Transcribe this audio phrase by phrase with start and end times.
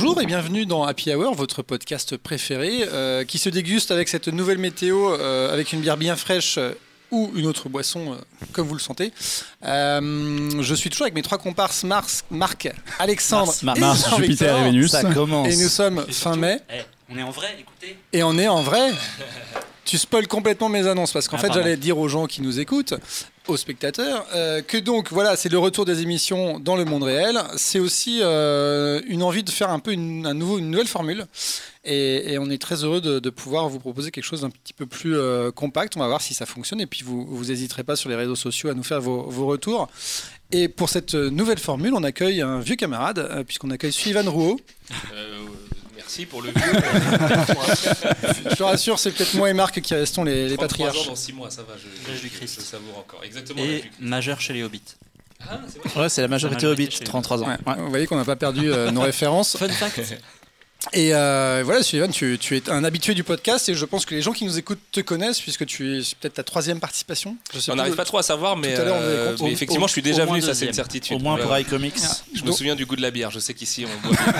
[0.00, 4.28] Bonjour et bienvenue dans Happy Hour, votre podcast préféré, euh, qui se déguste avec cette
[4.28, 6.70] nouvelle météo, euh, avec une bière bien fraîche euh,
[7.10, 8.16] ou une autre boisson, euh,
[8.52, 9.12] comme vous le sentez.
[9.64, 12.68] Euh, je suis toujours avec mes trois comparses, Mars, Marc,
[13.00, 14.16] Alexandre Mars, et Mars.
[14.16, 14.92] Jupiter et Vénus.
[14.92, 15.48] Ça commence.
[15.52, 17.98] Et nous sommes Et fin surtout, mai, eh, on est en vrai, écoutez.
[18.12, 18.92] et on est en vrai.
[19.84, 22.60] Tu spoil complètement mes annonces parce qu'en Ah, fait j'allais dire aux gens qui nous
[22.60, 22.94] écoutent,
[23.48, 27.40] aux spectateurs, euh, que donc voilà c'est le retour des émissions dans le monde réel.
[27.56, 31.26] C'est aussi euh, une envie de faire un peu une, un nouveau, une nouvelle formule
[31.84, 35.16] et, on est très heureux de, pouvoir vous proposer quelque chose d'un petit peu plus
[35.16, 35.96] euh, compact.
[35.96, 38.36] On va voir si ça fonctionne et puis vous vous n'hésiterez pas sur les réseaux
[38.36, 39.88] sociaux à nous faire vos, vos retours.
[40.52, 44.60] Et pour cette nouvelle formule, on accueille un vieux camarade puisqu'on accueille Suivan Rouault.
[46.08, 46.62] Merci pour le vieux.
[48.50, 51.06] Je te rassure, c'est peut-être moi et Marc qui restons les, les 33 ans patriarches.
[51.08, 52.56] dans 6 mois, ça va, je, L'âge du je- Christ.
[52.58, 53.22] je savoure encore.
[53.24, 53.62] Exactement.
[53.62, 54.82] Et majeur chez les Hobbits.
[55.48, 55.98] Ah, c'est.
[55.98, 57.46] Ouais, c'est la majorité La Hobbit, majorité, 33 ans.
[57.46, 57.74] Ouais, Ouais.
[57.78, 59.56] Vous voyez qu'on n'a pas perdu euh, nos références.
[59.56, 60.00] Fun fact.
[60.92, 64.14] Et euh, voilà, Sullivan, tu, tu es un habitué du podcast et je pense que
[64.14, 67.36] les gens qui nous écoutent te connaissent puisque tu es c'est peut-être ta troisième participation.
[67.52, 69.36] Je sais On n'arrive pas trop à savoir, mais, Tout à l'heure, on avait euh,
[69.42, 71.16] mais effectivement, au- je suis déjà venu, ça c'est une certitude.
[71.16, 71.62] Au moins pour Ouais.
[71.62, 71.96] iComics.
[72.32, 74.34] Je me souviens du goût de la bière, je sais qu'ici on boit bien.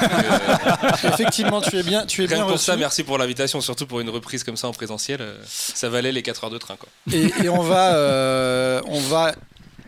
[1.05, 2.67] Euh, Effectivement, tu es bien, tu es Rien bien que pour reçu.
[2.67, 5.21] ça, merci pour l'invitation, surtout pour une reprise comme ça en présentiel.
[5.45, 6.77] Ça valait les 4 heures de train.
[6.77, 6.89] Quoi.
[7.13, 9.35] Et, et on va, euh, on va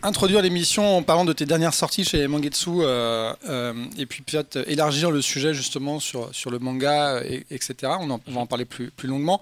[0.03, 4.57] introduire l'émission en parlant de tes dernières sorties chez Mangetsu euh, euh, et puis peut-être
[4.69, 7.93] élargir le sujet justement sur, sur le manga, et- etc.
[8.01, 9.41] On, va en parler plus, plus longuement.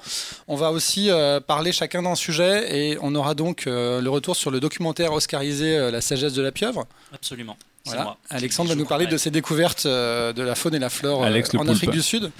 [0.48, 4.36] On va aussi euh, parler chacun d'un sujet et on aura donc euh, le retour
[4.36, 6.86] sur le documentaire oscarisé euh, La sagesse de la pieuvre.
[7.12, 7.56] Absolument.
[7.88, 8.04] C'est Voilà.
[8.04, 8.16] moi.
[8.30, 11.26] Alexandre va nous parler de ses découvertes euh, de la faune et la flore euh,
[11.26, 11.70] Alex en poulpe.
[11.70, 12.30] Afrique du Sud.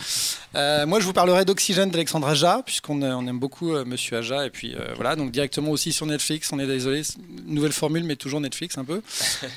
[0.55, 4.47] Euh, moi, je vous parlerai d'Oxygène d'Alexandre Aja, puisqu'on on aime beaucoup euh, Monsieur Aja.
[4.47, 6.51] Et puis euh, voilà, donc directement aussi sur Netflix.
[6.53, 7.03] On est désolé,
[7.47, 9.01] nouvelle formule, mais toujours Netflix un peu.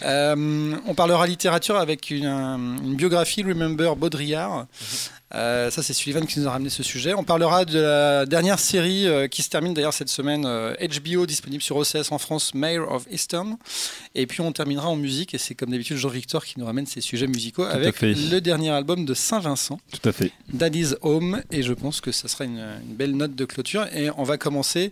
[0.04, 4.66] Euh, on parlera littérature avec une, un- une biographie, Remember Baudrillard.
[5.34, 7.14] Euh, ça, c'est Sullivan qui nous a ramené ce sujet.
[7.14, 11.26] On parlera de la dernière série euh, qui se termine d'ailleurs cette semaine, euh, HBO,
[11.26, 13.58] disponible sur OCS en France, Mayor of Eastern.
[14.16, 17.02] Et puis on terminera en musique, et c'est comme d'habitude Jean-Victor qui nous ramène ses
[17.02, 20.32] sujets musicaux avec le dernier album de Saint-Vincent, Tout à fait.
[20.52, 21.42] Daddy's Home.
[21.52, 23.86] Et je pense que ça sera une, une belle note de clôture.
[23.96, 24.92] Et on va commencer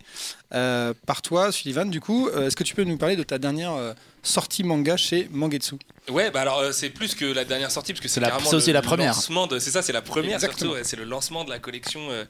[0.54, 1.90] euh, par toi, Sullivan.
[1.90, 4.98] Du coup, euh, est-ce que tu peux nous parler de ta dernière euh, sortie manga
[4.98, 5.76] chez Mangetsu?
[6.10, 8.52] Ouais, bah alors euh, c'est plus que la dernière sortie, parce que c'est la- carrément
[8.52, 9.14] le la première.
[9.14, 10.58] lancement de- C'est ça, c'est la première Exactement.
[10.60, 10.74] surtout.
[10.74, 12.10] ouais, c'est le lancement de la collection.
[12.12, 12.26] euh,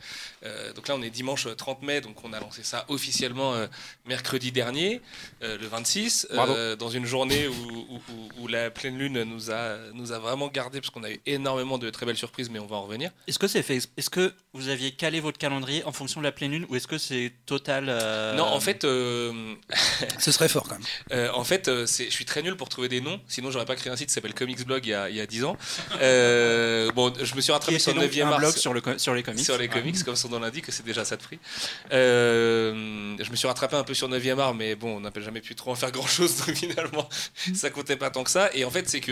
[0.46, 3.68] euh, donc là, on est dimanche 30 mai, donc on a lancé ça officiellement euh,
[4.06, 5.02] mercredi dernier,
[5.44, 6.54] euh, le 26, Bravo.
[6.54, 10.20] euh, dans une journée où, où- où- où la pleine lune nous a, nous a
[10.20, 12.84] vraiment gardé, parce qu'on a eu énormément de très belles surprises, mais on va en
[12.84, 13.12] revenir.
[13.28, 16.32] Est-ce que c'est fait Est-ce que vous aviez calé votre calendrier en fonction de la
[16.32, 19.56] pleine lune ou est-ce que c'est total euh, Non, en fait, euh,
[20.20, 20.84] Ce serait fort quand même.
[21.12, 23.20] Euh, en fait, euh, je suis très nul pour trouver des noms.
[23.28, 25.22] Sinon, j'aurais pas créé un site qui s'appelle Comics Blog il y a, il y
[25.22, 25.58] a 10 ans.
[26.02, 28.40] Euh, bon, je me suis rattrapé sur le donc 9e un mars.
[28.40, 29.46] blog sur, le, co- sur les comics.
[29.46, 31.38] Sur les comics, comme son nom l'indique, c'est déjà ça de prix.
[31.92, 35.42] Euh, je me suis rattrapé un peu sur 9e art, mais bon, on n'a jamais
[35.42, 37.08] pu trop en faire grand chose, donc finalement,
[37.54, 38.50] ça comptait pas tant que ça.
[38.54, 39.12] Et en fait, c'est que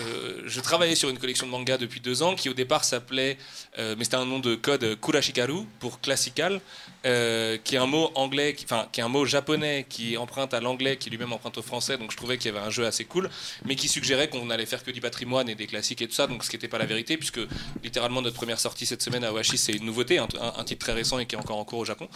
[0.00, 3.38] euh, je travaillais sur une collection de mangas depuis deux ans qui au départ s'appelait,
[3.78, 6.60] mais c'était un nom de code Kurashikaru pour classical,
[7.06, 10.60] euh, qui est un mot anglais, enfin, qui est un mot japonais qui emprunte à
[10.60, 13.04] l'anglais, qui lui-même emprunte au français, donc je trouvais qu'il y avait un jeu assez
[13.04, 13.30] cool,
[13.64, 16.26] mais qui suggérait qu'on allait faire que du patrimoine et des classiques et tout ça,
[16.26, 17.38] donc ce qui n'était pas la vérité, puisque
[17.84, 21.20] littéralement notre première sortie cette semaine à Washi, c'est une nouveauté, un, titre très récent
[21.20, 22.08] et qui est encore en cours au Japon.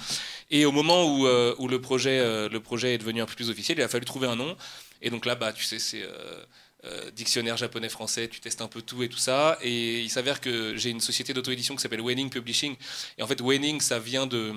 [0.51, 3.35] Et au moment où, euh, où le, projet, euh, le projet est devenu un peu
[3.37, 4.57] plus officiel, il a fallu trouver un nom.
[5.03, 6.05] Et donc là, bah, tu sais, c'est
[7.15, 9.57] dictionnaire japonais-français, tu testes un peu tout et tout ça.
[9.63, 12.75] Et il s'avère que j'ai une société d'auto-édition qui s'appelle Wenning Publishing.
[13.19, 14.53] Et en fait, Wenning, ça vient de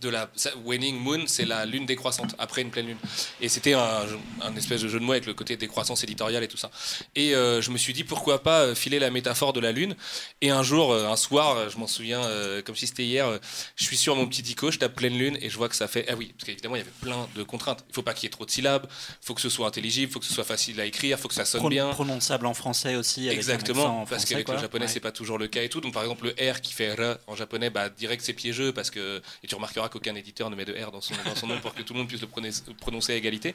[0.00, 0.30] de la
[0.64, 2.96] Waning Moon, c'est la lune décroissante après une pleine lune.
[3.40, 4.02] Et c'était un,
[4.42, 6.70] un espèce de jeu de mots avec le côté décroissance éditoriale et tout ça.
[7.14, 9.94] Et euh, je me suis dit pourquoi pas euh, filer la métaphore de la lune.
[10.40, 13.38] Et un jour, euh, un soir, je m'en souviens euh, comme si c'était hier,
[13.76, 15.88] je suis sur mon petit dico, je tape pleine lune et je vois que ça
[15.88, 17.84] fait ah oui, parce qu'évidemment il y avait plein de contraintes.
[17.88, 20.10] Il faut pas qu'il y ait trop de syllabes, il faut que ce soit intelligible,
[20.10, 21.88] il faut que ce soit facile à écrire, il faut que ça sonne Pro- bien.
[21.90, 23.26] prononçable en français aussi.
[23.26, 24.90] Avec Exactement, en parce qu'avec le japonais, Ouais.
[24.90, 25.80] c'est pas toujours le cas et tout.
[25.80, 28.90] Donc, par exemple, le R qui fait R en japonais, bah, direct c'est piégeux parce
[28.90, 29.22] que.
[29.42, 31.14] Et tu remarqueras qu'aucun éditeur ne met de R dans son,
[31.46, 33.54] nom pour que tout le monde puisse le prononcer, à égalité.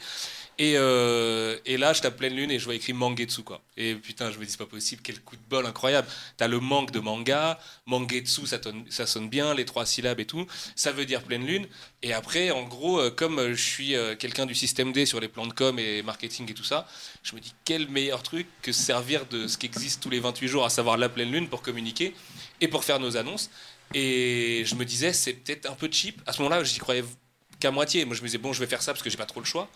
[0.58, 3.62] Et, euh, et là, je tape pleine lune et je vois écrit Mangetsu, quoi.
[3.78, 6.08] Et putain, je me dis, c'est pas possible, quel coup de bol incroyable.
[6.38, 8.60] T'as le manque de manga, Mangetsu, ça,
[8.90, 10.46] ça sonne bien, les trois syllabes et tout.
[10.76, 11.68] Ça veut dire pleine lune.
[12.02, 15.28] Et après, en gros, euh, comme euh, je suis quelqu'un du système D sur les
[15.28, 16.88] plans de com et marketing et tout ça,
[17.24, 20.20] je me dis quel meilleur truc que se servir de ce qui existe tous les
[20.20, 22.14] 28 jours, à savoir la pleine lune, pour communiquer
[22.62, 23.50] et pour faire nos annonces.
[23.94, 26.22] Et je me disais, c'est peut-être un peu cheap.
[26.26, 27.04] À ce moment-là, j'y croyais
[27.60, 28.06] qu'à moitié.
[28.06, 29.46] Moi, je me disais, bon, je vais faire ça parce que j'ai pas trop le
[29.46, 29.70] choix.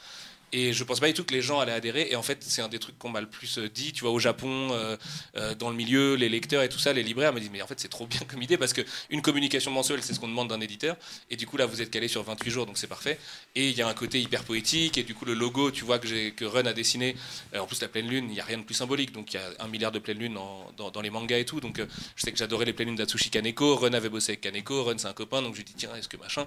[0.55, 2.07] Et je pense pas du tout que les gens allaient adhérer.
[2.11, 3.91] Et en fait, c'est un des trucs qu'on m'a le plus euh, dit.
[3.91, 4.95] Tu vois, au Japon, euh,
[5.35, 7.67] euh, dans le milieu, les lecteurs et tout ça, les libraires me disent, mais en
[7.67, 10.61] fait, c'est trop bien comme idée parce qu'une communication mensuelle, c'est ce qu'on demande d'un
[10.61, 10.95] éditeur.
[11.31, 13.17] Et du coup, là, vous êtes calé sur 28 jours, donc c'est parfait.
[13.55, 14.99] Et il y a un côté hyper poétique.
[14.99, 17.15] Et du coup, le logo, tu vois, que, Run a dessiné,
[17.57, 19.11] en plus, la pleine lune, il n'y a rien de plus symbolique.
[19.11, 20.35] Donc, il y a un milliard de pleine lune
[20.77, 21.61] dans, dans, les mangas et tout.
[21.61, 21.81] Donc,
[22.15, 23.75] je sais que j'adorais les pleines lunes d'Atsushi Kaneko.
[23.75, 24.83] Run avait bossé avec Kaneko.
[24.83, 25.41] Run, c'est un copain.
[25.41, 26.45] Donc, je lui dis, tiens, est-ce que machin?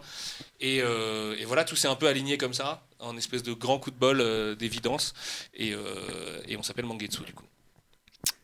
[0.61, 3.91] Et, et voilà, tout s'est un peu aligné comme ça en espèce de grand coup
[3.91, 5.15] de bol euh, d'évidence.
[5.55, 7.45] Et, euh, et, on s'appelle Mangetsu, du coup.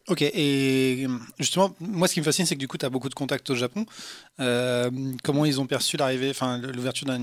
[0.08, 1.06] Ok, et
[1.38, 3.49] justement, moi ce qui me fascine, c'est que du coup, tu as beaucoup de contacts
[3.50, 3.87] au Japon.
[4.40, 4.90] Euh,
[5.22, 7.20] comment ils ont perçu l'arrivée, enfin l'ouverture d'un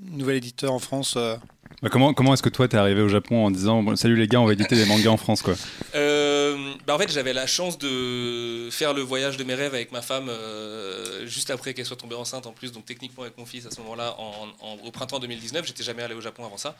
[0.00, 1.18] nouvel éditeur en France
[1.82, 4.40] bah, comment comment est-ce que toi t'es arrivé au Japon en disant salut les gars
[4.40, 5.54] on va éditer des mangas en France quoi
[5.94, 9.92] euh, bah En fait j'avais la chance de faire le voyage de mes rêves avec
[9.92, 13.46] ma femme euh, juste après qu'elle soit tombée enceinte en plus donc techniquement avec mon
[13.46, 14.48] fils à ce moment-là en,
[14.84, 16.76] au printemps 2019 j'étais jamais allé au Japon avant ça.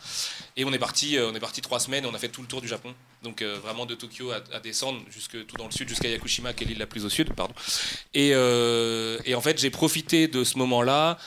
[0.57, 2.43] Et on est parti euh, on est parti trois semaines et on a fait tout
[2.43, 2.95] le tour du Japon.
[3.23, 6.67] Donc vraiment de Tokyo à, descendre jusque tout dans le sud jusqu'à Yakushima qui est
[6.69, 7.55] l'île la plus au sud pardon.
[8.15, 11.19] Et en fait j'ai profité de ce moment-là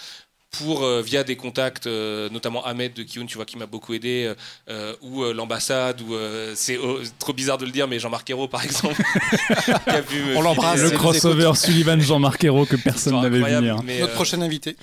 [0.51, 3.93] pour euh, via des contacts, euh, notamment Ahmed de Kiyun, tu vois, qui m'a beaucoup
[3.93, 4.33] aidé,
[4.69, 6.15] euh, ou l'ambassade, ou
[6.55, 8.95] c'est oh, trop bizarre de le dire, mais Jean-Marc Ayrault, par exemple,
[10.35, 10.81] On l'embrasse.
[10.81, 13.81] Le crossover Sullivan Jean-Marc Ayrault que personne n'avait vu venir.
[13.83, 14.75] Notre prochain invité.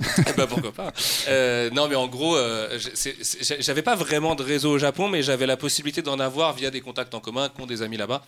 [0.00, 0.92] eh ben, pourquoi pas.
[1.72, 2.36] non, mais en gros,
[3.60, 6.80] j'avais pas vraiment de réseau au Japon, mais j'avais la possibilité d'en avoir via des
[6.80, 8.22] contacts en commun, qui ont des amis là-bas.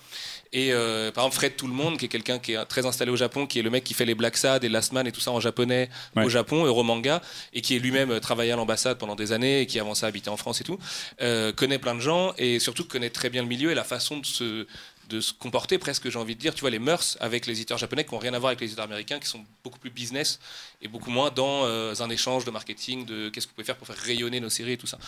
[0.52, 0.70] Et
[1.14, 3.46] par exemple, Fred Tout le Monde, qui est quelqu'un qui est très installé au Japon,
[3.46, 5.30] qui est le mec qui fait les Black Sad et Last Man et tout ça
[5.30, 7.20] en japonais au Japon manga
[7.52, 10.06] et qui est lui-même euh, travaillé à l'ambassade pendant des années et qui avant ça
[10.06, 10.78] habitait en France et tout,
[11.20, 14.18] euh, connaît plein de gens et surtout connaît très bien le milieu et la façon
[14.18, 14.66] de se,
[15.08, 17.78] de se comporter presque, j'ai envie de dire, tu vois, les mœurs avec les éditeurs
[17.78, 20.38] japonais qui n'ont rien à voir avec les éditeurs américains, qui sont beaucoup plus business
[20.82, 23.76] et beaucoup moins dans euh, un échange de marketing, de qu'est-ce que vous pouvez faire
[23.76, 24.98] pour faire rayonner nos séries et tout ça.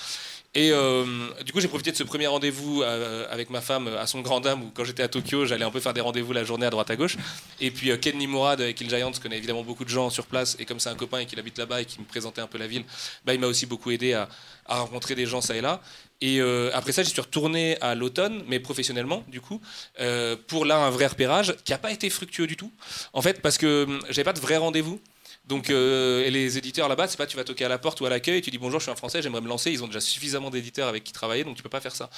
[0.54, 1.04] Et euh,
[1.44, 4.40] du coup, j'ai profité de ce premier rendez-vous euh, avec ma femme à son grand
[4.40, 6.70] dame, où quand j'étais à Tokyo, j'allais un peu faire des rendez-vous la journée à
[6.70, 7.16] droite à gauche.
[7.60, 10.64] Et puis Ken Nimura de Kill Giants connaît évidemment beaucoup de gens sur place, et
[10.64, 12.66] comme c'est un copain et qu'il habite là-bas et qui me présentait un peu la
[12.66, 12.84] ville,
[13.24, 14.28] bah, il m'a aussi beaucoup aidé à,
[14.66, 15.80] à rencontrer des gens ça et là.
[16.20, 19.60] Et euh, après ça, j'y suis retourné à l'automne, mais professionnellement, du coup,
[20.00, 22.72] euh, pour là un vrai repérage qui n'a pas été fructueux du tout.
[23.12, 25.00] En fait, parce que hum, j'avais pas de vrai rendez-vous.
[25.46, 28.06] Donc, euh, et les éditeurs là-bas, c'est pas tu vas toquer à la porte ou
[28.06, 29.70] à l'accueil tu dis bonjour, je suis un Français, j'aimerais me lancer.
[29.70, 32.10] Ils ont déjà suffisamment d'éditeurs avec qui travailler, donc tu peux pas faire ça.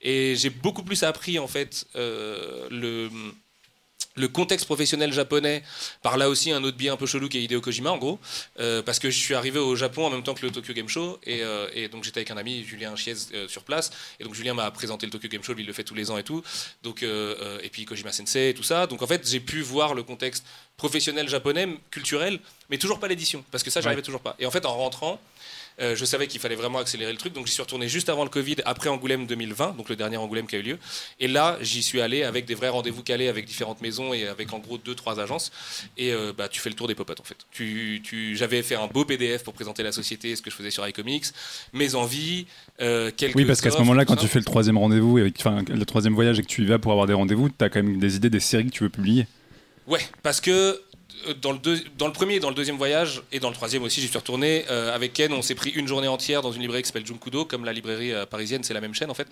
[0.00, 3.34] Et j'ai beaucoup plus appris en fait le hum,
[4.18, 5.62] le contexte professionnel japonais,
[6.02, 8.18] par là aussi un autre biais un peu chelou qui est Hideo Kojima en gros,
[8.60, 10.88] euh, parce que je suis arrivé au Japon en même temps que le Tokyo Game
[10.88, 14.34] Show, et, euh, donc j'étais avec un ami, Julien Chiez, euh, sur place, et donc
[14.34, 16.24] Julien m'a présenté le Tokyo Game Show, lui il le fait tous les ans et
[16.24, 16.42] tout,
[16.82, 20.02] donc, et puis Kojima Sensei et tout ça, donc en fait j'ai pu voir le
[20.02, 20.44] contexte
[20.76, 24.36] professionnel japonais, culturel, mais toujours pas l'édition, parce que ça j'arrivais toujours pas.
[24.38, 25.20] Et en fait en rentrant,
[25.80, 28.24] euh, je savais qu'il fallait vraiment accélérer le truc, donc j'y suis retourné juste avant
[28.24, 30.78] le Covid, après Angoulême 2020, donc le dernier Angoulême qui a eu lieu.
[31.20, 34.52] Et là, j'y suis allé avec des vrais rendez-vous calés avec différentes maisons et avec
[34.52, 35.52] en gros deux, trois agences.
[35.96, 37.36] Et euh, bah, tu fais le tour des popotes en fait.
[37.50, 40.70] Tu, tu, J'avais fait un beau PDF pour présenter la société, ce que je faisais
[40.70, 41.26] sur iComics,
[41.72, 42.46] mes envies,
[42.80, 43.36] euh, quelques.
[43.36, 46.38] Oui, parce qu'à ce moment-là, quand tu fais le troisième rendez-vous, enfin le troisième voyage
[46.38, 48.30] et que tu y vas pour avoir des rendez-vous, tu as quand même des idées
[48.30, 49.26] des séries que tu veux publier.
[49.86, 50.80] Ouais, parce que
[51.40, 51.58] dans le,
[51.96, 54.64] dans le premier, dans le deuxième voyage et dans le troisième aussi, j'y suis retourné
[54.70, 55.32] euh, avec Ken.
[55.32, 58.12] On s'est pris une journée entière dans une librairie qui s'appelle Junkudo, comme la librairie
[58.12, 59.28] euh, parisienne, c'est la même chaîne en fait,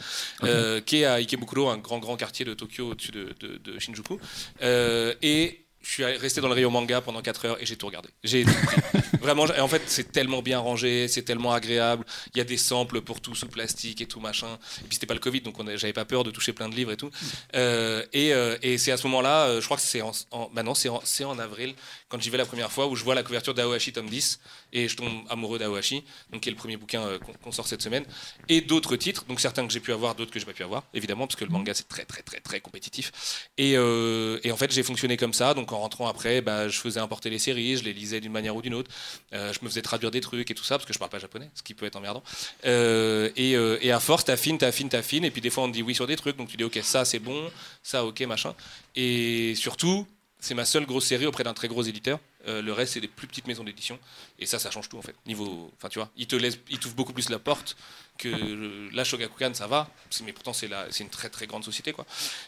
[0.85, 4.19] qui est à Ikebukuro, un grand grand quartier de Tokyo au-dessus de, de, Shinjuku.
[4.61, 8.09] et je suis resté dans le rayon manga pendant 4 heures et j'ai tout regardé.
[8.25, 8.45] J'ai
[9.21, 12.05] Vraiment, en fait, c'est tellement bien rangé, c'est tellement agréable.
[12.35, 14.59] Il y a des samples pour tout sous plastique et tout machin.
[14.81, 16.93] Et puis c'était pas le Covid, donc j'avais pas peur de toucher plein de livres
[16.93, 17.11] et tout.
[17.55, 20.50] Euh, et, euh, et c'est à ce moment-là, euh, je crois que c'est en, en,
[20.52, 21.75] bah c'est en, en, avril,
[22.08, 24.40] quand j'y vais la première fois, où je vois la couverture d'Aohashi tome 10
[24.72, 28.04] et je tombe amoureux d'Aohashi, donc qui est le premier bouquin qu'on sort cette semaine,
[28.48, 30.84] et d'autres titres, donc certains que j'ai pu avoir, d'autres que j'ai pas pu avoir,
[30.94, 33.48] évidemment, parce que le manga c'est très très très très compétitif.
[33.58, 37.00] Et, et en fait, j'ai fonctionné comme ça, donc en rentrant après, bah, je faisais
[37.00, 38.90] importer les séries, je les lisais d'une manière ou d'une autre.
[39.32, 41.18] Euh, je me faisais traduire des trucs et tout ça, parce que je parle pas
[41.18, 42.22] japonais, ce qui peut être emmerdant.
[42.64, 45.75] Euh, et, euh, et, à force, t'affines, t'affines, t'affines, et puis des fois on te
[45.75, 47.50] dit oui sur des trucs, donc tu dis ok, ça c'est bon,
[47.82, 48.54] ça ok, machin.
[48.94, 50.06] Et surtout,
[50.47, 52.21] c'est ma seule grosse série auprès d'un très gros éditeur.
[52.47, 53.99] le reste, c'est des plus petites maisons d'édition.
[54.38, 55.15] Et ça, ça change tout en fait.
[55.26, 57.76] Niveau, tu vois, il te laisse, il t'ouvre beaucoup plus la porte
[58.18, 59.88] que là Shogakukan ça va
[60.25, 62.06] mais pourtant c'est c'est une très très grande société quoi.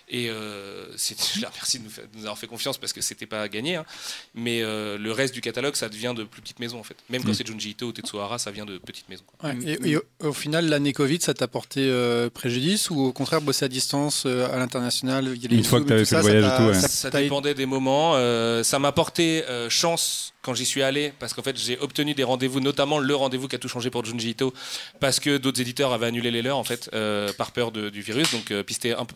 [0.09, 1.85] Et euh, je les remercie de
[2.15, 3.85] nous, avoir fait confiance parce que c'était pas gagné hein.
[4.35, 6.97] mais euh, le reste du catalogue ça devient de plus petites maisons en fait.
[7.11, 7.35] Même quand mm.
[7.35, 9.25] c'est Junji Ito ou Tetsuhara ça vient de petites maisons
[9.85, 13.69] et, au, final l'année Covid ça t'a porté euh, préjudice ou au contraire bosser à
[13.69, 17.11] distance à l'international une fois que tu avais fait le voyage et tout ça, ça
[17.11, 18.15] dépendait des moments
[18.63, 22.61] ça m'a porté chance quand j'y suis allé, parce qu'en fait j'ai obtenu des rendez-vous,
[22.61, 24.55] notamment le rendez-vous qui a tout changé pour Junji Ito,
[24.99, 28.01] parce que d'autres d'autres éditeurs avaient annulé les leurs en fait euh, par peur du
[28.01, 28.31] virus.
[28.33, 28.63] Donc euh,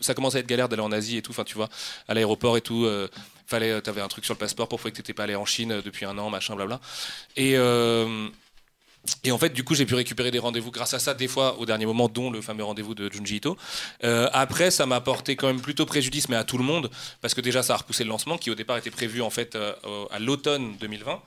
[0.01, 1.31] ça commençait à être galère d'aller en Asie et tout.
[1.31, 1.69] Enfin tu vois,
[2.09, 2.85] à l'aéroport et tout.
[2.85, 3.09] euh,
[3.47, 5.83] fallait, t'avais un truc sur le passeport pour prouver que t'étais pas allé en Chine
[5.85, 6.81] depuis un an, machin, blabla.
[9.25, 11.59] Et en fait, du coup, j'ai pu récupérer des rendez-vous grâce à ça, des fois
[11.59, 13.57] au dernier moment, dont le fameux rendez-vous de Junji Ito.
[14.05, 16.89] Euh, après, ça m'a porté quand même plutôt préjudice, mais à tout le monde,
[17.21, 19.57] parce que déjà, ça a repoussé le lancement, qui au départ était prévu en fait
[19.57, 19.75] euh,
[20.11, 21.21] à l'automne 2020.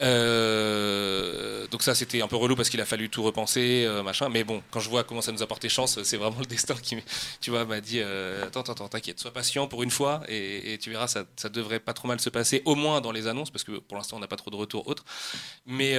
[0.00, 4.30] Euh, donc ça, c'était un peu relou parce qu'il a fallu tout repenser, machin.
[4.30, 6.76] Mais bon, quand je vois comment ça nous a porté chance, c'est vraiment le destin
[6.76, 6.96] qui,
[7.42, 11.08] tu vois, m'a dit attends, attends, t'inquiète, sois patient pour une fois, et, tu verras,
[11.08, 13.72] ça, ça devrait pas trop mal se passer, au moins dans les annonces, parce que
[13.72, 15.04] pour l'instant, on n'a pas trop de retours autres.
[15.66, 15.98] Mais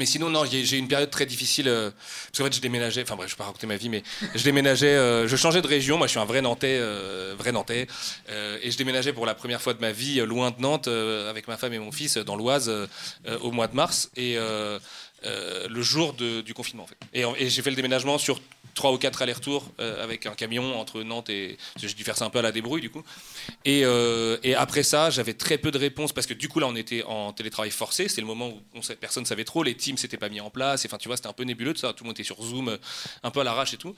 [0.00, 1.68] mais sinon, non, j'ai une période très difficile.
[1.68, 3.02] euh, parce qu'en fait, je déménageais.
[3.02, 4.02] Enfin, bref, je vais pas raconter ma vie, mais
[4.34, 4.86] je déménageais.
[4.96, 5.98] euh, je changeais de région.
[5.98, 6.78] Moi, je suis un vrai Nantais.
[6.80, 7.86] euh, vrai Nantais.
[8.30, 11.46] euh, et je déménageais pour la première fois de ma vie, loin de Nantes, avec
[11.48, 12.72] ma femme et mon fils, dans l'Oise,
[13.42, 14.10] au mois de mars.
[14.16, 14.36] Et.
[15.22, 18.40] le jour du confinement et j'ai fait le déménagement sur
[18.74, 22.24] trois ou quatre allers-retours euh, avec un camion entre Nantes et j'ai dû faire ça
[22.24, 23.02] un peu à la débrouille du coup.
[23.64, 26.66] Et, euh, et après ça, j'avais très peu de réponses parce que du coup là,
[26.66, 28.08] on était en télétravail forcé.
[28.08, 30.84] C'est le moment où personne savait trop, les teams s'étaient pas mis en place.
[30.86, 31.92] Enfin, tu vois, c'était un peu nébuleux de ça.
[31.92, 32.76] Tout le monde était sur Zoom, euh,
[33.22, 33.94] un peu à l'arrache et tout.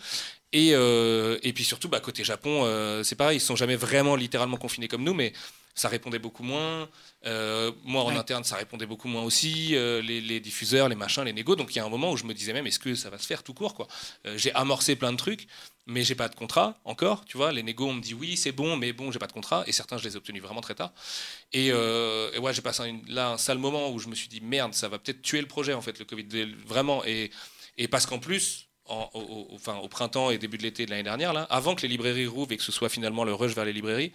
[0.53, 2.67] Et, puis surtout, bah, côté Japon,
[3.03, 3.39] c'est pareil.
[3.39, 5.33] Ils sont jamais vraiment littéralement confinés comme nous, mais
[5.75, 6.89] ça répondait beaucoup moins.
[7.25, 8.17] Euh, moi, en Ouais.
[8.17, 9.75] interne, ça répondait beaucoup moins aussi.
[9.75, 11.57] Euh, les, les diffuseurs, les machins, les négos.
[11.57, 13.19] Donc, il y a un moment où je me disais même, est-ce que ça va
[13.19, 13.89] se faire tout court quoi
[14.27, 15.47] Euh, J'ai amorcé plein de trucs,
[15.87, 17.25] mais j'ai pas de contrat encore.
[17.25, 19.33] Tu vois, les négos, on me dit oui, c'est bon, mais bon, j'ai pas de
[19.33, 19.65] contrat.
[19.67, 20.93] Et certains, je les ai obtenus vraiment très tard.
[21.53, 24.75] Et, et ouais, j'ai passé là un sale moment où je me suis dit merde,
[24.75, 26.27] ça va peut-être tuer le projet en fait, le Covid,
[26.67, 27.05] vraiment.
[27.05, 27.31] Et,
[27.79, 28.69] et parce qu'en plus.
[28.89, 31.75] En- au, au- enfin, au printemps et début de l'été de l'année dernière, là, avant
[31.75, 34.13] que les librairies rouvrent et que ce soit finalement le rush vers les librairies,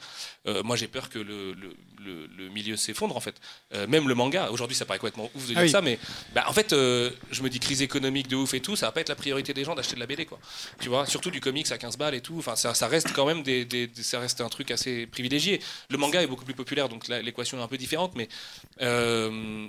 [0.47, 3.35] euh, moi j'ai peur que le, le- le- le milieu s'effondre en fait.
[3.73, 5.69] Euh, même le manga, aujourd'hui ça paraît complètement ouf de dire Ah oui.
[5.69, 5.97] ça, mais
[6.33, 8.91] bah, en fait euh, je me dis crise économique de ouf et tout, ça va
[8.91, 10.39] pas être la priorité des gens d'acheter de la BD quoi.
[10.79, 13.25] Tu vois, surtout du comics à 15 balles et tout, enfin ça, ça reste quand
[13.25, 15.59] même des, ça reste un truc assez privilégié.
[15.89, 18.27] Le manga est beaucoup plus populaire donc l'équation est un peu différente, mais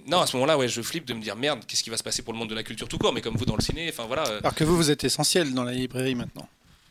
[0.06, 2.02] non à ce moment-là ouais je flippe de me dire merde qu'est-ce qui va se
[2.02, 3.88] passer pour le monde de la culture tout court, mais comme vous dans le ciné,
[3.90, 4.22] enfin voilà.
[4.24, 6.48] Alors que vous, vous êtes essentiel dans la librairie maintenant.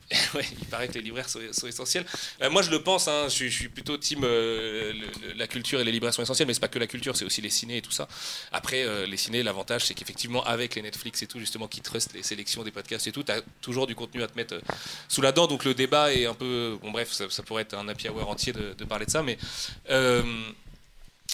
[0.34, 2.06] Ouais, il paraît que les libraires sont, essentiels.
[2.42, 3.08] Euh, moi, je le pense.
[3.10, 4.22] hein, je, suis- plutôt team.
[4.24, 4.94] euh,
[5.36, 7.42] la culture et les libraires sont essentiels, mais c'est pas que la culture, c'est aussi
[7.42, 8.08] les ciné et tout ça.
[8.54, 12.14] Après, euh, les ciné, l'avantage, c'est qu'effectivement, avec les Netflix et tout, justement, qui trustent
[12.14, 14.62] les sélections des podcasts et tout, t'as toujours du contenu à te mettre
[15.10, 15.48] sous la dent.
[15.48, 16.78] Donc le débat est un peu.
[16.82, 19.38] Bon, bref, ça, pourrait être un happy hour entier de parler de ça, mais.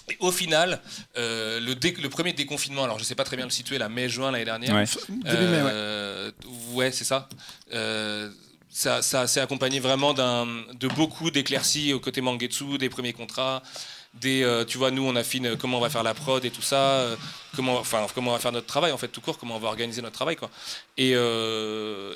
[0.10, 0.81] Et au final,
[1.17, 3.89] euh, le, dé- le premier déconfinement, alors je sais pas très bien le situer, la
[3.89, 4.86] mai-juin l'année dernière, Ouais.
[5.72, 6.31] Euh,
[6.74, 7.29] ouais, c'est ça.
[7.74, 8.29] Euh,
[8.69, 13.62] ça, ça s'est accompagné vraiment d'un, de beaucoup d'éclaircies au côté Mangetsu, des premiers contrats,
[14.15, 17.05] des, tu vois, nous on affine comment on va faire la prod et tout ça,
[17.55, 19.67] comment, enfin, comment on va faire notre travail en fait, tout court, comment on va
[19.69, 20.50] organiser notre travail quoi.
[20.98, 21.12] Et,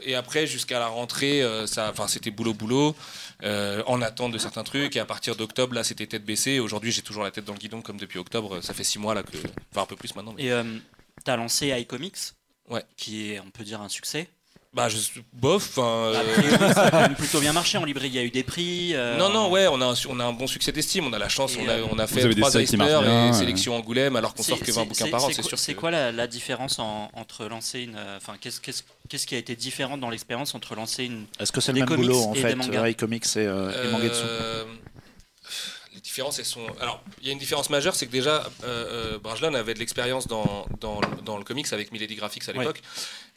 [0.06, 2.96] et après jusqu'à la rentrée, ça, enfin, c'était boulot boulot,
[3.44, 4.96] euh, en attente de certains trucs.
[4.96, 6.60] Et à partir d'octobre, là, c'était tête baissée.
[6.60, 8.62] Aujourd'hui, j'ai toujours la tête dans le guidon comme depuis octobre.
[8.62, 9.38] Ça fait six mois là que,
[9.72, 10.34] enfin un peu plus maintenant.
[10.38, 10.46] Mais...
[10.46, 10.64] Et euh,
[11.24, 12.18] t'as lancé iComics,
[12.70, 12.84] Ouais.
[12.98, 14.28] qui est, on peut dire, un succès.
[14.74, 14.98] Bah, je,
[15.34, 15.78] bof.
[15.80, 18.10] A euh, ça a quand même plutôt bien marché en librairie.
[18.10, 18.94] Il y a eu des prix.
[18.94, 21.08] euh, Non, non, ouais, on a, un, on a un bon succès d'estime.
[21.08, 23.34] On a la chance, Et, on a, euh, on a fait trois Eisner et ouais.
[23.34, 25.58] sélection Angoulême, alors qu'on sort que 20 c'est- bouquins par an, c'est sûr.
[25.58, 27.96] C'est que- quoi la, la différence en- entre lancer une.
[27.96, 31.26] euh, Enfin, qu'est-ce qu'est-ce- qu'est-ce qui a été différent dans l'expérience entre lancer une.
[31.40, 34.22] Est-ce que c'est le même comics boulot en fait, euh, iComics et, euh, et Mangetsu
[34.26, 34.64] Euh,
[35.96, 36.62] Les différences, elles sont.
[36.80, 40.28] Alors, il y a une différence majeure, c'est que déjà, euh, Brajlon avait de l'expérience
[40.28, 42.66] dans, dans, dans le comics avec Milady Graphics à Ouais.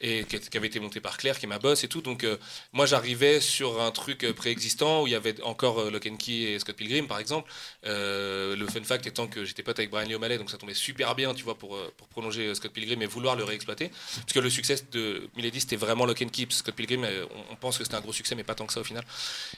[0.00, 2.00] Et qui, avait été monté par Claire, qui est ma boss et tout.
[2.00, 2.38] Donc, euh,
[2.72, 6.16] moi, j'arrivais sur un truc euh, préexistant où il y avait encore euh, Lock and
[6.16, 7.50] Key et Scott Pilgrim, par exemple.
[7.84, 10.74] Euh, le fun fact étant que j'étais pote avec Brian Lee O'Malley, donc ça tombait
[10.74, 13.90] super bien, tu vois, pour, pour prolonger Scott Pilgrim et vouloir le réexploiter.
[14.14, 16.46] Parce que le succès de Milady, c'était vraiment Lock and Key.
[16.48, 17.06] Scott Pilgrim,
[17.50, 19.04] on, pense que c'était un gros succès, mais pas tant que ça au final.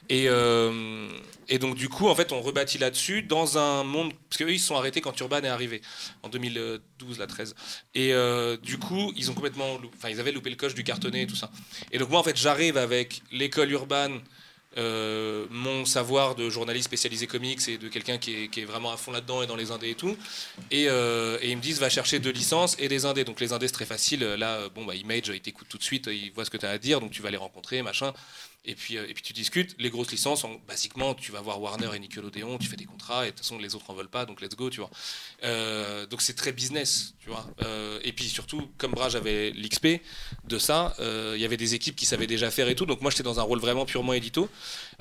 [0.09, 0.25] Et,
[1.49, 4.13] et donc, du coup, en fait, on rebâtit là-dessus dans un monde.
[4.29, 5.83] Parce qu'eux, ils se sont arrêtés quand Urban est arrivé,
[6.23, 7.55] en 2012, la 13.
[7.95, 8.13] Et
[8.63, 9.79] du coup, ils ont complètement.
[9.97, 11.51] Enfin, ils avaient loupé le coche du cartonné et tout ça.
[11.93, 14.21] Et donc, moi, en fait, j'arrive avec l'école urbaine.
[14.79, 19.13] euh, mon savoir de journaliste spécialisé comics et de quelqu'un qui est, vraiment à fond
[19.13, 20.17] là-dedans et dans les indés et tout.
[20.71, 23.25] Et, euh, et ils me disent va chercher deux licences et des indés.
[23.25, 24.21] Donc les indés c'est très facile.
[24.21, 26.67] Là, euh, bon bah Image, ils t'écoutent tout de suite, ils voient ce que tu
[26.67, 28.13] as à dire, donc tu vas les rencontrer, machin.
[28.65, 29.75] Et puis, euh, et puis tu discutes.
[29.79, 33.25] Les grosses licences, en- basiquement, tu vas voir Warner et Nickelodeon, tu fais des contrats,
[33.25, 34.91] et de toute façon, les autres en veulent pas, donc let's go, tu vois.
[35.43, 37.45] Euh, donc c'est très business, tu vois.
[37.63, 40.01] Euh, et puis surtout, comme Brage avait l'XP
[40.47, 42.87] de ça, il y avait des équipes qui savaient déjà faire et tout.
[42.87, 44.49] Donc moi, j'étais dans un rôle vraiment purement édito.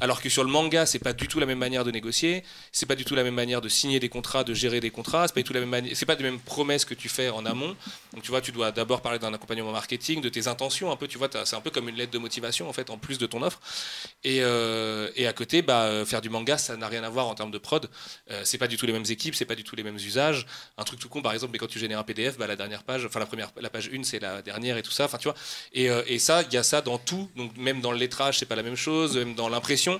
[0.01, 2.85] Alors que sur le manga, c'est pas du tout la même manière de négocier, c'est
[2.85, 5.33] pas du tout la même manière de signer des contrats, de gérer des contrats, c'est
[5.33, 7.45] pas du tout la même manière, c'est pas les mêmes promesses que tu fais en
[7.45, 7.75] amont.
[8.13, 11.07] Donc tu vois, tu dois d'abord parler d'un accompagnement marketing, de tes intentions un peu,
[11.07, 13.25] tu vois, c'est un peu comme une lettre de motivation en fait, en plus de
[13.25, 13.59] ton offre.
[14.23, 17.35] Et, euh, à côté, bah, euh, faire du manga, ça n'a rien à voir en
[17.35, 17.89] termes de prod.
[18.31, 20.45] Euh, c'est pas du tout les mêmes équipes, c'est pas du tout les mêmes usages.
[20.77, 22.83] Un truc tout con, par exemple, mais quand tu génères un PDF, bah, la dernière
[22.83, 25.07] page, enfin la première, la page 1, c'est la dernière et tout ça.
[25.77, 27.29] Euh, et ça, il y a ça dans tout.
[27.35, 29.17] Donc même dans le lettrage, c'est pas la même chose.
[29.17, 29.90] Même dans l'impression,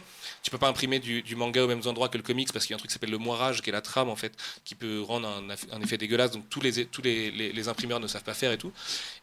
[0.43, 2.75] tu peux pas imprimer du, manga aux mêmes endroits que le comics parce qu'il y
[2.75, 4.33] a un truc qui s'appelle le moirage, qui est la trame en fait,
[4.65, 6.31] qui peut rendre un, effet dégueulasse.
[6.31, 8.71] Donc tous les imprimeurs ne savent pas faire et tout.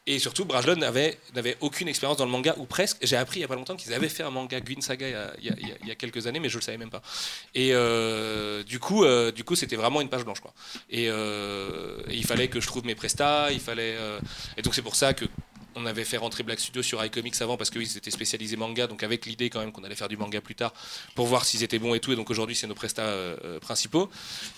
[0.08, 2.96] Et surtout, Brajlon n'avait n'avait aucune expérience dans le manga ou presque.
[3.02, 5.86] J'ai appris il y a pas longtemps qu'ils avaient fait un manga Gwyn Saga il
[5.86, 7.02] y a, quelques années, mais je le savais même pas.
[7.54, 10.54] Et euh, du coup, euh, du coup, c'était vraiment une page blanche quoi.
[10.88, 13.98] Et, euh, et il fallait que je trouve mes prestats, il fallait.
[14.56, 15.26] et donc c'est pour ça que
[15.78, 19.02] on avait fait rentrer Black Studio sur iComics avant parce qu'ils étaient spécialisés manga, donc
[19.02, 20.72] avec l'idée quand même qu'on allait faire du manga plus tard
[21.14, 22.12] pour voir s'ils étaient bons et tout.
[22.12, 24.10] Et donc aujourd'hui, c'est nos prestats euh, euh, principaux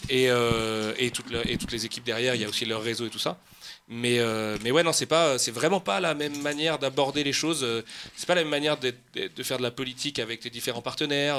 [0.09, 2.35] et, euh, et, toutes les équipes derrière.
[2.35, 3.39] Il y a aussi leur réseau et tout ça.
[3.93, 4.21] Mais,
[4.63, 7.67] mais ouais, non, c'est pas, c'est vraiment pas la même manière d'aborder les choses.
[8.15, 8.93] C'est pas la même manière de
[9.43, 11.39] faire de la politique avec tes différents partenaires.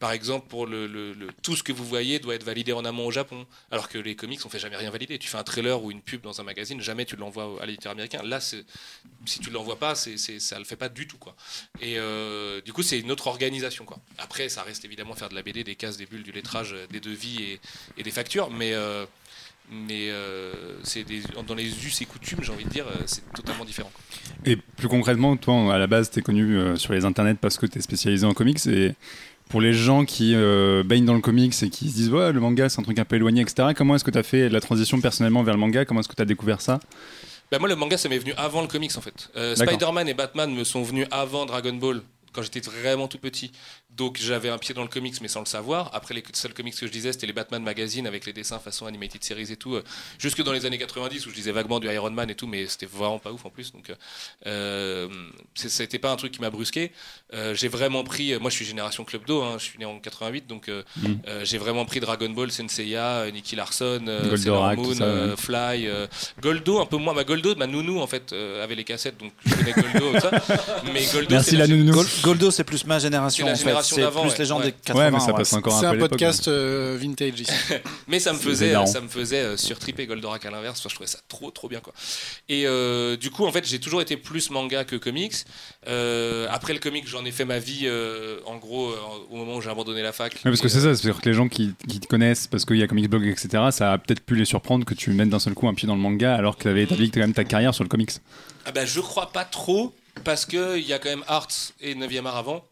[0.00, 1.14] par exemple, pour le,
[1.44, 4.16] tout ce que vous voyez doit être validé en amont au Japon, alors que les
[4.16, 5.20] comics, on fait jamais rien valider.
[5.20, 7.92] Tu fais un trailer ou une pub dans un magazine, jamais tu l'envoies à l'éditeur
[7.92, 8.22] américain.
[8.24, 8.40] Là,
[9.26, 11.36] si tu l'envoies pas, ça le fait pas du tout, quoi.
[11.80, 13.98] Et euh, du coup, c'est une autre organisation, quoi.
[14.18, 16.86] Après, ça reste évidemment faire de la BD, des cases, des bulles, du lettrage, euh,
[16.90, 17.58] des devis
[17.96, 19.04] et, des factures, mais euh,
[20.82, 21.04] c'est
[21.46, 23.90] dans les us et coutumes, j'ai envie de dire, c'est totalement différent.
[24.44, 27.66] Et plus concrètement, toi, à la base, t'es connu euh, sur les internets parce que
[27.66, 28.66] t'es spécialisé en comics.
[28.66, 28.94] Et
[29.48, 30.34] pour les gens qui
[30.84, 33.04] baignent dans le comics et qui se disent, ouais, le manga, c'est un truc un
[33.04, 35.84] peu éloigné, etc., comment est-ce que t'as fait la transition personnellement vers le manga?
[35.84, 36.80] Comment est-ce que t'as découvert ça?
[37.50, 39.28] Bah, moi, le manga, ça m'est venu avant le comics, en fait.
[39.36, 39.56] Euh.
[39.56, 42.00] Spider-Man et Batman me sont venus avant Dragon Ball,
[42.32, 43.52] quand j'étais vraiment tout petit.
[43.96, 45.90] Donc, j'avais un pied dans le comics, mais sans le savoir.
[45.94, 48.86] Après, les seuls comics que je disais, c'était les Batman Magazine avec les dessins façon
[48.86, 49.74] animated series et tout.
[49.74, 49.82] euh,
[50.18, 52.66] jusque dans les années 90, où je disais vaguement du Iron Man et tout, mais
[52.66, 53.72] c'était vraiment pas ouf en plus.
[53.72, 53.94] Donc, euh,
[54.46, 55.08] euh,
[55.78, 56.92] n'était pas un truc qui m'a brusqué.
[57.34, 58.38] Euh, j'ai vraiment pris.
[58.38, 61.06] Moi, je suis génération Club Do, hein, je suis né en 88, donc euh, Mm.
[61.28, 65.10] euh, j'ai vraiment pris Dragon Ball, Senseiya, euh, Nicky Larson, euh, Sailor Moon, ça, ouais.
[65.10, 66.06] euh, Fly, euh,
[66.40, 67.14] Goldo, un peu moins.
[67.14, 70.20] Ma Goldo, ma nounou, en fait, euh, avait les cassettes, donc je connais Goldo, tout
[70.20, 70.30] ça.
[70.92, 72.02] Mais Goldo, Merci la nounou.
[72.22, 73.46] Gol- Goldo, c'est plus ma génération.
[73.54, 73.94] C'est la en fait.
[73.94, 74.38] C'est d'avant, plus ouais.
[74.38, 74.66] les gens Ouais.
[74.66, 75.04] des 80.
[75.04, 77.52] Ouais, mais ça passe encore un C'est peu un podcast euh, vintage ici.
[78.08, 78.86] Mais ça me faisait, hilarant.
[78.86, 80.78] ça me faisait euh, surtriper Goldorak à l'inverse.
[80.80, 81.92] Enfin, je trouvais ça trop, trop bien, quoi.
[82.48, 85.34] Et euh, du coup, en fait, j'ai toujours été plus manga que comics.
[85.88, 88.96] Euh, après le comics, j'en ai fait ma vie, euh, en gros, euh,
[89.30, 90.32] au moment où j'ai abandonné la fac.
[90.34, 92.64] Ouais, parce que c'est euh, ça, c'est-à-dire que les gens qui, qui te connaissent parce
[92.64, 95.30] qu'il y a Comics Blog, etc., ça a peut-être pu les surprendre que tu mettes
[95.30, 97.34] d'un seul coup un pied dans le manga alors que tu avais établi quand même
[97.34, 98.10] ta carrière sur le comics.
[98.66, 101.48] Ah bah, je crois pas trop, parce qu'il y a quand même Arts
[101.80, 102.66] et 9e art avant.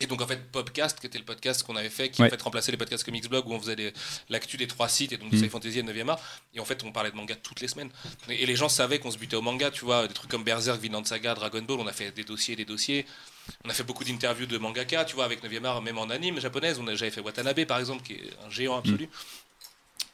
[0.00, 2.28] Et donc en fait Popcast, qui était le podcast qu'on avait fait, qui Ouais.
[2.28, 3.92] en fait remplaçait les podcasts Comics Blog où on faisait
[4.28, 5.38] l'actu des trois sites et donc Mm.
[5.38, 6.20] Sci Fantasy et 9e art.
[6.54, 7.90] Et en fait on parlait de manga toutes les semaines.
[8.28, 10.44] Et, et les gens savaient qu'on se butait au manga, tu vois, des trucs comme
[10.44, 13.06] Berserk, Vinland Saga, Dragon Ball, on a fait des dossiers, des dossiers.
[13.64, 16.38] On a fait beaucoup d'interviews de mangaka, tu vois, avec 9e art, même en anime
[16.40, 16.78] japonaise.
[16.78, 19.08] On a- J'avais fait Watanabe par exemple, qui est un géant absolu.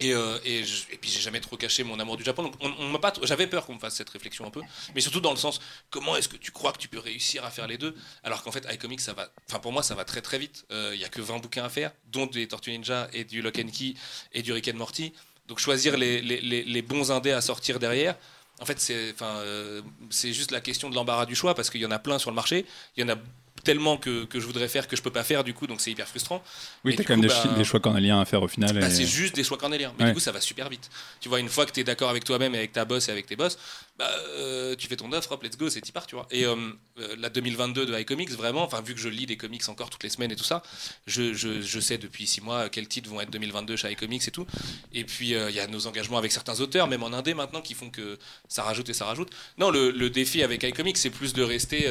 [0.04, 0.62] Et, euh, et,
[1.00, 2.42] puis j'ai jamais trop caché mon amour du Japon.
[2.42, 4.60] Donc on, m'a pas, j'avais peur qu'on me fasse cette réflexion un peu,
[4.94, 7.50] mais surtout dans le sens comment est-ce que tu crois que tu peux réussir à
[7.50, 10.20] faire les deux alors qu'en fait iComics ça va, enfin pour moi ça va très
[10.20, 10.66] très vite.
[10.70, 13.40] Euh, Il y a que 20 bouquins à faire, dont des Tortues Ninja et du
[13.40, 13.94] Lock and Key
[14.32, 15.12] et du Rick and Morty.
[15.48, 18.16] Donc choisir les, bons indés à sortir derrière.
[18.60, 18.78] En fait,
[19.20, 22.18] euh, c'est juste la question de l'embarras du choix parce qu'il y en a plein
[22.18, 22.66] sur le marché.
[22.96, 23.18] Il y en a
[23.64, 25.90] tellement que, que je voudrais faire que je peux pas faire du coup, donc c'est
[25.90, 26.42] hyper frustrant.
[26.84, 28.78] Oui, t'as quand même des, bah, des choix cornéliens à faire au final.
[28.78, 29.92] bah, et- c'est juste des choix cornéliens.
[29.98, 30.10] Mais Ouais.
[30.10, 30.90] du coup, ça va super vite.
[31.20, 33.12] Tu vois, une fois que tu es d'accord avec toi-même et avec ta boss et
[33.12, 33.58] avec tes boss,
[33.98, 36.26] bah, euh, tu fais ton offre, hop, let's go, c'est t'y pars, tu vois.
[36.30, 36.54] Et euh,
[36.98, 40.02] euh, la 2022 de iComics, vraiment, enfin, vu que je lis des comics encore toutes
[40.02, 40.62] les semaines et tout ça,
[41.06, 44.30] je, je, je sais depuis six mois quels titres vont être 2022 chez iComics et
[44.30, 44.46] tout.
[44.92, 47.60] Et puis, euh, il y a nos engagements avec certains auteurs, même en indé maintenant,
[47.62, 49.30] qui font que ça rajoute et ça rajoute.
[49.58, 51.86] Non, le, le défi avec iComics, c'est plus de rester.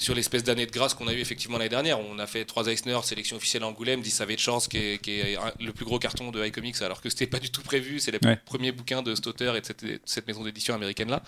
[0.00, 2.00] Sur l'espèce d'année de grâce qu'on a eu effectivement l'année dernière.
[2.00, 5.12] On a fait trois Eisner, sélection officielle à Angoulême, 10 Savage Chance, qui est, qui
[5.20, 8.00] est un- le plus gros carton de iComics, alors que c'était pas du tout prévu.
[8.00, 8.36] C'est le Ouais.
[8.46, 11.22] premier bouquin de cet auteur et de cette, cette maison d'édition américaine-là.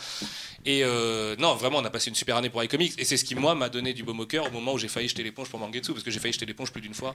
[0.64, 2.94] Et euh, non, vraiment, on a passé une super année pour iComics.
[2.98, 4.88] Et c'est ce qui, moi, m'a donné du baume au cœur au moment où j'ai
[4.88, 7.14] failli jeter l'éponge pour Mangetsu, parce que j'ai failli jeter l'éponge plus d'une fois,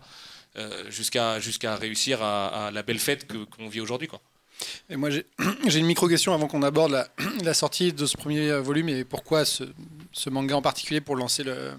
[0.58, 4.08] euh, jusqu'à jusqu'à réussir à, à la belle fête que- qu'on vit aujourd'hui.
[4.08, 4.22] quoi.
[4.90, 5.10] Et moi,
[5.68, 7.08] j'ai une micro-question avant qu'on aborde la,
[7.44, 9.64] la sortie de ce premier euh, volume et pourquoi ce,
[10.12, 11.72] ce manga en particulier pour lancer le,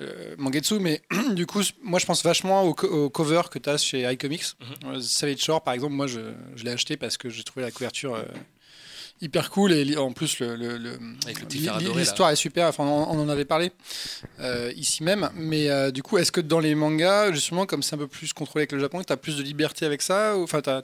[0.00, 0.78] euh, Mangetsu.
[0.78, 4.44] Mais du coup, moi, je pense vachement au, co- cover que tu as chez iComics.
[4.84, 6.20] Euh, Savage Shore, par exemple, moi, je,
[6.56, 8.16] je l'ai acheté parce que j'ai trouvé la couverture
[9.20, 10.98] hyper cool et en plus, le, le- le-
[12.00, 12.68] l'histoire est super.
[12.68, 13.72] Enfin, on, on en avait parlé
[14.40, 15.30] euh, ici même.
[15.34, 18.32] Mais euh, du coup, est-ce que dans les mangas, justement, comme c'est un peu plus
[18.32, 20.82] contrôlé avec le Japon, tu as plus de liberté avec ça ou, Enfin, t'as-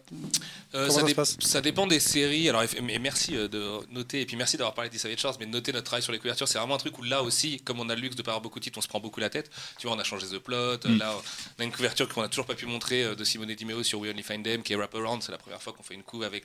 [0.74, 2.48] Euh, ça, ça dé- ça dépend des séries.
[2.48, 5.72] Alors, et merci de noter, et puis merci d'avoir parlé d'Issavage Shores, mais de noter
[5.72, 7.94] notre travail sur les couvertures, c'est vraiment un truc où là aussi, comme on a
[7.94, 9.50] le luxe de pas avoir beaucoup de titres, on se prend beaucoup la tête.
[9.78, 10.78] Tu vois, on a changé The Plot.
[10.84, 10.98] Mm.
[10.98, 11.14] Là,
[11.58, 14.10] on a une couverture qu'on a toujours pas pu montrer de Simone Dimeo sur We
[14.10, 15.22] Only Find Them, qui est Wraparound.
[15.22, 16.44] C'est la première fois qu'on fait une couve avec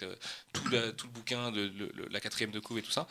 [0.53, 3.07] tout, la- tout le bouquin, de, le- le- la quatrième de couve et tout ça.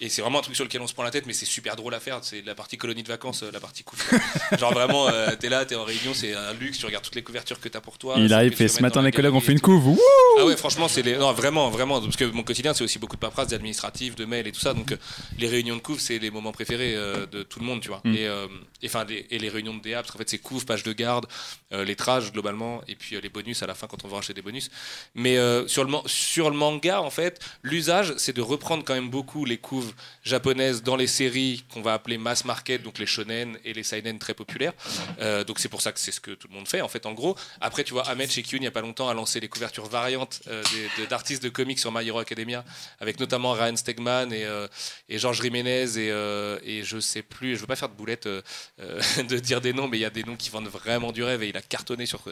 [0.00, 1.76] Et c'est vraiment un truc sur lequel on se prend la tête, mais c'est super
[1.76, 2.18] drôle à faire.
[2.22, 4.00] C'est la partie colonie de vacances, euh, la partie couve.
[4.58, 6.78] Genre vraiment, euh, t'es là, t'es en réunion, c'est un luxe.
[6.78, 8.14] Tu regardes toutes les couvertures que t'as pour toi.
[8.18, 9.86] Il arrive, veux ce matin, les collègues, on galerie fait et une couve.
[9.88, 9.98] Wouh
[10.38, 11.16] Ah ouais, franchement, c'est les...
[11.16, 14.46] non, vraiment, vraiment, parce que mon quotidien, c'est aussi beaucoup de paperasse, d'administratif, de mails
[14.46, 14.74] et tout ça.
[14.74, 14.96] Donc, euh,
[15.38, 18.00] les réunions de couve, c'est les moments préférés euh, de tout le monde, tu vois.
[18.04, 18.14] Mm.
[18.14, 18.46] Et, euh,
[18.82, 21.26] et, les, et les réunions de DA, parce qu'en fait, c'est couve, page de garde,
[21.72, 24.42] les trages globalement, et puis les bonus à la fin quand on va racheter des
[24.42, 24.70] bonus.
[25.14, 25.36] Mais
[25.68, 29.58] sur, le, sur le manga, en fait, l'usage, c'est de reprendre quand même beaucoup les
[29.58, 29.92] couves
[30.22, 34.18] japonaises dans les séries qu'on va appeler mass market, donc les shonen et les seinen
[34.18, 34.72] très populaires.
[35.20, 37.06] Euh, donc, c'est pour ça que c'est ce que tout le monde fait, en fait,
[37.06, 37.36] en gros.
[37.60, 39.86] Après, tu vois, Ahmed chez Kyun, il n'y a pas longtemps, a lancé les couvertures
[39.86, 40.62] variantes euh,
[41.08, 42.64] d'artistes de comics sur My Hero Academia,
[43.00, 44.66] avec notamment Ryan Stegman et, euh,
[45.08, 48.42] Georges Jiménez et, euh, et je sais plus, je veux pas faire de boulette euh,
[48.80, 51.22] euh, de dire des noms, mais il y a des noms qui vendent vraiment du
[51.22, 52.22] rêve et il a cartonné sur,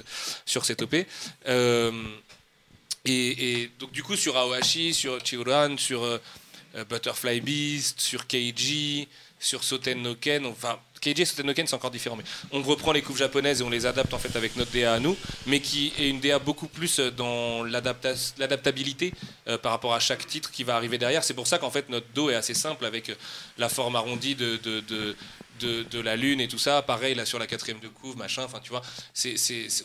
[0.45, 0.95] sur cette OP.
[3.09, 6.19] Et, donc, du coup, sur Aohashi, sur Chihuran, sur euh,
[6.77, 9.09] euh, Butterfly Beast, sur Keiji,
[9.41, 10.79] sur Soten no Ken, enfin.
[11.01, 13.65] Keiji et Soten no Ken, c'est encore différent, mais on reprend les couves japonaises et
[13.65, 15.17] on les adapte en fait avec notre DA à nous,
[15.47, 19.13] mais qui est une DA beaucoup plus euh, dans l'adapta- l'adaptabilité
[19.63, 21.23] par rapport à chaque titre qui va arriver derrière.
[21.25, 23.13] C'est pour ça qu'en fait notre dos est assez simple avec
[23.57, 24.59] la forme arrondie de,
[25.59, 26.83] de- la lune et tout ça.
[26.83, 28.45] Pareil là sur la quatrième de couve, machin.
[28.45, 28.83] Enfin tu vois,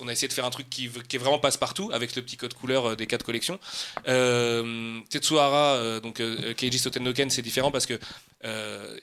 [0.01, 2.53] on a essayé de faire un truc qui, est vraiment passe-partout avec le petit code
[2.53, 3.59] couleur euh, des quatre collections.
[4.07, 7.99] Euh, Tetsuhara, euh, donc euh, Keiji Sotennoken, c'est différent parce que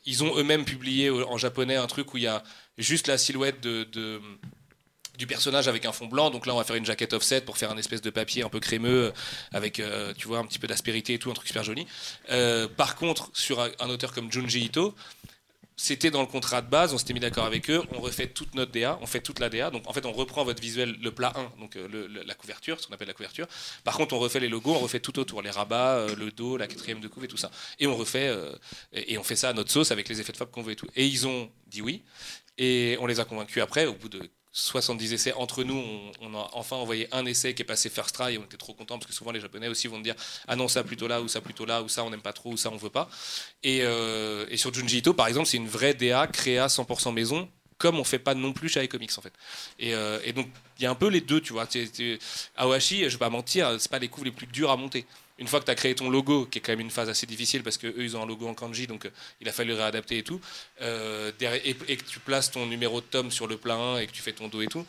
[0.04, 2.42] ils ont eux-mêmes publié en japonais un truc où il y a
[2.76, 6.28] juste la silhouette du personnage avec un fond blanc.
[6.28, 8.50] Donc là, on va faire une jaquette offset pour faire un espèce de papier un
[8.50, 9.14] peu crémeux
[9.54, 9.80] avec,
[10.18, 11.86] tu vois, un petit peu d'aspérité et tout, un truc super joli.
[12.76, 14.94] Par contre, sur un auteur comme Junji Ito,
[15.82, 18.54] c'était dans le contrat de base, on s'était mis d'accord avec eux, on refait toute
[18.54, 19.70] notre DA, on fait toute la DA.
[19.70, 22.86] Donc en fait, on reprend votre visuel, le plat 1, donc euh, la couverture, ce
[22.86, 23.46] qu'on appelle la couverture.
[23.82, 26.58] Par contre, on refait les logos, on refait tout autour, les rabats, euh, le dos,
[26.58, 27.50] la quatrième de couve et tout ça.
[27.78, 28.52] Et on refait, euh,
[28.92, 30.76] et on fait ça à notre sauce avec les effets de fab qu'on veut et
[30.76, 30.86] tout.
[30.96, 32.02] Et ils ont dit oui.
[32.58, 34.20] Et on les a convaincus après, au bout de
[34.52, 35.80] 70 essais entre nous,
[36.20, 38.74] on, a enfin envoyé un essai qui est passé first try et on était trop
[38.74, 40.14] contents parce que souvent les japonais aussi vont dire
[40.48, 42.50] ah non ça plutôt là ou ça plutôt là ou ça on n'aime pas trop
[42.52, 43.08] ou ça on veut pas.
[43.62, 47.48] Et, euh, sur Junji Ito par exemple c'est une vraie DA créa 100% maison
[47.80, 49.32] comme on fait pas non plus chez iComics en fait
[49.80, 50.46] et, euh, donc
[50.78, 51.66] il y a un peu les deux tu vois
[52.56, 55.04] Awashi je vais pas mentir c'est pas les couves les plus durs à monter
[55.40, 57.26] une fois que tu as créé ton logo, qui est quand même une phase assez
[57.26, 59.72] difficile parce que eux ils ont un logo en kanji, donc euh, il a fallu
[59.72, 60.38] réadapter et tout,
[60.82, 64.12] euh, et, que tu places ton numéro de tome sur le plat 1 et que
[64.12, 64.84] tu fais ton dos et tout.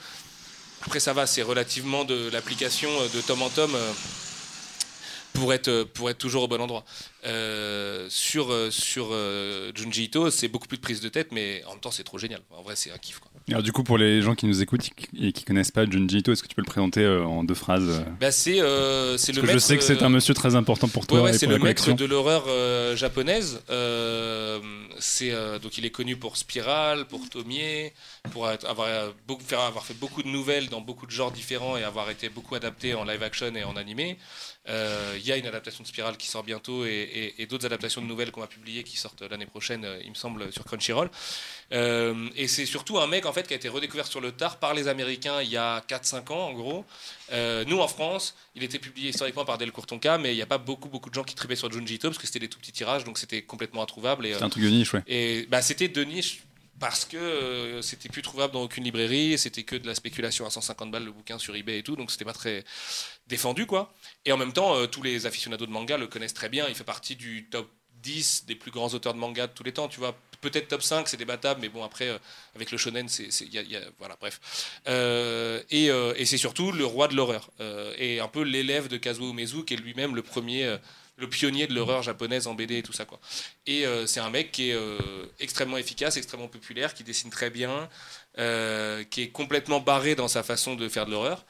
[0.81, 3.77] Après ça va, c'est relativement de l'application de tome en tome
[5.33, 6.83] pour être, pour être toujours au bon endroit.
[7.23, 11.63] Euh, sur euh, sur euh, Junji Ito, c'est beaucoup plus de prise de tête, mais
[11.67, 12.41] en même temps c'est trop génial.
[12.49, 13.19] En vrai c'est un kiff.
[13.19, 13.29] Quoi.
[13.49, 16.31] Alors du coup, pour les gens qui nous écoutent et qui connaissent pas Junji Ito,
[16.31, 19.47] est-ce que tu peux le présenter euh, en deux phrases Bah, c'est Parce le que
[19.47, 21.57] je sais que c'est un monsieur très important pour toi Ouais, ouais, et c'est pour
[21.57, 22.47] le maître de l'horreur
[22.95, 23.61] japonaise.
[24.99, 25.31] C'est
[25.61, 27.91] donc il est connu pour Spiral, pour Tomie,
[28.31, 31.83] pour avoir beaucoup, faire, avoir fait beaucoup de nouvelles dans beaucoup de genres différents et
[31.83, 34.17] avoir été beaucoup adapté en live action et en animé.
[34.67, 38.01] Il y a une adaptation de Spiral qui sort bientôt et, et- et d'autres adaptations
[38.01, 41.09] de nouvelles qu'on va publier qui sortent l'année prochaine, euh, il me semble, sur Crunchyroll.
[41.73, 44.57] Euh, et c'est surtout un mec en fait qui a été redécouvert sur le tard
[44.57, 46.85] par les Américains il y a 4-5 ans en gros.
[47.31, 50.45] Euh, nous en France, il était publié historiquement par Delcourt Tonka, mais il n'y a
[50.47, 52.59] pas beaucoup beaucoup de gens qui tripaient sur Junji Ito parce que c'était des tout
[52.59, 54.25] petits tirages, donc c'était complètement introuvable.
[54.25, 55.03] Et, euh, C'est un truc de niche, ouais.
[55.07, 56.43] et bah, c'était de niche
[56.81, 60.49] parce que euh, c'était plus trouvable dans aucune librairie, c'était que de la spéculation à
[60.49, 62.65] 150 balles le bouquin sur eBay et tout, donc c'était pas très
[63.27, 63.93] défendu quoi.
[64.25, 66.73] Et en même temps, euh, tous les aficionados de manga le connaissent très bien, il
[66.73, 67.69] fait partie du top
[68.01, 70.17] 10 des plus grands auteurs de manga de tous les temps, tu vois.
[70.41, 72.17] Peut-être top 5, c'est débattable, mais bon, après, euh,
[72.55, 73.29] avec le shonen, c'est,
[73.99, 74.39] voilà, bref.
[74.87, 77.51] Euh, et, c'est surtout le roi de l'horreur,
[77.99, 80.77] et un peu l'élève de Kazuo Umezu, qui est lui-même le premier,
[81.21, 83.19] le pionnier de l'horreur japonaise en BD et tout ça, quoi.
[83.67, 84.97] Et euh, c'est un mec qui est euh,
[85.39, 87.87] extrêmement efficace, extrêmement populaire, qui dessine très bien,
[88.39, 91.45] euh, qui est complètement barré dans sa façon de faire de l'horreur.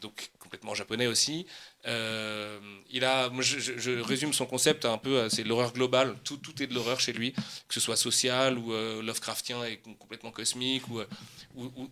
[0.00, 1.46] Donc complètement japonais aussi.
[1.86, 2.58] Euh,
[2.90, 6.14] il a, moi, je, je- résume son concept un peu, c'est l'horreur globale.
[6.24, 9.78] Tout, tout est de l'horreur chez lui, que ce soit social ou euh, Lovecraftien et
[9.98, 11.06] complètement cosmique ou, euh,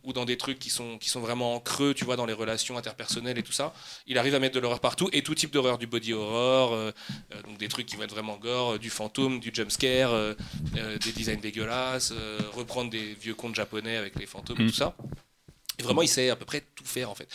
[0.05, 2.33] ou, dans des trucs qui sont, qui sont vraiment en creux, tu vois, dans les
[2.35, 3.73] relations interpersonnelles et tout ça.
[4.07, 6.93] Il arrive à mettre de l'horreur partout et tout type d'horreur, du body horror, euh,
[7.47, 10.35] donc des trucs qui vont être vraiment gore, du fantôme, du jumpscare,
[10.75, 12.13] des designs dégueulasses,
[12.53, 14.69] reprendre des vieux contes japonais avec les fantômes et Mm.
[14.71, 14.95] tout ça.
[15.79, 17.29] Et vraiment, il sait à peu près tout faire en fait.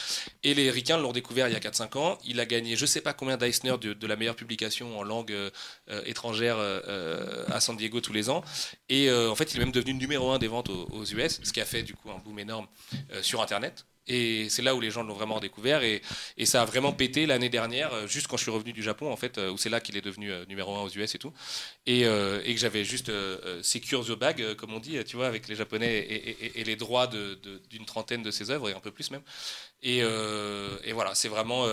[0.44, 2.18] Et les Ricains l'ont découvert il y a 4-5 ans.
[2.26, 5.50] Il a gagné je sais pas combien d'Eisner de, la meilleure publication en langue euh,
[5.90, 8.44] euh, étrangère euh, à San Diego tous les ans.
[8.90, 11.54] Et en fait, il est même devenu numéro un des ventes aux, aux US, ce
[11.54, 12.68] qui a fait du coup un boom énorme
[13.22, 13.86] sur Internet.
[14.08, 15.82] Et c'est là où les gens l'ont vraiment découvert.
[15.84, 16.02] Et,
[16.46, 19.16] ça a vraiment pété l'année dernière, euh, juste quand je suis revenu du Japon, en
[19.16, 21.34] fait, euh, où c'est là qu'il est devenu euh, numéro un aux US et tout.
[21.86, 25.56] Et, que j'avais juste euh, secure the bag, comme on dit, tu vois, avec les
[25.56, 25.98] Japonais
[26.56, 29.24] et, les droits d'une trentaine de ses œuvres, et un peu plus même.
[29.82, 30.02] Et,
[30.94, 31.68] voilà, c'est vraiment,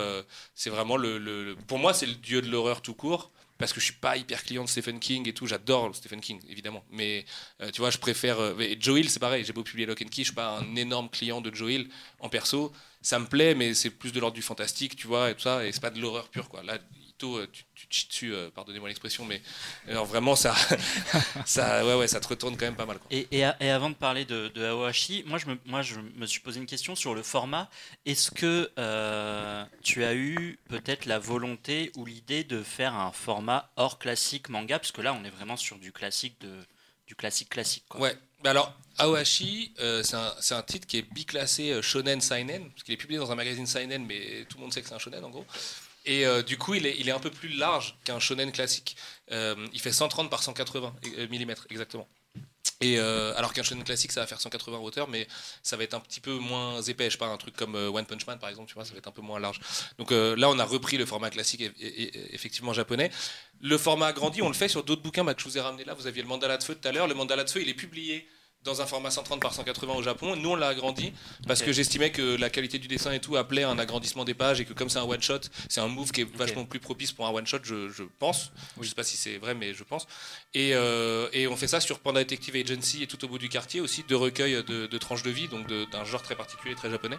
[0.55, 3.31] c'est vraiment le- Pour moi, c'est le dieu de l'horreur tout court.
[3.61, 6.40] Parce que je suis pas hyper client de Stephen King et tout, j'adore Stephen King
[6.49, 7.25] évidemment, mais
[7.61, 8.40] euh, tu vois, je préfère.
[8.40, 11.09] euh, et c'est pareil, j'ai beau publier Lock and Key, je suis pas un énorme
[11.11, 11.85] client de Joe
[12.18, 12.73] en perso.
[13.03, 15.64] Ça me plaît, mais c'est plus de l'ordre du fantastique, tu vois, et tout ça,
[15.64, 16.62] et c'est pas de l'horreur pure quoi.
[16.62, 16.79] Là,
[17.24, 19.40] Euh, tu, tu te chies dessus, euh, pardonnez-moi l'expression, mais
[19.88, 20.54] alors vraiment ça,
[21.46, 23.06] ça, ouais, ouais, ça te retourne quand même pas mal quoi.
[23.11, 26.00] Et, et a- et avant de parler de, de Aohashi, moi je, me, moi je
[26.00, 27.68] me suis posé une question sur le format.
[28.06, 33.70] Est-ce que euh, tu as eu peut-être la volonté ou l'idée de faire un format
[33.76, 34.78] hors classique manga?
[34.78, 36.50] Parce que là on est vraiment sur du classique, de,
[37.06, 37.85] du classique classique.
[37.88, 38.00] Quoi.
[38.00, 38.16] Ouais.
[38.42, 42.94] Bah alors, Aohashi, euh, c'est un, titre qui est biclassé euh, Shonen Seinen, parce qu'il
[42.94, 45.22] est publié dans un magazine Seinen, mais tout le monde sait que c'est un Shonen
[45.22, 45.44] en gros.
[46.06, 48.96] Et euh, du coup, il est, un peu plus large qu'un Shonen classique.
[49.32, 50.94] Euh, il fait 130 par 180
[51.30, 52.08] mm exactement.
[52.82, 55.26] Et euh, alors qu'un shonen classique, ça va faire 180 en hauteur, mais
[55.62, 57.10] ça va être un petit peu moins épais.
[57.10, 58.98] Je pas, un truc comme euh, One Punch Man, par exemple, tu vois, ça va
[58.98, 59.60] être un peu moins large.
[59.98, 63.10] Donc euh, là, on a repris le format classique, et- et- et- effectivement japonais.
[63.60, 65.84] Le format agrandi, on le fait sur d'autres bouquins bah, que je vous ai ramené
[65.84, 65.94] là.
[65.94, 67.06] Vous aviez le Mandala de Feu tout à l'heure.
[67.06, 68.26] Le Mandala de Feu, il est publié
[68.62, 70.37] dans un format 130 par 180 au Japon.
[70.37, 71.12] Nous, on l'a agrandi
[71.46, 74.61] parce que j'estimais que la qualité du dessin et tout appelait un agrandissement des pages
[74.61, 77.11] et que comme c'est un one shot, c'est un move qui est vachement plus propice
[77.12, 78.53] pour un one shot, je, je pense.
[78.81, 80.07] Je sais pas si c'est vrai, mais je pense.
[80.53, 83.49] Et, euh, et on fait ça sur Panda Detective Agency et tout au bout du
[83.49, 86.75] quartier aussi, deux recueils de, de tranches de vie, donc de- d'un genre très particulier,
[86.75, 87.18] très japonais,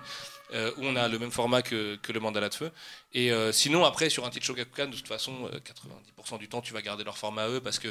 [0.54, 2.72] euh, où on a le même format que, que le mandala de feu.
[3.14, 5.60] Et euh, sinon, après, sur un titre Shogakukan, de toute façon, euh,
[6.30, 7.88] 90% du temps, tu vas garder leur format à eux parce que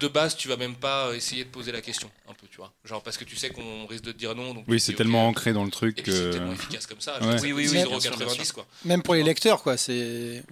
[0.00, 2.72] de base, tu vas même pas essayer de poser la question, un peu, tu vois.
[2.84, 4.52] Genre, parce que tu sais qu'on risque de te dire non.
[4.54, 5.30] Donc Oui, c'est tellement ok.
[5.36, 6.32] ancré dans le Et truc puis c'est que.
[6.32, 7.20] tellement efficace comme ça.
[7.22, 7.34] Ouais.
[7.40, 8.54] Oui, Oui, oui, oui, oui, bien sûr, bien 6,90 sûr.
[8.54, 8.66] quoi.
[8.84, 9.76] Même pour les lecteurs, quoi.
[9.76, 10.42] C'est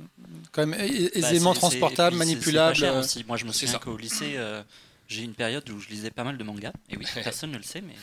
[0.53, 2.77] quand même Bah, aisément transportable, puis manipulable.
[2.77, 3.25] c'est pas cher euh, aussi.
[3.27, 4.63] Moi, je me souviens qu'au lycée, euh,
[5.09, 6.73] j'ai eu une période où je lisais pas mal de mangas.
[6.89, 7.95] Et oui, personne ne le sait, mais.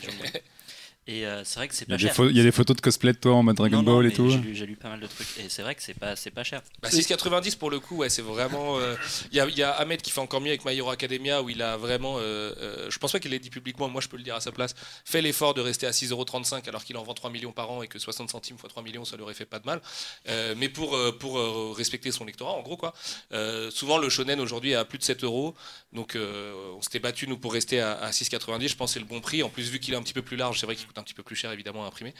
[1.10, 2.24] Et euh, c'est vrai que c'est Il y, a pas des cher.
[2.30, 4.06] il y a des photos de cosplay de toi en mode Dragon Non, non, Ball
[4.06, 4.28] et tout.
[4.52, 5.26] J'ai lu, pas mal de trucs.
[5.38, 6.60] Et c'est vrai que c'est pas, c'est pas cher.
[6.82, 8.78] Bah, 6,90 pour le coup, ouais, c'est vraiment.
[8.78, 8.94] euh,
[9.32, 11.42] Il y, a, il y a Ahmed qui fait encore mieux avec My Hero Academia
[11.42, 12.18] où il a vraiment.
[12.18, 14.40] euh, euh, je pense pas qu'il l'ait dit publiquement, moi je peux le dire à
[14.42, 14.74] sa place.
[15.06, 17.88] Fait l'effort de rester à 6,35€ alors qu'il en vend 3 millions par an et
[17.88, 19.80] que 60 centimes fois 3 millions ça lui aurait fait pas de mal.
[20.28, 22.92] Euh, mais pour, euh, pour euh, respecter son lectorat, en gros quoi.
[23.32, 25.54] Euh, souvent le shonen aujourd'hui est à plus de 7 euros.
[25.94, 28.68] Donc euh, on s'était battu nous pour rester à, à 6,90.
[28.68, 29.42] Je pense que c'est le bon prix.
[29.42, 31.02] En plus, vu qu'il est un petit peu plus large, c'est vrai qu'il coûte un
[31.02, 32.14] petit peu plus cher évidemment à imprimer.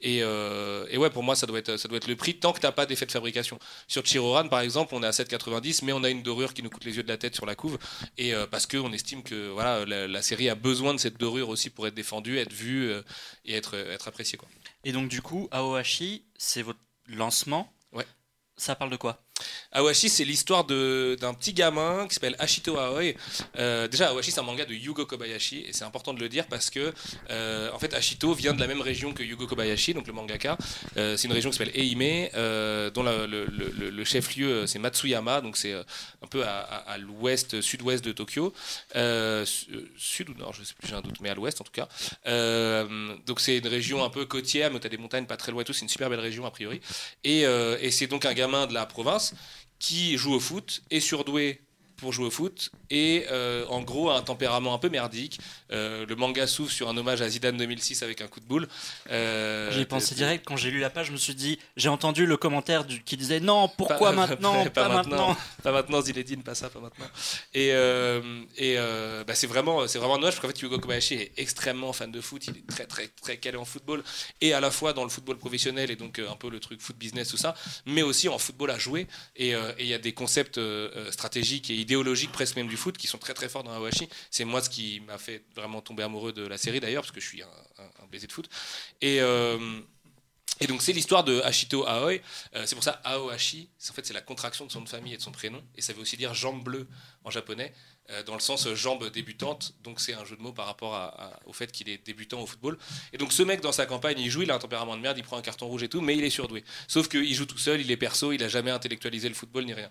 [0.00, 2.52] Et, euh, et ouais, pour moi, ça doit être, ça doit être le prix tant
[2.52, 3.58] que t'as pas d'effet de fabrication.
[3.88, 6.70] Sur Chiroran, par exemple, on est à 7,90, mais on a une dorure qui nous
[6.70, 7.78] coûte les yeux de la tête sur la couve.
[8.18, 11.48] Et euh, parce qu'on estime que voilà, la, la série a besoin de cette dorure
[11.48, 13.02] aussi pour être défendue, être vue euh,
[13.44, 14.38] et être, être appréciée.
[14.38, 14.48] Quoi.
[14.84, 17.72] Et donc, du coup, Aohashi, c'est votre lancement.
[17.92, 18.06] Ouais.
[18.56, 19.22] Ça parle de quoi?
[19.72, 23.14] Awashi, c'est l'histoire d'un petit gamin qui s'appelle Ashito Aoi.
[23.56, 26.46] Euh, déjà, Awashi, c'est un manga de Yugo Kobayashi, et c'est important de le dire
[26.46, 26.92] parce que,
[27.30, 30.58] euh, en fait, Ashito vient de la même région que Yugo Kobayashi, donc le mangaka.
[30.96, 35.74] Euh, c'est une région qui s'appelle Eime, euh, dont le, chef-lieu, c'est Matsuyama, donc c'est
[35.74, 38.52] un peu à, l'ouest, sud-ouest de Tokyo.
[39.44, 41.72] Su- sud ou nord, je sais plus, j'ai un doute, mais à l'ouest en tout
[41.72, 41.88] cas.
[43.26, 45.62] Donc c'est une région un peu côtière, mais tu as des montagnes pas très loin
[45.62, 46.80] et tout, c'est une super belle région a priori.
[47.24, 47.44] Et
[47.90, 49.29] c'est donc un gamin de la province
[49.78, 51.62] qui joue au foot, est surdoué
[52.00, 55.38] pour jouer au foot et euh, en gros a un tempérament un peu merdique.
[55.72, 58.68] Euh, le manga s'ouvre sur un hommage à Zidane 2006 avec un coup de boule.
[59.10, 61.06] Euh, J'y ai pensé t- direct quand j'ai lu la page.
[61.08, 64.64] Je me suis dit, j'ai entendu le commentaire du, qui disait non, pourquoi Pas- maintenant
[64.64, 65.28] pas Pas, maintenant.
[65.28, 65.36] maintenant.
[65.62, 67.06] Pas maintenant, Zinedine, pas ça, pas maintenant.
[67.54, 68.20] Et, euh,
[68.56, 71.92] et euh, bah, c'est vraiment, c'est vraiment dommage parce qu'en fait, Yugo Kobayashi est extrêmement
[71.92, 72.46] fan de foot.
[72.46, 74.02] Il est très, très, très calé en football
[74.40, 76.80] et à la fois dans le football professionnel et donc euh, un peu le truc
[76.80, 77.54] foot business, tout ça,
[77.86, 79.06] mais aussi en football à jouer.
[79.36, 82.76] Et euh, il y a des concepts euh, euh, stratégiques et idéologiques presque même du
[82.76, 84.08] foot qui sont très très forts dans Awashi.
[84.30, 87.20] C'est moi ce qui m'a fait vraiment tomber amoureux de la série d'ailleurs parce que
[87.20, 87.46] je suis un,
[88.02, 88.48] un, baiser de foot.
[89.00, 89.20] Et.
[89.20, 89.80] euh,
[90.62, 92.20] Et donc c'est l'histoire de Hashito Aoi.
[92.54, 95.16] Euh, c'est pour ça Aohashi, en fait c'est la contraction de son de famille et
[95.16, 96.86] de son prénom, et ça veut aussi dire jambe bleue
[97.24, 97.72] en japonais,
[98.26, 99.74] dans le sens euh, jambe débutante.
[99.82, 101.12] Donc c'est un jeu de mots par rapport
[101.46, 102.78] au fait qu'il est débutant au football.
[103.12, 105.18] Et donc ce mec dans sa campagne, il joue, il a un tempérament de merde,
[105.18, 106.64] il prend un carton rouge et tout, mais il est surdoué.
[106.88, 109.74] Sauf qu'il joue tout seul, il est perso, il a jamais intellectualisé le football ni
[109.74, 109.90] rien.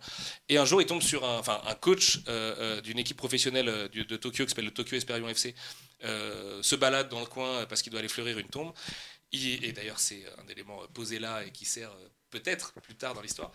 [0.50, 3.88] Et un jour il tombe sur un, un coach euh, euh, d'une équipe professionnelle euh,
[3.88, 5.56] de Tokyo qui s'appelle le Tokyo Esperion FC.
[6.04, 8.74] euh, se balade dans le coin parce qu'il doit aller fleurir une tombe.
[9.32, 13.14] Et d'ailleurs, c'est un élément euh, posé là et qui sert euh, peut-être plus tard
[13.14, 13.52] dans l'histoire.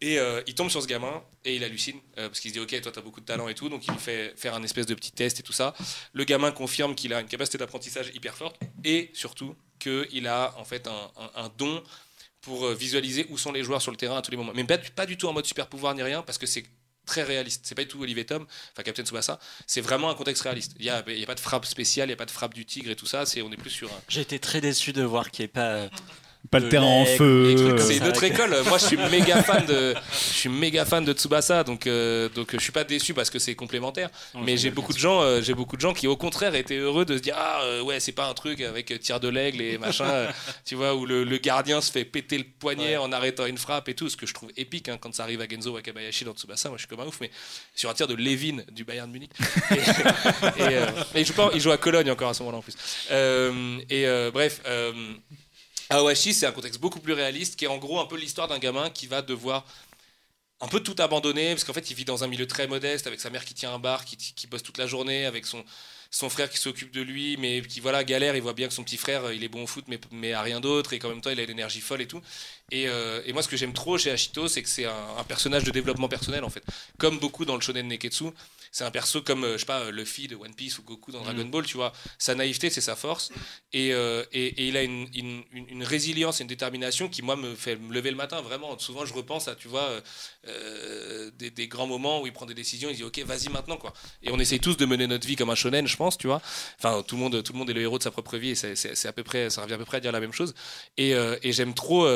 [0.00, 2.60] Et euh, il tombe sur ce gamin et il hallucine euh, parce qu'il se dit
[2.60, 3.68] Ok, toi, tu as beaucoup de talent et tout.
[3.68, 5.74] Donc, il lui fait faire un espèce de petit test et tout ça.
[6.12, 10.64] Le gamin confirme qu'il a une capacité d'apprentissage hyper forte et surtout qu'il a en
[10.64, 11.82] fait un, don
[12.40, 14.52] pour euh, visualiser où sont les joueurs sur le terrain à tous les moments.
[14.54, 16.64] Mais pas, du tout en mode super pouvoir ni rien parce que c'est
[17.06, 17.64] très réaliste.
[17.64, 19.38] C'est pas du tout Olivier Tom, enfin Captain Tsubasa.
[19.66, 20.74] C'est vraiment un contexte réaliste.
[20.78, 22.90] Il n'y a, pas de frappe spéciale, il n'y a pas de frappe du tigre
[22.90, 23.24] et tout ça.
[23.38, 24.00] On est plus sur un.
[24.08, 25.88] J'ai été très déçu de voir qu'il n'y ait pas.
[26.46, 27.54] Euh, Pas le terrain en feu.
[27.56, 28.04] comme C'est ça.
[28.06, 28.54] notre école.
[28.68, 32.50] Moi, je suis méga fan de, je suis méga fan de Tsubasa, donc euh, donc
[32.52, 34.10] je suis pas déçu parce que c'est complémentaire.
[34.42, 37.04] Mais j'ai beaucoup de gens, euh, j'ai beaucoup de gens qui au contraire étaient heureux
[37.04, 39.60] de se dire ah euh, ouais c'est pas un truc avec euh, tir de l'aigle
[39.60, 40.30] et machin, euh,
[40.64, 42.96] tu vois où le, le gardien se fait péter le poignet Ouais.
[42.98, 45.40] en arrêtant une frappe et tout, ce que je trouve épique hein, quand ça arrive
[45.40, 46.68] à Genzo Wakabayashi dans Tsubasa.
[46.68, 47.30] Moi je suis comme un ouf, mais
[47.74, 49.30] sur un tir de Levin du Bayern de Munich.
[49.70, 52.58] Et, et, euh, et il joue pas, il joue à Cologne encore à ce moment-là
[52.58, 52.74] en plus.
[53.10, 54.60] Euh, et euh, bref.
[55.90, 58.58] Aohashi, c'est un contexte beaucoup plus réaliste, qui est en gros un peu l'histoire d'un
[58.58, 59.64] gamin qui va devoir
[60.60, 63.20] un peu tout abandonner, parce qu'en fait, il vit dans un milieu très modeste, avec
[63.20, 65.62] sa mère qui tient un bar, qui, qui bosse toute la journée, avec son,
[66.10, 68.82] son frère qui s'occupe de lui, mais qui voilà galère, il voit bien que son
[68.82, 71.20] petit frère, il est bon au foot, mais, mais à rien d'autre, et qu'en même
[71.20, 72.22] temps, il a une énergie folle et tout.
[72.70, 75.24] Et, euh, et moi, ce que j'aime trop chez Ashito, c'est que c'est un, un
[75.24, 76.64] personnage de développement personnel, en fait.
[76.98, 78.24] Comme beaucoup dans le shonen Neketsu,
[78.76, 81.10] c'est un perso comme, euh, je sais pas, euh, Luffy de One Piece ou Goku
[81.10, 81.94] dans Dragon Ball, tu vois.
[82.18, 83.30] Sa naïveté, c'est sa force.
[83.72, 87.54] Et, euh, et, et il a une, une, résilience et une détermination qui, moi, me
[87.54, 88.78] fait me lever le matin, vraiment.
[88.78, 90.02] Souvent, je repense à, tu vois,
[90.46, 93.78] euh, des, des grands moments où il prend des décisions, il dit, OK, vas-y maintenant,
[93.78, 93.94] quoi.
[94.22, 96.42] Et on essaye tous de mener notre vie comme un shonen, je pense, tu vois.
[96.78, 98.54] Enfin, tout le monde, tout le monde est le héros de sa propre vie et
[98.56, 100.54] c'est- à peu près, ça revient à peu près à dire la même chose.
[100.98, 102.06] Et, euh, et j'aime trop.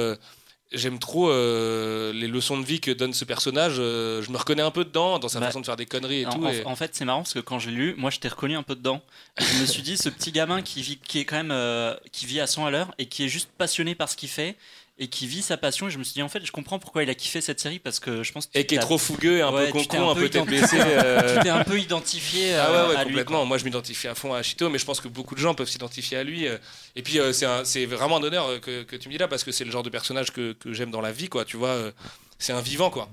[0.72, 3.74] J'aime trop euh, les leçons de vie que donne ce personnage.
[3.78, 6.20] euh, je me reconnais un peu dedans, dans sa Bah, façon de faire des conneries
[6.20, 6.44] et En, tout.
[6.44, 8.56] en- et- en fait, c'est marrant parce que quand j'ai lu, moi, je t'ai reconnu
[8.56, 9.02] un peu dedans.
[9.38, 12.24] Je me suis dit, ce petit gamin qui vit, qui est quand même, euh, qui
[12.24, 14.56] vit à 100 à l'heure et qui est juste passionné par ce qu'il fait
[15.00, 15.88] et qui vit sa passion.
[15.88, 17.80] Et je me suis dit, en fait, je comprends pourquoi il a kiffé cette série
[17.80, 19.88] parce que je pense que et qui est trop fougueux et un Ouais, peu tu
[19.88, 20.76] t'es con, un peu tête baissée.
[20.80, 23.10] euh, tu t'es un peu identifié Ah euh, ouais, ouais, à lui.
[23.10, 23.44] complètement.
[23.46, 25.68] Moi, je m'identifie à fond à Ashito, mais je pense que beaucoup de gens peuvent
[25.68, 26.46] s'identifier à lui.
[26.46, 26.58] euh.
[26.94, 27.32] Et puis, euh,
[27.64, 29.70] c'est vraiment un honneur euh, que, que tu me dis là, parce que c'est le
[29.72, 31.44] genre de personnage que, que j'aime dans la vie, quoi.
[31.44, 31.92] Tu vois, euh,
[32.38, 33.08] c'est un vivant, quoi.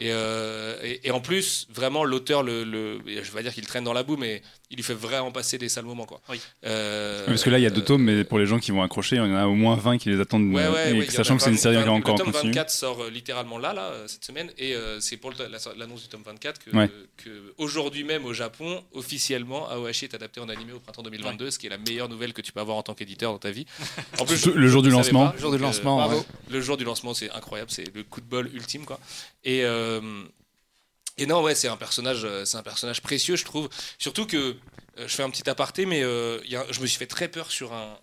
[0.00, 3.66] Et, euh, et, et en plus, vraiment, l'auteur, le, le- je vais pas dire qu'il
[3.66, 6.20] traîne dans la boue, mais il lui fait vraiment passer des sales moments, quoi.
[6.28, 6.40] Oui.
[6.66, 8.70] Euh, Parce que là, il y a deux euh, tomes, mais pour les gens qui
[8.70, 10.52] vont accrocher, il y en a au moins 20 qui les attendent.
[10.52, 12.18] Ouais, euh, ouais, et sachant que c'est une 20, série qui est 20, encore en
[12.18, 12.50] Le tome continu.
[12.52, 16.02] 24 sort euh, littéralement là, là, euh, cette semaine, et euh, c'est pour la- l'annonce
[16.02, 16.90] du tome 24 que, Ouais.
[17.16, 21.58] que aujourd'hui même au Japon, officiellement, Aohashi est adapté en animé au printemps 2022, ce
[21.58, 23.64] qui est la meilleure nouvelle que tu peux avoir en tant qu'éditeur dans ta vie.
[24.20, 25.28] En Surtout le jour du je lancement.
[25.28, 26.18] pas, Le jour du donc, euh, lancement, bravo.
[26.18, 26.24] ouais.
[26.50, 29.00] le jour du lancement, c'est incroyable, c'est le coup de bol ultime, quoi.
[29.44, 30.00] Et, euh,
[31.18, 33.68] et non, ouais, c'est un personnage, euh, c'est un personnage précieux, je trouve.
[33.98, 34.54] Surtout que euh,
[34.96, 37.98] je fais un petit aparté, mais euh, je me suis fait très peur sur un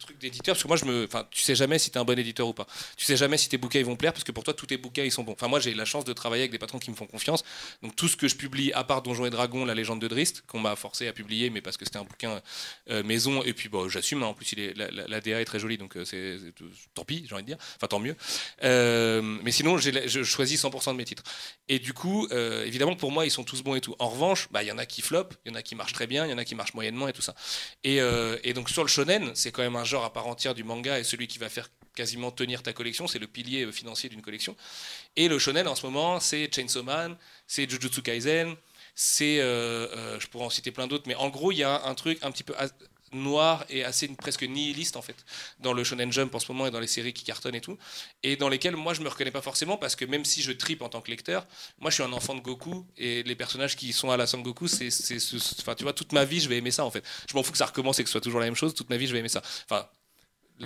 [0.00, 2.18] truc d'éditeur parce que moi, je me, enfin, tu sais jamais si t'es un bon
[2.18, 2.66] éditeur ou pas.
[2.96, 4.76] Tu sais jamais si tes bouquins ils vont plaire parce que pour toi, tous tes
[4.76, 5.32] bouquins ils sont bons.
[5.32, 7.44] Enfin, moi, j'ai la chance de travailler avec des patrons qui me font confiance.
[7.82, 10.42] Donc tout ce que je publie, à part Donjons et Dragons, la légende de Drist,
[10.46, 12.40] qu'on m'a forcé à publier, mais parce que c'était un bouquin
[12.90, 14.22] euh, maison, et puis bon, j'assume.
[14.22, 16.38] hein, en plus, il est, la, DA est très jolie, donc euh, c'est
[16.94, 17.58] tant pis, j'ai envie de dire.
[17.76, 18.16] Enfin, tant mieux.
[18.64, 21.22] Euh, mais sinon, j'ai je choisis 100% de mes titres.
[21.68, 22.28] Et du coup,
[22.64, 23.94] évidemment, pour moi, ils sont tous bons et tout.
[23.98, 25.92] En revanche, bah, il y en a qui flopent, il y en a qui marchent
[25.92, 27.34] très bien, il y en a qui marchent moyennement et tout ça.
[27.84, 27.98] Et,
[28.44, 30.98] et donc, sur le shonen, c'est quand même un genre à part entière du manga
[30.98, 34.22] et celui qui va faire quasiment tenir ta collection, c'est le pilier euh, financier d'une
[34.22, 34.56] collection.
[35.16, 38.56] Et le shonen en ce moment, c'est Chainsaw Man, c'est Jujutsu Kaisen,
[38.94, 41.84] c'est, euh, euh, je pourrais en citer plein d'autres, mais en gros, il y a
[41.84, 42.54] un truc un petit peu
[43.12, 45.24] noir et assez presque nihiliste en fait
[45.58, 47.76] dans le shonen jump en ce moment et dans les séries qui cartonnent et tout
[48.22, 50.82] et dans lesquelles moi je me reconnais pas forcément parce que même si je tripe
[50.82, 51.46] en tant que lecteur
[51.78, 54.68] moi je suis un enfant de Goku et les personnages qui sont à la Sangoku
[54.68, 57.04] c'est c'est ce- enfin tu vois toute ma vie je vais aimer ça en fait.
[57.28, 58.90] Je m'en fous que ça recommence et que ce soit toujours la même chose toute
[58.90, 59.42] ma vie je vais aimer ça.
[59.64, 59.86] Enfin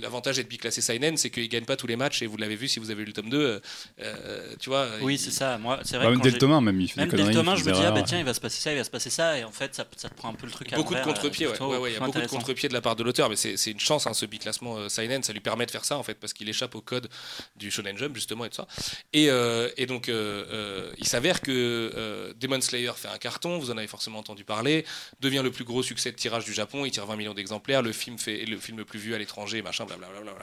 [0.01, 2.67] L'avantage d'être biclassé Seinen, c'est qu'il gagne pas tous les matchs et vous l'avez vu
[2.67, 3.37] si vous avez lu le tome 2.
[3.39, 3.59] euh,
[4.01, 5.57] euh, tu vois, Oui, il- c'est ça.
[5.57, 7.09] Moi, c'est vrai Bah, même quand dès j'ai- le tome 1, même, il fait Même
[7.09, 7.35] des dès le conneries.
[7.45, 8.77] tome 1, il je me dis, ah bah tiens, il va se passer ça, il
[8.77, 10.71] va se passer ça, et en fait, ça, ça te prend un peu le truc
[10.73, 11.61] à Beaucoup de contre-pieds, ouais.
[11.61, 13.57] Ouais, ouais, il y a beaucoup de contre-pieds de la part de l'auteur, mais c'est
[13.57, 16.03] c'est une chance, hein, ce biclassement euh, Seinen, ça lui permet de faire ça en
[16.03, 17.07] fait, parce qu'il échappe au code
[17.55, 18.67] du Shonen Jump justement et tout ça.
[19.13, 21.51] Et, euh, et donc, euh, euh, il s'avère que
[21.95, 24.85] euh, Demon Slayer fait un carton, vous en avez forcément entendu parler,
[25.21, 27.91] devient le plus gros succès de tirage du Japon, il tire 20 millions d'exemplaires, le
[27.93, 30.33] film fait est le film le plus vu à l'étranger, machin, blablabla.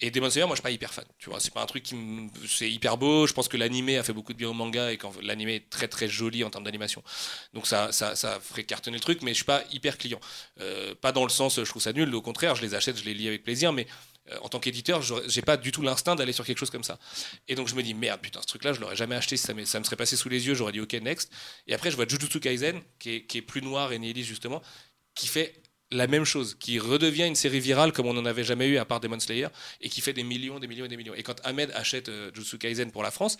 [0.00, 1.04] Et Demon Slayer, moi, je suis pas hyper fan.
[1.18, 2.28] Tu vois, c'est pas un truc qui me...
[2.46, 3.26] c'est hyper beau.
[3.26, 5.70] Je pense que l'animé a fait beaucoup de bien au manga et que l'animé est
[5.70, 7.02] très très joli en termes d'animation.
[7.52, 10.20] Donc ça, ça, ça ferait cartonner le truc, mais je suis pas hyper client.
[10.60, 12.14] Euh, pas dans le sens, je trouve ça nul.
[12.14, 13.86] Au contraire, je les achète, je les lis avec plaisir, mais
[14.30, 16.98] euh, en tant qu'éditeur, j'ai pas du tout l'instinct d'aller sur quelque chose comme ça.
[17.48, 19.64] Et donc je me dis merde, putain, ce truc-là, je l'aurais jamais acheté ça, me,
[19.64, 21.32] ça me serait passé sous les yeux, j'aurais dit ok next.
[21.66, 24.62] Et après, je vois Jujutsu Kaisen, qui est, qui est plus noir et nihiliste justement,
[25.14, 25.54] qui fait
[25.90, 28.84] la même chose, qui redevient une série virale comme on n'en avait jamais eu à
[28.84, 29.48] part Demon Slayer,
[29.80, 31.14] et qui fait des millions, des millions et des millions.
[31.14, 33.38] Et quand Ahmed achète euh, Kaisen pour la France,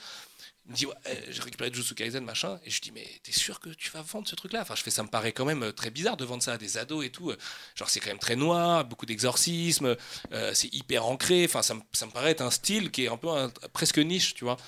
[0.67, 0.95] il me dit ouais,
[1.31, 4.29] j'ai récupéré Jujutsu Kaisen machin et je dis mais t'es sûr que tu vas vendre
[4.29, 6.25] ce truc là enfin je fais ça me paraît quand même euh, très bizarre de
[6.25, 7.33] vendre ça à des ados et tout
[7.75, 9.97] genre c'est quand même très noir beaucoup d'exorcisme
[10.33, 13.17] euh, c'est hyper ancré enfin ça, ça, me paraît être un style qui est un
[13.17, 13.29] peu
[13.73, 14.59] presque niche tu vois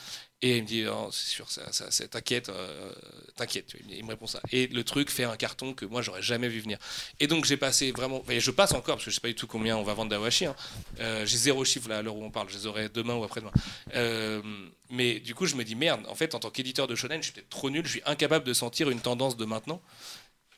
[0.45, 1.62] et il me dit, oh, c'est sûr, ça,
[2.09, 2.93] t'inquiète, euh,
[3.36, 3.76] t'inquiète.
[3.88, 4.40] Il me répond ça.
[4.51, 6.78] Et le truc fait un carton que moi, j'aurais jamais vu venir.
[7.20, 8.24] Et donc, j'ai passé vraiment.
[8.28, 10.11] Et je passe encore, parce que je sais pas du tout combien on va vendre
[10.11, 10.47] d'Awashi.
[10.47, 10.57] Hein.
[10.99, 12.49] Euh, j'ai zéro chiffre là, à l'heure où on parle.
[12.51, 13.53] Je les aurai demain ou après-demain.
[13.95, 14.43] Euh,
[14.90, 17.26] mais du coup, je me dis, merde, en fait, en tant qu'éditeur de shonen, je
[17.26, 17.86] suis peut-être trop nul.
[17.86, 19.80] Je suis incapable de sentir une tendance de maintenant.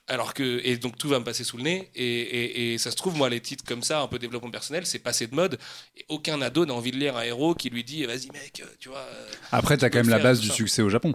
[0.06, 3.16] Alors que, et donc tout va me passer sous le nez, et, ça se trouve,
[3.16, 5.58] moi, les titres comme ça, un peu développement personnel, c'est passé de mode,
[5.96, 8.90] et aucun ado n'a envie de lire un héros qui lui dit, vas-y mec, tu
[8.90, 9.06] vois.
[9.50, 11.14] Après, tu as quand même la base du succès au Japon.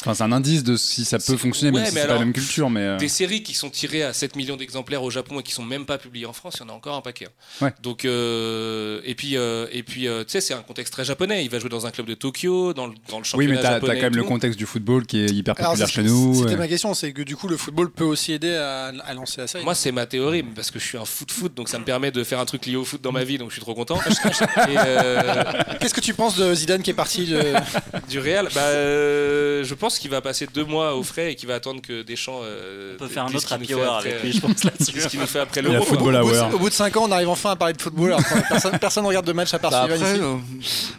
[0.00, 2.32] Enfin, c'est un indice de si ça peut fonctionner, même si c'est pas la même
[2.32, 2.70] culture.
[2.70, 2.96] Mais euh.
[2.96, 5.84] Des séries qui sont tirées à 7 millions d'exemplaires au Japon et qui sont même
[5.84, 7.26] pas publiées en France, il y en a encore un paquet.
[7.26, 7.66] Hein.
[7.66, 7.74] Ouais.
[7.82, 11.44] Donc, euh, et puis, euh, et puis tu sais, c'est un contexte très japonais.
[11.44, 13.60] Il va jouer dans un club de Tokyo, dans le, dans le championnat Oui, mais
[13.60, 16.34] tu as, quand même le contexte du football qui est hyper populaire chez nous.
[16.34, 19.46] C'était ma question, c'est que du coup, le football peut aussi aider à, lancer la
[19.46, 19.64] série.
[19.64, 22.24] Moi, c'est ma théorie, parce que je suis un foot-foot, donc ça me permet de
[22.24, 23.98] faire un truc lié au foot dans ma vie, donc je suis trop content.
[25.80, 27.52] Qu'est-ce que tu penses de Zidane qui est parti de...
[28.08, 28.48] du Real?
[28.54, 32.02] Bah, Je pense qu'il va passer deux mois au frais et qui va attendre que
[32.02, 32.40] Deschamps.
[32.42, 35.00] Euh, on peut faire un autre happy hour avec lui, je pense là-dessus.
[35.00, 35.84] ce qu'il nous fait après l'Euro.
[35.84, 38.16] Au, bout de 5 ans, on arrive enfin à parler de football.
[38.80, 40.36] personne, ne regarde de match à part bah euh,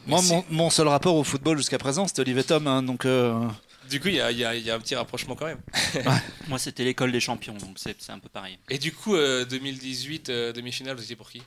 [0.08, 2.68] moi, mon, seul rapport au football jusqu'à présent, c'était Olivier Tom.
[2.68, 3.06] Hein, donc.
[3.06, 3.34] Euh,
[3.90, 5.60] du coup, il y, y, a un petit rapprochement quand même.
[6.48, 8.58] Moi, c'était l'école des champions, donc c'est un peu pareil.
[8.70, 11.42] Et du coup, 2018, demi-finale, vous étiez pour qui?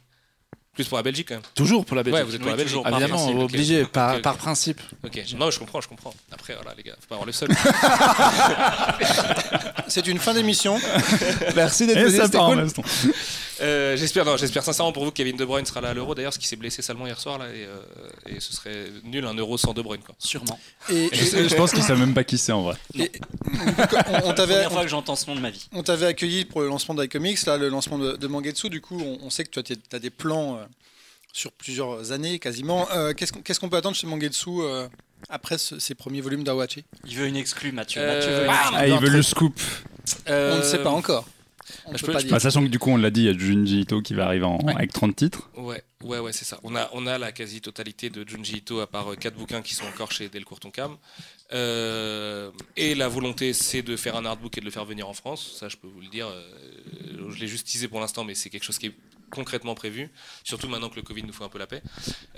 [0.74, 1.42] Plus pour la Belgique quand même.
[1.54, 2.18] Toujours pour la Belgique.
[2.18, 2.78] Ouais, vous êtes pour la Belgique.
[2.86, 4.80] Évidemment, obligé, par, par, principe.
[5.04, 6.14] Ok, non, je comprends, je comprends.
[6.32, 7.48] Après, voilà, les gars, faut pas avoir le seul.
[9.88, 10.78] C'est une fin d'émission.
[11.56, 12.66] Merci d'être venu, c'était cool.
[13.60, 16.14] Euh, j'espère, non, j'espère sincèrement pour vous que Kevin De Bruyne sera là à l'Euro.
[16.14, 19.24] D'ailleurs, ce qui s'est blessé salement hier soir là, et, euh, et, ce serait nul
[19.24, 20.14] un Euro sans De Bruyne, quoi.
[20.18, 20.58] Sûrement.
[20.90, 22.76] Et, je, pense qu'il sait même pas qui c'est en vrai.
[22.98, 23.10] Et,
[24.08, 25.68] on, on t'avait, première fois que j'entends ce nom de ma vie.
[25.72, 28.70] On t'avait accueilli pour le lancement d'iComics, là, le lancement de, de Mangetsu.
[28.70, 30.56] Du coup, on, sait que tu as, des plans.
[30.56, 30.64] Euh,
[31.34, 32.88] sur plusieurs années quasiment.
[32.92, 34.88] Euh, qu'est-ce qu'on peut attendre chez Mangetsu euh,
[35.28, 36.84] après ces premiers volumes d'Awachi?
[37.04, 38.00] Il veut une exclue, Mathieu.
[38.02, 39.60] Euh, ah, il veut le scoop.
[40.26, 41.26] On ne sait pas encore.
[41.86, 42.30] On peut pas dire.
[42.30, 44.26] Bah, sachant que du coup, on l'a dit, il y a Junji Ito qui va
[44.26, 45.50] arriver avec 30 titres.
[45.56, 46.58] Ouais, ouais, ouais, c'est ça.
[46.62, 49.86] On a, on a la quasi-totalité de Junji Ito, à part 4 bouquins qui sont
[49.86, 50.96] encore chez Delcourt Tonkam.
[51.50, 55.56] et la volonté, c'est de faire un artbook et de le faire venir en France.
[55.58, 56.28] Ça, je peux vous le dire.
[57.30, 58.94] je l'ai juste teasé pour l'instant, mais c'est quelque chose qui est
[59.34, 60.10] concrètement prévu,
[60.44, 61.82] surtout maintenant que le Covid nous fait un peu la paix.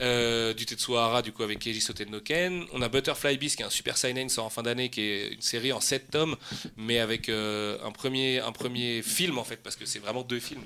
[0.00, 2.64] Euh, du Tetsuhara, du coup, avec Keiji Sotennoken.
[2.72, 5.28] On a Butterfly Beast, qui est un super seinen, sort en fin d'année, qui est
[5.34, 6.36] une série en 7 tomes,
[6.76, 10.40] mais avec euh, un, premier, un premier film, en fait, parce que c'est vraiment deux
[10.40, 10.62] films.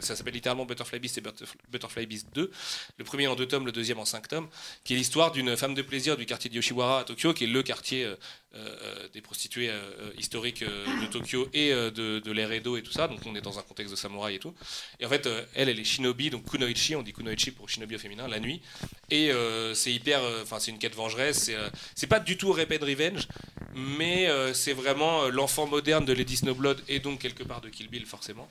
[0.00, 1.22] ça s'appelle littéralement Butterfly Beast et
[1.70, 2.50] Butterfly Beast 2.
[2.96, 4.48] Le premier en deux tomes, le deuxième en 5 tomes,
[4.84, 7.48] qui est l'histoire d'une femme de plaisir du quartier de Yoshiwara à Tokyo, qui est
[7.48, 8.12] le quartier
[8.54, 9.70] euh, euh, des prostituées
[10.16, 13.06] historiques de Tokyo et de, de et tout ça.
[13.08, 14.54] Donc on est dans un contexte de samouraï et tout.
[15.00, 17.98] Et en fait, elle, elle est shinobi, donc kunoichi, on dit kunoichi pour shinobi au
[17.98, 18.62] féminin, la nuit.
[19.10, 21.44] Et euh, c'est hyper, euh, enfin c'est une quête vengeresse.
[21.44, 23.28] C'est, euh, pas du tout Rapid Revenge,
[23.74, 28.06] mais c'est vraiment l'enfant moderne de Lady Snowblood et donc quelque part de Kill Bill
[28.06, 28.48] forcément.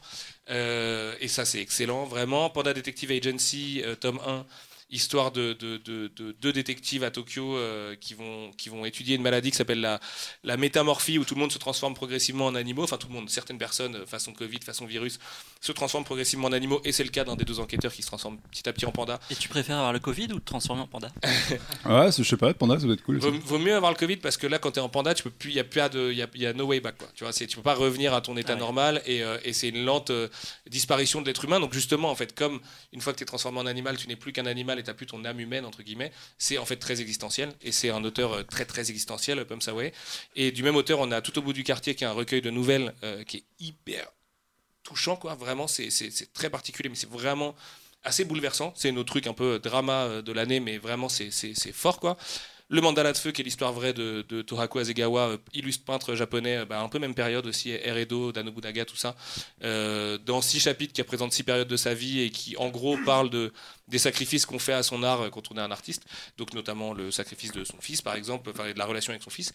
[0.50, 2.50] et ça c'est excellent, vraiment.
[2.52, 4.46] Panda Detective Agency, tome 1
[4.90, 9.58] histoire de, deux détectives à Tokyo euh, qui, vont, qui vont étudier une maladie qui
[9.58, 10.00] s'appelle la,
[10.44, 12.84] la métamorphie, où tout le monde se transforme progressivement en animaux.
[12.84, 15.20] Enfin, tout le monde, certaines personnes, euh, façon Covid, façon virus,
[15.60, 16.82] se transforment progressivement en animaux.
[16.86, 18.92] Et c'est le cas d'un des deux enquêteurs qui se transforme petit à petit en
[18.92, 19.20] panda.
[19.30, 21.10] Et tu préfères avoir le Covid ou te transformer en panda?
[21.86, 23.18] Ouais, je sais pas, panda, ça doit être cool.
[23.20, 25.30] Vaut, mieux avoir le Covid parce que là, quand tu es en panda, tu peux
[25.30, 26.98] plus, il y a plus de, il y a, no way back.
[26.98, 27.08] Quoi.
[27.16, 29.70] Tu vois, tu peux pas revenir à ton état ah normal et, euh, et c'est
[29.70, 30.12] une lente
[30.70, 31.60] disparition de l'être humain.
[31.60, 32.60] Donc justement, en fait, comme
[32.94, 34.94] une fois que tu es transformé en animal, tu n'es plus qu'un animal et tu
[34.94, 38.34] plus ton âme humaine entre guillemets, c'est en fait très existentiel et c'est un auteur
[38.34, 39.94] euh, très très existentiel, Pum Saway.
[40.36, 42.42] Et du même auteur, on a tout au bout du quartier qui est un recueil
[42.42, 44.08] de nouvelles euh, qui est hyper
[44.84, 45.36] touchant, quoi.
[45.36, 45.90] Vraiment, c'est
[46.34, 47.56] très particulier, mais c'est vraiment
[48.04, 48.74] assez bouleversant.
[48.76, 51.32] C'est nos trucs un peu drama euh, de l'année, mais vraiment c'est
[51.74, 52.18] fort, quoi.
[52.70, 56.16] Le Mandala de Feu, qui est l'histoire vraie de, de Tohaku Azegawa, euh, illustre peintre
[56.16, 59.16] japonais, euh, bah, un peu même période aussi, Eredo, Danobunaga, tout ça,
[59.64, 62.98] euh, dans six chapitres qui représentent six périodes de sa vie et qui, en gros,
[63.06, 63.54] parlent de,
[63.88, 66.04] des sacrifices qu'on fait à son art quand on est un artiste,
[66.38, 69.30] donc notamment le sacrifice de son fils, par exemple, enfin, de la relation avec son
[69.30, 69.54] fils.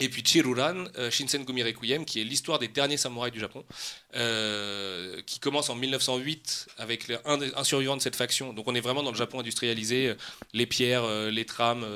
[0.00, 3.64] Et puis Chiruran, euh, Shinsen Gumi Requiem, qui est l'histoire des derniers samouraïs du Japon,
[4.16, 8.52] euh, qui commence en 1908 avec le- un, survivant de cette faction.
[8.52, 10.14] Donc on est vraiment dans le Japon industrialisé, euh,
[10.52, 11.86] les pierres, les trams,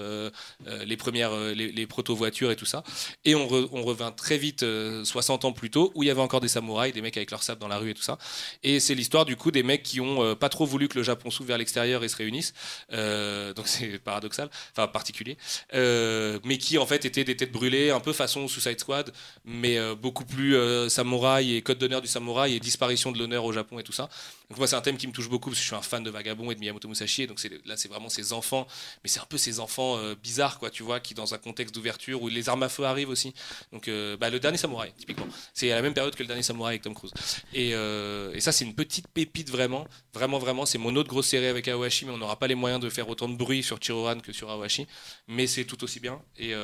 [0.86, 2.82] les premières, les, proto-voitures et tout ça.
[3.24, 6.20] Et on, re- revint très vite, euh, 60 ans plus tôt, où il y avait
[6.20, 8.18] encore des samouraïs, des mecs avec leur sable dans la rue et tout ça.
[8.62, 11.30] Et c'est l'histoire du coup des mecs qui ont pas trop voulu que le Japon
[11.30, 12.53] s'ouvre vers l'extérieur et se réunissent.
[12.90, 15.36] Donc c'est paradoxal, enfin particulier.
[15.72, 19.12] Mais qui en fait étaient des têtes brûlées, un peu façon Suicide Squad,
[19.45, 23.45] mais euh, beaucoup plus euh, samouraï et code d'honneur du samouraï et disparition de l'honneur
[23.45, 24.09] au Japon et tout ça.
[24.51, 26.03] Donc moi c'est un thème qui me touche beaucoup parce que je suis un fan
[26.03, 27.26] de Vagabond et de Miyamoto Musashi.
[27.26, 28.66] Donc là c'est vraiment ces enfants,
[29.05, 31.74] mais c'est un peu ces enfants euh, bizarres quoi, tu vois, qui dans un contexte
[31.74, 33.34] d'ouverture où les armes à feu arrivent aussi.
[33.72, 36.42] Donc euh, bah, le dernier samouraï typiquement, c'est à la même période que le dernier
[36.42, 37.12] samouraï avec Tom Cruise.
[37.53, 40.64] Et, euh, et ça c'est une petite pépite vraiment, vraiment vraiment.
[40.64, 43.09] C'est mon autre grosse série avec Aohashi, mais on n'aura pas les moyens de faire
[43.09, 44.86] autant de bruit sur Chiroran que sur Aohashi
[45.26, 46.22] mais c'est tout aussi bien.
[46.38, 46.55] Et,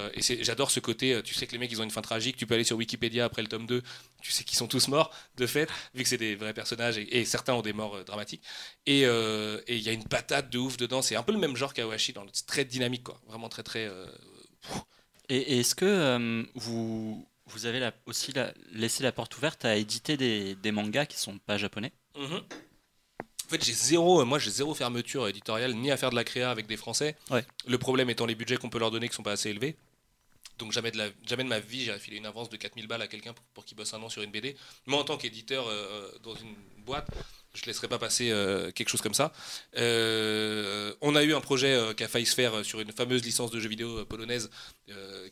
[0.40, 2.54] j'adore ce côté, tu sais que les mecs ils ont une fin tragique, tu peux
[2.54, 3.82] aller sur Wikipédia après le tome 2,
[4.22, 7.18] tu sais qu'ils sont tous morts de fait, vu que c'est des vrais personnages et,
[7.18, 8.42] et certains ont des morts euh, dramatiques.
[8.86, 11.38] Et euh, et il y a une patate de ouf dedans, c'est un peu le
[11.38, 13.84] même genre qu'Awashi, dans le- très dynamique quoi, vraiment très très.
[13.86, 14.06] euh,
[15.28, 19.76] Et, et est-ce que vous, vous avez la- aussi la- laissé la porte ouverte à
[19.76, 21.92] éditer des, des mangas qui sont pas japonais?
[22.16, 22.42] Mhm.
[23.46, 26.50] En fait, j'ai zéro, moi j'ai zéro fermeture éditoriale ni à faire de la créa
[26.50, 27.14] avec des Français.
[27.30, 27.44] Ouais.
[27.66, 29.76] Le problème étant les budgets qu'on peut leur donner qui sont pas assez élevés.
[30.58, 33.02] Donc jamais de, la, jamais de ma vie j'irai filer une avance de 4000 balles
[33.02, 34.56] à quelqu'un pour, pour qu'il bosse un an sur une BD.
[34.86, 36.54] Moi en tant qu'éditeur euh, dans une
[36.86, 37.08] boîte,
[37.54, 39.32] je ne laisserai pas passer euh, quelque chose comme ça.
[39.76, 42.92] Euh, on a eu un projet euh, qui a failli se faire euh, sur une
[42.92, 44.50] fameuse licence de jeux vidéo polonaise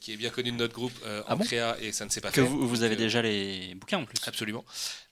[0.01, 2.21] qui est bien connue de notre groupe Ah en bon créa et ça ne s'est
[2.23, 2.49] pas Que fait.
[2.49, 4.65] vous, vous avez déjà les bouquins en plus Absolument.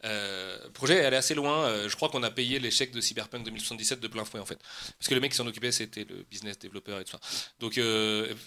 [0.03, 1.87] Le projet est allé assez loin.
[1.87, 4.59] Je crois qu'on a payé l'échec de Cyberpunk 2077 de plein fouet en fait.
[4.99, 7.21] Parce que le mec qui s'en occupait c'était le business développeur et tout ça.
[7.61, 7.79] Donc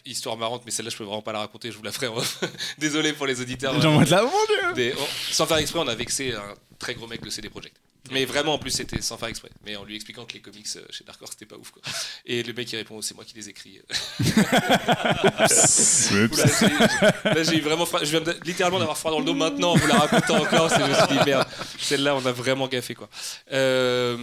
[0.06, 1.72] histoire marrante, mais celle-là je peux vraiment pas la raconter.
[1.72, 2.08] Je vous la ferai.
[2.08, 2.16] en.
[2.80, 3.80] Désolé pour les auditeurs.
[3.80, 6.96] J'envoie de la mon dieu Des- oh, sans faire exprès, on a vexé un très
[6.96, 7.76] gros mec de CD Projekt.
[8.12, 9.50] Mais vraiment, en plus, c'était sans faire exprès.
[9.66, 11.72] Mais en lui expliquant que les comics euh, chez Dark Horse, c'était pas ouf.
[11.72, 11.82] Quoi.
[12.26, 13.80] Et le mec, il répond C'est moi qui les écris.
[17.24, 18.00] Là, j'ai vraiment froid.
[18.04, 20.70] Je viens de- littéralement d'avoir froid dans le dos maintenant en vous la racontant encore.
[20.70, 21.48] c'est- Je me suis dit, merde,
[21.80, 22.94] celle-là, on a vraiment gaffé.
[22.96, 23.10] Quoi.
[23.52, 24.18] Euh,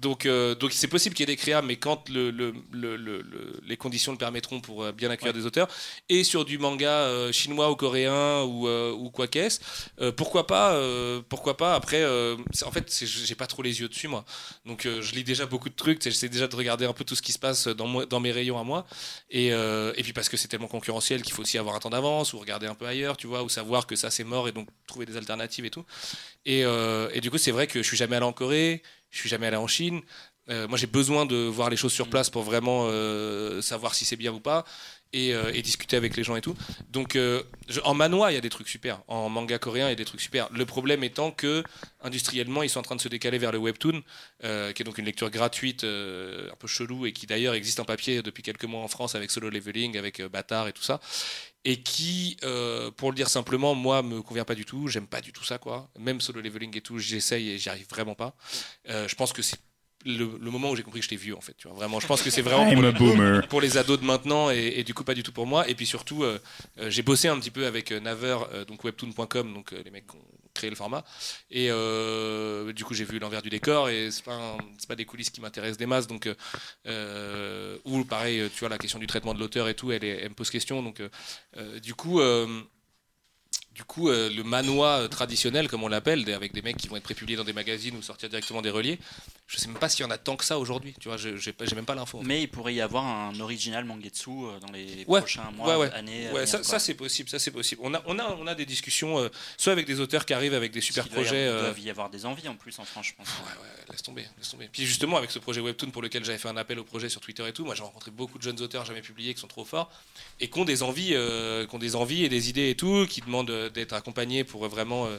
[0.00, 2.96] donc, euh, donc c'est possible qu'il y ait des créas, mais quand le, le- le-
[2.96, 5.68] le- le- les conditions le permettront pour euh, bien accueillir des auteurs,
[6.08, 9.60] et sur du manga euh, chinois ou coréen ou, euh, ou quoi qu'est-ce,
[10.12, 10.78] pourquoi pas
[11.28, 14.24] Pourquoi pas Après, en fait, j'ai pas trop les yeux dessus, moi.
[14.64, 17.22] Donc, je lis déjà beaucoup de trucs, j'essaie déjà de regarder un peu tout ce
[17.22, 18.86] qui se passe dans, moi- dans mes rayons à moi.
[19.30, 22.32] Et, et puis parce que c'est tellement concurrentiel qu'il faut aussi avoir un temps d'avance
[22.32, 24.68] ou regarder un peu ailleurs, tu vois, ou savoir que ça c'est mort et donc
[24.86, 25.84] trouver des alternatives et tout.
[26.44, 29.28] Et, et du coup, c'est vrai que je suis jamais allé en Corée, je suis
[29.28, 30.00] jamais allé en Chine.
[30.48, 34.04] Euh, moi, j'ai besoin de voir les choses sur place pour vraiment euh, savoir si
[34.04, 34.64] c'est bien ou pas
[35.12, 36.54] et, euh, et discuter avec les gens et tout.
[36.90, 39.02] Donc, je- en manoir, il y a des trucs super.
[39.08, 40.48] En manga coréen, il y a des trucs super.
[40.52, 41.64] Le problème étant que
[42.00, 44.02] industriellement, ils sont en train de se décaler vers le webtoon,
[44.40, 48.22] qui est donc une lecture gratuite, un peu chelou, et qui d'ailleurs existe en papier
[48.22, 51.00] depuis quelques mois en France avec Solo Leveling, avec Bâtard et tout ça,
[51.66, 54.86] et qui, euh, pour le dire simplement, moi, me convient pas du tout.
[54.86, 55.90] J'aime pas du tout ça, quoi.
[55.98, 58.36] Même Solo Leveling et tout, j'essaye et j'y arrive vraiment pas.
[58.88, 59.58] Euh, je pense que c'est
[60.04, 61.54] le, le moment où j'ai compris que j'étais vieux, en fait.
[61.58, 61.76] Tu vois.
[61.76, 64.84] Vraiment, je pense que c'est vraiment I'm pour pour les ados de maintenant et, et
[64.84, 65.68] du coup pas du tout pour moi.
[65.68, 66.38] Et puis surtout, euh,
[66.86, 68.38] j'ai bossé un petit peu avec Naver,
[68.68, 71.04] donc webtoon.com, donc les mecs qui ont créé le format.
[71.50, 74.56] Et euh, du coup, j'ai vu l'envers du décor et c'est pas,
[74.88, 76.06] pas des coulisses qui m'intéressent des masses.
[76.06, 76.34] Donc, euh,
[76.86, 80.30] euh, ou pareil, tu vois, la question du traitement de l'auteur et tout, elle, elle
[80.30, 80.82] me pose question.
[80.82, 81.00] Donc,
[81.82, 82.20] du coup.
[83.76, 86.96] Du coup, euh, le manoir euh, traditionnel, comme on l'appelle, avec des mecs qui vont
[86.96, 88.98] être prépubliés dans des magazines ou sortir directement des reliés,
[89.46, 90.94] je sais même pas s'il y en a tant que ça aujourd'hui.
[90.98, 92.18] Tu vois, je- j'ai même pas l'info.
[92.18, 92.26] en fait.
[92.26, 95.86] Mais il pourrait y avoir un original Mangetsu euh, dans les Ouais, prochains mois, ouais,
[95.86, 95.92] ouais.
[95.92, 96.30] années.
[96.32, 97.82] Ouais, ça, c'est possible, ça c'est possible.
[97.84, 100.54] On a, on a, on a des discussions, euh, soit avec des auteurs qui arrivent
[100.54, 101.90] avec des super Parce qu'il doit y projets.
[101.90, 103.28] avoir- des envies en plus en France, je pense.
[103.28, 104.68] Ouais, ouais, laisse tomber, laisse tomber.
[104.72, 107.20] Puis justement, avec ce projet Webtoon pour lequel j'avais fait un appel au projet sur
[107.20, 109.64] Twitter et tout, moi j'ai rencontré beaucoup de jeunes auteurs jamais publiés qui sont trop
[109.64, 109.90] forts
[110.40, 113.06] et qui ont des envies, euh, qui ont des envies et des idées et tout,
[113.08, 115.18] qui demandent d'être accompagnés pour euh, vraiment euh,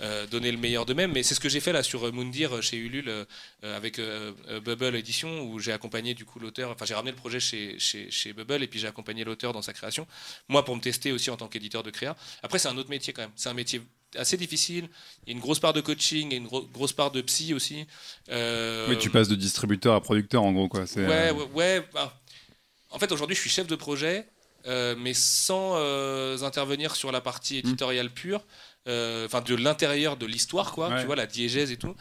[0.00, 1.12] euh, donner le meilleur d'eux-mêmes.
[1.12, 3.24] Mais c'est ce que j'ai fait là sur euh, Moundir euh, chez Ulule euh,
[3.64, 7.10] euh, avec euh, euh, Bubble Edition où j'ai accompagné du coup l'auteur, enfin j'ai ramené
[7.12, 10.06] le projet chez, chez, chez Bubble et puis j'ai accompagné l'auteur dans sa création.
[10.48, 12.16] Moi pour me tester aussi en tant qu'éditeur de créa.
[12.42, 13.80] Après c'est un autre métier quand même, c'est un métier
[14.16, 14.88] assez difficile.
[15.26, 17.52] Il y a une grosse part de coaching et une gro- grosse part de psy
[17.52, 17.86] aussi.
[18.30, 20.84] Euh, Oui, tu passes de distributeur à producteur en gros quoi.
[20.96, 22.18] Euh, ouais, ouais, bah,
[22.90, 24.26] en fait, aujourd'hui, je suis chef de projet,
[24.66, 28.44] euh, mais sans euh, intervenir sur la partie éditoriale pure,
[28.88, 30.88] euh, enfin de l'intérieur de l'histoire, quoi.
[30.88, 31.00] Ouais.
[31.00, 31.94] Tu vois, la diégèse et tout.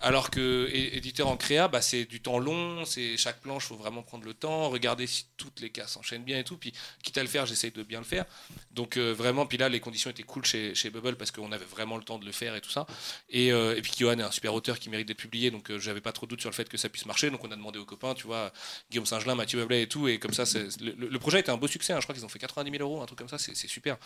[0.00, 4.02] Alors que éditeur en créa, bah, c'est du temps long, c'est chaque planche, faut vraiment
[4.02, 6.56] prendre le temps, regarder si toutes les cases s'enchaînent bien et tout.
[6.56, 6.72] Puis
[7.02, 8.24] quitte à le faire, j'essaye de bien le faire.
[8.70, 11.96] Donc euh, vraiment, puis là, les conditions étaient cool chez, Bubble parce qu'on avait vraiment
[11.96, 12.86] le temps de le faire et tout ça.
[13.28, 15.78] Et, euh, et puis Johan est un super auteur qui mérite d'être publié, donc euh,
[15.78, 17.30] j'avais pas trop de doute sur le fait que ça puisse marcher.
[17.30, 18.52] Donc on a demandé aux copains, tu vois,
[18.90, 20.08] Guillaume Saint-Gelin, Mathieu Bablet et tout.
[20.08, 20.44] Et comme ça,
[20.80, 21.92] le, le projet était un beau succès.
[21.92, 22.00] hein.
[22.00, 23.38] je crois qu'ils ont fait 90 000 euros, un truc comme ça.
[23.38, 23.98] C'est super.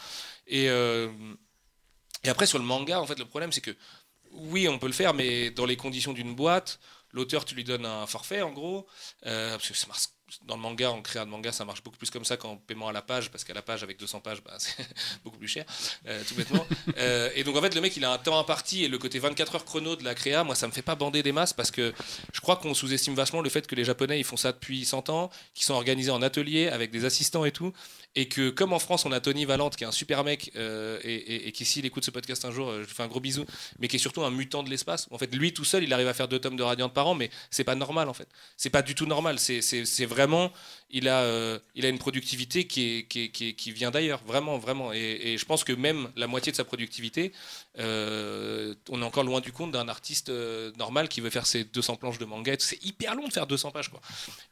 [0.52, 1.08] Euh,
[2.24, 3.76] et après, sur le manga, en fait, le problème, c'est que
[4.34, 6.78] oui, on peut le faire, mais dans les conditions d'une boîte,
[7.12, 8.86] l'auteur, tu lui donnes un forfait, en gros.
[9.26, 10.02] euh, parce que ça marche.
[10.46, 12.88] Dans le manga, en créa de manga, ça marche beaucoup plus comme ça qu'en paiement
[12.88, 14.74] à la page, parce qu'à la page, avec 200 pages, bah, c'est
[15.22, 15.64] beaucoup plus cher,
[16.08, 16.66] euh, tout bêtement.
[16.96, 19.18] Euh, et donc, en fait, le mec, il a un temps imparti, et le côté
[19.18, 21.70] 24 heures chrono de la créa, moi, ça me fait pas bander des masses, parce
[21.70, 21.92] que
[22.32, 25.08] je crois qu'on sous-estime vachement le fait que les Japonais, ils font ça depuis 100
[25.10, 27.72] ans, qu'ils sont organisés en atelier, avec des assistants et tout,
[28.16, 30.98] et que comme en France, on a Tony Valente, qui est un super mec, euh,
[31.02, 33.20] et, et- et qui, s'il écoute ce podcast un jour, euh, je fais un gros
[33.20, 33.44] bisou,
[33.78, 35.08] mais qui est surtout un mutant de l'espace.
[35.10, 37.14] En fait, lui tout seul, il arrive à faire deux tomes de Radiante par an,
[37.14, 38.28] mais c'est pas normal en fait.
[38.56, 39.38] C'est pas du tout normal.
[39.38, 40.52] C'est vraiment,
[40.94, 44.56] il a, euh, il a une productivité qui, est, qui, est- qui, vient d'ailleurs, vraiment,
[44.58, 44.92] vraiment.
[44.92, 47.32] Et, je pense que même la moitié de sa productivité,
[47.80, 51.64] euh, on est encore loin du compte d'un artiste euh, normal qui veut faire ses
[51.64, 52.54] 200 planches de manga.
[52.60, 54.00] C'est hyper long de faire 200 pages, quoi.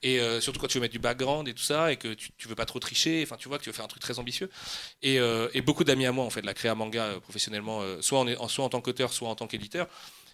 [0.03, 2.49] Et surtout quand tu veux mettre du background et tout ça, et que tu, tu
[2.49, 4.51] veux pas trop tricher, enfin tu vois que tu veux faire un truc très ambitieux.
[5.03, 5.17] Et,
[5.55, 8.65] et beaucoup d'amis à moi ont fait la créa manga professionnellement, soit, en, en- soit
[8.65, 9.87] en tant qu'auteur, soit en tant qu'éditeur.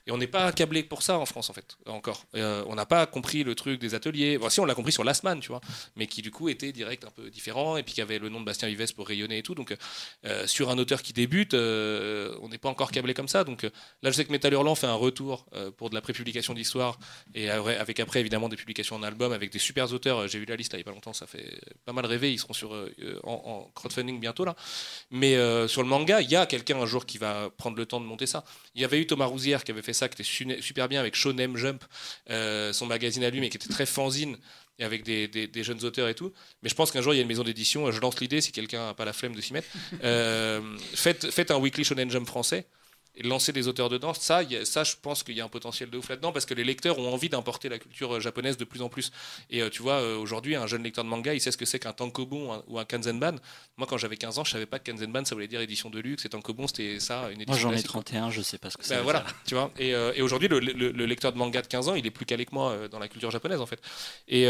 [0.09, 2.25] Et on n'est pas câblé pour ça en France, en fait, encore.
[2.35, 4.39] Euh, on n'a pas compris le truc des ateliers.
[4.39, 5.61] Bon, si, on l'a compris sur Last Man, tu vois,
[5.97, 8.41] mais qui du coup était direct un peu différent, et puis qui avait le nom
[8.41, 9.55] de Bastien Vives pour rayonner et tout.
[9.55, 9.77] Donc,
[10.25, 13.45] euh, sur un auteur qui débute, euh, on n'est pas encore câblé comme ça.
[13.45, 13.71] Donc, euh,
[14.03, 16.99] là, je sais que Metal Hurlant fait un retour euh, pour de la prépublication d'histoire,
[17.35, 20.27] et avec après, évidemment, des publications en album avec des super auteurs.
[20.27, 22.33] J'ai vu la liste il n'y a pas longtemps, ça fait pas mal rêver.
[22.33, 24.55] Ils seront sur, euh, en, crowdfunding bientôt, là.
[25.11, 27.87] Mais euh, sur le manga, il y a quelqu'un un jour qui va prendre le
[27.87, 28.45] temps de monter ça.
[28.75, 31.01] Il y avait eu Thomas Rouzière qui avait fait ça, qui était su- super bien
[31.01, 31.85] avec Shonen Jump,
[32.31, 34.37] euh, son magazine à lui, mais qui était très fanzine
[34.79, 36.33] et avec des, des- des jeunes auteurs et tout.
[36.63, 37.91] Mais je pense qu'un jour, il y a une maison d'édition.
[37.91, 39.67] Je lance l'idée, si quelqu'un n'a pas la flemme de s'y mettre.
[40.05, 40.61] Euh,
[40.95, 42.67] faites, faites un weekly Shonen Jump français
[43.19, 44.15] et lancer des auteurs dedans.
[44.15, 46.33] Ça, il y a- ça je pense qu'il y a un potentiel de ouf là-dedans
[46.33, 49.11] parce que les lecteurs ont envie d'importer la culture euh, japonaise de plus en plus.
[49.51, 51.67] Et euh, tu vois, euh, aujourd'hui, un jeune lecteur de manga, il sait ce que
[51.67, 53.37] c'est qu'un tankobon ou un- ou un kanzenban.
[53.77, 55.99] Moi, quand j'avais 15 ans, je savais pas que kanzenban, ça voulait dire édition de
[56.01, 56.25] luxe.
[56.25, 58.03] Et tankobon, c'était ça, une édition Moi j'en ai classique, quoi.
[58.05, 59.71] 31, je sais pas ce que ça Ben voilà, tu vois.
[59.79, 62.11] Et, euh, et aujourd'hui, le, le- le lecteur de manga de 15 ans, il est
[62.11, 63.81] plus calé que moi dans la culture japonaise, en fait.
[64.29, 64.47] Et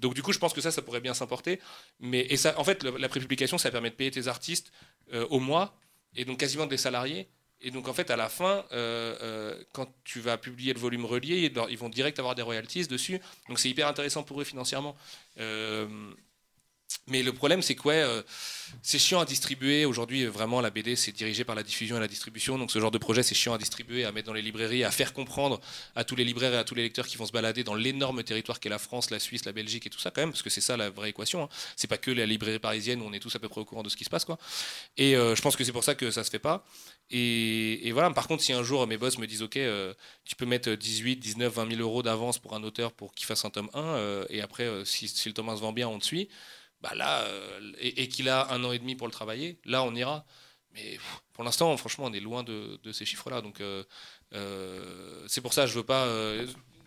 [0.00, 1.60] donc, du coup, je pense que ça, ça pourrait bien s'importer.
[2.00, 4.70] Mais et ça, en fait, la prépublication, ça permet de payer tes artistes
[5.30, 5.76] au mois
[6.14, 7.28] et donc quasiment des salariés.
[7.62, 11.04] Et donc, en fait, à la fin, euh, euh, quand tu vas publier le volume
[11.04, 13.20] relié, ils vont direct avoir des royalties dessus.
[13.48, 14.94] Donc, c'est hyper intéressant pour eux financièrement.
[15.40, 15.86] Euh,
[17.08, 18.04] mais le problème, c'est que ouais,
[18.82, 19.84] c'est chiant à distribuer.
[19.84, 22.58] Aujourd'hui, vraiment, la BD, c'est dirigé par la diffusion et la distribution.
[22.58, 24.90] Donc, ce genre de projet, c'est chiant à distribuer, à mettre dans les librairies, à
[24.92, 25.60] faire comprendre
[25.96, 28.22] à tous les libraires et à tous les lecteurs qui vont se balader dans l'énorme
[28.22, 30.50] territoire qu'est la France, la Suisse, la Belgique et tout ça, quand même, parce que
[30.50, 31.44] c'est ça la vraie équation.
[31.44, 31.48] hein.
[31.74, 33.82] C'est pas que la librairie parisienne où on est tous à peu près au courant
[33.82, 34.38] de ce qui se passe, quoi.
[34.96, 36.64] Et je pense que c'est pour ça que ça se fait pas.
[37.10, 38.10] Et, voilà.
[38.10, 39.94] Par contre, si un jour mes boss me disent, OK, euh,
[40.24, 43.44] tu peux mettre 18, 19, 20 000 euros d'avance pour un auteur pour qu'il fasse
[43.44, 45.98] un tome 1, euh, et après, euh, si, le tome 1 se vend bien, on
[45.98, 46.28] te suit
[46.82, 47.26] bah là,
[47.80, 50.26] et, qu'il a un an et demi pour le travailler, là on ira.
[50.74, 50.98] Mais
[51.32, 53.40] pour l'instant, franchement, on est loin de, de ces chiffres-là.
[53.40, 53.62] Donc
[55.26, 56.06] c'est pour ça je veux pas.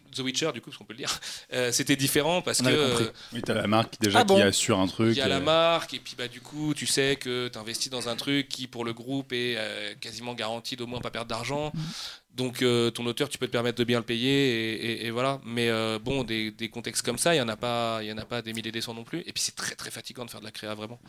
[0.09, 1.19] Euh, The Witcher, du coup, parce qu'on peut le dire,
[1.53, 3.05] euh, c'était différent parce On que compris.
[3.05, 5.11] euh, Oui, t'as la marque déjà Ah bon qui assure un truc.
[5.15, 7.57] il y a la et- marque, et puis bah, du coup, tu sais que tu
[7.57, 11.11] investis dans un truc qui, pour le groupe, est euh, quasiment garanti d'au moins pas
[11.11, 11.71] perdre d'argent.
[12.35, 15.11] Donc, euh, ton auteur, tu peux te permettre de bien le payer, et, et- et
[15.11, 15.41] voilà.
[15.45, 18.17] Mais euh, bon, des, des contextes comme ça, il n'y en, a pas- y en
[18.17, 19.19] a pas des milliers et des cents non plus.
[19.21, 20.99] Et puis, c'est très très fatigant de faire de la créa, vraiment.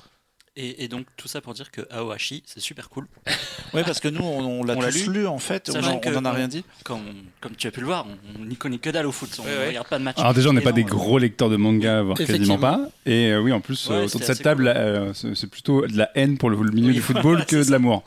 [0.63, 3.07] Et, et donc tout ça pour dire que Aohashi, c'est super cool.
[3.73, 5.13] Oui, parce que nous, on, on l'a On tous lu.
[5.21, 5.71] lu, en fait.
[5.71, 6.65] On que on en a on- rien dit.
[6.83, 7.05] Comme,
[7.41, 8.05] comme tu as pu le voir,
[8.37, 9.31] on n'y connaît que dalle au foot.
[9.39, 9.69] On Ouais, ne ouais.
[9.69, 10.19] regarde pas de match.
[10.19, 12.81] Alors déjà, on n'est pas des gros lecteurs de manga, voire quasiment pas.
[13.07, 14.77] Et euh, oui, en plus, Ouais, euh, autour de cette table, cool.
[14.77, 18.03] euh, c'est plutôt de la haine pour le, milieu Oui, du football que de l'amour.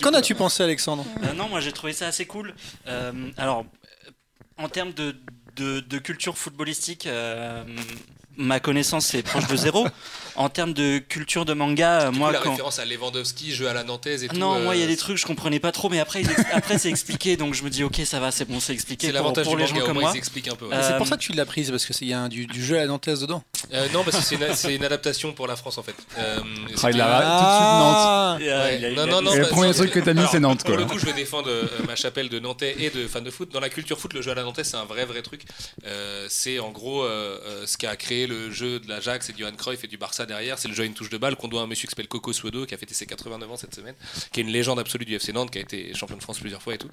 [0.00, 2.54] Qu'en as-tu pensé, Alexandre Euh, non, moi j'ai trouvé ça assez cool.
[2.88, 3.66] Euh, alors,
[4.56, 5.14] en termes de,
[5.56, 7.62] de, de culture footballistique, euh,
[8.36, 9.86] ma connaissance est proche de zéro.
[10.36, 12.50] En termes de culture de manga, euh, moi la quand.
[12.50, 14.34] référence à Lewandowski, jeu à la nantaise et tout.
[14.36, 16.42] Non, moi il y a euh, des trucs je comprenais pas trop, mais après, ex-
[16.52, 19.12] après c'est expliqué, donc je me dis ok ça va, c'est bon, c'est expliqué C'est
[19.12, 20.12] pour, l'avantage pour du les gens manga, comme moins moi.
[20.12, 20.66] ils expliquent un peu.
[20.66, 20.74] ouais.
[20.74, 22.64] Euh, C'est pour ça que tu l'as prise, parce qu'il y a un- du, du
[22.64, 23.44] jeu à la nantaise dedans.
[23.72, 25.94] Euh, non, parce que c'est une, adaptation pour la France en fait.
[26.18, 28.90] Euh, Ah, il l'a c'était- ra- Ah, euh, Ouais.
[28.96, 30.76] Non, non, non, Et le bah, premier non, truc que t'as mis, c'est Nantes, Pour
[30.76, 33.52] le coup, je vais défendre euh, ma chapelle de Nantais et de fans de foot.
[33.52, 35.42] Dans la culture foot, le jeu à la Nantais, c'est un vrai, vrai truc.
[35.86, 39.32] Euh, c'est en gros euh, euh, ce qu'a créé c'est le jeu de l'Ajax et
[39.34, 40.58] du Johan Cruyff et du Barça derrière.
[40.58, 42.08] C'est le jeu à une touche de balle qu'on doit à un monsieur qui s'appelle
[42.08, 43.94] Coco Suodo, qui a fêté ses 89 ans cette semaine,
[44.32, 46.62] qui est une légende absolue du FC Nantes, qui a été champion de France plusieurs
[46.62, 46.88] fois et tout.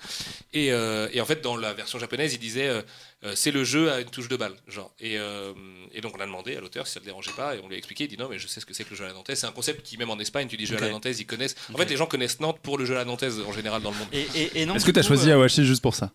[0.54, 2.82] Et, euh, et en fait, dans la version japonaise, il disait euh,
[3.24, 4.92] euh, c'est le jeu à une touche de balle, genre.
[5.00, 5.54] Et, euh,
[5.94, 7.76] et donc on a demandé à l'auteur si ça le dérangeait pas, et on lui
[7.76, 8.04] a expliqué.
[8.06, 9.40] Il dit non, mais je sais ce que c'est que le jeu à la Nantaise.
[9.40, 10.90] C'est un concept qui même en Espagne, tu dis jeu à la.
[10.90, 11.56] Nantaise, ils connaissent.
[11.74, 13.92] En fait, les gens connaissent Nantes pour le jeu à la Nantaise en général dans
[13.92, 14.08] le monde.
[14.12, 16.12] Et, et- et non, Est-ce que tu as coup, choisi euh, Awashi juste pour ça?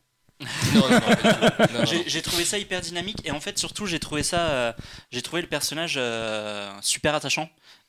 [2.06, 4.72] J'ai trouvé ça hyper dynamique et en fait surtout j'ai trouvé ça euh,
[5.10, 7.48] j'ai trouvé le personnage euh, super attachant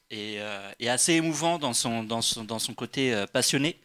[0.10, 3.80] et, euh, et assez émouvant dans son dans son dans son côté passionné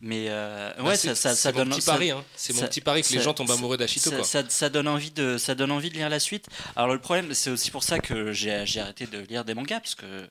[0.00, 2.24] mais euh, Bah, ouais c'est- ça, ça, ça mon donne petit pari, hein.
[2.36, 4.24] C'est mon petit pari que les gens tombent amoureux d'Achito, ça, quoi.
[4.24, 6.46] ça- ça donne envie de ça donne envie de lire la suite
[6.76, 9.94] alors le problème c'est aussi pour ça que j'ai arrêté de lire des mangas parce
[9.94, 10.28] que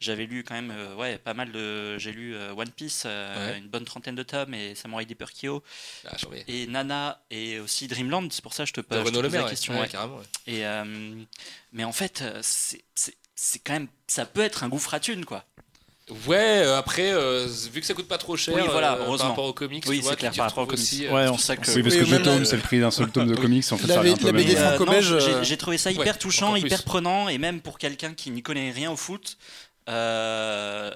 [0.00, 3.50] j'avais lu quand même euh, ouais pas mal de j'ai lu euh, One Piece euh,
[3.52, 3.58] Ouais.
[3.58, 5.62] une bonne trentaine de tomes et Samurai Deeper Kyo
[6.06, 6.16] Ah,
[6.48, 9.50] et Nana et aussi Dreamland c'est pour ça que je te, je pose la ouais.
[9.50, 10.20] question Ouais, carrément.
[10.46, 10.84] Et euh,
[11.72, 15.44] mais en fait, euh, c'est quand même, ça peut être un gouffre à thunes, quoi.
[16.26, 19.06] Ouais, euh, après, euh, vu que ça coûte pas trop cher Oui, voilà, euh, par
[19.06, 19.28] heureusement.
[19.28, 20.82] rapport aux comics, Oui, tu vois, c'est clair, par rapport aux comics.
[20.82, 21.70] aussi, euh, Ouais, on ça que.
[21.70, 23.64] Oui, parce que deux tomes, c'est le prix d'un seul tome de comics.
[23.70, 24.36] En fait, La ça revient un peu même.
[25.12, 26.84] Euh, j'ai- euh, J'ai trouvé ça hyper ouais, touchant, hyper plus.
[26.84, 29.36] prenant, et même pour quelqu'un qui n'y connaît rien au foot,
[29.88, 30.90] euh,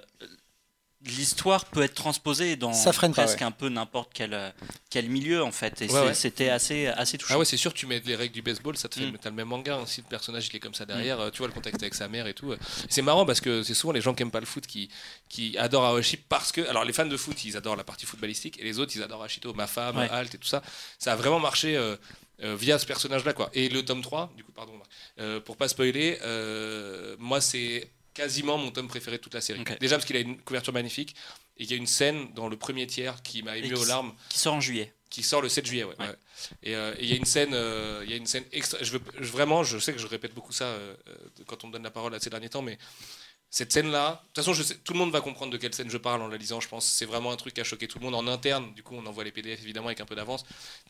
[1.05, 3.47] l'histoire peut être transposée dans Ça freine pas, presque ouais.
[3.47, 4.51] un peu n'importe quel, euh,
[4.91, 5.83] quel milieu, en fait.
[5.83, 6.15] Et Ouais, c'est- ouais.
[6.15, 7.35] c'était assez, assez touchant.
[7.35, 9.19] Ah ouais, c'est sûr, tu mets les règles du baseball, ça te fait Mm.
[9.21, 9.77] t'as le même manga.
[9.77, 11.95] hein, Si le personnage il est comme ça derrière, euh, tu vois le contexte avec
[11.95, 12.53] sa mère et tout.
[12.53, 12.59] euh.
[12.89, 14.89] C'est marrant parce que c'est souvent les gens qui aiment pas le foot qui,
[15.29, 16.63] qui adorent Aoshi parce que.
[16.69, 19.23] Alors les fans de foot, ils adorent la partie footballistique et les autres, ils adorent
[19.25, 20.09] Ashito, ma femme, Ouais.
[20.11, 20.63] Alt et tout ça.
[20.99, 21.77] Ça a vraiment marché.
[21.77, 21.97] euh,
[22.43, 23.49] euh, via ce personnage-là, quoi.
[23.55, 24.73] Et le tome 3, du coup, pardon,
[25.21, 29.63] euh, pour pas spoiler, euh, moi, c'est quasiment mon tome préféré de toute la série.
[29.81, 31.15] Déjà parce qu'il a une couverture magnifique
[31.57, 34.15] et il y a une scène dans le premier tiers qui m'a ému aux larmes
[34.29, 34.93] Qui sort en juillet.
[35.11, 36.07] qui sort le 7 juillet ouais, Ouais.
[36.07, 36.15] ouais.
[36.63, 38.79] et euh, et il y a une scène euh, il y a une scène extra
[38.83, 40.97] je veux je- vraiment je sais que je répète beaucoup ça euh,
[41.47, 42.77] quand on me donne la parole à ces derniers temps mais
[43.51, 45.73] cette scène là de toute façon je sais, tout le monde va comprendre de quelle
[45.73, 47.87] scène je parle en la lisant je pense c'est vraiment un truc qui a choqué
[47.87, 50.17] tout le monde en interne du coup on envoie les PDF évidemment avec un peu
[50.17, 50.45] d'avance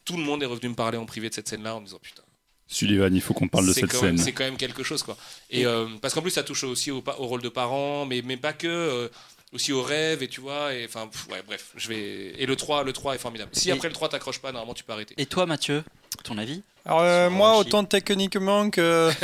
[0.07, 1.85] tout le monde est revenu me parler en privé de cette scène là en me
[1.87, 2.23] disant putain
[2.67, 4.19] Sullivan, il faut qu'on parle de cette scène.
[4.19, 5.17] c'est quand même quelque chose quoi.
[5.51, 8.53] Et euh, parce qu'en plus ça touche aussi au, rôle de parent mais, mais pas
[8.53, 9.09] que euh,
[9.53, 12.83] aussi au rêve et tu vois et enfin ouais bref je vais et le 3
[12.85, 13.51] le 3 est formidable.
[13.55, 15.15] Si Et- après le 3 t'accroches pas normalement tu peux arrêter.
[15.19, 15.85] Et toi, Mathieu,
[16.23, 16.63] ton avis?
[16.87, 19.11] Alors, euh, moi, autant techniquement que.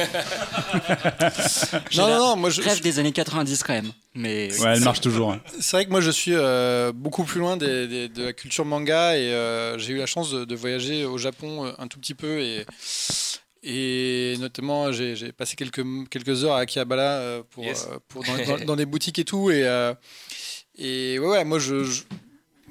[1.96, 2.62] Non, non, non, moi je.
[2.62, 3.92] Rêve des années 90 quand même.
[4.14, 5.32] Mais Ouais, elle marche toujours.
[5.32, 5.40] hein.
[5.60, 8.64] C'est vrai que moi je suis euh, beaucoup plus loin des- des- de la culture
[8.64, 12.14] manga et euh, j'ai eu la chance de, de voyager au Japon un tout petit
[12.14, 12.66] peu et,
[13.62, 17.86] et notamment j'ai j'ai passé quelques, quelques heures à Akihabara pour, Yes.
[18.08, 19.94] pour dans, dans- dans des boutiques et tout et, euh,
[20.76, 22.02] et ouais, ouais moi je, je-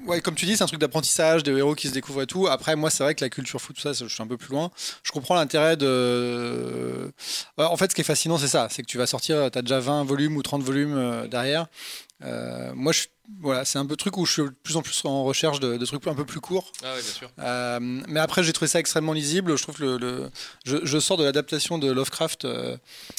[0.06, 2.46] Ouais, comme tu dis, c'est un truc d'apprentissage, des héros qui se découvrent et tout.
[2.46, 4.50] Après, moi, c'est vrai que la culture foot, tout ça, je suis un peu plus
[4.50, 4.70] loin.
[5.02, 7.12] Je comprends l'intérêt de.
[7.58, 9.58] Ouais, en fait, ce qui est fascinant, c'est ça c'est que tu vas sortir, tu
[9.58, 11.66] as déjà 20 volumes ou 30 volumes euh, derrière.
[12.22, 13.04] Euh, moi, je,
[13.40, 15.76] voilà, c'est un peu truc où je suis de plus en plus en recherche de,
[15.76, 16.72] de trucs un peu plus courts.
[16.82, 19.56] ah ouais bien sûr Euh, mais après, j'ai trouvé ça extrêmement lisible.
[19.56, 20.30] Je trouve que le, le-
[20.64, 22.44] je, je sors de l'adaptation de Lovecraft.
[22.44, 22.76] euh,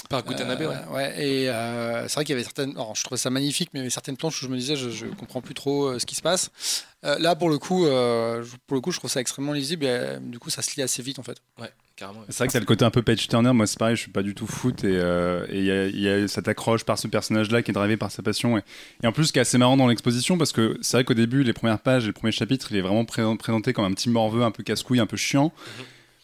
[0.09, 2.71] par Gutanabe ouais euh, ouais, et euh, c'est vrai qu'il y avait certaines.
[2.71, 4.75] alors, je trouvais ça magnifique, mais il y avait certaines planches où je me disais,
[4.75, 6.51] je, je comprends plus trop ce qui se passe.
[7.03, 10.37] Là, pour le coup, je- pour le coup, je trouve ça extrêmement lisible et du
[10.39, 11.37] coup, ça se lit assez vite en fait.
[12.01, 12.25] Carrément.
[12.29, 13.53] C'est vrai que t'as le côté un peu page turner.
[13.53, 15.85] Moi, c'est pareil, je suis pas du tout foot et euh, et il y a,
[15.85, 18.57] il y a cette accroche par ce personnage-là qui est drivé par sa passion.
[18.57, 18.61] Et,
[19.03, 21.13] et en plus, ce qui est assez marrant dans l'exposition, parce que c'est vrai qu'au
[21.13, 24.09] début, les premières pages, les premiers chapitres, il est vraiment présent- présenté comme un petit
[24.09, 25.53] morveux, un peu casse-couille, un peu chiant.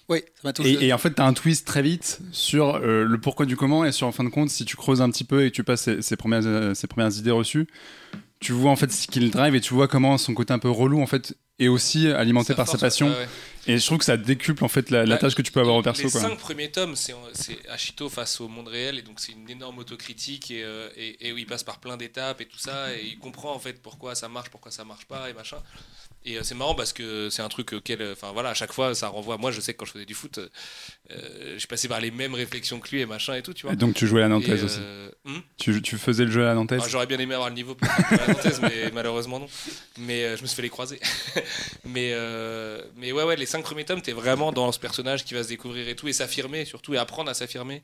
[0.09, 0.71] Oui, ça m'a touché.
[0.71, 3.83] Et, et en fait, t'as un twist très vite sur euh, le pourquoi du comment
[3.83, 5.63] et sur en fin de compte, si tu creuses un petit peu et que tu
[5.63, 7.67] passes ses, ses premières, euh, ses premières idées reçues,
[8.39, 10.69] tu vois en fait ce qu'il drive et tu vois comment son côté un peu
[10.69, 13.07] relou en fait est aussi alimenté par sa passion.
[13.07, 13.27] ouais, ouais.
[13.69, 15.59] Et je trouve que ça décuple en fait la, la Bah, tâche que tu peux
[15.59, 16.03] avoir au perso.
[16.03, 16.21] Les Quoi.
[16.21, 19.79] cinq premiers tomes, c'est c'est Ashito face au monde réel, et donc c'est une énorme
[19.79, 23.03] autocritique, et, euh, et, et où il passe par plein d'étapes et tout ça, et
[23.05, 25.57] il comprend en fait pourquoi ça marche, pourquoi ça marche pas, et machin.
[26.25, 28.73] Et euh, c'est marrant parce que c'est un truc auquel, euh, enfin voilà, à chaque
[28.73, 29.37] fois ça renvoie.
[29.37, 30.49] Moi je sais que quand je faisais du foot, euh,
[31.11, 33.73] euh, je passais par les mêmes réflexions que lui et machin et tout, tu vois.
[33.73, 34.79] Et donc tu jouais à la Nantaise Et, aussi.
[34.81, 36.81] euh, hmm Tu, tu faisais le jeu à la Nantaise?
[36.83, 39.47] Ah, J'aurais bien aimé avoir le niveau pour la Nantaise, mais malheureusement non.
[39.99, 40.99] Mais euh, je me suis fait les croiser.
[41.85, 42.13] mais,
[42.97, 45.47] mais ouais, ouais, les cinq premiers tomes, t'es vraiment dans ce personnage qui va se
[45.49, 47.81] découvrir et tout, et s'affirmer surtout, et apprendre à s'affirmer.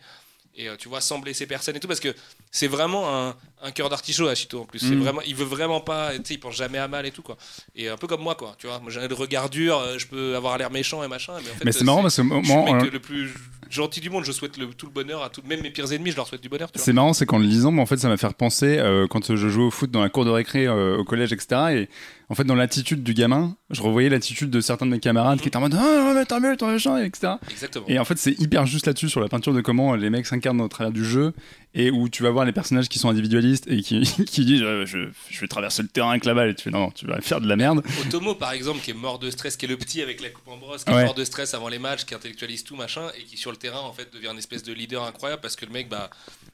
[0.56, 2.14] Et euh, tu vois, sans blesser personne et tout, parce que
[2.52, 4.80] c'est vraiment un, un cœur d'artichaut, Ashito, en plus.
[4.80, 5.02] C'est Mhm.
[5.02, 7.38] Vraiment, il veut vraiment pas, tu sais, il pense jamais à mal et tout, quoi.
[7.76, 8.56] Et un peu comme moi, quoi.
[8.60, 11.34] Tu vois, moi j'ai le regard dur, euh, je peux avoir l'air méchant et machin.
[11.44, 12.92] Mais, en fait, Mais c'est euh, marrant parce que je suis moi, le mec euh,
[12.92, 13.34] le plus
[13.74, 14.24] gentil du monde.
[14.26, 16.42] Je souhaite le, tout le bonheur à tout, même mes pires ennemis, je leur souhaite
[16.42, 16.70] du bonheur.
[16.76, 19.36] C'est marrant, c'est qu'en le lisant, mais en fait, ça m'a fait penser euh, quand
[19.36, 21.62] je jouais au foot dans la cour de récré euh, au collège, etc.
[21.72, 21.90] Et
[22.30, 25.48] en fait, dans l'attitude du gamin, je revoyais l'attitude de certains de mes camarades qui
[25.48, 27.34] étaient en mode Ah, mais t'as mieux, ton machin, etc.
[27.50, 27.86] Exactement.
[27.88, 30.62] Et en fait, c'est hyper juste là-dessus sur la peinture de comment les mecs s'incarnent
[30.62, 31.34] au travers du jeu
[31.76, 34.86] et où tu vas voir les personnages qui sont individualistes et qui, qui disent euh,
[34.86, 37.20] je, je vais traverser le terrain avec la balle et tu fais non, tu vas
[37.22, 37.84] faire de la merde.
[38.06, 40.48] Otomo, par exemple, qui est mort de stress, qui est le petit avec la coupe
[40.48, 43.24] en brosse, qui est mort de stress avant les matchs, qui intellectualise tout machin, et
[43.24, 45.72] qui sur le terrain en fait devient une espèce de leader incroyable parce que le
[45.72, 46.10] mec, bah,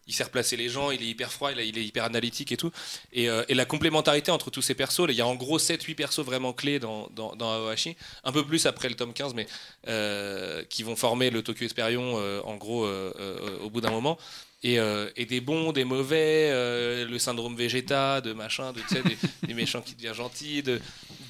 [0.10, 2.72] il sait replacer les gens, il est hyper froid, il est, hyper analytique et tout.
[3.14, 5.94] Et, euh, et la complémentarité entre tous ces persos, il y a en gros 7-8
[5.96, 9.46] persos vraiment clés dans, dans, dans un peu plus après le tome 15, mais
[9.88, 14.18] euh, qui vont former le Tokyo Esperion euh, en gros au bout d'un moment.
[14.62, 19.18] Et, euh, et des bons, des mauvais, euh, le syndrome Vegeta, de machin, de, des,
[19.48, 20.82] des méchants qui deviennent gentils, de,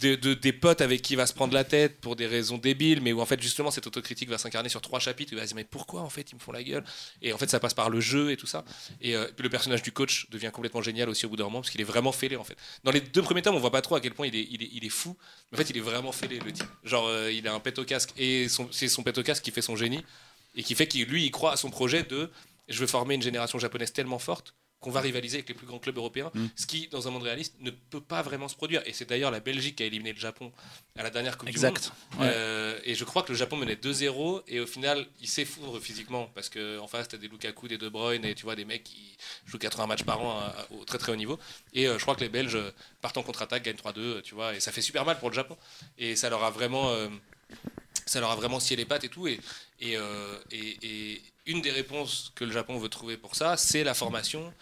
[0.01, 2.57] de, de- des potes avec qui il va se prendre la tête pour des raisons
[2.57, 5.31] débiles, mais où en fait justement cette autocritique va s'incarner sur trois chapitres.
[5.31, 6.83] où Il va se dire mais pourquoi en fait ils me font la gueule?
[7.21, 8.65] Et en fait ça passe par le jeu et tout ça.
[8.99, 11.69] Et euh, le personnage du coach devient complètement génial aussi au bout d'un moment parce
[11.69, 12.57] qu'il est vraiment fêlé en fait.
[12.83, 14.63] Dans les deux premiers tomes on voit pas trop à quel point il est, il
[14.63, 15.15] est, il est fou,
[15.51, 16.65] mais en fait il est vraiment fêlé le type.
[16.83, 19.51] Genre euh, il a un pet au casque et c'est son pet au casque qui
[19.51, 20.03] fait son génie
[20.55, 22.31] et qui fait qu'il lui il croit à son projet de
[22.69, 25.77] je veux former une génération japonaise tellement forte qu'on va rivaliser avec les plus grands
[25.79, 28.81] clubs européens, ce qui, dans un monde réaliste, ne peut pas vraiment se produire.
[28.85, 30.53] Et c'est d'ailleurs la Belgique qui a éliminé le Japon
[30.97, 31.91] à la dernière Coupe Exact.
[32.13, 32.27] du Monde.
[32.31, 36.31] Euh, et je crois que le Japon menait 2-0, et au final, il s'effondre physiquement,
[36.33, 38.85] parce qu'en face, tu as des Lukaku, des De Bruyne, et tu vois, des mecs
[38.85, 41.37] qui jouent 80 matchs par an à- à- au très très haut niveau.
[41.73, 44.55] Et euh, je crois que les Belges euh, partent en contre-attaque, gagnent 3-2, tu vois,
[44.55, 45.57] et ça fait super mal pour le Japon.
[45.97, 46.89] Et ça leur a vraiment...
[46.91, 47.09] euh,
[48.05, 49.27] ça leur a vraiment scié les pattes et tout.
[49.27, 49.39] Et,
[49.81, 49.93] et,
[50.51, 54.53] et- et une des réponses que le Japon veut trouver pour ça, c'est la formation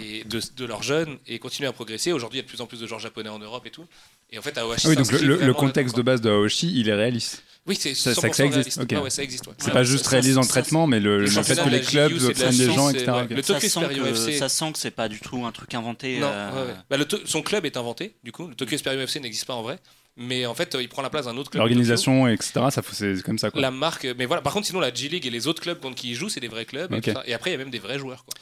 [0.00, 2.12] et de, de leurs jeunes et continuer à progresser.
[2.12, 3.84] Aujourd'hui, il y a de plus en plus de joueurs japonais en Europe et tout.
[4.30, 6.94] Et en fait, Aohashi Ah oui, donc le, contexte de base de Aoshi, il est
[6.94, 7.42] réaliste.
[7.66, 8.80] Oui, c'est ça- 100% ça- ça existe.
[8.90, 9.46] Ah ouais, ça existe.
[9.46, 9.52] ouais.
[9.58, 12.30] C'est Ouais, pas juste réaliste dans le traitement, mais le, fait que les clubs la
[12.30, 13.04] prennent des gens, etc.
[13.28, 13.68] le Tokyo
[14.02, 14.38] que, FC.
[14.38, 16.18] ça sent que c'est pas du tout un truc inventé.
[16.18, 16.76] Non, euh, ouais, ouais.
[16.90, 18.48] Bah, le son club est inventé, du coup.
[18.48, 19.78] Le Tokyo Superior FC n'existe pas en vrai.
[20.16, 21.60] Mais en fait, euh, il prend la place d'un autre club.
[21.60, 23.50] L'organisation, etc., ça, c'est comme ça.
[23.50, 23.60] Quoi.
[23.60, 24.42] La marque, mais voilà.
[24.42, 26.40] Par contre, sinon, la G League et les autres clubs contre qui ils jouent, c'est
[26.40, 26.92] des vrais clubs.
[26.92, 27.14] Et.
[27.26, 28.24] Et après, il y a même des vrais joueurs.
[28.24, 28.34] Quoi.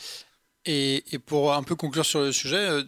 [0.66, 2.82] Et, et pour un peu conclure sur le sujet, euh,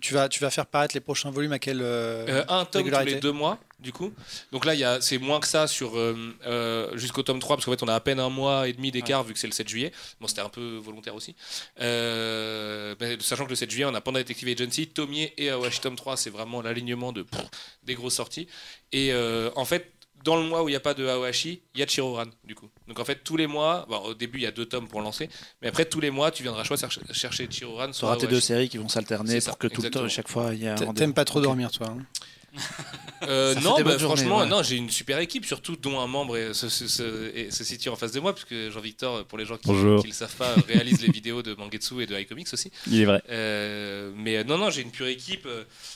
[0.00, 2.90] tu vas, tu vas faire paraître les prochains volumes à quel euh, Euh, un tome
[2.90, 4.12] tous les deux mois, du coup.
[4.50, 7.88] Donc là, c'est moins que ça sur euh, jusqu'au tome 3, parce qu'en fait, on
[7.88, 9.92] a à peine un mois et demi d'écart vu que c'est le 7 juillet.
[10.20, 11.36] Bon, c'était un peu volontaire aussi.
[11.80, 15.80] Euh, mais sachant que le 7 juillet, on a Panda Detective Agency, Tomier et Awashi
[15.80, 17.40] tome 3, c'est vraiment l'alignement de pff,
[17.84, 18.48] des grosses sorties.
[18.90, 19.12] Et
[19.54, 19.92] en fait,
[20.24, 22.54] dans le mois où il n'y a pas de Awashi, il y a Chiroran, du
[22.54, 22.68] coup.
[22.88, 25.00] Donc en fait, tous les mois, bon, au début, il y a deux tomes pour
[25.00, 25.28] lancer,
[25.60, 28.40] mais après, tous les mois, tu viendras choisir chercher Chiroran Tu sur auras tes deux
[28.40, 30.74] séries qui vont s'alterner pour que tout le temps, chaque fois, il y a.
[30.74, 32.06] T'aimes pas trop dormir, toi hein
[33.28, 34.46] Euh, non, bah, franchement, ouais.
[34.48, 37.62] non, j'ai une super équipe, surtout dont un membre est- se, se- se- et se
[37.62, 40.52] situe en face de moi, puisque Jean-Victor, pour les gens qui ne le savent pas,
[40.66, 42.72] réalise les vidéos de Mangetsu et de iComics aussi.
[42.88, 43.22] Il est vrai.
[43.30, 45.46] Euh, mais euh, non, non, j'ai une pure équipe.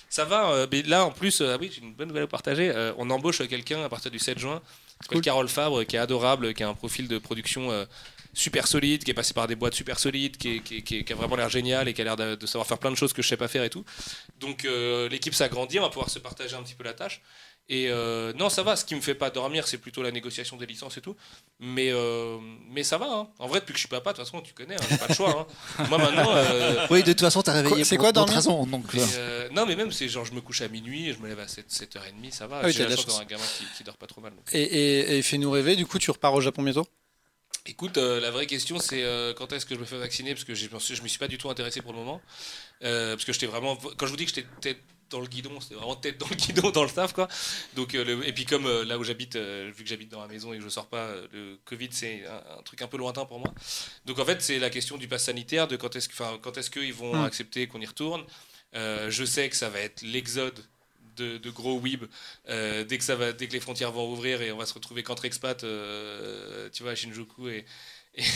[0.08, 0.50] ça va.
[0.52, 2.70] euh, mais là, en plus, euh, ah oui, j'ai une bonne nouvelle à partager.
[2.72, 4.62] euh, on embauche quelqu'un à partir du 7 juin,
[5.00, 7.86] qui s'appelle Carole Fabre, qui est adorable, qui a un profil de production euh,
[8.36, 10.96] super solide, qui est passé par des boîtes super solides, qui, est- qui est- qui
[10.98, 12.90] est- qui a vraiment l'air génial et qui a l'air de, de savoir faire plein
[12.90, 13.84] de choses que je sais pas faire et tout.
[14.38, 17.22] Donc euh, l'équipe s'agrandit, on va pouvoir se partager un petit peu la tâche.
[17.68, 18.76] Et euh, non, ça va.
[18.76, 21.16] Ce qui me fait pas dormir, c'est plutôt la négociation des licences et tout.
[21.58, 22.38] Mais, euh,
[22.70, 23.06] mais ça va.
[23.10, 23.28] hein.
[23.40, 25.08] En vrai, depuis que je suis papa, de toute façon, tu connais, hein, j'ai pas
[25.08, 25.48] le choix.
[25.80, 25.84] hein.
[25.88, 26.30] Moi maintenant.
[26.32, 28.64] euh, Oui, de toute façon, t'as réveillé Quoi- c'est pour quoi, dormir raisons.
[28.66, 31.18] Donc, et, euh, euh, non, mais même, c'est genre, je me couche à minuit je
[31.18, 32.60] me lève à 7, 7h30, ça va.
[32.62, 34.30] Ah oui, J'ai la la chance d'avoir un gamin qui, qui dort pas trop mal.
[34.32, 34.44] donc.
[34.52, 36.86] Et, et- et fais-nous rêver, du coup, tu repars au Japon bientôt?
[37.68, 40.34] Écoute, euh, la vraie question, c'est euh, quand est-ce que je me fais vacciner?
[40.34, 42.22] Parce que je ne me suis pas du tout intéressé pour le moment.
[42.84, 43.76] Euh, parce que j'étais vraiment.
[43.96, 44.78] Quand je vous dis que j'étais tête
[45.10, 47.26] dans le guidon, c'était vraiment tête dans le guidon dans le staff, quoi.
[47.74, 50.58] Donc, le- et puis, comme là où j'habite, vu que j'habite dans ma maison et
[50.58, 53.52] que je sors pas, le Covid, c'est un, un truc un peu lointain pour moi.
[54.04, 56.08] Donc, en fait, c'est la question du pass sanitaire, de quand est-ce
[56.40, 57.24] quand est-ce qu'ils vont Mm.
[57.24, 58.24] accepter qu'on y retourne?
[58.74, 60.58] Je sais que ça va être l'exode.
[61.16, 62.04] De, gros weeb
[62.48, 64.74] euh, dès que ça va dès que les frontières vont rouvrir et on va se
[64.74, 67.64] retrouver qu'entre expats euh, tu vois à Shinjuku et,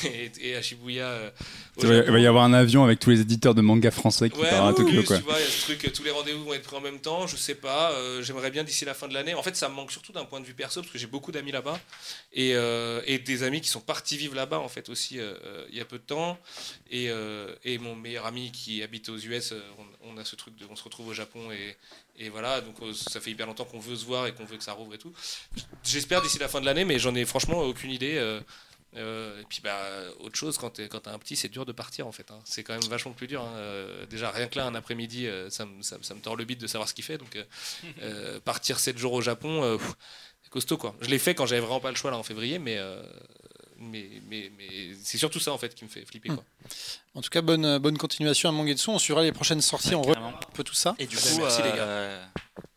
[0.05, 1.31] et, et à Shibuya euh,
[1.79, 4.51] Il va, y avoir un avion avec tous les éditeurs de manga français qui Ouais,
[4.51, 4.99] part à Tokyo.
[4.99, 5.17] oui, quoi.
[5.17, 7.27] tu vois, y a ce truc, tous les rendez-vous vont être pris en même temps,
[7.27, 9.33] je sais pas, euh, j'aimerais bien d'ici la fin de l'année.
[9.35, 11.33] En fait, ça me manque surtout d'un point de vue perso, parce que j'ai beaucoup
[11.33, 11.81] d'amis là-bas,
[12.33, 15.19] et, euh, et des amis qui sont partis vivre là-bas, en fait, aussi,
[15.71, 16.39] il y a peu de temps.
[16.91, 17.09] Et,
[17.65, 19.55] et mon meilleur ami qui habite aux US,
[20.03, 21.77] on, on a ce truc de, on se retrouve au Japon, et,
[22.23, 24.65] et voilà, donc ça fait hyper longtemps qu'on veut se voir et qu'on veut que
[24.65, 25.13] ça rouvre et tout.
[25.83, 28.19] J'espère d'ici la fin de l'année, mais j'en ai franchement aucune idée.
[28.97, 29.79] Euh, et puis bah
[30.19, 32.41] autre chose quand quand t'as un petit c'est dur de partir en fait hein.
[32.45, 33.53] c'est quand même vachement plus dur hein.
[33.57, 36.35] Euh, déjà rien que là un après-midi euh, ça, me- ça, me- ça me tord
[36.37, 37.45] le bit de savoir ce qu'il fait donc euh,
[38.03, 39.93] euh, partir 7 jours au Japon euh, pff,
[40.43, 42.59] c'est costaud quoi je l'ai fait quand j'avais vraiment pas le choix là en février
[42.59, 43.01] mais euh,
[43.83, 44.69] mais, mais, mais
[45.03, 46.29] c'est surtout ça en fait qui me fait flipper.
[46.29, 46.45] Quoi.
[47.15, 48.91] En tout cas, bonne, bonne continuation à Mangetsu.
[48.91, 50.37] On suivra les prochaines sorties, on reprend Carrément.
[50.39, 50.95] un peu tout ça.
[50.99, 52.21] Et du Bah, coup, merci, les gars.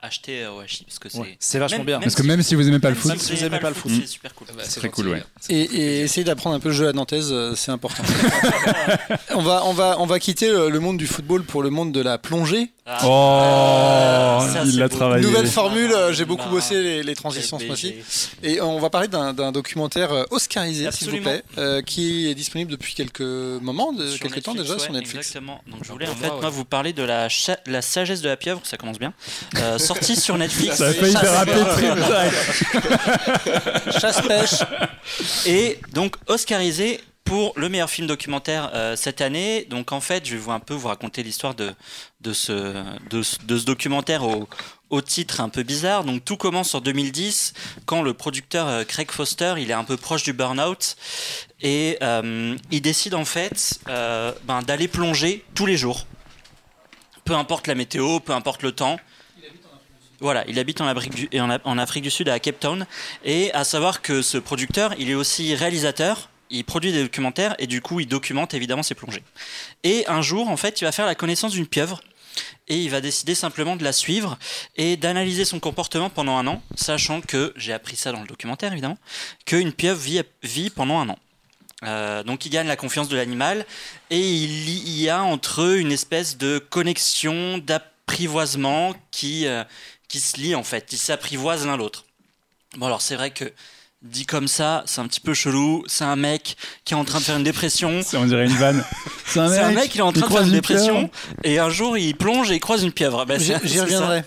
[0.03, 1.17] Euh, achetez Oashi parce que c'est.
[1.17, 1.95] Ouais, c'est vachement Même- bien.
[1.97, 3.69] même Parce que même si vous aimez pas le même foot, si vous aimez pas
[3.69, 4.47] le foot, c'est super cool.
[4.55, 5.23] Bah, c'est très cool, ouais.
[5.49, 8.03] Et, essayer d'apprendre un peu le jeu à Nantaise, euh, c'est important.
[9.35, 12.01] on, va, on, va, on va quitter le monde du football pour le monde de
[12.01, 12.71] la plongée.
[12.85, 12.99] Ah.
[13.05, 15.25] Oh, Ça, il l'a travaillé.
[15.25, 17.95] Nouvelle formule, euh, j'ai Ah, beaucoup bossé les, les transitions ce mois-ci.
[18.43, 22.71] Et on va parler d'un documentaire euh, oscarisé, s'il vous plaît, euh, qui est disponible
[22.71, 25.27] depuis quelques moments, de, quelques temps déjà sur Netflix.
[25.27, 25.61] Exactement.
[25.67, 28.59] Donc je voulais Pour en fait moi, vous parler de la, sagesse de la pieuvre,
[28.65, 29.13] ça commence bien.
[29.59, 30.75] Euh, sortie sur Netflix.
[30.75, 31.93] Ça a failli faire rappeler Trip
[33.97, 34.63] Chasse-pêche.
[35.45, 39.65] Et donc oscarisé pour le meilleur film documentaire euh, cette année.
[39.69, 41.73] Donc en fait, je vais vous un peu vous raconter l'histoire de,
[42.21, 44.47] de, ce, de, ce- documentaire au,
[44.89, 46.03] au titre un peu bizarre.
[46.03, 47.53] Donc tout commence en 2010
[47.85, 50.95] quand le producteur euh, Craig Foster, il est un peu proche du burn-out
[51.61, 56.05] et euh, il décide en fait ben, d'aller plonger tous les jours.
[57.25, 58.99] Peu importe la météo, peu importe le temps.
[60.19, 60.81] Voilà, il habite
[61.15, 62.85] du, et en, en Afrique du Sud, à Cape Town.
[63.25, 67.67] Et à savoir que ce producteur, il est aussi réalisateur, il produit des documentaires et
[67.67, 69.23] du coup, il documente évidemment ses plongées.
[69.83, 72.01] Et un jour, en fait, il va faire la connaissance d'une pieuvre
[72.67, 74.37] et il va décider simplement de la suivre
[74.75, 78.71] et d'analyser son comportement pendant un an, sachant que, j'ai appris ça dans le documentaire
[78.71, 78.97] évidemment,
[79.45, 80.01] qu'une pieuvre
[80.43, 81.19] vit, pendant un an.
[81.83, 83.65] Euh, donc il gagne la confiance de l'animal
[84.09, 89.63] et il y- il y a entre eux une espèce de connexion, d'apprivoisement qui, euh,
[90.07, 92.05] qui se lie en fait, ils s'apprivoisent l'un l'autre.
[92.77, 93.51] Bon alors c'est vrai que
[94.03, 97.19] dit comme ça, c'est un petit peu chelou, c'est un mec qui est en train
[97.19, 98.83] de faire une dépression, C'est- On dirait une vanne.
[99.25, 101.09] C'est un c'est un mec, il est en train de faire une une dépression
[101.45, 103.23] et un jour il plonge et il croise une pieuvre.
[103.25, 104.23] Ben, J'y reviendrai.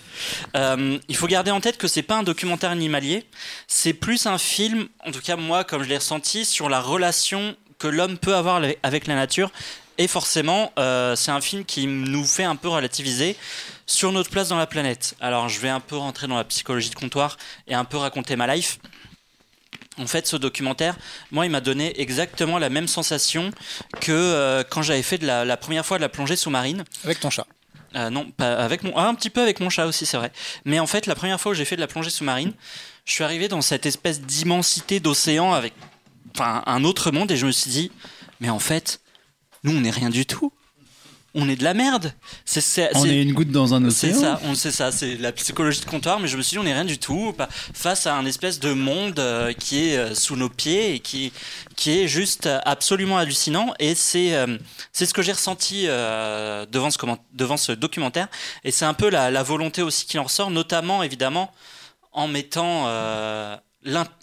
[0.56, 3.24] Euh, il faut garder en tête que c'est pas un documentaire animalier,
[3.68, 7.54] c'est plus un film, en tout cas moi comme je l'ai ressenti, sur la relation
[7.78, 9.50] que l'homme peut avoir avec- avec la nature.
[9.98, 13.36] Et forcément, euh, c'est un film qui nous fait un peu relativiser
[13.86, 15.14] sur notre place dans la planète.
[15.20, 17.36] Alors je vais un peu rentrer dans la psychologie de comptoir
[17.68, 18.78] et un peu raconter ma life.
[19.98, 20.96] En fait, ce documentaire,
[21.30, 23.50] moi, il m'a donné exactement la même sensation
[24.00, 26.84] que euh, quand j'avais fait de la, la première fois de la plongée sous-marine.
[27.04, 27.46] Avec ton chat.
[27.94, 30.30] Euh, non, pas avec mon, ah, un petit peu avec mon chat aussi, c'est vrai.
[30.64, 32.52] Mais en fait, la première fois où j'ai fait de la plongée sous-marine,
[33.06, 35.72] je suis arrivé dans cette espèce d'immensité d'océan avec,
[36.34, 37.90] enfin, un autre monde et je me suis dit,
[38.40, 39.00] mais en fait,
[39.64, 40.52] nous, on n'est rien du tout.
[41.38, 42.12] On est de la merde.
[42.46, 44.20] C'est, c'est, On c'est- est une goutte dans un c'est océan.
[44.20, 46.62] ça, on sait ça, c'est la psychologie de comptoir, mais je me suis dit on
[46.64, 50.14] n'est rien du tout pas- face à un espèce de monde euh, qui est euh,
[50.14, 51.32] sous nos pieds et qui,
[51.76, 53.74] qui est juste euh, absolument hallucinant.
[53.78, 54.32] Et c'est
[54.92, 58.28] c'est ce que j'ai ressenti devant, ce comment- devant ce documentaire.
[58.64, 61.52] Et c'est un peu la, la volonté aussi qui en ressort, notamment évidemment
[62.12, 62.86] en mettant,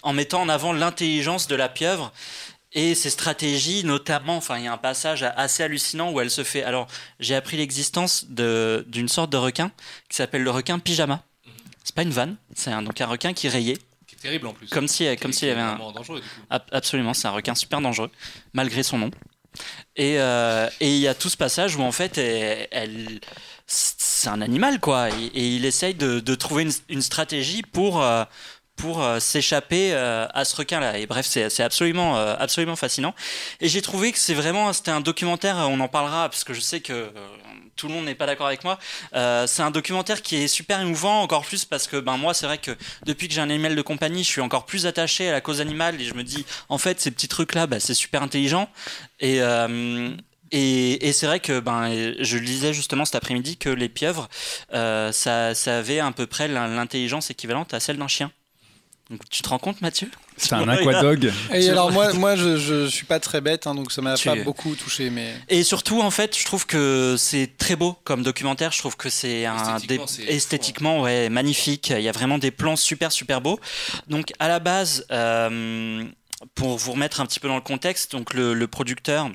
[0.03, 2.11] en mettant en avant l'intelligence de la pieuvre
[2.73, 6.43] et ses stratégies, notamment, enfin, il y a un passage assez hallucinant où elle se
[6.43, 6.63] fait.
[6.63, 6.87] Alors,
[7.19, 9.71] j'ai appris l'existence d'une sorte de requin
[10.09, 11.23] qui s'appelle le requin pyjama.
[11.83, 14.53] C'est pas une vanne, c'est un, donc un requin qui rayait, Qui est terrible en
[14.53, 14.67] plus.
[14.67, 15.75] comme si, comme s'il y avait un.
[15.77, 16.41] dangereux du coup.
[16.49, 18.09] Ab- Absolument, c'est un requin super dangereux,
[18.53, 19.11] malgré son nom.
[19.95, 23.19] Et euh, et il y a tout ce passage où en fait, elle, elle-
[23.67, 28.01] c'est un animal quoi, et, et il essaye de, de trouver une, une stratégie pour
[28.01, 28.23] euh,
[28.75, 30.97] pour euh, s'échapper euh, à ce requin-là.
[30.97, 33.13] Et bref, c'est absolument euh, absolument fascinant.
[33.61, 35.55] Et j'ai trouvé que c'est vraiment c'était un documentaire.
[35.69, 37.11] On en parlera parce que je sais que
[37.75, 38.77] tout le monde n'est pas d'accord avec moi.
[39.13, 42.57] C'est un documentaire qui est super émouvant, encore plus parce que ben moi c'est vrai
[42.57, 42.71] que
[43.05, 45.61] depuis que j'ai un animal de compagnie, je suis encore plus attaché à la cause
[45.61, 48.69] animale et je me dis en fait ces petits trucs là, bah, c'est super intelligent
[49.19, 49.39] et
[50.51, 54.29] et, c'est vrai que ben je lisais justement cet après-midi que les pieuvres,
[54.71, 58.31] ça, ça avait à peu près l'in- l'intelligence équivalente à celle d'un chien.
[59.09, 60.09] Donc, tu te rends compte, Mathieu?
[60.37, 61.31] C'est un Ouais, aquadog.
[61.53, 64.27] Et alors moi, moi je, je suis pas très bête, hein, donc ça m'a Tu-
[64.29, 68.23] pas beaucoup touché, mais Et surtout, en fait, je trouve que c'est très beau comme
[68.23, 68.71] documentaire.
[68.71, 71.89] Je trouve que c'est un Esthétiquement, des- c'est esthétiquement, ouais, magnifique.
[71.89, 73.59] Il y a vraiment des plans super, super beaux.
[74.07, 76.03] Donc, à la base, euh,
[76.55, 79.29] pour vous remettre un petit peu dans le contexte, donc le, le producteur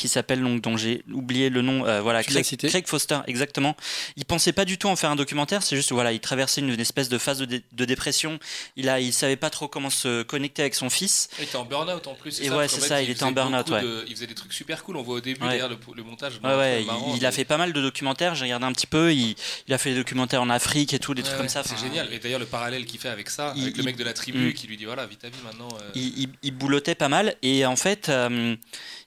[0.00, 2.68] qui s'appelle donc dont j'ai oublié le nom euh, voilà Craig, cité.
[2.68, 3.76] Craig Foster exactement
[4.16, 6.70] il pensait pas du tout en faire un documentaire c'est juste voilà il traversait une,
[6.70, 8.38] une espèce de phase de, dé- de dépression
[8.76, 11.64] il a il savait pas trop comment se connecter avec son fils Il était en
[11.64, 12.40] burn-out en plus.
[12.40, 13.82] Et ça, ouais, c'est ça, il était en beaucoup ouais.
[13.82, 14.96] de- Il faisait des trucs super cool.
[14.96, 15.48] On voit au début Ouais.
[15.58, 16.34] derrière le, le montage.
[16.42, 18.72] Ouais, ouais, marrant, il, il a de- fait pas mal de documentaires, j'ai regardé un
[18.72, 19.34] petit peu, il,
[19.68, 21.62] il a fait des documentaires en Afrique et tout, des trucs Ouais, comme ça.
[21.64, 22.12] C'est enfin, génial.
[22.12, 24.12] Et d'ailleurs, le parallèle qu'il fait avec ça, Il- avec le il- mec de la
[24.12, 24.52] tribu Mm.
[24.54, 25.68] qui lui dit voilà, vis ta vie maintenant.
[25.80, 28.56] euh, Il, il, il boulottait pas mal et en fait, euh,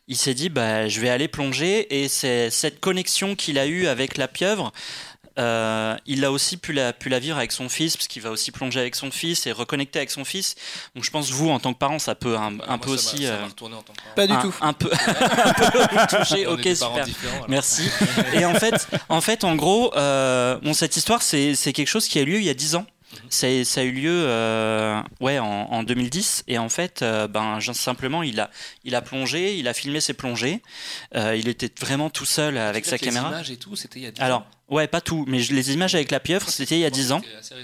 [0.08, 3.88] il s'est dit bah, je vais aller plonger et c'est cette connexion qu'il a eue
[3.88, 4.72] avec la pieuvre
[5.40, 8.30] euh, il a aussi pu la, pu la vivre avec son fils, parce qu'il va
[8.30, 10.56] aussi plonger avec son fils et reconnecter avec son fils.
[10.96, 13.34] Donc je pense vous, en tant que parent, ça peut un, un peu aussi ça
[13.34, 14.16] euh, en tant que parent.
[14.16, 14.54] Pas du un, tout.
[14.62, 16.48] un peu, un peu toucher.
[16.48, 17.06] On Ok, super.
[17.48, 17.90] Merci.
[18.34, 22.08] Et en fait, en fait, en gros, euh, bon, cette histoire, c'est c'est quelque chose
[22.08, 22.86] qui a eu lieu il y a 10 ans.
[23.30, 27.60] Ça, ça a eu lieu euh, ouais, en, en 2010 et en fait euh, ben,
[27.74, 28.50] simplement il a,
[28.84, 30.62] il a plongé, il a filmé ses plongées,
[31.16, 33.30] Euh, il était vraiment tout seul avec sa caméra.
[33.30, 34.48] Les images et tout, c'était il y a 10 Alors ans.
[34.70, 37.12] ouais pas tout, mais je- les images avec la pieuvre c'était il y a 10
[37.12, 37.22] ans.
[37.42, 37.56] C'était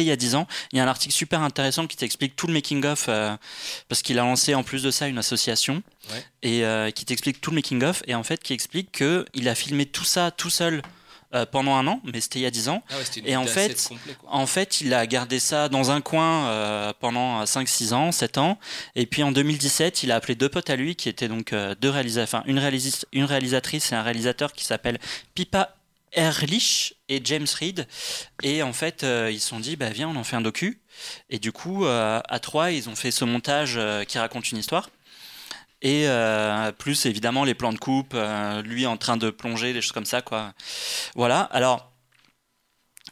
[0.00, 0.04] ouais.
[0.06, 0.46] Il y a 10 ans.
[0.72, 3.04] Il y a un article super intéressant qui t'explique tout le making-of,
[3.88, 6.24] parce qu'il a lancé en plus de ça une association, Ouais.
[6.88, 10.04] et qui t'explique tout le making-of, et en fait qui explique qu'il a filmé tout
[10.04, 10.80] ça tout seul
[11.34, 12.82] euh, pendant un an, mais c'était il y a 10 ans.
[12.90, 14.16] Ah ouais, c'était une Et en fait, complet.
[14.26, 18.58] En fait, il a gardé ça dans un coin euh, pendant 5-6 ans, 7 ans.
[18.94, 21.74] Et puis en 2017, il a appelé deux potes à lui qui étaient donc euh,
[21.80, 24.98] deux réalisateurs, enfin une, réalis- une réalisatrice et un réalisateur qui s'appelle
[25.34, 25.74] Pipa
[26.16, 27.86] Ehrlich et James Reed.
[28.42, 30.80] Et en fait, euh, ils se sont dit, bah, viens, on en fait un docu.
[31.30, 34.58] Et du coup, euh, à trois, ils ont fait ce montage euh, qui raconte une
[34.58, 34.90] histoire.
[35.84, 39.82] Et euh, plus évidemment les plans de coupe, euh, lui en train de plonger, des
[39.82, 40.54] choses comme ça, quoi.
[41.14, 41.40] Voilà.
[41.52, 41.92] Alors,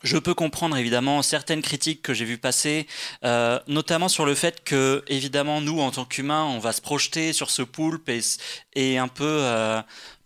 [0.03, 2.87] je peux comprendre évidemment certaines critiques que j'ai vues passer,
[3.25, 7.35] euh, notamment sur le fait que, évidemment, nous, en tant qu'humains, on va se projeter
[7.35, 8.11] sur ce poulpe
[8.75, 9.45] et, un peu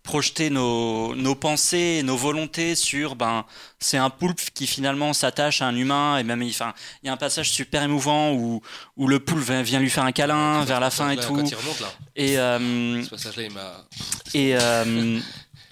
[0.07, 3.43] projeter nos, nos pensées et nos volontés sur, ben,
[3.79, 7.09] c'est un poulpe qui finalement s'attache à un humain et même, il- enfin, il y
[7.09, 8.61] a un passage super émouvant où,
[8.95, 11.33] où le poulpe vient, lui faire un câlin vers la fin et Là, tout.
[11.35, 13.85] Quand il remonte là, Et, euh, ce passage-là, il m'a.
[14.33, 15.19] et, euh,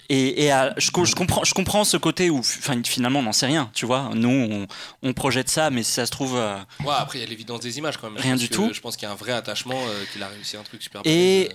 [0.08, 2.42] et, et, euh, je, je comprends, je comprends ce côté où
[2.84, 4.10] finalement on n'en sait rien, tu vois.
[4.14, 4.66] Nous on,
[5.02, 6.36] on projette ça, mais si ça se trouve.
[6.36, 8.22] euh, Ouais, après, il y a l'évidence des images quand même.
[8.22, 8.70] Rien du que- tout.
[8.72, 11.00] Je pense qu'il y a un vrai attachement, euh, qu'il a réussi un truc super
[11.04, 11.54] Et- euh.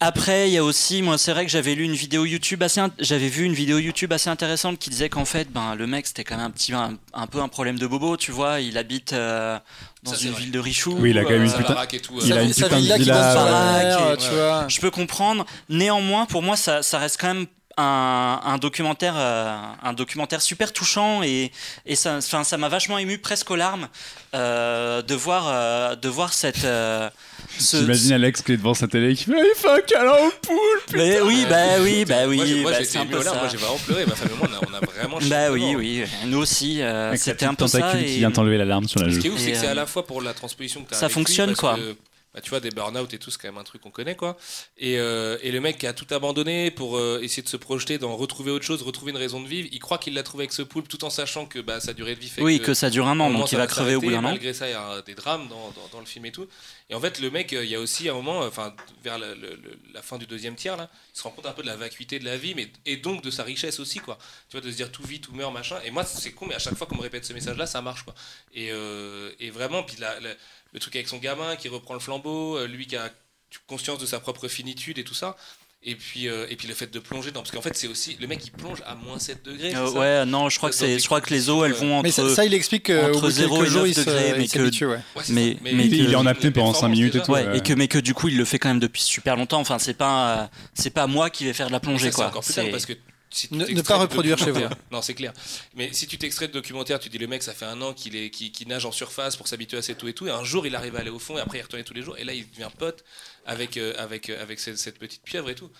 [0.00, 2.80] Après, il y a aussi, moi c'est vrai que j'avais lu une vidéo YouTube assez,
[3.00, 6.22] j'avais vu une vidéo YouTube assez intéressante qui disait qu'en fait, ben le mec c'était
[6.22, 8.60] quand même un petit, un, un peu un problème de bobo, tu vois.
[8.60, 9.58] Il habite euh,
[10.04, 10.96] dans Ça, une ville de Richoux.
[11.00, 12.14] Oui, il a quand même euh, une Sa putain- tout.
[12.24, 14.10] il euh, a une sa putain de villa qui villa, ouais.
[14.10, 14.16] Ouais.
[14.18, 14.66] tu vois.
[14.68, 15.44] Je peux comprendre.
[15.68, 17.46] Néanmoins, pour moi, ça, ça reste quand même
[17.78, 21.52] un, un documentaire, euh, un documentaire super touchant et,
[21.86, 23.88] et ça, enfin, ça m'a vachement ému, presque aux larmes,
[24.34, 26.64] euh, de voir, euh, de voir cette.
[26.64, 27.08] euh,
[27.58, 30.12] ce- J'imagine Alex qui est devant sa télé et qui fait Il fait un câlin
[30.26, 33.34] au poulpe Mais oui, bah oui, bah oui, Moi, j'ai- moi, bah, aux.
[33.34, 34.04] Moi, j'ai vraiment pleuré.
[34.06, 37.54] Ma moi, on a, on a vraiment Bah oui, oui, nous aussi, euh, c'était un
[37.54, 37.78] peu ça.
[37.80, 39.20] tentacule et- qui vient t'enlever l'alarme sur la Ce joue.
[39.20, 41.08] qui est ouf, c'est que c'est à la fois pour la transposition que as ça
[41.08, 41.78] fonctionne, quoi.
[42.34, 44.36] Bah, tu vois, des burn-out et tout, c'est quand même un truc qu'on connaît, quoi.
[44.76, 47.98] Et, euh, et le mec qui a tout abandonné pour euh, essayer de se projeter
[47.98, 50.52] dans retrouver autre chose, retrouver une raison de vivre, il croit qu'il l'a trouvé avec
[50.52, 52.74] ce poulpe tout en sachant que bah, sa durée de vie fait Oui, que, que
[52.74, 54.22] ça dure un an, donc il va crever au bout d'un an.
[54.22, 56.46] Malgré ça, il y a des drames dans, dans, dans le film et tout.
[56.90, 59.18] Et en fait, le mec, euh, il y a aussi un moment, euh, enfin, vers
[59.18, 62.18] la fin du deuxième tiers, là, il se rend compte un peu de la vacuité
[62.18, 64.18] de la vie, mais et donc de sa richesse aussi, quoi.
[64.48, 65.78] Tu vois, de se dire tout vit, tout meurt, machin.
[65.84, 68.04] Et moi, c'est con, mais à chaque fois qu'on me répète ce message-là, ça marche,
[68.04, 68.14] quoi.
[68.54, 72.64] Et, euh, et vraiment, puis la- le truc avec son gamin qui reprend le flambeau,
[72.66, 73.10] lui qui a
[73.66, 75.36] conscience de sa propre finitude et tout ça.
[75.84, 77.40] Et puis, euh, et puis le fait de plonger dans.
[77.40, 78.16] Parce qu'en fait, c'est aussi.
[78.20, 79.74] Le mec, il plonge à moins 7 degrés.
[79.76, 79.98] Euh, ça?
[79.98, 82.28] ouais, non, je crois que c'est, je crois que les eaux, elles vont Mais entre.
[82.30, 84.34] ça, ça, il explique entre bout de zéro quelques et jours, 9 il se- degrés,
[84.36, 84.96] mais il que- ouais.
[84.96, 85.58] Ouais, mais- ça.
[85.62, 87.30] mais Il, il que- est en apnée pendant 5 minutes et tout.
[87.30, 87.54] Ouais, euh.
[87.54, 89.60] et que mais que du coup il le fait quand même depuis super longtemps.
[89.60, 92.14] Enfin, c'est pas euh, c'est pas moi qui vais faire de la Ça, plongée c'est
[92.16, 92.26] quoi.
[92.26, 92.94] encore plus parce que
[93.30, 94.62] si Ne- pas reproduire chez vous.
[94.90, 95.34] Non, c'est clair.
[95.76, 98.16] Mais si tu t'extrais de documentaire, tu dis le mec, ça fait un an qu'il
[98.16, 100.26] est, qu'il nage en surface pour s'habituer à cette eau et tout.
[100.26, 102.00] Et un jour, il arrive à aller au fond et après, il retourne tous les
[102.02, 102.16] jours.
[102.18, 103.04] Et là, il devient pote
[103.48, 105.70] avec, euh, avec, euh, avec cette, cette petite pieuvre et tout.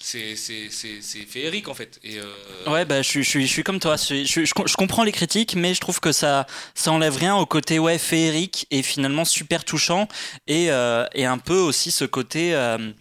[0.00, 1.98] C'est, féerique en fait.
[2.04, 2.24] Et, euh,
[2.70, 3.96] Ouais, bah, je, suis- je, je suis comme toi.
[3.96, 7.46] Je, je, je, comprends les critiques, mais je trouve que ça, ça enlève rien au
[7.46, 10.06] côté ouais, féerique et finalement super touchant.
[10.46, 12.54] Et, euh, et un peu aussi ce côté.
[12.54, 12.92] euh,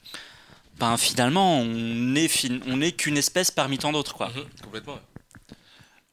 [0.80, 4.14] ben, finalement, on est, fin- on est qu'une espèce parmi tant d'autres.
[4.16, 4.30] Quoi.
[4.30, 4.94] mhm, complètement.
[4.94, 5.17] ouais.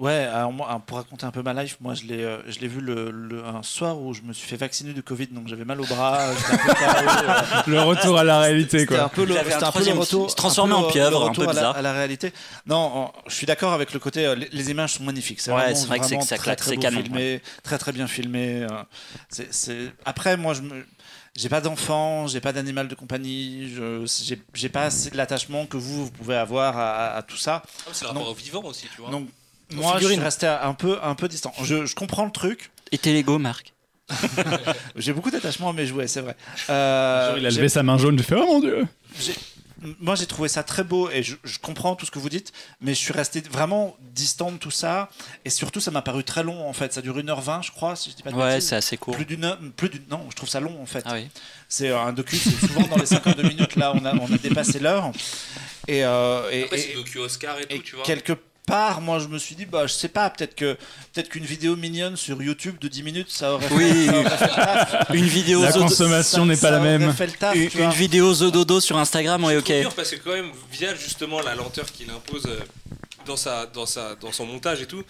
[0.01, 0.53] Ouais, alors
[0.86, 3.45] pour raconter un peu ma life, moi je l'ai, euh, je l'ai vu le, le-
[3.45, 6.18] un soir où je me suis fait vacciner du Covid, donc j'avais mal au bras,
[6.30, 9.09] euh, Le retour à la réalité, C'était un quoi.
[9.11, 10.30] peu le, un un peu le troisième- retour.
[10.30, 11.76] se peu en pieuvre, le un retour peu à la, bizarre.
[11.76, 12.32] à la réalité.
[12.66, 14.26] Non, en- je suis d'accord avec le côté.
[14.26, 15.40] euh, Les, les images sont magnifiques.
[15.40, 17.78] C'est Ouais, vraiment, c'est vrai que c'est- vraiment que ça très, très canon, filmé, très
[17.78, 18.66] très bien filmé.
[19.28, 20.85] c'est- c'est- Après, moi, je me.
[21.36, 25.66] J'ai pas d'enfant, j'ai pas d'animal de compagnie, je j'ai- j'ai pas assez de l'attachement
[25.66, 27.62] que vous, vous pouvez avoir à, à- à tout ça.
[27.86, 29.10] Ah, c'est le rapport au vivant aussi, tu vois.
[29.10, 29.28] Donc,
[29.73, 31.53] moi, je resté un peu, un peu distant.
[31.62, 32.70] Je, je comprends le truc.
[32.93, 33.73] Et tes Lego, Marc
[34.97, 36.36] J'ai beaucoup d'attachement à mes jouets, c'est vrai.
[36.70, 38.86] Euh, il a j'ai- levé sa main jaune, j'ai fait Oh mon dieu
[40.01, 42.55] moi j'ai trouvé ça très beau et je, je comprends tout ce que vous dites,
[42.81, 45.11] mais je suis resté vraiment distant de tout ça
[45.45, 46.95] et surtout ça m'a paru très long en fait.
[46.95, 49.15] Ça dure 1h20 je crois, si je dis pas de Ouais, c'est assez court.
[49.15, 51.03] Plus d'une heure, plus d'une, non, je trouve ça long en fait.
[51.05, 51.28] Ah oui.
[51.69, 54.78] C'est un docu, c'est souvent dans les 52 minutes là, on a, on a dépassé
[54.78, 55.12] l'heure
[55.86, 58.05] et, euh, et, Après, et- c'est docu Oscar et et tout, tu vois.
[58.07, 58.32] quelque
[58.66, 60.74] part, moi je me suis dit, bah je sais pas, peut-être que
[61.12, 64.07] peut-être qu'une vidéo mignonne sur YouTube de 10 minutes, ça aurait fait, Oui.
[64.07, 65.11] ça aurait fait le taf.
[65.15, 67.12] Une vidéo La consommation n'est pas ça la même.
[67.12, 69.65] fait le taf, une, vidéo zododo sur Instagram, ouais, ok.
[69.65, 72.59] trop dur parce que quand même, via justement la lenteur qu'il impose euh,
[73.27, 75.03] dans, sa, dans, sa, dans son montage et tout,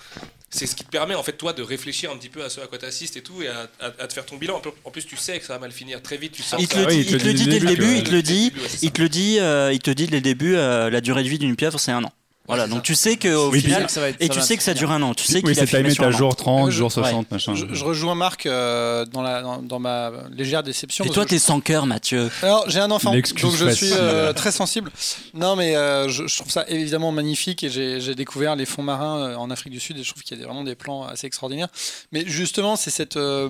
[0.50, 2.60] c'est ce qui te permet en fait toi de réfléchir un petit peu à ce
[2.60, 4.62] à quoi t'assistes et tout et à, à- à te faire ton bilan.
[4.84, 6.30] En plus, tu sais que ça va mal finir très vite.
[6.32, 7.96] Tu sens Il que te ça- le dit, il te le dit dès le début,
[7.96, 8.52] il te le dit,
[8.82, 9.38] il te le dit,
[9.72, 12.04] il te dit dès le début, euh, la durée de vie d'une pieuvre c'est un
[12.04, 12.12] an.
[12.46, 12.82] Voilà, donc ça.
[12.82, 14.56] tu sais que au Oui, puis- final, ça va être- et ça tu va sais
[14.58, 15.14] que ça dure un an.
[15.14, 17.54] Tu sais Oui, c'est timé à jour 30, Je- jour 60, machin.
[17.54, 21.04] Je, je rejoins Marc euh, dans, la, dans, dans ma légère déception.
[21.06, 22.30] Et toi, t'es sans cœur, Mathieu.
[22.42, 24.90] Alors, j'ai un enfant, donc je suis euh, très sensible.
[25.32, 29.34] Non, mais euh, je, je trouve ça évidemment magnifique et j'ai découvert les fonds marins
[29.36, 31.68] en Afrique du Sud et je trouve qu'il y a vraiment des plans assez extraordinaires.
[32.12, 33.48] Mais justement, c'est cette euh,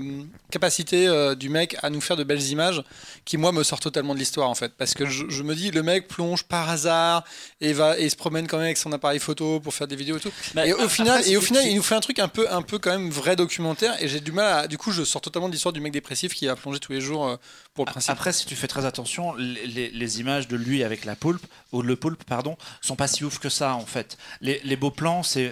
[0.50, 2.82] capacité euh, du mec à nous faire de belles images
[3.24, 4.72] qui, moi, me sort totalement de l'histoire en fait.
[4.78, 7.24] Parce que je, je me dis, le mec plonge par hasard
[7.60, 10.18] et, va, et se promène quand même avec son appareil photo pour faire des vidéos
[10.18, 10.32] et tout.
[10.54, 12.62] Bah, et au final, et au final il nous fait un truc un peu, un
[12.62, 14.66] peu quand même vrai documentaire et j'ai du mal à.
[14.66, 17.00] Du coup, je sors totalement de l'histoire du mec dépressif qui a plongé tous les
[17.00, 17.36] jours euh,
[17.74, 18.10] pour le principe.
[18.12, 21.44] Après, si tu fais très attention, les, les- les images de lui avec la poulpe,
[21.72, 24.16] ou le poulpe, pardon, sont pas si ouf que ça en fait.
[24.40, 25.50] Les, les beaux plans, c'est-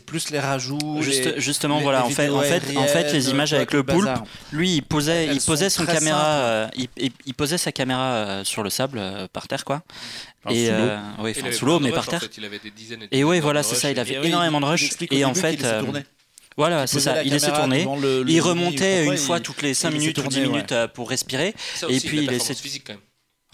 [0.00, 0.78] plus les rajouts.
[1.02, 3.54] Juste- les- justement, les- voilà, les en fait, en fait, en fait, les images tu
[3.54, 4.24] vois, avec le poulpe, bazar.
[4.52, 8.12] lui, il posait, Elles il posait son caméra, euh, il, il- il posait sa caméra
[8.14, 9.82] euh, sur le sable, euh, par terre, quoi.
[10.44, 10.78] Enfin, et sous l'eau.
[10.78, 12.20] euh, ouais, Il enfin, avait sous l'eau, de mais par rushs, en terre.
[12.22, 13.90] fait, il avait des dizaines et Et dizaines voilà, c'est ça.
[13.90, 14.90] Il avait Et oui, énormément de rush.
[15.10, 15.62] Et en fait,
[16.58, 17.22] voilà, Il c'est ça.
[17.22, 17.80] Il laissait tourner.
[17.80, 20.22] devant le- le Il remontait une il- fois toutes les 5 il laissait minutes ou
[20.22, 20.52] 10 tourner, ouais.
[20.52, 21.54] minutes euh, pour respirer.
[21.74, 23.02] Ça Et puis, la il laissait- physique quand même.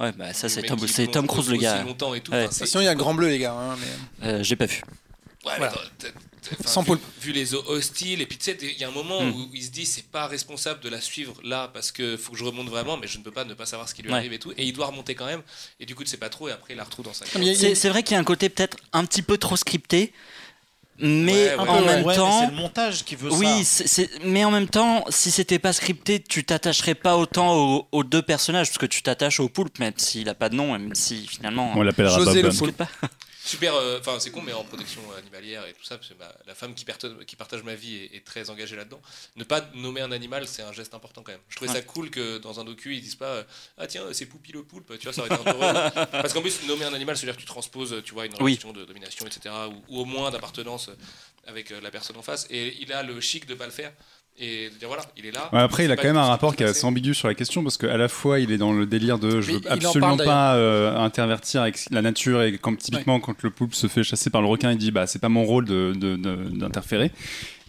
[0.01, 1.85] Ouais, bah ça, c'est Tom, c'est Tom Cruise, le gars.
[1.85, 2.45] longtemps et tout, Ouais.
[2.47, 3.53] enfin, c'est- Sinon, il y a Grand Bleu, les gars.
[3.53, 3.77] hein,
[4.21, 4.27] mais...
[4.29, 4.83] Euh, J'ai pas vu.
[5.47, 5.73] Ouais, Voilà.
[6.67, 9.23] Sans vu, vu les eaux hostiles, et puis tu sais, il y a un moment
[9.23, 9.31] Hmm.
[9.31, 12.39] où il se dit c'est pas responsable de la suivre là parce que faut que
[12.39, 14.19] je remonte vraiment, mais je ne peux pas ne pas savoir ce qui lui Ouais.
[14.19, 14.53] arrive et tout.
[14.59, 15.41] Et il doit remonter quand même,
[15.81, 18.03] et du coup, c'est pas trop, et après il la retrouve dans sa c'est vrai
[18.03, 20.13] qu'il y a un côté peut-être un petit peu trop scripté,
[21.01, 21.69] mais Ouais, ouais.
[21.69, 23.37] en même temps, c'est le montage qui veut ça.
[23.37, 27.55] Oui, c'est- c'est- mais en même temps, si c'était pas scripté, tu t'attacherais pas autant
[27.57, 30.55] aux, aux deux personnages, parce que tu t'attaches au poulpe, même s'il a pas de
[30.55, 31.73] nom, même si finalement.
[31.75, 32.53] On l'appellera José Bob.
[32.53, 33.09] le on
[33.45, 36.35] Super, euh, enfin c'est con, mais en protection animalière et tout ça, parce que ma-
[36.47, 39.03] la femme qui, partage- qui partage ma vie est, est très engagée là-dedans.
[39.37, 41.41] Ne pas nommer un animal, c'est un geste important quand même.
[41.51, 41.77] Je trouvais Ouais.
[41.77, 43.45] ça cool que dans un docu, ils disent pas euh,
[43.77, 45.61] Ah tiens, c'est Poupi le poulpe, tu vois, ça aurait été relou.
[46.11, 48.53] Parce qu'en plus, nommer un animal, c'est-à-dire que tu transposes, tu vois, une Oui.
[48.53, 50.89] relation de domination, etc., ou, ou au moins d'appartenance
[51.47, 52.47] avec euh, la personne en face.
[52.49, 53.93] Et il a le chic de pas le faire.
[54.37, 55.49] Et de dire voilà, il est là.
[55.53, 57.35] Ouais, après, il a quand même un rapport qui est se assez ambigu sur la
[57.35, 60.57] question parce qu'à la fois il est dans le délire de je veux absolument pas
[60.57, 64.41] euh, intervertir avec la nature et quand typiquement quand le poulpe se fait chasser par
[64.43, 67.13] le requin il dit bah c'est pas mon rôle de- de- de- d'interférer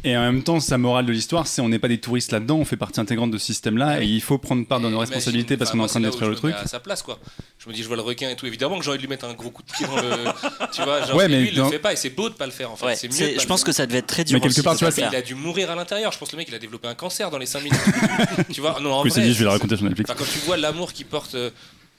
[0.05, 2.57] et en même temps sa morale de l'histoire c'est on n'est pas des touristes là-dedans
[2.57, 4.91] on fait partie intégrante de ce système là et il faut prendre part dans Et
[4.91, 6.55] nos imagine, responsabilités parce qu'on est en train de détruire le truc.
[6.55, 7.19] à sa place quoi.
[7.57, 8.45] Je me dis je vois le requin et tout.
[8.45, 10.09] Évidemment que j'ai envie de lui mettre un gros coup de pied dans le
[10.71, 12.45] tu vois genre Ouais, mais lui il le fait pas et c'est beau de pas
[12.45, 12.85] le faire en fait.
[12.85, 13.65] Ouais, c'est mieux c'est- de pas je le pense faire.
[13.65, 14.35] que ça devait être très dur.
[14.35, 16.11] Mais quelque part, tu vois, il a dû mourir à l'intérieur.
[16.11, 17.79] Je pense que le mec il a développé un cancer dans les 5 minutes.
[18.53, 20.11] Tu vois non en vrai dit je vais la raconter sur Netflix.
[20.15, 21.49] Quand tu vois l'amour qu'il porte euh,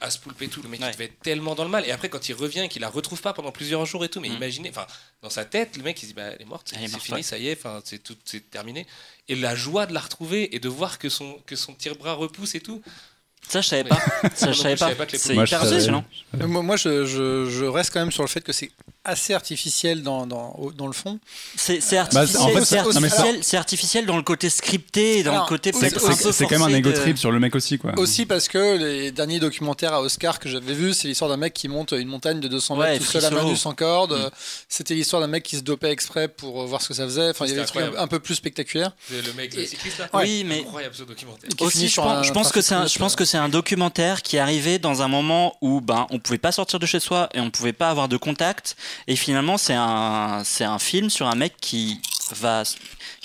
[0.00, 0.88] à ce poulpe et tout, le mec Ouais.
[0.88, 1.86] il devait être tellement dans le mal.
[1.86, 4.20] Et après, quand il revient et qu'il la retrouve pas pendant plusieurs jours et tout,
[4.20, 4.34] mais Mm.
[4.36, 4.86] imaginez, enfin,
[5.22, 7.38] dans sa tête, le mec il se dit bah, elle est morte, c'est fini, ça
[7.38, 8.86] y est, enfin, c'est tout, c'est terminé.
[9.28, 12.54] Et la joie de la retrouver et de voir que son que son tire-bras repousse
[12.54, 12.82] et tout.
[13.48, 14.00] Ça, je savais pas.
[14.34, 14.92] Ça, je savais pas.
[14.96, 16.04] pas C'est hyper impressionnant.
[16.36, 18.72] Moi, moi, je, je- je reste quand même sur le fait que c'est
[19.06, 21.18] assez artificiel dans, dans, le fond.
[21.56, 22.48] C'est Bah, artificiel, en
[23.00, 25.90] fait, ça- artificiel, dans le côté scripté et dans Alors, le côté c'est-
[26.44, 29.12] quand même un ego de- trip sur le mec aussi quoi Aussi parce que les
[29.12, 32.40] derniers documentaires à Oscar que j'avais vus, c'est l'histoire d'un mec qui monte une montagne
[32.40, 34.12] de 200 mètres tout seul à main sans corde.
[34.12, 34.22] Mm.
[34.26, 34.30] Euh,
[34.68, 37.30] C'était l'histoire d'un mec qui se dopait exprès pour euh, voir ce que ça faisait.
[37.30, 38.92] Enfin, il y avait des trucs un, peu plus spectaculaires.
[39.08, 40.08] C'est le mec, le cycliste là.
[40.12, 41.50] Oui, mais Incroyable ce documentaire.
[41.60, 43.38] aussi, je pense, un je pense que c'est un, trafic je pense russe, que c'est
[43.38, 46.86] un documentaire qui est arrivé dans un moment où ben on pouvait pas sortir de
[46.86, 48.76] chez soi et on pouvait pas avoir de contact
[49.06, 52.00] et finalement c'est un c'est un film sur un mec qui
[52.34, 52.64] va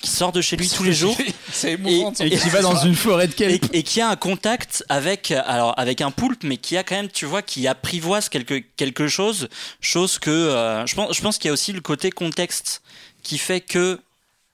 [0.01, 1.15] qui sort de chez lui tous les jours.
[1.51, 3.65] C'est et, qui va dans une forêt de et, kelp.
[3.73, 7.09] et qui a un contact avec alors avec un poulpe mais qui a quand même
[7.09, 9.49] tu vois qui apprivoise quelque quelque chose.
[9.79, 12.81] Chose que euh, je pense je pense qu'il y a aussi le côté contexte
[13.23, 13.99] qui fait que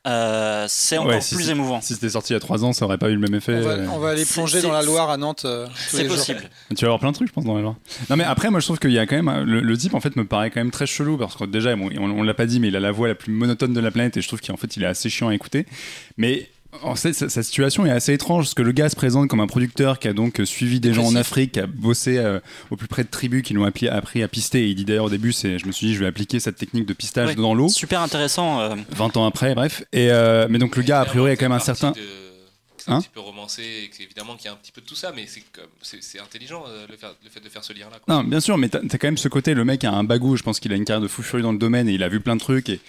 [0.07, 2.73] euh, c'est encore Ouais, si, plus émouvant si c'était sorti il y a 3 ans
[2.73, 4.81] ça aurait pas eu le même effet On va, on va aller plonger dans la
[4.81, 5.43] Loire à Nantes.
[5.45, 6.15] euh, c'est jours.
[6.15, 7.75] possible Tu vas avoir plein de trucs, je pense, dans la loi.
[8.09, 9.43] Non, mais après, moi, je trouve qu'il y a quand même.
[9.43, 11.89] Le, le type, en fait, me paraît quand même très chelou parce que déjà, bon,
[11.99, 13.91] on, on l'a pas dit, mais il a la voix la plus monotone de la
[13.91, 15.65] planète et je trouve qu'en fait, il est assez chiant à écouter.
[16.17, 16.49] Mais.
[16.83, 19.39] En fait, sa, sa situation est assez étrange parce que le gars se présente comme
[19.39, 21.15] un producteur qui a donc euh, suivi des gens en.
[21.15, 22.39] Afrique, qui a bossé euh,
[22.71, 24.63] au plus près de tribus qui l'ont appris, appris à pister.
[24.65, 26.55] Et il dit d'ailleurs au début, c'est, je me suis dit, je vais appliquer cette
[26.57, 27.35] technique de pistage Ouais.
[27.35, 27.69] dans l'eau.
[27.69, 29.83] super intéressant euh, 20 ans après, bref.
[29.93, 31.91] Et euh, mais donc le gars, a priori, a quand même un certain.
[31.91, 31.97] de-
[32.77, 34.85] c'est un Hein petit peu romancé et évidemment qu'il y a un petit peu de
[34.85, 37.63] tout ça, mais c'est comme- c'est c'est intelligent euh, le, faire- le fait de faire
[37.63, 37.97] ce lien-là.
[38.05, 38.15] quoi.
[38.15, 40.37] Non, bien sûr, mais t'as as quand même ce côté, le mec a un bagou,
[40.37, 42.07] je pense qu'il a une carrière de fou furieux dans le domaine et il a
[42.07, 42.79] vu plein de trucs et,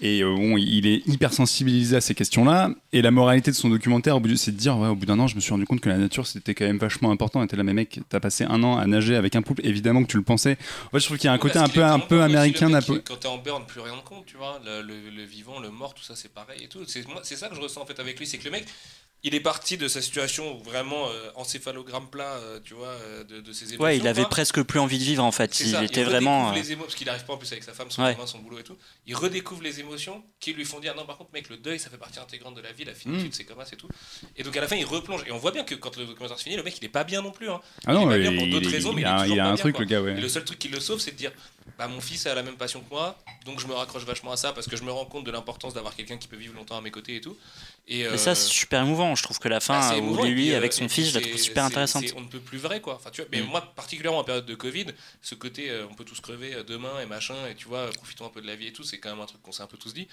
[0.00, 2.70] et euh, bon, il est hyper sensibilisé à ces questions-là.
[2.92, 5.06] Et la moralité de son documentaire, au bout du- c'est de dire, ouais, au bout
[5.06, 7.42] d'un an, je me suis rendu compte que la nature c'était quand même vachement important.
[7.42, 10.02] Et t'es là, mais mec, t'as passé un an à nager avec un poulpe, évidemment
[10.02, 10.56] que tu le pensais.
[10.86, 12.24] En fait, je trouve qu'il y a un Ouais, côté un peu, un peu aussi,
[12.24, 12.68] américain.
[12.70, 14.60] Napo- qui- Quand t'es en burn, plus rien ne compte, tu vois.
[14.64, 16.80] Le, le- le vivant, le mort, tout ça, c'est pareil et tout.
[16.86, 18.64] C'est moi, c'est ça que je ressens en fait avec lui, c'est que le mec,
[19.22, 23.24] il est parti de sa situation où vraiment euh, encéphalogramme plat, euh, tu vois, euh,
[23.24, 23.82] de, de ses émotions.
[23.84, 24.30] Ouais, il avait quoi.
[24.30, 25.60] presque plus envie de vivre en fait.
[25.60, 26.52] Il ça, était redécouvre vraiment.
[26.52, 28.16] les émo- parce qu'il arrive pas en plus avec sa femme, son Ouais.
[28.26, 28.76] son boulot et tout.
[29.06, 31.90] Il redécouvre les émotions qui lui font dire non, par contre, mec, le deuil, ça
[31.90, 33.32] fait partie intégrante de la vie, la finitude, Mm.
[33.32, 33.88] c'est comme ça, c'est tout.
[34.36, 35.22] Et donc à la fin, il replonge.
[35.26, 37.04] Et on voit bien que quand le documentaire se finit, le mec, il est pas
[37.04, 37.50] bien non plus.
[37.50, 37.60] Hein.
[37.86, 39.10] Ah non, il est pas il, bien pour d'autres il- raisons, mais il il est
[39.10, 39.84] a, toujours il a pas un bien, truc, quoi.
[39.84, 40.12] le gars, ouais.
[40.12, 41.32] Et le seul truc qui le sauve, c'est de dire
[41.78, 44.36] bah, mon fils a la même passion que moi, donc je me raccroche vachement à
[44.36, 46.76] ça parce que je me rends compte de l'importance d'avoir quelqu'un qui peut vivre longtemps
[46.76, 47.36] à mes côtés et tout.
[47.92, 49.16] Et, Mais euh, ça, c'est super émouvant.
[49.16, 50.88] Je trouve que la bah, fin c'est où émouvant, lui, puis, euh, avec et son
[50.88, 52.04] fils, je la trouve super intéressante.
[52.16, 52.94] On ne peut plus vrai, quoi.
[52.94, 53.46] Enfin, tu vois, mais Mm.
[53.46, 54.86] moi, particulièrement en période de Covid,
[55.20, 58.26] ce côté euh, on peut tous crever euh, demain et machin, et tu vois, profitons
[58.26, 59.66] un peu de la vie et tout, c'est quand même un truc qu'on s'est un
[59.66, 60.06] peu tous dit.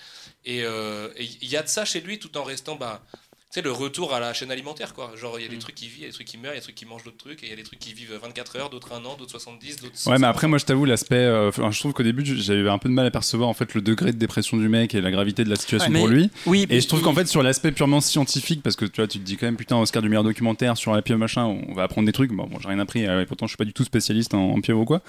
[0.43, 3.03] Et euh, il y a de ça chez lui tout en restant, bah,
[3.51, 5.11] sais, le retour à la chaîne alimentaire, quoi.
[5.15, 5.59] Genre, il y a des Mm.
[5.59, 6.75] trucs qui vivent, il y a des trucs qui meurent, il y a des trucs
[6.75, 8.93] qui mangent d'autres trucs, et il y a des trucs qui vivent 24 heures, d'autres
[8.93, 9.93] un an, d'autres 70, d'autres.
[9.93, 11.15] Ouais, 100, mais après, moi, je t'avoue, l'aspect.
[11.15, 13.81] euh, je trouve qu'au début, j'avais un peu de mal à percevoir en fait le
[13.81, 16.29] degré de dépression du mec et la gravité de la situation Ouais, pour lui.
[16.45, 19.19] Oui, Et je trouve qu'en fait, sur l'aspect purement scientifique, parce que tu vois, tu
[19.19, 21.83] te dis quand même, putain, Oscar du meilleur documentaire sur la pieuvre, machin, on va
[21.83, 22.31] apprendre des trucs.
[22.31, 24.51] Bon, bon j'ai rien appris, euh, et pourtant, je suis pas du tout spécialiste en,
[24.51, 25.01] en pieuvre ou quoi.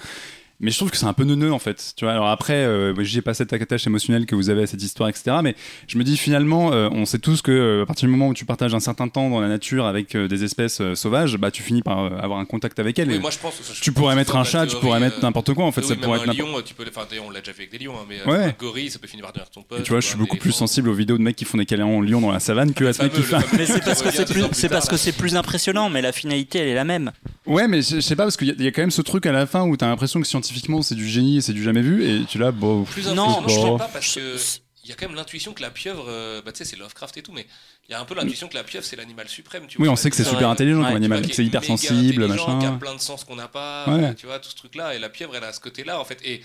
[0.61, 1.93] Mais je trouve que c'est un peu neuneux en fait.
[1.95, 4.83] Tu vois, alors après, euh, j'ai pas cette attache émotionnelle que vous avez à cette
[4.83, 5.37] histoire, etc.
[5.41, 5.55] Mais
[5.87, 8.33] je me dis finalement, euh, on sait tous que euh, à partir du moment où
[8.33, 11.49] tu partages un certain temps dans la nature avec euh, des espèces euh, sauvages, bah
[11.51, 13.09] tu finis par euh, avoir un contact avec elles.
[13.09, 15.53] Oui, moi, je pense, je tu pense pourrais mettre un chat, tu pourrais mettre n'importe
[15.53, 15.63] quoi.
[15.65, 16.83] En fait, oui, ça même pourrait un être n'importe lion, tu peux.
[17.09, 18.43] D'ailleurs, on l'a déjà fait avec des lions, hein, mais Ouais.
[18.45, 19.79] un gorille, ça peut finir par devenir ton pote.
[19.79, 21.45] Et tu vois, je suis ou un beaucoup plus sensible aux vidéos de mecs qui
[21.45, 23.35] font des câlins en lion dans la savane que à ce mec qui fait.
[23.35, 26.11] un- Mais c'est parce que c'est plus, c'est parce que c'est plus impressionnant, mais la
[26.11, 27.11] finalité, elle est la même.
[27.45, 29.01] Ouais, mais je sais pas, parce qu'il y, a- il y a quand même ce
[29.01, 31.63] truc à la fin où t'as l'impression que scientifiquement c'est du génie et c'est du
[31.63, 32.83] jamais vu, et tu là, bon.
[32.83, 34.37] Plus Non, impressionnant, je sais pas, parce que
[34.83, 37.15] il y a quand même l'intuition que la pieuvre, euh, bah tu sais, c'est Lovecraft
[37.17, 37.45] et tout, mais
[37.87, 39.67] il y a un peu l'intuition que la pieuvre c'est l'animal suprême.
[39.67, 42.45] Tu Oui, vois, on sait que c'est super intelligent comme animal, c'est hyper sensible, intelligent,
[42.45, 42.77] Qui a machin.
[42.77, 44.03] plein de sens qu'on n'a pas, Ouais.
[44.05, 44.95] euh, tu vois, tout ce truc-là.
[44.95, 46.19] Et la pieuvre, elle a ce côté-là, en fait.
[46.23, 46.41] Et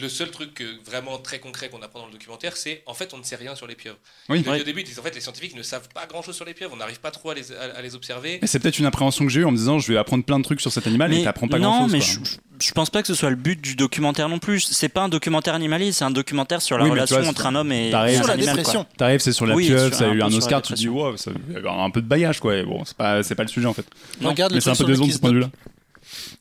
[0.00, 3.18] le seul truc vraiment très concret qu'on apprend dans le documentaire, c'est en fait, on
[3.18, 3.98] ne sait rien sur les pieuvres.
[4.28, 4.44] Oui.
[4.46, 4.60] Ouais.
[4.60, 6.72] Au début, ils disent en fait, les scientifiques ne savent pas grand-chose sur les pieuvres,
[6.74, 8.38] on n'arrive pas trop à les, à, à les observer.
[8.42, 10.38] Et c'est peut-être une appréhension que j'ai eue en me disant je vais apprendre plein
[10.38, 11.92] de trucs sur cet animal et t'apprends pas non, grand chose.
[11.92, 12.36] mais je, je-
[12.66, 14.60] je pense pas que ce soit le but du documentaire non plus.
[14.60, 17.44] C'est pas un documentaire animalier, c'est un documentaire sur la Oui, mais relation vois, entre
[17.46, 18.56] un homme et, Sur un la animal.
[18.56, 18.86] dépression.
[18.96, 20.88] T'arrives, c'est sur la Oui, pieuvre, sur- ça a eu un Oscar, tu te dis
[20.88, 22.56] wow, ça a un peu de bagage quoi.
[22.56, 23.84] Et bon, c'est pas, c'est pas le sujet en fait.
[24.22, 24.30] Non.
[24.30, 25.50] Regarde Mais c'est un peu mec de ce point de dope.
[25.50, 25.70] vue-là.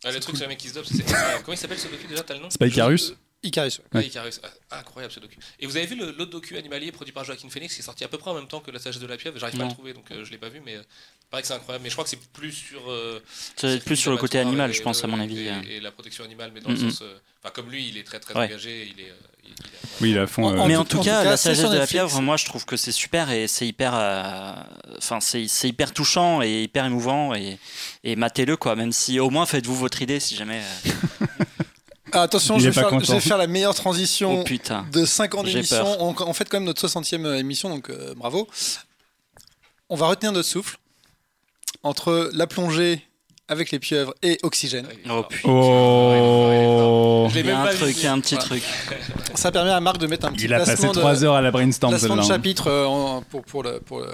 [0.05, 1.09] Ah, le truc sur le mec qui se dope, c'est.
[1.11, 2.47] euh, Comment il s'appelle ce docu déjà T'as le nom?
[2.49, 3.13] C'est pas Icarus
[3.45, 3.81] Icarus.
[3.93, 4.05] Ouais.
[4.05, 4.41] Icarus.
[4.71, 5.37] Ah, incroyable ce docu.
[5.59, 8.07] Et vous avez vu l'autre docu animalier produit par Joaquin Phoenix qui est sorti à
[8.07, 9.73] peu près en même temps que La sagesse de la pieuvre J'arrive pas à le
[9.73, 11.83] trouver donc euh, je l'ai pas vu, mais euh, il paraît que c'est incroyable.
[11.83, 12.89] Mais je crois que c'est plus sur.
[12.89, 13.21] euh,
[13.55, 15.45] C'est plus sur le côté animal, je pense, à mon avis.
[15.47, 15.61] Et, euh.
[15.69, 16.91] et la protection animale, mais dans le Mhm.
[16.91, 17.01] sens.
[17.01, 18.45] euh, Enfin, comme lui, il est très très Ouais.
[18.45, 18.91] engagé.
[18.91, 19.09] Il est.
[19.09, 19.13] euh,
[19.43, 19.53] il-
[20.01, 20.45] Oui, il est à fond.
[20.45, 21.85] En- euh, en mais tout- en tout en cas, tout cas, la sagesse de la
[21.85, 23.93] pieuvre, moi je trouve que c'est super et c'est hyper,
[24.97, 27.59] enfin c'est c'est hyper touchant et hyper émouvant et,
[28.03, 28.75] et matez-le quoi.
[28.75, 30.63] Même si au moins faites-vous votre idée si jamais.
[32.15, 34.85] euh, Ah, attention, je vais, faire, je vais faire la meilleure transition Oh putain.
[34.91, 35.85] de 5 ans d'émission.
[35.99, 38.47] On, on fait quand même notre 60e émission, donc euh, bravo.
[39.89, 40.77] On va retenir notre souffle
[41.83, 43.05] entre la plongée
[43.47, 44.87] avec les pieuvres et oxygène.
[45.05, 45.27] Oh fort.
[45.27, 45.49] putain.
[45.49, 48.47] Oh Je l'ai Il y a un truc, il y a un petit Voilà.
[48.49, 48.63] truc.
[49.35, 51.35] Ça permet à Marc de mettre un petit Il a passé placement de, 3 heures
[51.35, 54.07] à la brainstorm placement de chapitre euh, pour, pour, le- pour le-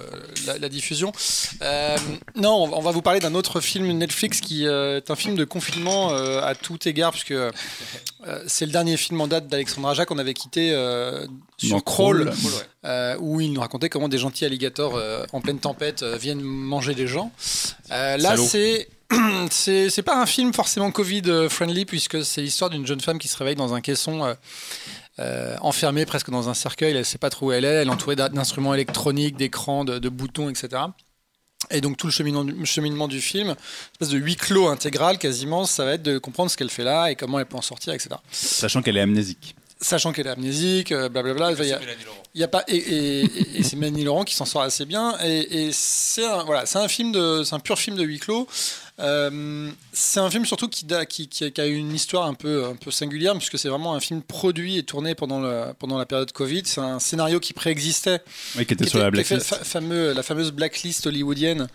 [0.48, 1.12] la, la diffusion.
[1.62, 1.96] Euh,
[2.36, 5.46] non, on va- vous parler d'un autre film Netflix qui euh, est un film de
[5.46, 7.34] confinement à tout égard, puisque
[8.48, 10.72] c'est le dernier film en date d'Alexandre Aja qu'on avait quitté
[11.58, 12.36] sur Dans Crawl, Crawl.
[12.42, 12.58] Cool, ouais.
[12.86, 15.00] euh, où il nous racontait comment des gentils alligators
[15.32, 17.32] en pleine tempête viennent manger des gens.
[17.92, 18.88] Euh, là, c'est.
[19.52, 23.38] C'est c'est pas un film forcément Covid-friendly, puisque c'est l'histoire d'une jeune femme qui se
[23.38, 24.34] réveille dans un caisson euh,
[25.20, 26.96] euh, enfermée presque dans un cercueil.
[26.96, 27.68] Elle sait pas trop où elle est.
[27.68, 30.84] Elle est entourée d'instruments électroniques, d'écrans, de, de boutons, etc.
[31.70, 33.56] Et donc tout le cheminement du, cheminement du film, une
[33.94, 37.12] espèce de huis clos intégral quasiment, ça va être de comprendre ce qu'elle fait là
[37.12, 38.10] et comment elle peut en sortir, etc.
[38.32, 39.56] Sachant qu'elle est amnésique.
[39.80, 41.52] Sachant qu'elle est amnésique, euh, blablabla.
[41.54, 41.68] il
[42.36, 45.16] y a- pas et, et- et- et c'est Mélanie Laurent qui s'en sort assez bien
[45.24, 48.20] et, et c'est un voilà c'est un film de c'est un pur film de huis
[48.20, 48.48] clos
[49.02, 52.66] Euh, c'est un film surtout qui, qui, qui a, qui a une histoire un peu
[52.66, 56.06] un peu singulière puisque c'est vraiment un film produit et tourné pendant le, pendant la
[56.06, 58.22] période Covid c'est un scénario qui préexistait
[58.58, 59.46] Oui, qui était qui sur la était- blacklist.
[59.48, 61.68] fa- fameux, la fameuse blacklist hollywoodienne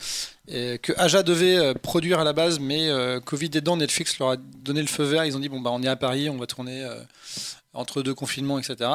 [0.48, 4.30] et que Aja devait euh, produire à la base, mais euh, Covid aidant, Netflix leur
[4.30, 5.24] a donné le feu vert.
[5.24, 7.00] Ils ont dit bon bah on est à Paris, on va tourner euh,
[7.74, 8.88] entre deux confinements, etc.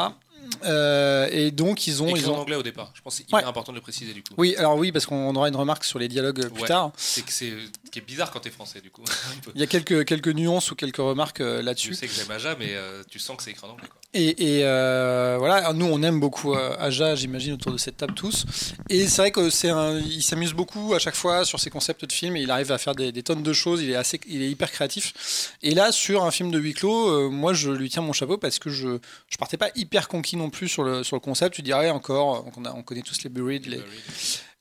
[0.66, 2.38] Euh, et donc ils ont, Écrit ils en ont.
[2.40, 2.92] anglais au départ.
[2.96, 3.46] Je pense que c'est hyper Ouais.
[3.46, 4.34] important de le préciser du coup.
[4.38, 6.68] Oui, alors oui, parce qu'on aura une remarque sur les dialogues plus Ouais.
[6.68, 6.92] tard.
[6.98, 7.54] C'est que c'est
[7.92, 9.04] ce qui est bizarre quand t'es français du coup.
[9.56, 11.94] Il y a quelques, quelques nuances ou quelques remarques euh, là-dessus.
[11.94, 13.88] sais que j'aime Aja, mais euh, tu sens que c'est écrit en anglais.
[13.90, 14.00] Quoi.
[14.14, 18.46] Et, et, euh, voilà, nous on aime beaucoup Aja, j'imagine, autour de cette table tous.
[18.90, 22.06] Et c'est vrai que c'est un, il s'amuse beaucoup à chaque fois sur ses concepts
[22.06, 23.82] de films et il arrive à faire des, des tonnes de choses.
[23.82, 25.54] Il est assez, il est hyper créatif.
[25.62, 28.58] Et là, sur un film de huis clos, moi je lui tiens mon chapeau parce
[28.60, 29.00] que je,
[29.30, 31.56] je partais pas hyper conquis non plus sur le, sur le concept.
[31.56, 33.82] Tu dirais encore, on, a- on connaît tous les Buried, les,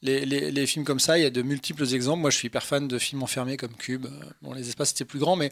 [0.02, 2.20] les, les- les films comme ça, il y a de multiples exemples.
[2.20, 4.06] Moi, je suis hyper fan de films enfermés comme Cube.
[4.42, 5.50] Bon, les espaces étaient plus grands, mais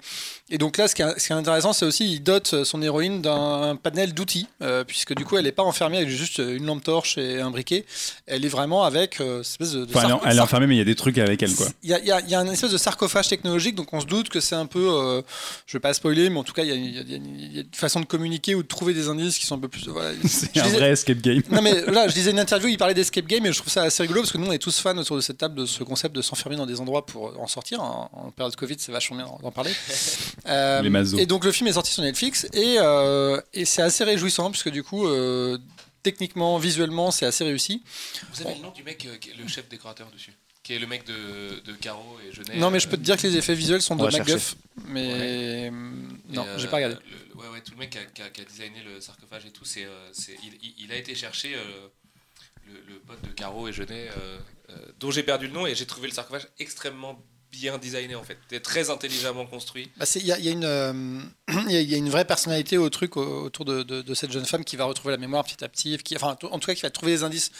[0.50, 2.80] et donc là, ce qui est, ce qui est intéressant, c'est aussi il dote son
[2.82, 6.64] héroïne d'un panel d'outils, euh, puisque du coup, elle n'est pas enfermée avec juste une
[6.64, 7.84] lampe torche et un briquet.
[8.26, 10.34] Elle est vraiment avec euh, cette espèce de, de Enfin, elle, est- sarco- elle est
[10.36, 11.66] sar- enfermée, mais il y a des trucs avec elle, quoi.
[11.82, 13.92] il y, a, il y a- il y a une espèce de sarcophage technologique, donc
[13.92, 15.22] on se doute que c'est un peu, euh,
[15.66, 18.06] je vais pas spoiler, mais en tout cas, il y a, y une- façon de
[18.06, 19.86] communiquer ou de trouver des indices qui sont un peu plus.
[19.88, 20.12] Voilà.
[20.24, 21.42] C'est un disais- vrai escape game.
[21.50, 23.82] non mais là, je disais une interview, il parlait d'escape game et je trouve ça
[23.82, 25.82] assez rigolo parce que nous on est tous fans autour de cette table de ce
[25.85, 27.81] concept de s'enfermer dans des endroits pour en sortir.
[27.82, 29.73] En, en période Covid, c'est vachement bien d'en parler.
[30.47, 31.19] Euh, Les mazos.
[31.19, 34.70] et donc le film est sorti sur Netflix et, euh, et c'est assez réjouissant puisque
[34.70, 35.59] du coup, euh,
[36.02, 37.82] techniquement, visuellement, c'est assez réussi.
[38.32, 40.32] Vous avez le nom du mec, euh, qui est le chef décorateur dessus
[40.62, 43.16] Qui est le mec de, de Caro et Genet Non mais je peux te dire
[43.19, 44.10] que les effets visuels sont On de.
[44.16, 44.55] MacGuff,
[44.86, 46.97] mais non, euh, j'ai pas regardé.
[46.97, 49.44] le- ouais, ouais, tout le mec qui a, qui a- qui a designé le sarcophage
[49.47, 50.36] et tout, c'est, c'est-
[50.78, 51.89] il, a été chercher euh,
[52.66, 54.39] le, le pote de Caro et Genet, euh,
[54.70, 58.23] euh, dont j'ai perdu le nom, et j'ai trouvé le sarcophage extrêmement bien designé en
[58.24, 58.36] fait.
[58.62, 59.90] Très intelligemment construit.
[59.97, 60.93] Bah, Il y, a- il y a une, euh,
[61.69, 64.77] y a- une vraie personnalité au truc au- autour de, de- cette jeune femme qui
[64.77, 67.12] va retrouver la mémoire petit à petit, qui, enfin, en tout cas qui va trouver
[67.12, 67.51] les indices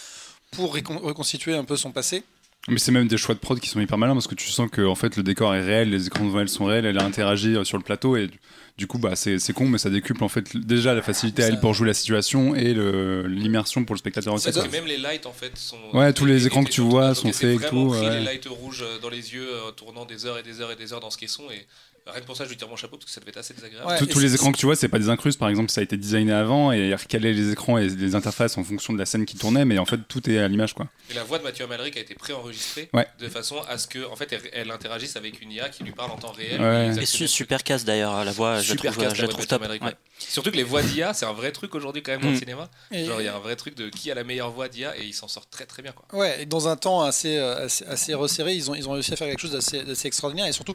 [0.51, 2.23] pour reconstituer un peu son passé.
[2.66, 4.68] Mais c'est même des choix de prod qui sont hyper malins parce que tu sens
[4.70, 7.05] que en fait le décor est réel, les écrans devant elle sont réels, elle a
[7.05, 8.28] interagi euh, sur le plateau et
[8.76, 11.47] du- coup bah c'est c'est con mais ça décuple en fait déjà la facilité à
[11.47, 14.52] elle pour jouer la situation et le- l'immersion pour le spectateur aussi.
[14.52, 15.78] Parce que même les lights en fait sont.
[15.94, 18.18] Ouais, tous les écrans que tu vois sont faits et tout, pris ouais.
[18.18, 20.76] les lights rouges euh, dans les yeux, euh, tournant des heures et des heures et
[20.76, 21.44] des heures dans ce caisson.
[21.51, 21.66] Et
[22.10, 23.55] rien que pour ça, je lui tire mon chapeau parce que ça devait être assez
[23.55, 23.86] désagréable.
[23.89, 23.98] Ouais.
[24.06, 25.97] Tous- les écrans que tu vois, c'est pas des incrustes, par exemple, ça a été
[25.97, 29.36] designé avant et recaler les écrans et les interfaces en fonction de la scène qui
[29.36, 30.89] tournait, mais en fait tout est à l'image quoi.
[31.10, 33.06] Et la voix de Mathieu Amalric a été préenregistrée Ouais.
[33.20, 35.93] de façon à ce que, en fait, elle, elle interagisse avec une IA qui lui
[35.93, 36.60] parle en temps réel.
[36.60, 37.02] Ouais.
[37.02, 39.47] Et su- super casse d'ailleurs, la voix, je la Super trouve, cast, je la trouve
[39.47, 39.60] top.
[39.62, 39.89] Mathieu Amalric, Ouais.
[39.89, 39.94] ouais.
[40.18, 42.39] Surtout que les voix d'IA, c'est un vrai truc aujourd'hui quand même dans le Mm.
[42.39, 42.70] cinéma.
[42.93, 45.05] Genre, il y a un vrai truc de qui a la meilleure voix d'IA et
[45.05, 45.93] il s'en sort très très bien.
[45.93, 46.18] Quoi.
[46.18, 49.12] Ouais, et dans un temps assez, euh, assez, assez resserré, ils ont, ils ont réussi
[49.12, 50.47] à faire quelque chose d'assez d'assez extraordinaire.
[50.47, 50.74] Et surtout,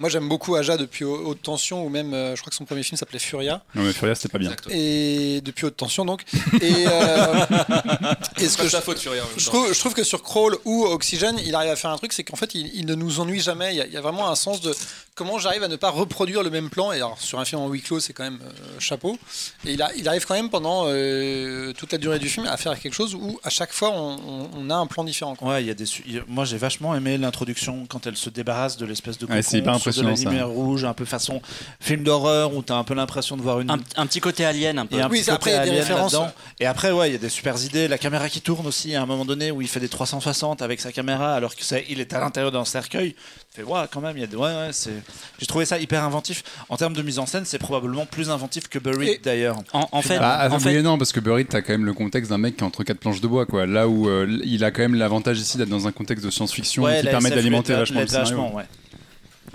[0.00, 2.82] moi j'aime beaucoup Aja depuis Haute Tension, ou même, euh, je crois que son premier
[2.82, 3.62] film s'appelait Furia.
[3.76, 4.48] Non mais Furia c'était pas bien.
[4.50, 4.74] Exactement.
[4.76, 6.24] Et depuis Haute Tension, donc.
[6.60, 7.34] Et, euh,
[8.38, 9.22] et ce que je, faute, Furia.
[9.36, 12.12] je trouve, je trouve que sur Crawl ou Oxygène, il arrive à faire un truc,
[12.12, 13.74] c'est qu'en fait, il, il ne nous ennuie jamais.
[13.74, 14.74] Il y, a, il y a vraiment un sens de
[15.14, 16.92] comment j'arrive à ne pas reproduire le même plan.
[16.92, 19.18] Et alors, sur un film en huis clos, c'est quand même euh, chapeau.
[19.66, 22.56] Et il, a- il arrive quand même pendant euh, toute la durée du film à
[22.56, 25.34] faire quelque chose où à chaque fois on, on- on a un plan différent.
[25.36, 25.48] quoi.
[25.52, 25.84] Ouais, il y a des.
[26.26, 29.74] Moi, j'ai vachement aimé l'introduction quand elle se débarrasse de l'espèce de Ouais, c'est hyper
[29.96, 31.40] de la lumière rouge, un peu façon
[31.80, 33.70] film d'horreur où t'as un peu l'impression de voir une.
[33.70, 34.96] Un, un petit côté alien un peu.
[34.98, 36.16] et un Oui, après, il y a des alien références.
[36.58, 37.88] Et après, ouais, il y a des super idées.
[37.88, 40.80] La caméra qui tourne aussi à un moment donné où il fait des 360 avec
[40.80, 43.14] sa caméra alors que ça, il est à l'intérieur d'un cercueil.
[43.54, 44.36] Tu fais, ouais, quand même, il y a des.
[44.36, 44.92] Ouais, ouais, c'est.
[45.38, 46.42] J'ai trouvé ça hyper inventif.
[46.68, 49.56] En termes de mise en scène, c'est probablement plus inventif que Buried Et- d'ailleurs.
[49.72, 51.94] En, en fait, Bah, en oui fait non, parce que Buried, t'as quand même le
[51.94, 53.66] contexte d'un mec qui est entre quatre planches de bois, quoi.
[53.66, 56.82] Là où euh, il a quand même l'avantage ici d'être dans un contexte de science-fiction
[56.84, 58.38] Ouais, qui permet d'alimenter vachement le scénario.
[58.54, 58.64] ouais.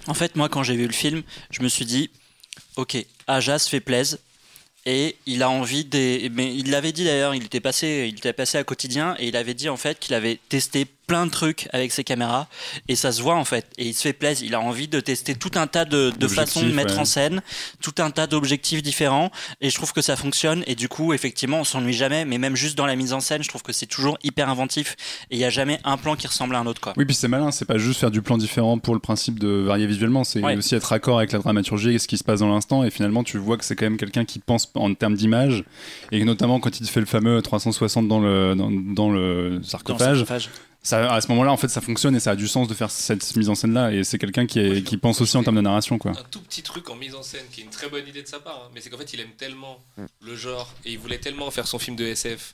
[0.07, 2.09] En fait, moi, quand j'ai vu le film, je me suis dit,
[2.75, 4.19] ok, Aja se fait plaise.
[4.87, 6.29] Et il a envie des.
[6.31, 9.35] Mais il l'avait dit d'ailleurs, il était passé, il était passé à quotidien et il
[9.35, 12.47] avait dit en fait qu'il avait testé plein de trucs avec ses caméras
[12.87, 13.65] et ça se voit en fait.
[13.77, 14.47] Et il se fait plaisir.
[14.47, 17.01] Il a envie de tester tout un tas de, de façons de mettre ouais.
[17.01, 17.41] en scène,
[17.81, 19.31] tout un tas d'objectifs différents.
[19.61, 20.63] Et je trouve que ça fonctionne.
[20.67, 22.25] Et du coup, effectivement, on s'ennuie jamais.
[22.25, 24.95] Mais même juste dans la mise en scène, je trouve que c'est toujours hyper inventif.
[25.31, 26.93] Et il n'y a jamais un plan qui ressemble à un autre quoi.
[26.97, 29.47] Oui, puis c'est malin, c'est pas juste faire du plan différent pour le principe de
[29.47, 30.55] varier visuellement, c'est Ouais.
[30.57, 32.83] aussi être accord avec la dramaturgie et ce qui se passe dans l'instant.
[32.83, 35.63] Et finalement, tu vois que c'est quand même quelqu'un qui pense en termes d'image.
[36.11, 39.63] Et notamment quand il fait le fameux 360 dans le, dans, dans le Dans le
[39.63, 40.49] sarcophage, sarcophage.
[40.85, 42.89] Ça, à ce moment-là, en fait, ça fonctionne et ça a du sens de faire
[42.91, 43.91] cette mise en scène-là.
[43.91, 46.11] Et c'est quelqu'un qui, est- qui pense aussi en termes de narration, quoi.
[46.11, 48.27] un tout petit truc en mise en scène qui est une très bonne idée de
[48.27, 49.79] sa part, hein, mais c'est qu'en fait il aime tellement
[50.21, 52.53] le genre et il voulait tellement faire son film de SF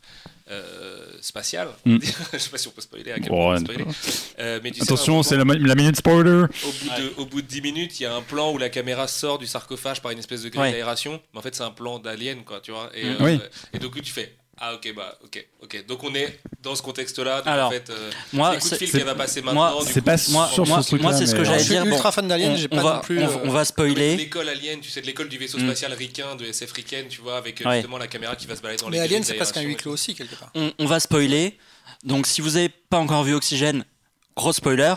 [0.50, 1.70] euh, spatial.
[1.86, 1.98] Mm.
[2.34, 3.86] Je sais pas si on peut spoiler à quel point on ouais, peut spoiler.
[4.40, 6.32] Euh, mais tu Attention, c'est la, la minute spoiler.
[6.32, 8.70] au bout, de, au bout de 10 minutes, il y a un plan où la
[8.70, 10.72] caméra sort du sarcophage par une espèce de grille Ouais.
[10.72, 12.90] d'aération, mais en fait c'est un plan d'alien quoi, tu vois.
[12.96, 13.08] Et, Mm.
[13.10, 13.40] euh, Oui.
[13.74, 17.38] et donc tu fais Ah ok bah ok ok donc on est dans ce contexte-là.
[17.40, 19.80] donc Alors, en fait, euh, Moi, c'est- fil c'est- qu'elle va passer moi, maintenant.
[19.80, 21.10] du C'est coup, pas moi, sur moi, ce truc-là.
[21.10, 21.84] moi, c'est ce que j'allais je suis dire.
[21.86, 23.20] bon, ultra fan d'Alien, on- j'ai on pas va- non plus.
[23.24, 24.18] on- euh, on va spoiler.
[24.18, 25.66] L'école Alien, tu sais, de l'école du vaisseau Mm.
[25.66, 27.76] spatial Riquin de SF Riquin, tu vois, avec euh, Ouais.
[27.78, 29.70] justement la caméra qui va se balader dans les Mais Alien, c'est presque un d'aération
[29.78, 30.52] huis clos aussi, quelque part.
[30.54, 31.58] on, on va spoiler.
[32.04, 33.84] Donc, si vous n'avez pas encore vu Oxygène,
[34.36, 34.94] gros spoiler.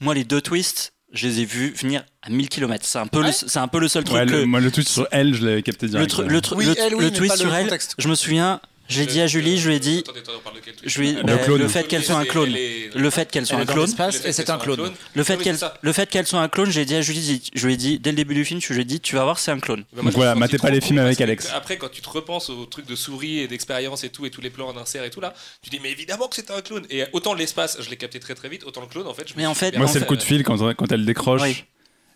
[0.00, 2.86] Moi, les deux twists, je les ai vus venir à 1000 km.
[2.86, 4.30] C'est un peu, le, c'est un peu le seul truc Ouais, que.
[4.32, 6.10] le, moi, le tweet sur elle, je l'avais capté le, direct.
[6.12, 7.94] tru- le, tru- Oui, le- elle, oui, le twist sur elle, contexte.
[7.98, 9.98] je me souviens, je l'ai dit à Julie, je lui ai dit.
[9.98, 12.24] Attendez, attendez, on parle de quel truc Je lui, Le bah, fait qu'elle soit un
[12.24, 12.54] clone.
[12.94, 13.86] Le fait qu'elle soit un clone.
[13.86, 14.92] l'espace Le fait et c'est un clone.
[15.14, 17.66] Le fait qu'elle c'est le fait qu'elle soit un clone, j'ai dit à Julie, je
[17.66, 19.38] lui ai dit dès le début du film, je lui ai dit tu vas voir,
[19.38, 19.84] c'est un clone.
[19.94, 21.50] Donc voilà, matez pas les films avec Alex.
[21.54, 24.40] Après, quand tu te repenses aux trucs de souris et d'expérience et tout, et tous
[24.40, 26.84] les plans en insert et tout là, tu dis, mais évidemment que c'était un clone.
[26.90, 29.34] Et autant l'espace, je l'ai capté très très vite, autant le clone, en fait, je
[29.36, 31.64] Mais en fait- Moi, c'est le coup de fil quand, quand elle décroche.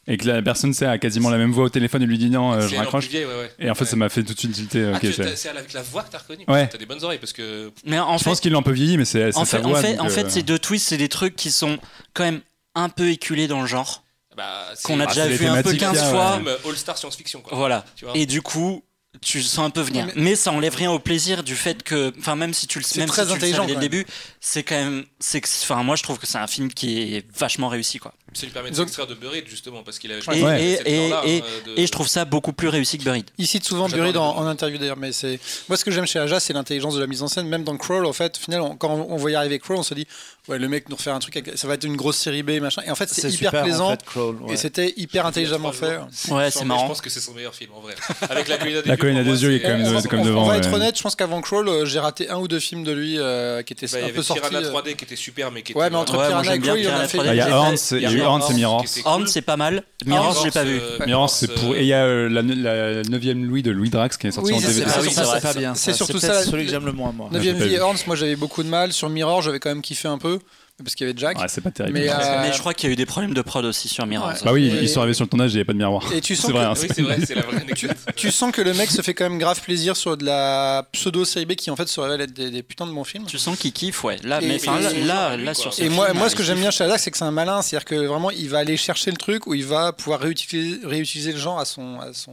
[0.08, 2.30] Et que la personne sait, a quasiment la même voix au téléphone et lui dit
[2.30, 3.04] non, euh, C'est je raccroche.
[3.06, 3.50] plus vieille, ouais, ouais.
[3.58, 3.90] Et en fait, Ouais.
[3.90, 4.90] ça m'a fait tout de suite tilter.
[4.92, 6.68] Ah, ok, tu- c'est- c'est avec la voix que t'as reconnu Ouais.
[6.68, 7.72] T'as des bonnes oreilles parce que.
[7.84, 9.58] Mais en je fait, pense qu'il l'a un peu vieilli, mais c'est c'est en sa
[9.58, 9.78] fait, voix.
[9.78, 11.78] en fait, en fait, euh, ces deux twists, c'est des trucs qui sont
[12.14, 12.40] quand même
[12.74, 14.04] un peu éculés dans le genre,
[14.36, 16.08] Bah, c'est- qu'on a Ah, déjà c'est les vu un peu thématiques 15 qu'il y
[16.08, 16.40] a, fois.
[16.70, 17.56] All-Star science-fiction, quoi.
[17.56, 17.84] Voilà.
[17.96, 18.82] Tu vois Et du coup,
[19.20, 20.06] tu sens un peu venir.
[20.06, 22.84] Mais- Mais, ça enlève rien au plaisir du fait que, enfin, même si tu le,
[22.98, 24.06] même très si tu le savais dès le début,
[24.40, 27.24] c'est quand même, c'est, que- enfin, moi je trouve que c'est un film qui est
[27.38, 28.12] vachement réussi, quoi.
[28.34, 30.16] Ça lui permet de s'extraire de Buried, justement, parce qu'il a.
[30.18, 30.62] Et, Ouais.
[30.62, 31.20] et, et, et, hein,
[31.66, 33.30] de- et je trouve ça beaucoup plus réussi que Buried.
[33.38, 36.38] Il cite souvent Buried en, interview d'ailleurs, mais c'est moi ce que j'aime chez Aja,
[36.38, 37.48] c'est l'intelligence de la mise en scène.
[37.48, 39.82] Même dans Crawl, en fait, au final, on- quand on, on voyait arriver Crawl, on
[39.82, 40.06] se dit
[40.48, 42.60] ouais le mec nous refait un truc, avec- ça va être une grosse série B
[42.60, 42.82] machin.
[42.86, 44.54] Et en fait, c'est C'est hyper super, en plaisant fait, Crawl, ouais.
[44.54, 45.96] et c'était hyper intelligemment il y fait.
[45.98, 46.82] Ouais, Je c'est pense- marrant.
[46.82, 47.94] Je pense que c'est son meilleur film, en vrai.
[48.30, 50.08] Avec la colline à des La colline des yeux, il est c'est- quand même de-
[50.08, 52.38] comme on- devant, on va être honnête, je pense qu'avant Crawl, euh, j'ai raté un
[52.38, 54.42] ou deux films de lui euh, qui étaient Bah, il y un avait peu sortis.
[54.42, 55.80] Piranha euh, 3D qui était super, mais qui était.
[55.80, 57.18] Ouais, mais entre Piranha et j'aime bien Crawl, il y en a fait.
[57.18, 57.30] 3D.
[57.32, 58.54] Il y a J'ai Horns, fait- il y a eu Horns et
[59.02, 59.02] cool.
[59.04, 59.82] Horn, c'est pas mal.
[60.04, 60.78] Mirrors, je l'ai pas vu.
[60.80, 61.74] euh, Mirrors, c'est pour.
[61.74, 64.56] Et il y a la, la 9ème Louis de Louis Drax qui est sorti en
[64.60, 64.74] DVD.
[64.74, 65.74] c'est- Ah ça, c'est c'est.
[65.74, 67.28] C'est surtout ça, celui le- que j'aime le moins, moi.
[67.32, 67.74] j'ai 9ème pas vie vu.
[67.76, 68.92] et Horns, moi j'avais beaucoup de mal.
[68.92, 70.35] Sur Mirror, j'avais quand même kiffé un peu,
[70.84, 71.38] parce qu'il y avait Jack.
[71.38, 71.98] Ouais, c'est pas terrible.
[71.98, 74.04] Mais, euh, Mais je crois qu'il y a eu des problèmes de prod aussi sur
[74.06, 74.28] Mirrors.
[74.28, 74.34] Ouais.
[74.44, 76.04] Bah oui, Et- ils sont arrivés sur le tournage, il n'y avait pas de miroir.
[76.12, 77.96] Et tu sens C'est vrai, que- hein, Oui, c'est c'est vrai, c'est la vraie anecdote.
[78.16, 81.24] Tu sens que le mec se fait quand même grave plaisir sur de la pseudo
[81.24, 83.24] série B qui en fait se révèle être des, des putains de bons films.
[83.26, 84.16] Tu sens qu'il kiffe, ouais.
[84.22, 86.58] Là, Et- mais enfin, là, là, sur ce Et moi, film, moi, ce que j'aime
[86.60, 89.10] bien chez Adak, c'est que c'est un malin, c'est-à-dire que vraiment, il va aller chercher
[89.10, 92.32] le truc où il va pouvoir réutiliser, réutiliser le genre à son, à son,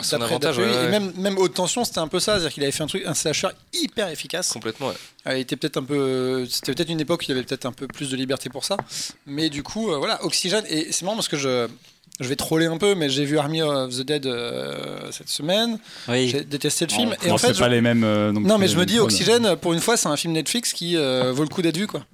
[0.00, 0.84] son d'après- avantage, ouais, ouais.
[0.84, 3.02] Et même, même haute tension, c'était un peu ça, c'est-à-dire qu'il avait fait un truc,
[3.06, 4.52] un slasher hyper efficace.
[4.52, 4.94] Complètement, ouais.
[5.26, 7.72] Euh, il était peut-être un peu, c'était peut-être une époque où il avait peut-être un
[7.72, 8.76] peu plus de liberté pour ça.
[9.26, 10.64] Mais du coup, euh, voilà, Oxygène.
[10.68, 11.68] Et c'est marrant parce que je,
[12.22, 15.78] je vais troller un peu, mais j'ai vu Army of the Dead euh, cette semaine.
[16.08, 16.28] Oui.
[16.28, 17.14] J'ai détesté le film.
[17.22, 18.04] et Non, en fait, c'est je- pas les mêmes.
[18.04, 18.98] euh, donc, non, mais je me dis.
[18.98, 21.86] Oxygène, pour une fois, c'est un film Netflix qui euh, vaut le coup d'être vu,
[21.86, 22.04] quoi.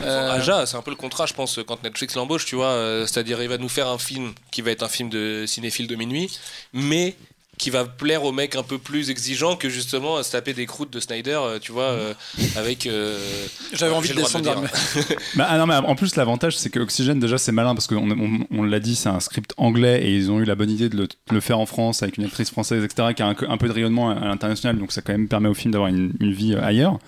[0.00, 2.68] Euh, Aja, c'est un peu le contrat, je pense, quand Netflix l'embauche, tu vois.
[2.68, 5.86] euh, C'est-à-dire, il va nous faire un film qui va être un film de cinéphile
[5.86, 6.30] de minuit,
[6.72, 7.14] mais
[7.58, 10.92] qui va plaire aux mecs un peu plus exigeants que justement se taper des croûtes
[10.92, 12.14] de Snyder, euh, tu vois, euh,
[12.56, 12.86] avec.
[12.86, 13.18] euh,
[13.72, 14.62] J'avais envie de descendre
[15.36, 18.10] Bah, ah non, mais en plus, l'avantage, c'est que Oxygène, déjà, c'est malin parce qu'on
[18.10, 20.88] on, on l'a dit, c'est un script anglais et ils ont eu la bonne idée
[20.88, 23.36] de le, de le faire en France avec une actrice française, etc., qui a un,
[23.48, 25.88] un peu de rayonnement à, à l'international, donc ça quand même permet au film d'avoir
[25.90, 26.98] une, une vie ailleurs.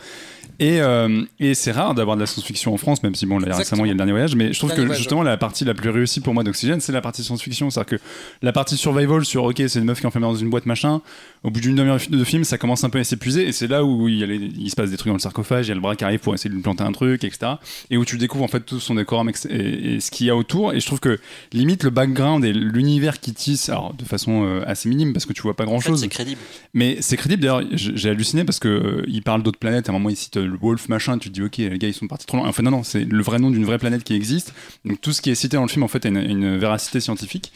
[0.58, 3.54] Et, euh, et c'est rare d'avoir de la science-fiction en France, même si bon, là,
[3.56, 5.36] récemment il y a le dernier voyage, mais je trouve Dernier que voyage, justement la
[5.36, 7.68] partie la plus réussie pour moi d'Oxygène, c'est la partie science-fiction.
[7.70, 8.04] C'est-à-dire que
[8.42, 11.02] la partie survival sur ok, c'est une meuf qui est enfermée dans une boîte machin,
[11.44, 13.84] au bout d'une demi-heure de film, ça commence un peu à s'épuiser et c'est là
[13.84, 15.72] où il, y a les- il se passe des trucs dans le sarcophage, il y
[15.72, 17.52] a le bras qui arrive pour essayer de lui planter un truc, etc.
[17.90, 19.56] Et où tu découvres en fait tout son décorum et,
[19.94, 20.72] et ce qu'il y a autour.
[20.72, 21.18] Et je trouve que
[21.52, 25.32] limite le background et l'univers qui tisse, alors de façon euh, assez minime parce que
[25.32, 26.00] tu vois pas En fait, grand-chose.
[26.00, 26.40] c'est crédible.
[26.74, 29.94] Mais c'est crédible d'ailleurs, j'ai halluciné parce que euh, il parle d'autres planètes, à un
[29.94, 32.06] moment il cite euh, le Wolf machin, tu te dis ok les gars ils sont
[32.06, 32.48] partis trop loin.
[32.48, 34.52] Enfin non non, c'est le vrai nom d'une vraie planète qui existe.
[34.84, 37.00] Donc tout ce qui est cité dans le film en fait a une, une véracité
[37.00, 37.52] scientifique.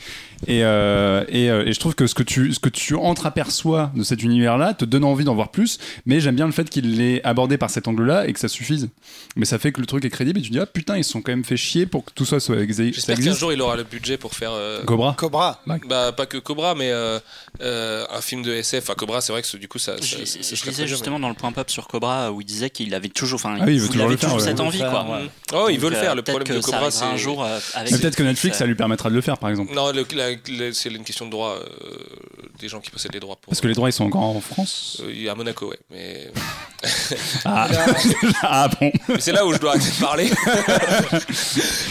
[0.46, 3.92] Et, euh, et, euh, et je trouve que ce que tu, ce que tu entreaperçois
[3.94, 6.96] de cet univers-là te donne envie d'en voir plus, mais j'aime bien le fait qu'il
[6.96, 8.88] l'ait abordé par cet angle-là et que ça suffise.
[9.36, 11.10] Mais ça fait que le truc est crédible et tu dis ah putain ils se
[11.10, 13.60] sont quand même fait chier pour que tout ça soit ça J'espère qu'un jour il
[13.60, 14.52] aura le budget pour faire.
[14.52, 15.14] euh, Cobra.
[15.16, 15.60] Cobra.
[15.88, 17.18] bah, pas que Cobra, mais euh,
[17.60, 18.84] euh, un film de SF.
[18.84, 19.96] Enfin, Cobra, c'est vrai que du coup, ça.
[20.00, 22.94] Je, ça- je lisais justement dans le point pop sur Cobra où il disait qu'il
[22.94, 24.44] avait toujours, enfin, Ah oui, il veut il toujours avait le faire, toujours ouais.
[24.48, 25.02] cette Il veut envie, le quoi.
[25.05, 25.23] ouais.
[25.24, 26.12] mais- Oh, Donc, veulent le faire.
[26.12, 27.05] euh, Le problème de que ça Cobra, c'est.
[27.05, 29.51] un jour euh, avec Mais peut-être que Netflix, ça lui permettra de le faire par
[29.51, 29.74] exemple.
[29.74, 31.57] Non, le- la- le- c'est une question de droit.
[31.61, 31.65] euh,
[32.61, 33.51] des gens qui possèdent les droits pour.
[33.51, 35.01] Parce que les droits ils sont encore en France.
[35.02, 35.78] Euh, à Monaco, ouais.
[35.90, 36.31] Mais
[37.47, 37.69] Ah,
[38.43, 40.31] ah bon c'est là où je dois arrêter de parler.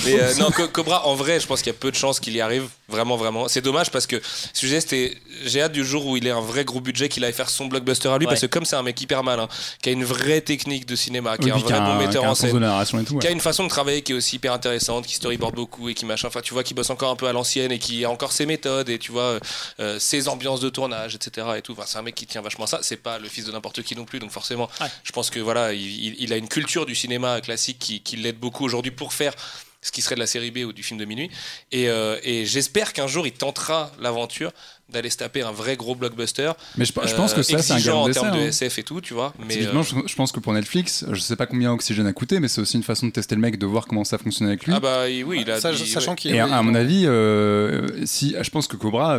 [0.05, 2.19] mais euh, non, Co- Cobra, en vrai, je pense qu'il y a peu de chances
[2.19, 2.67] qu'il y arrive.
[2.87, 3.47] Vraiment, vraiment.
[3.47, 5.15] C'est dommage parce que ce sujet, c'était.
[5.45, 7.65] J'ai hâte du jour où il ait un vrai gros budget, qu'il aille faire son
[7.67, 8.25] blockbuster à lui.
[8.25, 8.31] Ouais.
[8.31, 9.47] Parce que comme c'est un mec hyper malin,
[9.81, 11.97] qui a une vraie technique de cinéma, qui Oui, est un vrai a bon un-
[11.97, 13.13] metteur en scène, de narration et tout.
[13.15, 13.19] ouais.
[13.19, 15.93] qui a une façon de travailler qui est aussi hyper intéressante, qui storyboard beaucoup et
[15.93, 16.27] qui machin.
[16.27, 18.45] Enfin, tu vois, qui bosse encore un peu à l'ancienne et qui a encore ses
[18.45, 19.39] méthodes et tu vois euh,
[19.79, 21.47] euh, ses ambiances de tournage, etc.
[21.57, 21.73] Et tout.
[21.73, 22.79] Enfin, c'est un mec qui tient vachement à ça.
[22.81, 24.87] C'est pas le fils de n'importe qui non plus, donc forcément, Ouais.
[25.03, 28.15] je pense que voilà, il, il- il a une culture du cinéma classique qui, qui
[28.17, 29.33] l'aide beaucoup aujourd'hui pour faire
[29.81, 31.29] ce qui serait de la série B ou du film de minuit.
[31.71, 34.51] Et, euh, et j'espère qu'un jour il tentera l'aventure
[34.91, 36.51] d'aller se taper un vrai gros blockbuster.
[36.77, 38.47] Mais je, je pense que ça, c'est un exigeant gain en termes de hein.
[38.47, 39.33] SF et tout, tu vois.
[39.39, 42.13] Mais Typiquement, euh, je, je pense que pour Netflix, je sais pas combien Oxygène a
[42.13, 44.47] coûté, mais c'est aussi une façon de tester le mec, de voir comment ça fonctionne
[44.47, 44.73] avec lui.
[44.75, 45.59] ah bah oui, il a.
[45.59, 46.17] ça, sachant ouais.
[46.17, 49.13] qu'il Et à, oui, à mon avis, euh, si, je pense que Cobra,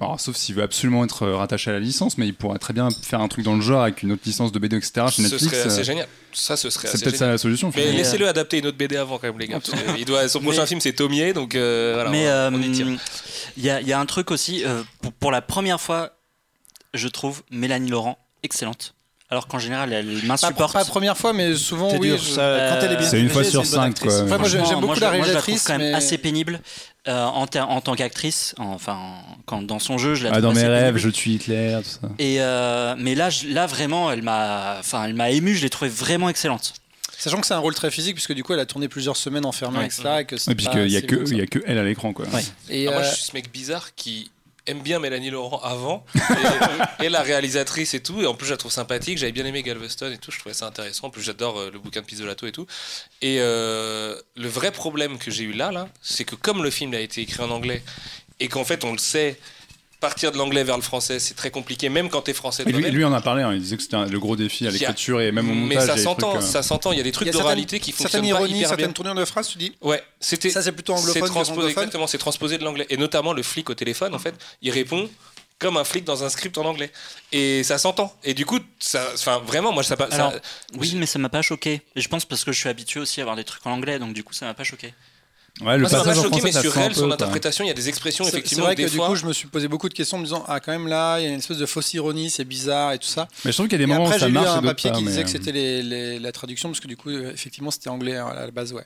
[0.00, 2.88] alors, sauf s'il veut absolument être rattaché à la licence, mais il pourrait très bien
[3.02, 5.06] faire un truc dans le genre avec une autre licence de BD, etc.
[5.08, 5.44] chez ce Netflix.
[5.44, 6.08] serait assez euh, génial.
[6.34, 7.70] Ça, ce serait c'est peut-être ça la solution.
[7.76, 9.60] Mais laissez-le adapter une autre BD avant quand même les gars.
[9.98, 12.22] il doit, son prochain Mais- film c'est Tomier donc euh, voilà, Mais
[13.56, 14.64] il y, a- a un truc aussi,
[15.02, 16.10] pour, pour la première fois,
[16.94, 18.94] je trouve Mélanie Laurent excellente.
[19.30, 20.72] Alors qu'en général, elle Pas, m'insupporte.
[20.74, 22.08] pas la première fois, mais souvent, C'est oui.
[22.08, 24.22] dur, je- ça, quand elle est bien C'est une fois sur cinq, quoi.
[24.24, 26.60] Moi, j'aime beaucoup moi, la moi, je la réalisatrice, trouve quand même mais- assez pénible
[27.08, 28.54] euh, en, tant qu'actrice.
[28.58, 28.98] Enfin,
[29.46, 30.98] quand, dans son jeu, je la Ah, dans mes rêves, pénible.
[30.98, 32.08] je tue Hitler, tout ça.
[32.18, 35.54] Et euh, mais là, je- là vraiment, elle m'a, enfin, elle m'a ému.
[35.56, 36.74] Je l'ai trouvée vraiment excellente.
[37.16, 39.46] Sachant que c'est un rôle très physique, puisque du coup, elle a tourné plusieurs semaines
[39.46, 39.86] enfermée, Ouais.
[39.86, 40.02] etc.
[40.20, 42.12] Et que Ouais, puis pas qu'il y a que, y a que elle à l'écran,
[42.12, 42.26] quoi.
[42.34, 42.42] Ouais.
[42.68, 44.30] Et, Ah, moi euh, je suis ce mec bizarre qui
[44.66, 46.04] aime bien Mélanie Laurent avant
[47.00, 48.20] et, et la réalisatrice et tout.
[48.20, 49.18] Et en plus je la trouve sympathique.
[49.18, 50.30] J'avais bien aimé Galveston et tout.
[50.30, 51.08] Je trouvais ça intéressant.
[51.08, 52.66] En plus j'adore euh, le bouquin de Pizzolato et tout.
[53.20, 56.94] Et euh, le vrai problème que j'ai eu là là c'est que comme le film
[56.94, 57.82] a été écrit en anglais
[58.40, 59.38] et qu'en fait on le sait
[60.02, 62.90] partir de l'anglais vers le français c'est très compliqué même quand t'es français Et lui,
[62.90, 65.32] lui en a parlé, hein, il disait que c'était le gros défi à l'écriture et
[65.32, 65.78] même au montage.
[65.78, 68.04] mais ça s'entend trucs, euh, ça s'entend il y a des trucs d'oralité qui certaines
[68.04, 69.72] fonctionnent pas ironies, hyper bien certaines tournures de phrases, tu dis.
[69.80, 70.50] Ouais, c'était.
[70.50, 72.86] Ça, c'est plutôt anglophone transposé, exactement, c'est transposé de l'anglais.
[72.90, 75.08] Et notamment le flic au téléphone, en fait, il répond
[75.60, 76.90] comme un flic dans un script en anglais.
[77.30, 78.12] Et ça s'entend.
[78.24, 80.32] Et du coup, ça, enfin, vraiment, moi, ça, Alors,
[80.76, 81.82] Oui, mais ça m'a pas choqué.
[81.94, 84.00] Et je pense parce que je suis habitué aussi à avoir des trucs en anglais,
[84.00, 84.92] donc du coup, ça m'a pas choqué.
[85.60, 87.88] Ouais, le moi, ça m'a choqué, mais sur elle, son interprétation, il y a des
[87.88, 89.08] expressions, C'est- C'est effectivement, vrai des que du fois.
[89.08, 91.20] coup, je me suis posé beaucoup de questions en me disant Ah, quand même là,
[91.20, 93.28] il y a une espèce de fausse ironie, c'est bizarre et tout ça.
[93.44, 94.56] Mais je trouve qu'il y a des Et moments après, où ça j'ai lu marche
[94.56, 94.96] un papier pas.
[94.96, 98.16] qui disait que euh, c'était la traduction, parce que du coup, euh, effectivement, c'était anglais
[98.16, 98.84] hein, à la base, ouais.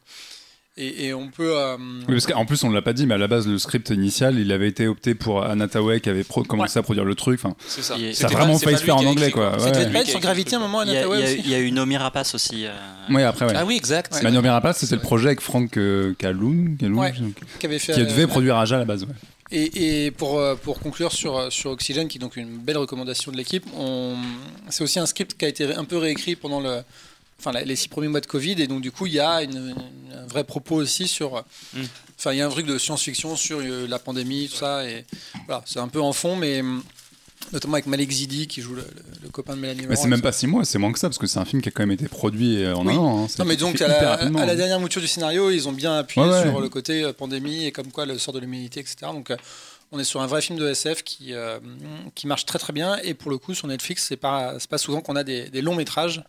[0.79, 1.57] Et, et on peut.
[1.57, 3.57] euh, Oui, parce qu'en plus, on ne l'a pas dit, mais à la base, le
[3.57, 7.07] script initial, il avait été opté pour Anna Tawai qui avait pro- commencé à produire
[7.07, 7.41] le truc.
[7.43, 7.95] Enfin, C'est ça.
[7.97, 9.59] Ça a C'était vraiment failli se faire en a anglais, écrit, quoi.
[9.59, 9.91] Ça Ouais.
[9.91, 11.43] pas sur Gravity à un moment, Il y, a, Anataway il y a- aussi.
[11.47, 12.67] il y a eu Nomi Rapace aussi.
[12.67, 12.73] euh,
[13.09, 13.53] Ouais, après, ouais.
[13.57, 14.13] Ah oui, exact.
[14.15, 14.23] Ouais.
[14.31, 17.15] Manu Rapace, c'était le projet avec Franck euh, Kaloun, Kaloun, Ouais.
[17.17, 17.25] je-
[17.59, 19.05] Qui, avait fait, qui devait euh, produire Aja à la base.
[19.05, 19.15] ouais.
[19.53, 22.77] Et, et pour, euh, pour conclure sur, euh, sur Oxygène, qui est donc une belle
[22.79, 24.17] recommandation de l'équipe, on...
[24.69, 26.81] c'est aussi un script qui a été un peu réécrit pendant le,
[27.39, 29.57] enfin, les six premiers mois de Covid, et donc du coup, il y a une,
[29.57, 31.45] une- un vrai propos aussi sur.
[31.75, 31.83] Mm.
[32.19, 35.05] Enfin, il y a un truc de science-fiction sur euh, la pandémie, tout ça, et
[35.47, 36.83] voilà, c'est un peu en fond, mais hum,
[37.53, 38.87] notamment avec Malek Zidi qui joue le, le-
[39.25, 41.09] le copain de Mélanie Mais Laurent, c'est même pas six mois, c'est moins que ça,
[41.09, 42.95] parce que c'est un film qui a quand même été produit euh, en Oui.
[42.95, 43.25] un an.
[43.25, 43.29] hein.
[43.39, 44.55] Non, mais donc à la, à hein.
[44.57, 46.43] dernière mouture du scénario, ils ont bien appuyé Ouais, ouais.
[46.43, 48.97] sur le côté euh, pandémie et comme quoi le sort de l'humanité, etc.
[49.13, 49.37] Donc euh,
[49.93, 51.59] on est sur un vrai film de SF qui, euh,
[52.15, 52.97] qui marche très très bien.
[53.05, 55.61] Et pour le coup, sur Netflix, c'est pas, c'est pas souvent qu'on a des, des
[55.61, 56.25] longs métrages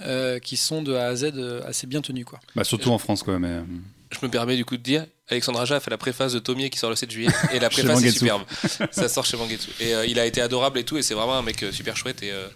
[0.00, 2.24] euh, qui sont de A à Z euh, assez bien tenus.
[2.24, 2.38] Quoi.
[2.54, 3.38] Bah, surtout en France, quoi.
[3.38, 3.48] Mais...
[3.48, 3.62] euh,
[4.10, 6.70] Je me permets du coup de dire, Alexandre Aja a fait la préface de Tomier
[6.70, 8.42] qui sort le 7 juillet et la préface est superbe.
[8.90, 9.70] Ça sort chez Mangetsu.
[9.80, 12.22] Et euh, il a été adorable et tout et c'est vraiment un mec super chouette
[12.22, 12.48] et, euh,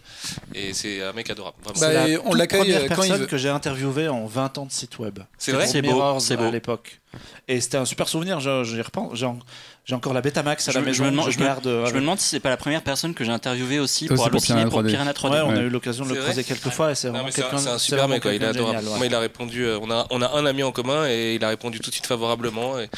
[0.54, 1.56] et c'est un mec adorable.
[1.62, 1.80] Vraiment.
[1.80, 3.26] Bah, la on l'accueille, première quand il personne veut.
[3.26, 5.18] que j'ai interviewé en 20 ans de site web.
[5.36, 5.66] C'est vrai?
[5.66, 6.44] C'est beau, c'est beau.
[6.44, 7.00] à l'époque.
[7.48, 8.40] Et c'était un super souvenir.
[8.40, 9.22] je- J'y repense.
[9.22, 9.38] En-
[9.84, 11.04] j'ai encore la Betamax à Je la me- je maison.
[11.04, 13.14] me demande- je me- garde, euh, Je me demande si c'est pas la première personne
[13.14, 14.88] que j'ai interviewée aussi pour pour Piranha pour 3D.
[14.90, 15.34] Piranha 3D.
[15.34, 17.78] Ouais, on a eu l'occasion de le croiser quelques fois et c'est vraiment un, quelqu'un.
[17.78, 18.86] super mec, il est adorable.
[18.96, 21.44] Moi, il a répondu, euh, on, a, on a un ami en commun et il
[21.44, 22.78] a répondu tout de suite favorablement.
[22.78, 22.88] Et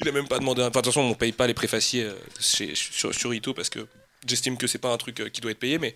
[0.00, 0.62] il a même pas demandé.
[0.62, 3.86] Enfin, attention, on paye pas les préfaciers euh, chez- sur, sur Ito parce que
[4.26, 5.94] j'estime que c'est pas un truc qui doit être payé, mais.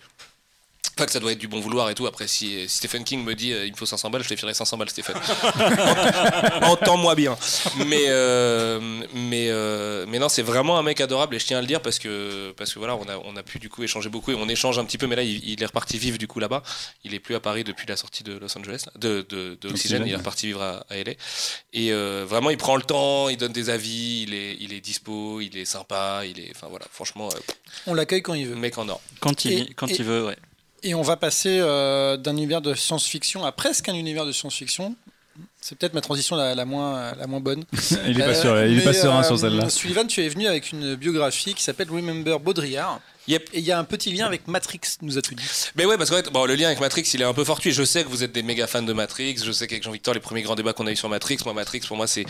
[0.95, 2.07] Pas que ça doit être du bon vouloir et tout.
[2.07, 4.53] Après, si, Stephen King me dit euh, il me faut 500 balles, je te filerai
[4.53, 5.15] 500 balles, Stephen.
[6.63, 7.37] Entends-moi bien.
[7.87, 8.79] Mais, euh,
[9.13, 11.81] mais, euh, mais non, c'est vraiment un mec adorable et je tiens à le dire
[11.81, 14.35] parce que, parce que voilà, on a, on a pu du coup échanger beaucoup et
[14.35, 15.07] on échange un petit peu.
[15.07, 16.63] Mais là, il, il est reparti vivre du coup là-bas.
[17.03, 20.03] Il est plus à Paris depuis la sortie de Los Angeles, de, de, de Oxygène.
[20.05, 21.11] Il est reparti vivre à, à LA.
[21.73, 24.81] Et euh, vraiment, il prend le temps, il donne des avis, il est, il est
[24.81, 27.39] dispo, il est sympa, il est, enfin voilà, franchement, euh,
[27.87, 28.55] On l'accueille quand il veut.
[28.55, 29.01] mec en or.
[29.19, 30.35] Quand il, Et- quand et- il veut, ouais.
[30.83, 34.95] Et on va passer euh, d'un univers de science-fiction à presque un univers de science-fiction.
[35.61, 37.63] C'est peut-être ma transition la, la moins, la moins bonne.
[38.07, 39.69] il est pas, Euh, sûr, il est pas serein euh, sur celle-là.
[39.69, 43.01] Sullivan, tu es venu avec une biographie qui s'appelle Remember Baudrillard.
[43.53, 45.43] Il y a un petit lien avec Matrix, nous a tout dit.
[45.75, 47.71] Mais ouais, parce que bon, le lien avec Matrix, il est un peu fortuit.
[47.71, 49.35] Je sais que vous êtes des méga fans de Matrix.
[49.45, 51.81] Je sais qu'avec Jean-Victor, les premiers grands débats qu'on a eu sur Matrix, moi, Matrix,
[51.87, 52.25] pour moi, c'est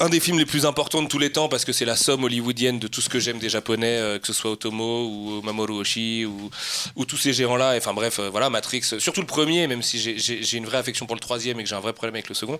[0.00, 2.24] un des films les plus importants de tous les temps parce que c'est la somme
[2.24, 5.74] hollywoodienne de tout ce que j'aime des Japonais, euh, que ce soit Otomo ou Mamoru
[5.74, 6.50] Oshii ou,
[6.96, 7.74] ou tous ces géants-là.
[7.76, 11.06] Enfin bref, euh, voilà, Matrix, euh, surtout le premier, même si j'ai- une vraie affection
[11.06, 12.58] pour le troisième et que j'ai un vrai problème avec le second.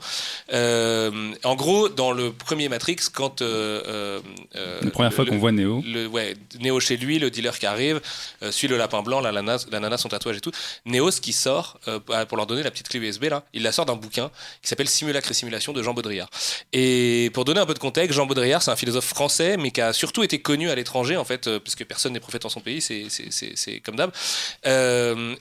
[0.53, 3.43] Euh, en gros, dans le premier Matrix, quand.
[3.43, 4.21] euh, euh,
[4.57, 5.83] euh, La première le- fois qu'on voit Neo.
[5.87, 8.01] le, ouais, Néo chez lui, le dealer qui arrive,
[8.43, 10.53] euh, suit le lapin blanc, la nana, la nana, son tatouage et tout.
[10.85, 13.73] Néo, ce qui sort, euh, pour leur donner la petite clé USB, là, il la
[13.73, 14.31] sort d'un bouquin
[14.63, 16.29] qui s'appelle Simulacre et Simulation de Jean Baudrillard.
[16.73, 19.81] Et pour donner un peu de contexte, Jean Baudrillard, c'est un philosophe français, mais qui
[19.81, 22.49] a surtout été connu à l'étranger, en fait, euh, parce que personne n'est prophète en
[22.49, 24.11] son pays, c'est- comme d'hab.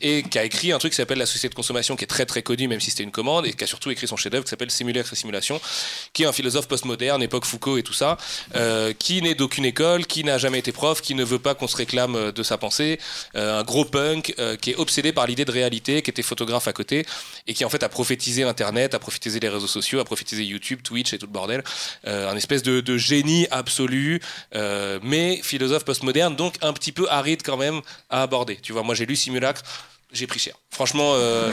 [0.01, 2.25] Et qui a écrit un truc qui s'appelle La société de consommation, qui est très
[2.25, 4.49] très connu, même si c'était une commande, et qui a surtout écrit son chef-d'œuvre qui
[4.49, 5.59] s'appelle Simulacre et Simulation,
[6.13, 8.17] qui est un philosophe postmoderne, époque Foucault et tout ça,
[8.99, 11.75] qui n'est d'aucune école, qui n'a jamais été prof, qui ne veut pas qu'on se
[11.75, 12.99] réclame euh, de sa pensée,
[13.35, 16.67] euh, un gros punk euh, qui est obsédé par l'idée de réalité, qui était photographe
[16.67, 17.05] à côté,
[17.47, 20.81] et qui en fait a prophétisé Internet, a prophétisé les réseaux sociaux, a prophétisé YouTube,
[20.83, 21.63] Twitch et tout le bordel.
[22.05, 24.21] Un espèce de, de génie absolu,
[25.03, 28.57] mais philosophe postmoderne, donc un petit peu aride quand même à aborder.
[28.57, 29.63] Tu vois, moi j'ai lu Simulacre.
[30.13, 30.55] J'ai pris cher.
[30.69, 31.51] Franchement, euh,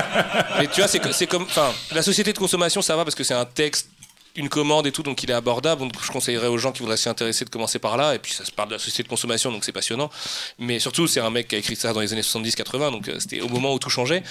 [0.58, 3.34] mais tu vois, c'est comme, enfin, la société de consommation, ça va parce que c'est
[3.34, 3.89] un texte,
[4.36, 5.80] une commande et tout, donc il est abordable.
[5.80, 8.14] Donc je conseillerais aux gens qui voudraient s'y intéresser de commencer par là.
[8.14, 10.10] Et puis ça se parle de la société de consommation, donc c'est passionnant.
[10.58, 13.16] Mais surtout, c'est un mec qui a écrit ça dans les années 70-80, donc euh,
[13.18, 14.22] c'était au moment où tout changeait.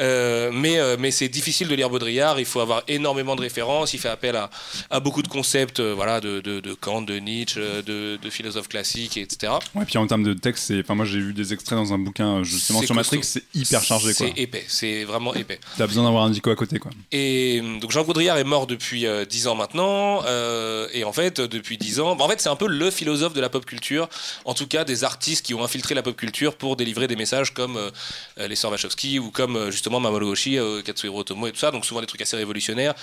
[0.00, 2.38] Euh, mais euh, mais c'est difficile de lire Baudrillard.
[2.40, 3.94] Il faut avoir énormément de références.
[3.94, 4.50] Il fait appel à,
[4.90, 9.16] à beaucoup de concepts, voilà, de, de, de Kant, de Nietzsche, de, de philosophes classiques,
[9.16, 9.52] etc.
[9.74, 10.72] Ouais, puis en termes de texte.
[10.80, 14.12] Enfin, moi j'ai vu des extraits dans un bouquin justement sur Matrix, c'est hyper chargé.
[14.12, 14.64] C'est épais.
[14.68, 15.60] C'est vraiment épais.
[15.76, 16.90] T'as besoin d'avoir un dico à côté quoi.
[17.12, 20.22] Et donc Jean Baudrillard est mort depuis euh, 10 ans maintenant.
[20.26, 23.40] euh, et en fait, depuis 10 ans, en fait, c'est un peu le philosophe de
[23.40, 24.08] la pop culture.
[24.44, 27.52] En tout cas, des artistes qui ont infiltré la pop culture pour délivrer des messages
[27.52, 27.90] comme euh,
[28.38, 31.70] euh, les sœurs Wachowski ou comme euh, justement Mamoru Oshii, Katsuhiro Otomo et tout ça.
[31.70, 32.94] Donc souvent des trucs assez révolutionnaires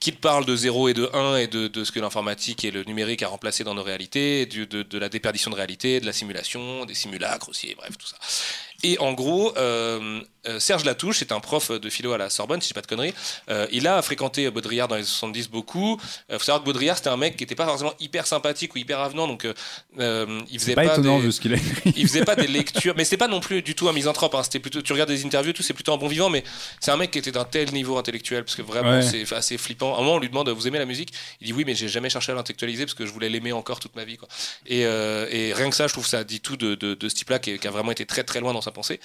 [0.00, 2.84] qui te parlent de 0 et de 1 et de, ce que l'informatique et le
[2.84, 6.84] numérique a remplacé dans nos réalités, de, de la déperdition de réalité, de la simulation,
[6.84, 8.16] des simulacres aussi, et bref, tout ça.
[8.82, 9.52] Et en gros,
[10.58, 12.86] Serge Latouche, c'est un prof de philo à la Sorbonne, si je dis pas de
[12.86, 13.14] conneries.
[13.50, 16.00] Euh, il a fréquenté Baudrillard dans les 70 beaucoup.
[16.30, 18.78] Il faut savoir que Baudrillard, c'était un mec qui était pas forcément hyper sympathique ou
[18.78, 19.54] hyper avenant, donc euh,
[19.98, 21.92] euh, il faisait C'est pas, pas, étonnant des- vu ce qu'il a écrit.
[21.96, 24.34] il faisait pas des lectures, mais c'était pas non plus du tout un misanthrope.
[24.34, 24.42] Hein.
[24.42, 26.44] C'était plutôt, tu regardes des interviews, tout c'est plutôt un bon vivant, mais
[26.80, 29.02] c'est un mec qui était d'un tel niveau intellectuel parce que vraiment Ouais.
[29.02, 29.94] c'est assez flippant.
[29.94, 31.12] À un moment, on lui demande, vous aimez la musique?
[31.40, 33.80] Il dit oui, mais j'ai jamais cherché à l'intellectualiser parce que je voulais l'aimer encore
[33.80, 34.16] toute ma vie.
[34.18, 34.28] Quoi.
[34.66, 37.14] Et, euh, et rien que ça, je trouve ça dit tout de, de, de ce
[37.14, 39.00] type-là qui, qui a vraiment été très très loin dans sa pensée.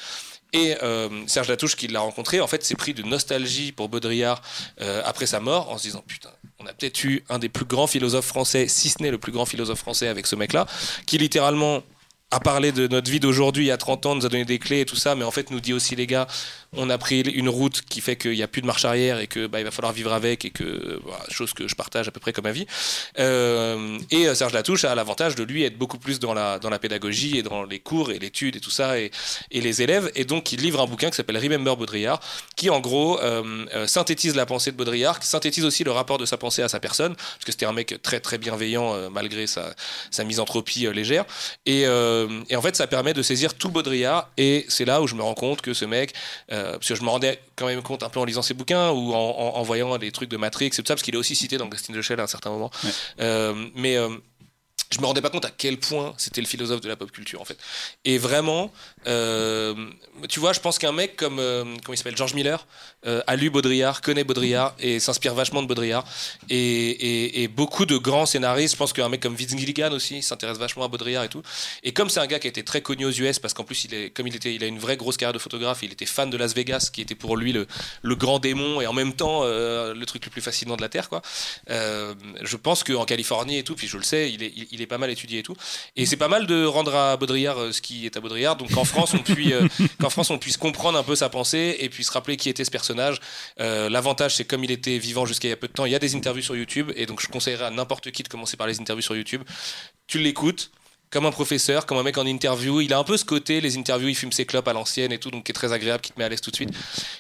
[0.54, 4.42] Et euh, Serge Latouche, qui l'a rencontré, en fait, s'est pris de nostalgie pour Baudrillard
[4.82, 7.66] euh, après sa mort, en se disant putain, on a peut-être eu un des plus
[7.66, 10.66] grands philosophes français, si ce n'est le plus grand philosophe français avec ce mec-là,
[11.06, 11.84] qui littéralement
[12.32, 14.60] a parlé de notre vie d'aujourd'hui il y a 30 ans, nous a donné des
[14.60, 16.28] clés et tout ça, mais en fait nous dit aussi les gars,
[16.76, 19.28] on a pris une route qui fait qu'il n'y a plus de marche arrière et
[19.28, 22.12] que bah, il va falloir vivre avec et que voilà, chose que je partage à
[22.12, 22.68] peu près comme avis.
[23.18, 26.70] Euh, et euh, Serge Latouche a l'avantage de lui être beaucoup plus dans la dans
[26.70, 29.12] la pédagogie et dans les cours et l'étude et tout ça et,
[29.52, 32.20] et les élèves et donc il livre un bouquin qui s'appelle Remember Baudrillard
[32.56, 36.18] qui en gros euh, euh, synthétise la pensée de Baudrillard, qui synthétise aussi le rapport
[36.18, 39.48] de sa pensée à sa personne parce que c'était un mec très très bienveillant malgré
[39.48, 39.74] sa
[40.12, 41.26] sa misanthropie légère
[41.66, 45.16] et, et en fait ça permet de saisir tout Baudrillard et c'est là où je
[45.16, 46.14] me rends compte que ce mec
[46.60, 48.92] euh, parce que je me rendais quand même compte un peu en lisant ses bouquins
[48.92, 51.18] ou en, en- en voyant des trucs de Matrix et tout ça, parce qu'il est
[51.18, 52.70] aussi cité dans Ghost in the Shell à un certain moment.
[52.84, 52.90] Ouais.
[53.22, 54.10] Euh, mais euh,
[54.92, 57.40] je me rendais pas compte à quel point c'était le philosophe de la pop culture
[57.40, 57.58] en fait.
[58.06, 58.72] Et vraiment,
[59.06, 59.76] euh,
[60.30, 62.66] tu vois, je pense qu'un mec comme euh, comment il s'appelle George Miller
[63.06, 66.06] euh, a lu Baudrillard, connaît Baudrillard et s'inspire vachement de Baudrillard.
[66.50, 70.86] Et, beaucoup de grands scénaristes, je pense qu'un mec comme Vince Gilligan aussi s'intéresse vachement
[70.86, 71.42] à Baudrillard et tout.
[71.84, 73.88] Et comme c'est un gars qui a été très connu aux US, parce qu'en plus
[74.14, 76.38] comme il était, il a une vraie grosse carrière de photographe, il était fan de
[76.38, 77.68] Las Vegas, qui était pour lui le,
[78.16, 81.22] grand démon et en même temps le truc le plus fascinant de la terre, quoi.
[81.68, 84.88] Je pense qu'en Californie et tout, puis je le sais, il est, il, il est
[84.88, 85.56] pas mal étudié et tout.
[85.96, 88.56] Et c'est pas mal de rendre à Baudrillard euh, ce qui est à Baudrillard.
[88.56, 89.68] Donc qu'en France, on puisse, euh,
[90.02, 92.66] qu'en France, on puisse comprendre un peu sa pensée et puis se rappeler qui était
[92.66, 93.20] ce personnage.
[93.60, 95.92] Euh, L'avantage, c'est comme il était vivant jusqu'à il y a peu de temps, il
[95.92, 96.92] y a des interviews sur YouTube.
[96.96, 99.44] Et donc je conseillerais à n'importe qui de commencer par les interviews sur YouTube.
[100.08, 100.72] Tu l'écoutes
[101.12, 102.82] comme un professeur, comme un mec en interview.
[102.82, 105.18] Il a un peu ce côté, les interviews, il fume ses clopes à l'ancienne et
[105.18, 106.70] tout, donc qui est très agréable, qui te met à l'aise tout de suite.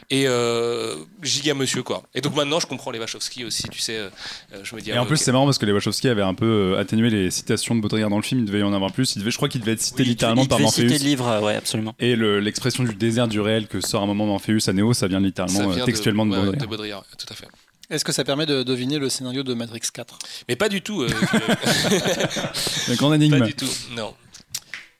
[0.09, 2.03] Et euh, giga monsieur, quoi.
[2.13, 3.97] Et donc maintenant, je comprends les Wachowski aussi, tu sais.
[3.97, 4.09] euh,
[4.53, 6.07] euh, je me dis, Et ah en ouais, plus, c'est marrant parce que les Wachowski
[6.07, 8.41] avaient un peu atténué les citations de Baudrillard dans le film.
[8.41, 9.15] Il devait y en avoir plus.
[9.15, 10.99] Il devait, je crois qu'il devait être cité Oui, littéralement il par devait citer Morpheus.
[11.03, 11.95] le livre, ouais, absolument.
[11.99, 15.07] Et le- l'expression du désert du réel que sort un moment Morpheus à Néo, ça
[15.07, 16.67] vient littéralement Ça euh, vient textuellement de, ouais, Baudrillard.
[16.67, 17.47] Baudrillard, tout à fait.
[17.89, 21.01] Est-ce que ça permet de deviner le scénario de Matrix 4 Mais pas du tout.
[21.01, 21.09] euh,
[22.87, 23.45] La grande pas énigme.
[23.45, 23.69] du tout.
[23.91, 24.13] Non.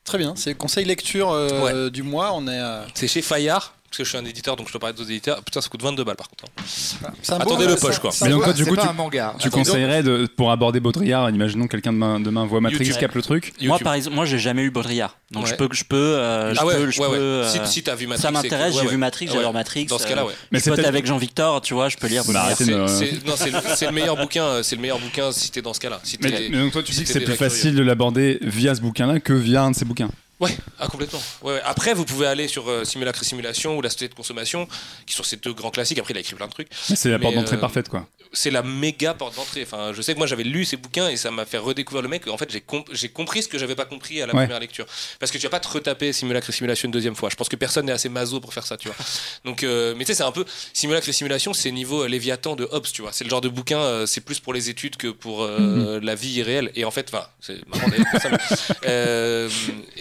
[0.03, 2.32] Très bien, c'est conseil lecture euh, du mois.
[2.34, 2.60] On est.
[2.60, 5.10] euh, C'est chez Fayard, parce que je suis un éditeur, donc je peux parler d'autres
[5.10, 5.41] éditeurs.
[5.44, 6.45] Putain, ça coûte 22 balles par contre.
[6.45, 7.11] hein.
[7.40, 8.11] Attendez le poche, quoi.
[8.11, 9.36] c'est un Mais donc toi, du coup, pas tu- un manga.
[9.40, 12.99] Tu Attends, conseillerais de, pour aborder Baudrillard, imaginons que quelqu'un demain, demain voit Matrix, YouTube.
[12.99, 13.53] capte le truc.
[13.61, 15.18] Moi, par exemple, moi, j'ai jamais eu Baudrillard.
[15.32, 15.49] Donc, Ouais.
[15.49, 17.20] je peux, je peux, euh, je Ah ouais, peux, je ouais, peux, ouais.
[17.20, 18.22] euh, Si, si t'as vu Matrix.
[18.24, 18.74] ça m'intéresse.
[18.76, 18.88] J'ai ouais.
[18.88, 19.34] vu Matrix, Ouais.
[19.36, 19.86] j'adore Matrix.
[19.86, 20.34] Dans ce cas-là, ouais.
[20.34, 22.24] Mais Mais c'est pote peut-être- avec Jean-Victor, tu vois, je peux lire.
[22.24, 22.45] Bah, Baudrillard.
[22.45, 22.88] arrêtez C'est de-
[23.22, 24.44] c'est- non, c'est le, c'est le meilleur bouquin.
[24.44, 25.99] euh, C'est le meilleur bouquin si t'es dans ce cas-là.
[26.03, 27.76] Si Mais, t'es- mais donc toi, tu si dis que t'es c'est plus déjà facile
[27.76, 30.10] de l'aborder via ce bouquin-là que via un de ces bouquins.
[30.40, 31.20] Ouais, ah, complètement.
[31.41, 31.61] Ouais, ouais.
[31.66, 34.68] Après, vous pouvez aller sur euh, Simulacre et Simulation ou La Société de Consommation,
[35.06, 35.99] qui sont ces deux grands classiques.
[35.99, 36.70] Après, il a écrit plein de trucs.
[36.74, 38.07] C'est la porte d'entrée euh, parfaite, quoi.
[38.31, 39.64] C'est la méga porte d'entrée.
[39.64, 42.10] Enfin, je sais que moi, j'avais lu ces bouquins et ça m'a fait redécouvrir le
[42.10, 42.27] mec.
[42.27, 44.43] En fait, j'ai comp- j'ai compris ce que j'avais pas compris à la Ouais.
[44.43, 44.85] première lecture.
[45.19, 47.30] Parce que tu vas pas te retaper Simulacre et Simulation une deuxième fois.
[47.30, 48.97] Je pense que personne n'est assez maso pour faire ça, tu vois.
[49.45, 52.56] Donc, euh, mais tu sais, c'est un peu Simulacre et Simulation, c'est niveau euh, Léviathan
[52.56, 53.11] de Hobbes, tu vois.
[53.14, 56.14] C'est le genre de bouquin, euh, c'est plus pour les études que pour euh, la
[56.14, 56.72] vie réelle.
[56.76, 58.38] Et en fait, enfin, c'est marrant d'ailleurs ça, mais,
[58.85, 59.49] euh,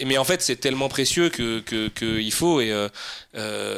[0.05, 2.61] mais en fait, c'est tellement précieux que, que, que il faut.
[2.61, 2.71] Et,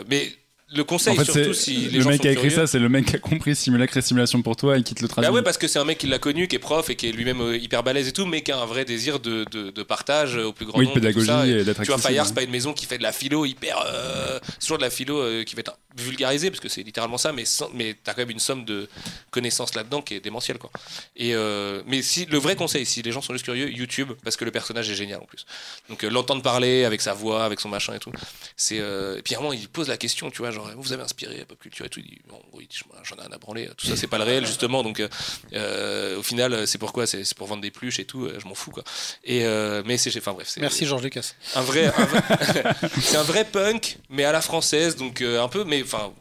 [0.09, 0.33] mais
[0.73, 2.68] le conseil, En fait, surtout si les le gens mec qui a écrit curieux- ça,
[2.68, 5.07] c'est le mec qui a compris simulacre et simulation pour toi et qui te le
[5.10, 5.30] traduit.
[5.30, 7.07] bah ouais, parce que c'est un mec qui l'a connu, qui est prof et qui
[7.10, 9.69] est lui-même euh, hyper balèze et tout, mais qui a un vrai désir de, de,
[9.72, 10.95] de partage euh, au plus grand oui, nombre.
[10.95, 11.49] tout pédagogie.
[11.49, 11.98] Et et d'être tu vois.
[11.98, 13.84] Fayard, c'est pas une maison qui fait de la philo hyper.
[13.85, 17.18] euh, c'est toujours de la philo euh, qui va être vulgarisée, parce que c'est littéralement
[17.18, 18.88] ça, mais, sans- mais t'as quand même une somme de
[19.30, 20.72] connaissances là-dedans qui est démentielle, quoi.
[21.18, 24.38] Et, euh, mais si, le vrai conseil, si les gens sont juste curieux, YouTube, parce
[24.38, 25.45] que le personnage est génial en plus.
[25.89, 28.11] Donc l'entendre parler avec sa voix, avec son machin et tout,
[28.56, 28.77] c'est.
[28.77, 31.59] Et puis vraiment, il pose la question, tu vois, genre, vous avez inspiré à pop
[31.59, 32.67] culture et tout, il dit, bon, oui,
[33.03, 35.07] j'en ai un à branler, tout ça, c'est pas le réel, justement, donc euh,
[35.53, 38.47] euh, au final, c'est pourquoi C'est c'est pour vendre des pluches et tout, euh, je
[38.47, 38.83] m'en fous, quoi.
[39.23, 40.15] Et, euh, mais c'est.
[40.17, 40.53] Enfin bref.
[40.57, 41.33] Merci Georges Lucas.
[41.55, 45.63] Un vrai, un vrai- c'est un vrai punk, mais à la française, donc un peu,
[45.63, 46.11] mais enfin,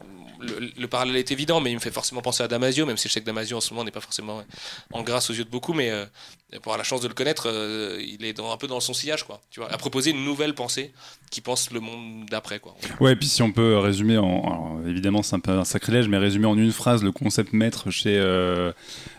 [0.41, 3.07] le, le parallèle est évident, mais il me fait forcément penser à Damasio, même si
[3.07, 4.43] je sais que Damasio en ce moment n'est pas forcément
[4.91, 6.05] en grâce aux yeux de beaucoup, mais euh,
[6.61, 8.93] pour avoir la chance de le connaître, euh, il est dans, un peu dans son
[8.93, 9.41] sillage, quoi.
[9.51, 10.91] Tu vois, à proposer une nouvelle pensée
[11.29, 12.75] qui pense le monde d'après, quoi.
[12.99, 16.17] Ouais, et puis si on peut résumer, en, évidemment c'est un peu un sacrilège, mais
[16.17, 18.71] résumer en une phrase le concept maître chez euh,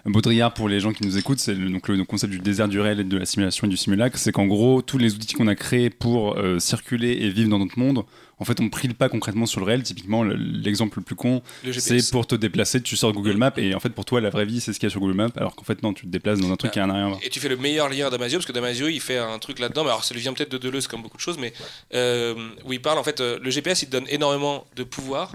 [0.04, 2.80] Baudrillard pour les gens qui nous écoutent, c'est le, donc le concept du désert du
[2.80, 5.46] réel et de la simulation et du simulacre, c'est qu'en gros tous les outils qu'on
[5.46, 8.04] a créés pour euh, circuler et vivre dans notre monde,
[8.42, 9.82] en fait on prie le pas concrètement sur le réel.
[9.82, 11.40] Typiquement le- l'exemple le plus con,
[11.72, 14.44] c'est pour te déplacer, tu sors Google Maps et en fait pour toi la vraie
[14.44, 16.10] vie c'est ce qu'il y a sur Google Maps, alors qu'en fait non, tu te
[16.10, 17.18] déplaces dans un truc qui a rien à voir.
[17.22, 19.58] Et tu fais le meilleur lien à Damasio, parce que Damasio, il fait un truc
[19.58, 21.52] là-dedans, alors ça lui vient peut-être de Deleuze comme beaucoup de choses, mais
[21.94, 25.32] euh, où il parle, en fait, euh, le GPS, il te donne énormément de pouvoir,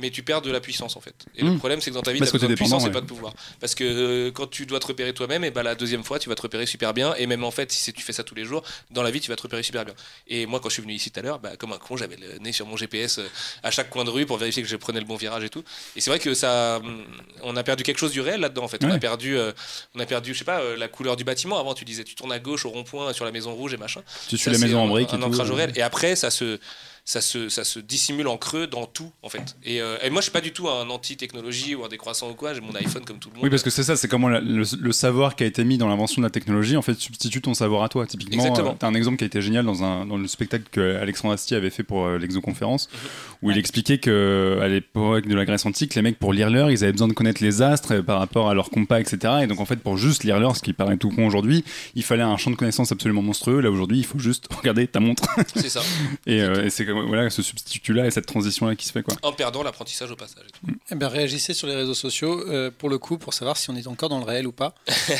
[0.00, 1.14] mais tu perds de la puissance, en fait.
[1.36, 1.58] Et le Mm.
[1.58, 3.06] problème, c'est que dans ta vie, tu as besoin de puissance et dépendant, pas de
[3.06, 3.34] pouvoir.
[3.60, 6.28] Parce que euh, quand tu dois te repérer toi-même, et bah, la deuxième fois, tu
[6.28, 8.44] vas te repérer super bien, et même en fait, si tu fais ça tous les
[8.44, 9.94] jours, dans la vie, tu vas te repérer super bien.
[10.28, 12.16] Et moi, quand je suis venu ici tout à l'heure, bah, comme un con, j'avais
[12.16, 13.28] le nez sur mon GPS euh,
[13.62, 15.62] à chaque coin de rue pour vérifier que je prenais le bon virage et tout.
[15.96, 17.04] Et c'est vrai que ça, hum,
[17.42, 18.82] on a perdu quelque chose du réel là-dedans, en fait.
[18.84, 18.98] On a Ouais.
[18.98, 19.52] perdu, euh,
[19.94, 21.58] on a perdu, je sais pas, euh, la couleur du bâtiment.
[21.60, 24.02] Avant, tu disais, tu tournes à gauche au rond-point sur la maison rouge et machin.
[24.28, 25.26] Tu suis la maison en un- briques un, et tout.
[25.26, 25.72] ancrage au réel.
[25.76, 26.58] Et après, ça se,
[27.04, 29.56] ça se, ça se dissimule en creux dans tout, en fait.
[29.64, 32.34] Et, euh, et moi, je suis pas du tout un anti-technologie ou un décroissant ou
[32.34, 32.54] quoi.
[32.54, 33.44] J'ai mon iPhone comme tout le monde.
[33.44, 35.78] Oui, parce que c'est ça, c'est comment la- le, le savoir qui a été mis
[35.78, 38.06] dans l'invention de la technologie, en fait, substitue ton savoir à toi.
[38.06, 38.76] Typiquement, Exactement.
[38.78, 41.34] tu as un exemple qui a été génial dans, un, dans le spectacle que Alexandre
[41.34, 42.98] Astier avait fait pour euh, l'exoconférence, Mhm.
[43.42, 46.70] où il expliquait que à l'époque de la Grèce antique, les mecs, pour lire l'heure,
[46.70, 49.34] ils avaient besoin de connaître les astres euh, par rapport à leur compas, etc.
[49.42, 51.64] Et donc, en fait, pour juste lire l'heure, ce qui paraît tout con aujourd'hui,
[51.94, 53.60] il fallait un champ de connaissances absolument monstrueux.
[53.60, 55.24] Là, aujourd'hui, il faut juste regarder ta montre.
[55.54, 55.80] C'est ça.
[56.26, 59.14] et euh, et c'est comme- voilà, ce substitut-là et cette transition-là qui se fait, quoi.
[59.22, 60.44] En perdant l'apprentissage au passage.
[60.48, 60.74] et tout.
[60.90, 63.76] Eh ben, réagissez sur les réseaux sociaux euh, pour le coup pour savoir si on
[63.76, 64.74] est encore dans le réel ou pas.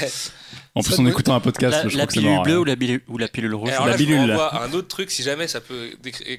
[0.77, 2.59] En plus, en écoutant un podcast, La, je la crois que c'est pilule bleue hein.
[2.59, 4.31] ou la, bilu- ou la pilule rouge Alors la là, je vous bidule.
[4.31, 5.91] renvoie à un autre truc, si jamais ça peut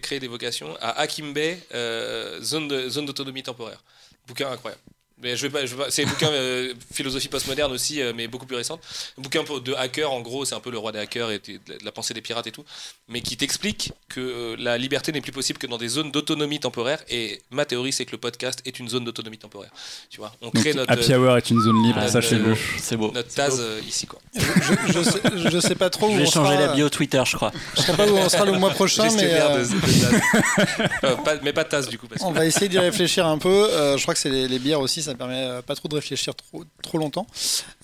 [0.02, 3.84] créer des vocations, à Hakim Bey, euh, zone de- zone d'autonomie temporaire.
[4.28, 4.82] Bouquin incroyable.
[5.22, 8.12] Mais je vais pas, je vais pas- c'est un bouquin euh, philosophie postmoderne aussi, euh,
[8.16, 8.80] mais beaucoup plus récente.
[9.18, 11.40] Un bouquin pour- de hacker, en gros, c'est un peu le roi des hackers et
[11.40, 12.64] de la- pensée des pirates et tout,
[13.08, 16.60] mais qui t'explique que euh, la liberté n'est plus possible que dans des zones d'autonomie
[16.60, 17.00] temporaire.
[17.10, 19.72] Et ma théorie, c'est que le podcast est une zone d'autonomie temporaire.
[20.10, 22.56] Tu vois, on Donc, crée notre, Happy Hour est une zone libre, Ah, sachez-le.
[22.80, 23.12] C'est beau.
[23.14, 24.20] notre tasse euh, ici, quoi.
[24.36, 25.22] Je, je, je sais,
[25.52, 27.52] je sais pas trop où Je vais on changer sera, la bio Twitter, je crois.
[27.76, 30.94] Je sais pas où on sera le mois prochain, mais euh, de, de tasse.
[31.04, 32.08] Euh, pas- mais pas de tasse, du coup.
[32.08, 32.26] Parce que...
[32.28, 33.50] on va essayer d'y réfléchir un peu.
[33.72, 35.96] Euh, je crois que c'est les, les bières aussi, ça permet euh, pas trop de
[35.96, 37.28] réfléchir trop, trop longtemps.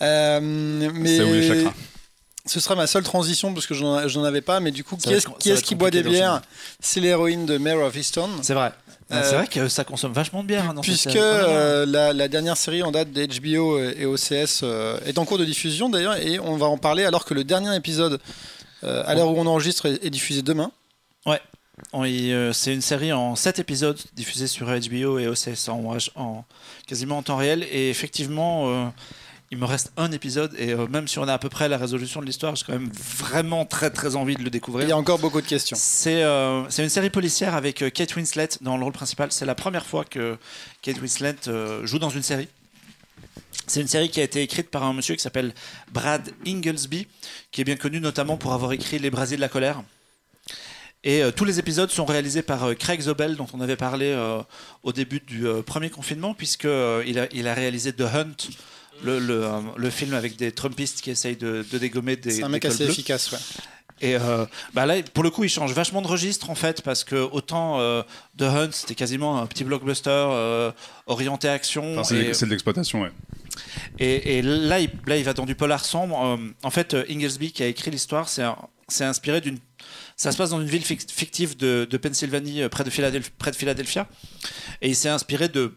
[0.01, 1.73] Euh, mais les chakras.
[2.45, 4.59] ce sera ma seule transition parce que je n'en avais pas.
[4.59, 6.41] Mais du coup, Ça qui est-ce qui, est boit des bières
[6.79, 8.29] C'est l'héroïne de Mayor of Easton.
[8.41, 8.71] C'est vrai.
[9.09, 10.69] Euh, c'est vrai que ça consomme vachement de bière.
[10.69, 15.17] hein, Puisque euh, la, la dernière série en date des HBO et OCS euh, est
[15.17, 18.19] en cours de diffusion d'ailleurs, et on va en parler alors que le dernier épisode,
[18.83, 20.71] euh, à l'heure où on enregistre, est, est diffusé demain.
[21.25, 21.39] Y,
[21.95, 26.45] euh, c'est une série en 7 épisodes diffusée sur HBO et OCS en, en-
[26.87, 27.65] quasiment en temps réel.
[27.71, 28.87] Et effectivement, euh,
[29.51, 31.77] il me reste un épisode et euh, même si on a à peu près la
[31.77, 34.85] résolution de l'histoire, j'ai quand même vraiment très très envie de le découvrir.
[34.87, 35.77] Il y a encore beaucoup de questions.
[36.69, 39.31] C'est une série policière avec Kate Winslet dans le rôle principal.
[39.31, 40.37] C'est la première fois que
[40.81, 41.35] Kate Winslet
[41.83, 42.47] joue dans une série.
[43.67, 45.53] C'est une série qui a été écrite par un monsieur qui s'appelle
[45.91, 47.05] Brad Inglesby,
[47.51, 49.83] qui est bien connu notamment pour avoir écrit Les Brasiers de la colère.
[51.09, 54.07] Et euh, tous les épisodes sont réalisés par euh, Craig Zobel, dont on avait parlé
[54.07, 54.41] euh,
[54.83, 58.49] au début du euh, premier confinement, puisqu'il il a, il a réalisé The Hunt,
[59.03, 62.31] le, le, euh, le film avec des Trumpistes qui essayent de, de dégommer des.
[62.31, 62.91] C'est un mec assez bleus.
[62.91, 63.37] efficace, ouais.
[64.01, 67.03] Et euh, bah là, pour le coup, il change vachement de registre en fait, parce
[67.05, 68.03] que autant euh,
[68.37, 70.71] The Hunt, c'était quasiment un petit blockbuster euh,
[71.07, 71.93] orienté action.
[71.93, 73.11] Enfin, c'est et, c'est de l'exploitation, ouais.
[73.97, 76.23] et- et là, il, là, il va dans du polar sombre.
[76.23, 78.57] Euh, en fait, Inglesby qui a écrit l'histoire, c'est un-
[78.87, 79.57] c'est inspiré d'une.
[80.17, 84.07] Ça se passe dans une ville fic- fictive de, Pennsylvanie, euh, près de, Philadelphie, Philadelphia.
[84.81, 85.75] Et il s'est inspiré de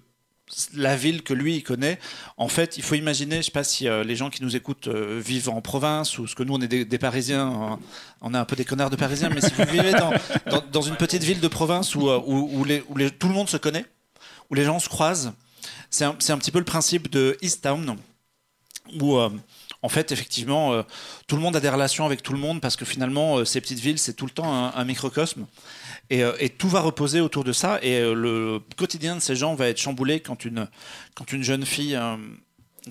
[0.74, 1.98] la ville que lui il connaît.
[2.38, 4.88] En fait, il faut imaginer, je sais pas si euh, les gens qui nous écoutent
[4.88, 7.78] euh, vivent en province ou ce que nous on est des, Parisiens, hein,
[8.22, 11.22] on est un peu des connards de Parisiens, mais si vous vivez dans, une petite
[11.22, 13.84] ville de province où, tout le monde se connaît,
[14.48, 15.34] où les gens se croisent,
[15.90, 17.96] c'est un, un petit peu le principe de East Town,
[19.00, 19.18] où
[19.82, 20.82] en fait effectivement euh,
[21.26, 23.60] tout le monde a des relations avec tout le monde parce que finalement euh, ces
[23.60, 25.46] petites villes c'est tout le temps un, microcosme.
[26.10, 27.78] Et, euh, et tout va reposer autour de ça.
[27.82, 30.68] Et euh, le quotidien de ces gens va être chamboulé quand une,
[31.14, 32.16] quand une jeune fille euh,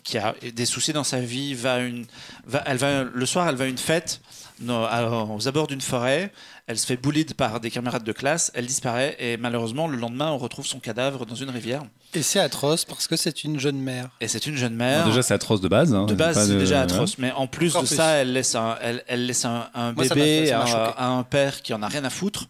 [0.03, 2.06] qui a des soucis dans sa vie va une,
[2.45, 4.22] va, elle va, le soir, elle va à une fête
[4.68, 6.32] aux abords d'une forêt.
[6.68, 8.52] Elle se fait bullied par des camarades de classe.
[8.53, 9.16] Elle disparaît.
[9.20, 11.82] Et malheureusement, le lendemain, on retrouve son cadavre dans une rivière.
[12.14, 14.10] Et c'est atroce parce que c'est une jeune mère.
[14.22, 15.06] Et c'est une jeune mère.
[15.06, 15.94] déjà, c'est atroce de base.
[15.94, 16.06] hein.
[16.06, 17.18] de base, c'est déjà atroce.
[17.18, 17.95] Mais en plus Encore de plus.
[17.95, 21.82] ça, elle laisse un, elle, elle laisse un, Moi, bébé à un père qui en
[21.82, 22.48] a rien à foutre.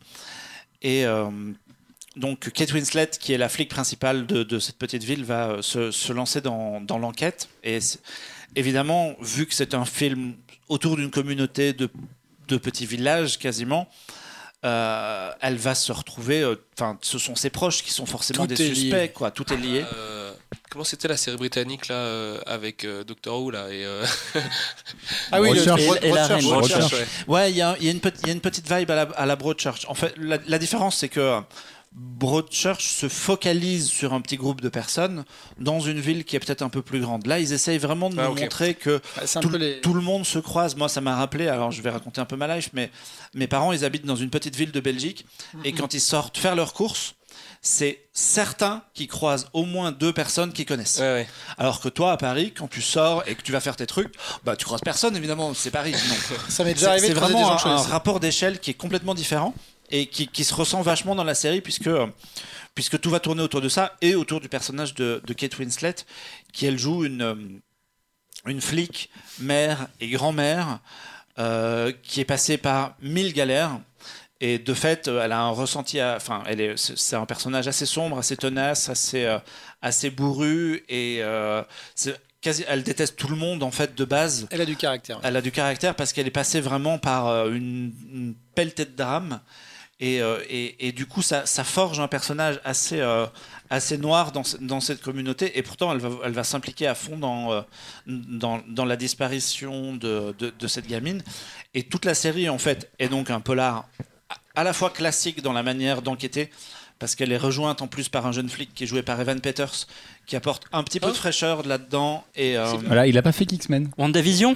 [0.82, 1.30] Et euh,
[2.16, 5.62] donc, Kate Winslet, qui est la flic principale de, de cette petite ville, va euh,
[5.62, 7.48] se, se lancer dans, dans l'enquête.
[7.64, 7.80] Et
[8.56, 10.34] évidemment, vu que c'est un film
[10.68, 11.90] autour d'une communauté de,
[12.48, 13.88] de petits villages quasiment,
[14.66, 16.42] euh, elle va se retrouver.
[16.42, 18.76] euh, Enfin, ce sont ses proches qui sont forcément Tout des lié.
[18.76, 19.32] suspects, quoi.
[19.32, 19.86] Tout est lié.
[19.94, 20.32] Euh,
[20.70, 24.06] comment c'était la série britannique là euh, avec euh, Doctor Who là et euh,
[25.32, 25.82] Ah oui, le- Recherche.
[25.86, 26.44] Broad- Et- et la reine.
[26.44, 26.94] Broadchurch.
[26.94, 27.06] Ouais.
[27.28, 29.02] Ouais, il y, a y une petite- il y a une petite vibe à la,
[29.04, 29.86] à la Broadchurch.
[29.88, 31.40] En fait, la, la différence, c'est que
[31.92, 35.26] Broadchurch se focalise sur un petit groupe de personnes
[35.60, 37.26] dans une ville qui est peut-être un peu plus grande.
[37.26, 39.02] Là, ils essayent vraiment de Ah, nous montrer que
[39.36, 39.82] un tout, peu les.
[39.82, 40.76] tout le monde se croise.
[40.76, 42.92] Moi, ça m'a rappelé, alors je vais raconter un peu ma life, mais
[43.34, 45.26] mes parents, ils habitent dans une petite ville de Belgique,
[45.64, 47.16] et quand ils sortent faire leurs courses,
[47.62, 51.00] c'est certains qui croisent au moins deux personnes qu'ils connaissent.
[51.00, 51.28] Ouais, ouais.
[51.58, 54.14] Alors que toi, à Paris, quand tu sors et que tu vas faire tes trucs,
[54.46, 55.94] bah tu croises personne, évidemment, c'est Paris.
[56.50, 58.60] Ça m'est C'est déjà arrivé c'est de croiser des vraiment gens un, un rapport d'échelle
[58.60, 59.54] qui est complètement différent
[59.90, 61.90] et qui, qui se ressent vachement dans la série puisque,
[62.76, 65.96] puisque tout va tourner autour de ça et autour du personnage de, de Kate Winslet
[66.54, 67.36] qui elle joue une, euh,
[68.46, 69.10] une flic,
[69.40, 70.80] mère et grand-mère
[71.38, 73.80] euh, qui est passée par mille galères.
[74.42, 77.68] Et de fait, euh, elle a un ressenti, à- enfin, elle est, c'est un personnage
[77.68, 79.38] assez sombre, assez tenace, assez, euh,
[79.82, 81.62] assez bourru, et euh,
[81.94, 84.48] c'est quasi, elle déteste tout le monde en fait de base.
[84.50, 85.20] Elle a du caractère.
[85.24, 89.42] Elle a du caractère parce qu'elle est passée vraiment par une, une pelletée de drames.
[90.02, 93.26] Et, euh, et, et du coup, ça, ça forge un personnage assez, euh,
[93.70, 95.58] assez noir dans, ce- dans cette communauté.
[95.58, 97.62] Et pourtant, elle va, elle va s'impliquer à fond dans, euh,
[98.08, 101.22] dans, dans la disparition de, de, de cette gamine.
[101.74, 103.88] Et toute la série, en fait, est donc un polar
[104.30, 106.50] à- à la fois classique dans la manière d'enquêter,
[106.98, 109.40] parce qu'elle est rejointe en plus par un jeune flic qui est joué par Evan
[109.42, 109.86] Peters,
[110.26, 111.12] qui apporte un petit peu Oh.
[111.12, 112.24] de fraîcheur là-dedans.
[112.36, 113.90] Et, euh, Voilà, il a pas fait X-Men.
[113.98, 114.56] WandaVision?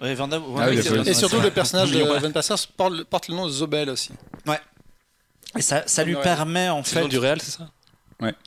[0.00, 2.20] Ouais, Van Damme- Ah oui, ouais, Et surtout, le personnage de Ouais.
[2.20, 4.10] Van Passers porte, porte le nom de Zobel aussi.
[5.56, 6.22] Et ça, ça lui Ouais.
[6.22, 7.68] permet en fait du réel, c'est ça?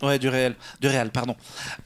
[0.01, 1.35] Ouais, du réel, du réel, pardon.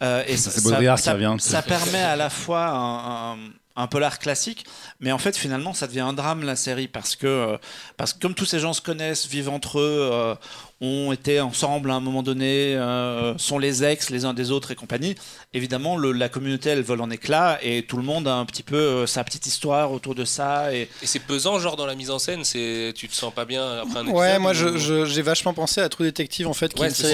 [0.02, 0.62] Euh, et ça, qui
[1.04, 1.36] ça- revient.
[1.40, 3.38] Ça permet à la fois un, un-
[3.76, 4.66] un polar classique,
[5.00, 7.58] mais en fait finalement ça devient un drame la série parce que euh,
[7.98, 10.36] parce que comme tous ces gens se connaissent, vivent entre eux, euh,
[10.84, 14.72] ont été ensemble à un moment donné, euh, sont les ex les uns des autres
[14.72, 15.16] et compagnie.
[15.54, 18.64] Évidemment, le- la communauté elle vole en éclats et tout le monde a un petit
[18.64, 21.96] peu euh, sa petite histoire autour de ça et Et c'est pesant, genre dans la
[21.96, 24.68] mise en scène, c'est tu te sens pas bien après un épisode Ouais, moi je-
[24.68, 26.74] ou- je- j'ai vachement pensé à True Detective en fait.
[26.74, 27.14] qui Ouais, est une c'est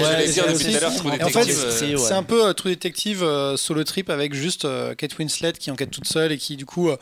[1.24, 2.12] en fait, euh, c'est- ouais.
[2.12, 6.08] Un peu True Detective euh, solo trip avec juste euh, Kate Winslet qui enquête toute
[6.08, 6.96] seule et qui du coup euh,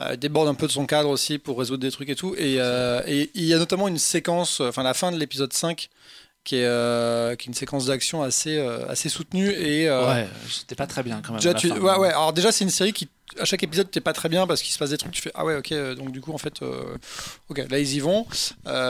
[0.00, 2.34] euh, déborde un peu de son cadre aussi pour résoudre des trucs et tout.
[2.36, 5.88] Et euh, il y a notamment une séquence, euh, enfin la fin de l'épisode 5
[6.44, 10.28] qui est, euh, qui est une séquence d'action assez, euh, assez soutenue et euh, ouais,
[10.50, 11.40] c'était pas très bien quand même.
[11.40, 11.78] déjà, tu- fin.
[11.80, 12.08] ouais, ouais.
[12.08, 13.08] Alors déjà c'est une série qui
[13.40, 15.32] à chaque épisode t'es pas très bien parce qu'il se passe des trucs tu fais
[15.34, 16.60] ah ouais ok donc du coup en fait
[17.48, 18.26] ok là ils y vont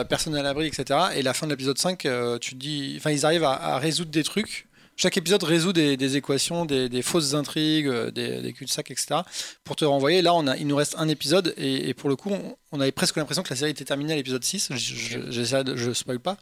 [0.09, 2.95] personne n'est à l'abri etc et la fin de l'épisode 5 euh, tu te dis
[2.97, 4.67] enfin ils arrivent à, à résoudre des trucs
[4.97, 9.15] chaque épisode résout des, des équations, des, des fausses intrigues, euh, des, des cul-de-sac, etc.
[9.63, 10.21] Pour te renvoyer.
[10.21, 12.79] Là, on a, il nous reste un épisode et, et pour le coup, on, on
[12.81, 14.69] avait presque l'impression que la série était terminée à l'épisode 6.
[14.71, 14.75] Je,
[15.31, 16.37] je, de- je spoil pas.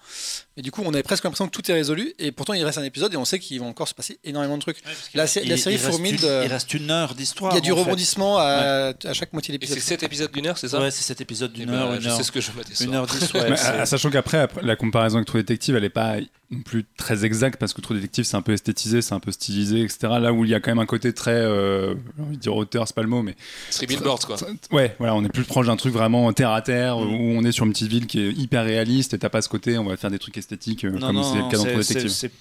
[0.57, 2.77] Mais du coup, on avait presque l'impression que tout est résolu et pourtant il reste
[2.77, 4.77] un épisode et on sait qu'il va encore se passer énormément de trucs.
[5.15, 7.51] La, sé- Il- la série fourmille Il reste une heure d'histoire.
[7.53, 9.83] Il y a du rebondissement à, à chaque moitié Et c'est d'épisode.
[9.83, 10.79] 7 épisodes d'une heure, c'est ça?
[10.79, 12.17] Ouais, c'est cet épisode Eh d'une ben, heure, une Je heure.
[12.17, 12.69] sais ce que je m'attends.
[12.83, 13.55] Une heure ouais.
[13.57, 16.17] C'est- à- sachant qu'après, après, la comparaison avec True Detective, elle est pas
[16.53, 19.31] non plus très exacte parce que True Detective, c'est un peu esthétisé, c'est un peu
[19.31, 19.97] stylisé, etc.
[20.19, 22.55] Là où il y a quand même un côté très, euh, j'ai envie de dire
[22.55, 23.35] auteur, c'est pas le mot, mais
[23.69, 24.37] C'est Billboards, quoi.
[24.71, 27.51] ouais, voilà, on est plus proche d'un truc vraiment terre à terre où on est
[27.51, 29.97] sur une petite ville qui est hyper réaliste et t'as pas ce côté, on va
[29.97, 32.31] faire des trucs esthétiques euh, Non, comme c'est le cas dans True Detective.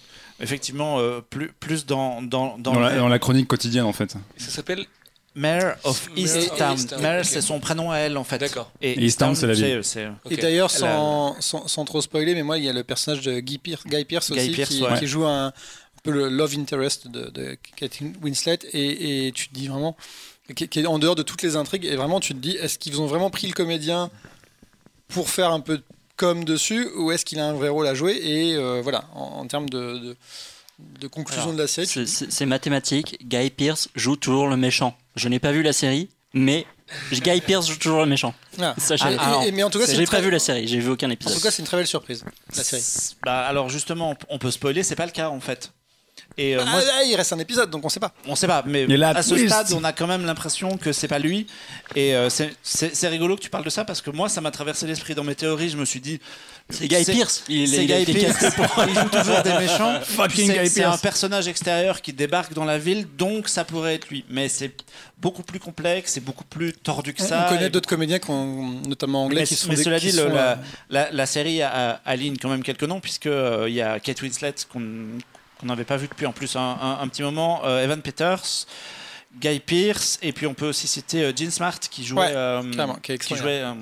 [0.41, 4.17] effectivement euh, plus, plus dans, dans, dans, Dans, la, dans la chronique quotidienne en fait.
[4.37, 4.87] Ça s'appelle.
[5.35, 6.75] Mayor of Easttown.
[6.77, 7.25] Easttown, Mayor, ok.
[7.27, 8.39] c'est son prénom à elle, en fait.
[8.39, 8.71] D'accord.
[8.81, 9.81] Et Easttown, c'est la ville.
[10.31, 13.41] Et d'ailleurs, sans, sans, sans trop spoiler, mais moi, il y a le personnage de
[13.41, 14.99] Guy Guy aussi, qui, ouais.
[14.99, 15.53] qui joue un, un
[16.03, 18.59] peu le love interest de, de Kate Winslet.
[18.73, 19.97] Et, et tu te dis vraiment,
[20.55, 22.79] qui, qui est en dehors de toutes les intrigues, et vraiment, tu te dis, est-ce
[22.79, 24.11] qu'ils ont vraiment pris le comédien
[25.09, 25.85] pour faire un peu de
[26.17, 28.21] com dessus, ou est-ce qu'il a un vrai rôle à jouer?
[28.23, 30.17] Et euh, voilà, en, en termes de, de,
[31.01, 33.19] de conclusion Alors, de la série, C'est- mathématique.
[33.27, 34.97] Guy Pearce joue toujours le méchant.
[35.17, 36.67] Je n'ai pas vu la série, mais
[37.13, 38.35] Guy Pearce joue toujours le méchant.
[38.61, 38.75] Ah.
[38.89, 40.91] Et- et- et- mais en tout cas, j'ai pas très- vu la série, j'ai vu
[40.91, 41.35] aucun en épisode.
[41.35, 42.25] tout cas, c'est une très belle surprise,
[42.57, 42.83] la série.
[43.25, 45.73] Bah, alors justement, on peut spoiler, c'est pas le cas en fait.
[46.39, 48.13] Et euh, Ah, moi, là, il reste un épisode, donc on sait pas.
[48.27, 49.49] on sait pas, mais à ce twist.
[49.49, 51.47] stade, on a quand même l'impression que c'est pas lui.
[51.95, 54.87] Et euh, c'est rigolo que tu parles de ça parce que moi, ça m'a traversé
[54.87, 55.69] l'esprit dans mes théories.
[55.71, 56.21] Je me suis dit,
[56.71, 57.45] C'est Guy Pearce.
[57.49, 57.89] Il, c'est il-
[58.89, 60.01] il- joue toujours des méchants.
[60.69, 64.25] C'est- un personnage extérieur qui débarque dans la ville, donc ça pourrait être lui.
[64.31, 64.73] Mais c'est
[65.19, 67.47] beaucoup plus complexe, c'est beaucoup plus tordu que ça.
[67.47, 69.99] on connaît Et d'autres comédiens, qui ont- notamment anglais, mais, qui sont mais des- cela
[70.01, 70.57] dit, le- sont, la, euh,
[70.91, 74.55] la- la série a- aligne quand même quelques noms, puisqu'il il y a Kate Winslet
[74.73, 74.83] qu'on
[75.67, 78.67] n'avait pas vu depuis en plus un, un- un petit moment, euh, Evan Peters,
[79.41, 82.63] Guy Pearce, et puis on peut aussi citer euh, Jean Smart qui jouait, Ouais, euh,
[82.71, 83.73] clairement, qui est jouait euh,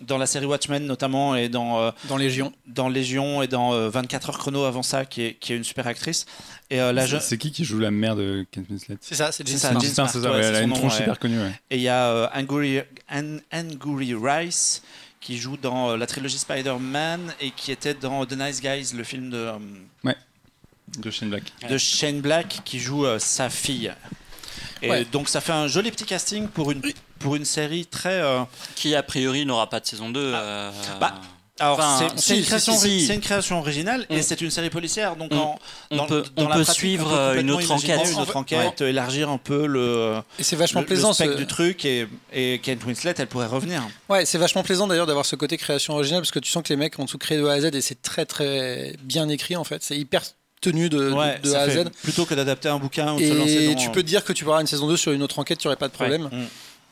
[0.00, 2.52] dans la série Watchmen notamment et dans, euh, dans Légion.
[2.66, 5.64] dans Légion et dans euh, 24 heures chrono avant ça, qui est, qui est une
[5.64, 6.26] super actrice.
[6.70, 8.96] Et euh, la C'est- qui qui joue la mère de Kate Winslet?
[9.00, 9.72] C'est ça, c'est Jean ça.
[9.72, 11.02] Jean c'est ça, ouais, elle a une nom, tronche ouais.
[11.02, 11.38] hyper connue.
[11.40, 11.52] ouais.
[11.70, 12.80] Et il y a euh, Angourie,
[13.10, 14.82] An- Angourie Rice
[15.20, 19.02] qui joue dans euh, la trilogie Spider-Man et qui était dans The Nice Guys, le
[19.04, 19.36] film de,
[20.04, 20.12] euh,
[20.98, 21.42] De Shane Black.
[21.68, 23.92] de Shane Black qui joue euh, sa fille.
[24.80, 25.04] Et Ouais.
[25.10, 26.80] donc ça fait un joli petit casting pour une,
[27.18, 28.20] pour une série très...
[28.22, 28.40] euh,
[28.74, 30.20] Qui a priori n'aura pas de saison 2.
[30.20, 30.70] euh,
[31.00, 31.14] Bah,
[31.60, 32.86] alors Enfin, c'est- si, une, création si, si.
[32.86, 35.16] ori- c'est une création originale et c'est une série policière.
[35.16, 35.58] Donc on- en,
[35.90, 38.00] on dans- peut, dans on la peut pratique, suivre on peut une autre enquête.
[38.12, 41.12] Une autre enquête, élargir un peu le, Et c'est vachement le, le plaisant.
[41.12, 43.82] spectre ce- du truc et, et Kate Winslet, elle pourrait revenir.
[44.08, 46.68] Ouais, c'est vachement plaisant d'ailleurs d'avoir ce côté création originale parce que tu sens que
[46.68, 49.56] les mecs ont tout créé de A à Z et c'est très très bien écrit
[49.56, 49.82] en fait.
[49.82, 50.22] C'est hyper
[50.60, 51.90] tenu de, de- Ouais, A à Z.
[52.04, 54.22] Plutôt que d'adapter un bouquin ou de se lancer Et dans- tu peux te dire
[54.24, 56.28] que tu pourras une saison 2 sur une autre enquête, tu n'aurais pas de problème.
[56.32, 56.38] Ouais.
[56.38, 56.46] Mm.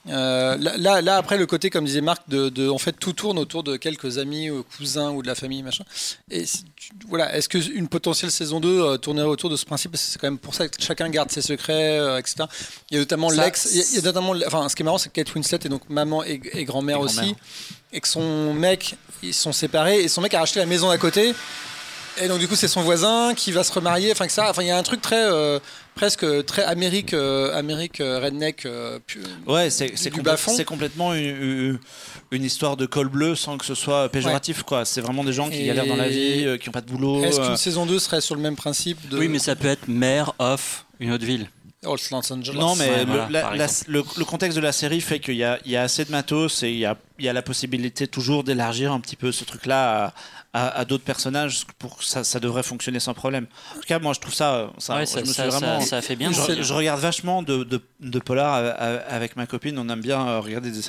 [0.09, 3.63] Euh, là, après, le côté, comme disait Marc, de, de- en fait, tout tourne autour
[3.65, 5.85] de quelques amis, ou cousins ou de la famille, machin.
[6.31, 6.61] Et tu-
[7.09, 9.91] voilà, est-ce qu'une potentielle saison 2 euh, tournerait autour de ce principe?
[9.93, 12.45] Parce que C'est quand même pour ça que chacun garde ses secrets, euh, etc.
[12.91, 13.69] Il y a notamment l'ex.
[13.73, 15.35] Il y a- il y a notamment, enfin, ce qui est marrant, c'est que Kate
[15.35, 17.35] Winslet est donc maman et, et grand-mère aussi,
[17.93, 20.99] et que son mec, ils sont séparés, et son mec a racheté la maison à
[20.99, 21.35] côté.
[22.19, 24.63] Et donc du coup c'est son voisin qui va se remarier, enfin que ça, enfin
[24.63, 25.59] il y a un truc très euh,
[25.97, 28.65] presque très Amérique, euh, Amérique euh, redneck.
[28.67, 31.79] euh, pu- Ouais, c'est complè- complètement une,
[32.31, 34.63] une- histoire de col bleu sans que ce soit péjoratif.
[34.63, 34.85] quoi.
[34.85, 36.87] C'est vraiment des gens qui Et- galèrent dans la vie, euh, qui n'ont pas de
[36.91, 37.25] boulot.
[37.25, 37.47] Est-ce euh.
[37.49, 40.33] qu'une saison 2 serait sur le même principe de Oui, mais ça peut être maire
[40.39, 41.49] of une autre ville.
[41.83, 43.91] Los Angeles Non, mais Ouais, le, voilà, la- par la- exemple.
[43.93, 46.11] le- le contexte de la série fait qu'il y a, il y a assez de
[46.11, 49.33] matos et il y a, il y a la possibilité toujours d'élargir un petit peu
[49.33, 50.15] ce truc-là à,
[50.53, 53.47] à- à d'autres personnages pour que ça, ça devrait fonctionner sans problème.
[53.73, 54.71] En tout cas, moi, je trouve ça.
[54.79, 55.81] ça Ouais, je ça, me suis ça, vraiment.
[55.81, 56.31] ça- ça fait bien.
[56.33, 58.75] je, regarde vachement de, de, de polar
[59.09, 59.79] avec ma copine.
[59.79, 60.81] On aime bien euh, regarder des-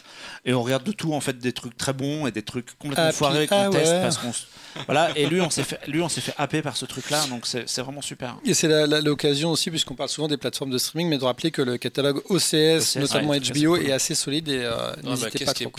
[0.45, 3.05] et on regarde de tout en fait des trucs très bons et des trucs complètement
[3.09, 4.01] Ah, foirés qu'on ah, teste ouais.
[4.01, 4.47] parce qu'on s-
[4.85, 5.09] voilà.
[5.17, 7.25] Et lui, on s'est fait lui on s'est fait happer par ce truc-là.
[7.29, 8.37] Donc c'est c'est vraiment super.
[8.45, 8.67] Et c'est
[9.01, 12.21] l'occasion aussi, puisqu'on parle souvent des plateformes de streaming, mais de rappeler que le catalogue
[12.29, 15.53] OCS, OCS, notamment ouais, HBO, est assez solide et euh, Ah, bah, n'hésitez Qu'est-ce pas
[15.53, 15.63] trop.
[15.65, 15.71] est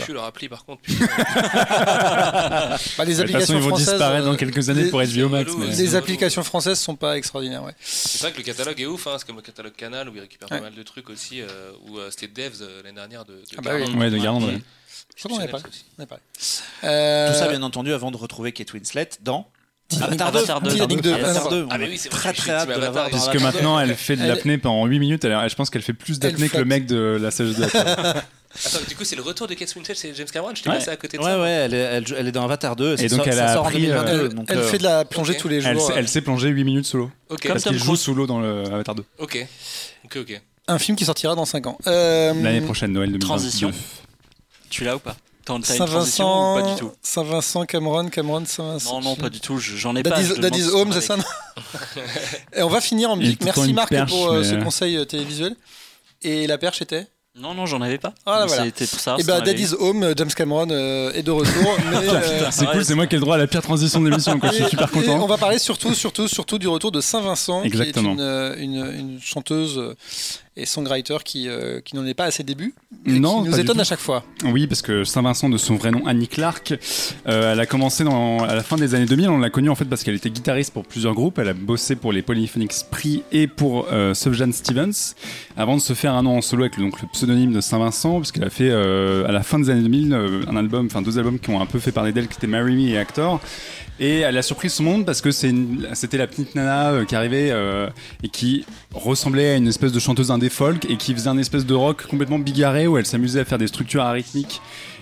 [0.47, 1.05] par contre putain.
[2.97, 5.01] Bah, les De toute façon, ils vont françaises, disparaître euh, dans quelques années les- pour
[5.57, 5.97] mais- c'est Les relou.
[5.97, 7.63] applications françaises sont pas extraordinaires.
[7.63, 7.73] Ouais.
[7.81, 10.21] C'est vrai que le catalogue est ouf, hein, c'est comme le catalogue Canal où il
[10.21, 10.57] récupère Ouais.
[10.59, 11.41] pas mal de trucs aussi.
[11.41, 11.47] euh,
[11.87, 13.81] où euh, c'était Devs euh, l'année dernière de, de Ah bah oui.
[13.85, 13.97] Garand.
[13.99, 14.61] Ouais, de ouais.
[15.15, 15.57] Je crois qu'on.
[16.03, 16.07] On.
[16.87, 19.47] Euh, Tout ça, bien entendu, avant de retrouver Kate Winslet dans
[20.01, 20.37] Avatar 2.
[20.39, 20.71] Avatar 2.
[20.71, 21.13] Titanic 2.
[21.13, 21.67] Avatar 2.
[21.69, 23.05] Ah, mais oui, c'est vrai, très très hâte de Team la voir.
[23.05, 23.19] Avatar.
[23.19, 23.57] dans Puisque Avatar 2.
[23.57, 26.47] maintenant elle fait de l'apnée pendant 8 minutes, elle, je pense qu'elle fait plus d'apnée
[26.49, 27.65] que le mec de la sagesse de.
[28.65, 30.75] Attends, du coup, c'est le retour de Kate Winslet chez James Cameron Je t'ai Ouais.
[30.77, 31.39] passé à côté de Ouais, ça.
[31.39, 32.93] ouais, elle est, elle, elle est dans Avatar 2.
[32.99, 34.25] Et ça donc, elle ça a sort en appris, euh, 2022.
[34.25, 35.69] Elle, donc, elle euh, fait de la plongée tous les jours.
[35.71, 37.11] Elle, sait- elle sait plonger 8 minutes solo.
[37.29, 37.99] Ok, Parce qu'il joue Cruise.
[37.99, 39.03] solo dans le Avatar 2.
[39.19, 39.47] ok.
[40.05, 40.41] Ok, ok.
[40.67, 41.77] Un film qui sortira dans 5 ans.
[41.87, 43.25] Euh, L'année prochaine, Noël 2022.
[43.27, 43.71] Transition.
[44.69, 49.01] Tu l'as ou pas ou pas du Saint-Vincent, tout Saint-Vincent, Cameron, Cameron, Saint-Vincent.
[49.01, 49.57] Non, non, pas du tout.
[49.57, 50.11] je- J'en ai pas.
[50.11, 51.23] te Daddy's demande Home, c'est ça non?
[52.55, 53.43] Et on va finir en musique.
[53.43, 55.55] Merci Marc perche, pour euh, ce conseil euh, télévisuel.
[56.21, 57.07] Et la perche était?
[57.41, 58.13] Non, non, j'en avais pas.
[58.25, 58.63] Ah, là, voilà.
[58.65, 59.15] C'était pour ça.
[59.19, 61.77] Et bah Daddy's Home, James Cameron euh, est de retour.
[61.91, 64.09] mais, euh, C'est cool, c'est moi qui ai le droit à la pire transition de
[64.09, 64.39] l'émission.
[64.39, 64.49] quoi.
[64.49, 65.27] Je suis super et on content.
[65.27, 69.19] va parler surtout, surtout, surtout du retour de Saint-Vincent, qui est une, euh, une- une
[69.21, 69.95] chanteuse euh,
[70.59, 72.73] et songwriter qui, euh, qui n'en est pas à ses débuts,
[73.05, 74.23] et Non, qui nous étonne à chaque fois.
[74.45, 76.73] Oui, parce que Saint-Vincent, de son vrai nom, Annie Clark,
[77.27, 79.29] euh, elle a commencé dans, à la fin des années 2000.
[79.29, 81.39] On l'a connue en fait parce qu'elle était guitariste pour plusieurs groupes.
[81.39, 85.15] Elle a bossé pour les Polyphonic Spree et pour euh, Sufjan Stevens
[85.55, 88.15] avant de se faire un nom en solo avec le, donc, le pseudonyme de Saint-Vincent,
[88.17, 91.01] parce qu'elle a fait euh, à la fin des années 2000 euh, un album, enfin
[91.01, 93.41] deux albums qui ont un peu fait parler d'elle, qui étaient Marry Me et Actor.
[93.99, 97.51] Et elle a surpris son monde parce que c'était la petite nana euh, qui arrivait
[97.51, 97.89] euh,
[98.23, 101.65] et qui ressemblait à une espèce de chanteuse indé folk et qui faisait un espèce
[101.65, 104.61] de rock complètement bigarré où elle s'amusait à faire des structures arythmiques.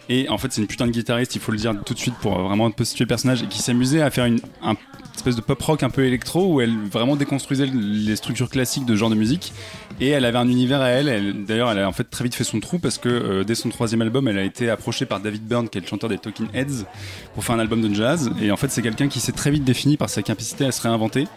[0.10, 2.16] Et en fait, c'est une putain de guitariste, il faut le dire tout de suite
[2.22, 4.76] pour vraiment situer le personnage, et qui s'amusait à faire une un
[5.18, 8.96] espèce de pop rock un peu électro où elle vraiment déconstruisait les structures classiques de
[8.96, 9.54] genre de musique.
[10.00, 11.08] Et elle avait un univers à elle.
[11.08, 13.56] elle D'ailleurs, elle a en fait très vite fait son trou parce que euh, dès
[13.56, 16.18] son troisième album, elle a été approchée par David Byrne, qui est le chanteur des
[16.18, 16.86] Talking Heads,
[17.34, 18.30] pour faire un album de jazz.
[18.42, 20.82] Et en fait, c'est quelqu'un qui s'est très vite défini par sa capacité à se
[20.82, 21.28] réinventer.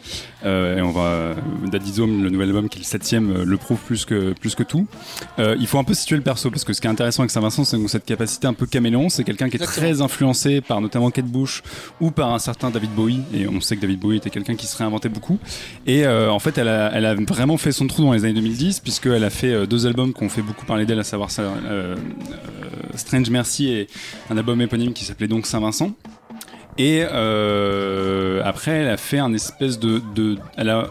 [0.45, 1.35] Euh, et on va,
[1.71, 4.55] Daddy's Home, le nouvel album qui est le septième, euh, le prouve plus que plus
[4.55, 4.87] que tout.
[5.39, 7.31] Euh, il faut un peu situer le perso parce que ce qui est intéressant avec
[7.31, 9.09] Saint-Vincent, c'est cette capacité un peu caméléon.
[9.09, 9.87] C'est quelqu'un qui est Exactement.
[9.87, 11.63] très influencé par notamment Kate Bush
[12.01, 13.21] ou par un certain David Bowie.
[13.35, 15.39] Et on sait David Bowie était quelqu'un qui se réinventait beaucoup.
[15.87, 19.25] Et euh, en fait, elle a, vraiment fait son trou dans les années 2010 puisqu'elle
[19.25, 21.97] a fait euh, deux albums qui ont fait beaucoup parler d'elle, à savoir euh,
[22.95, 23.89] Strange Mercy et
[24.31, 25.93] un album éponyme qui s'appelait donc Saint-Vincent.
[26.79, 30.87] Et après, elle a fait un espèce de, de, elle a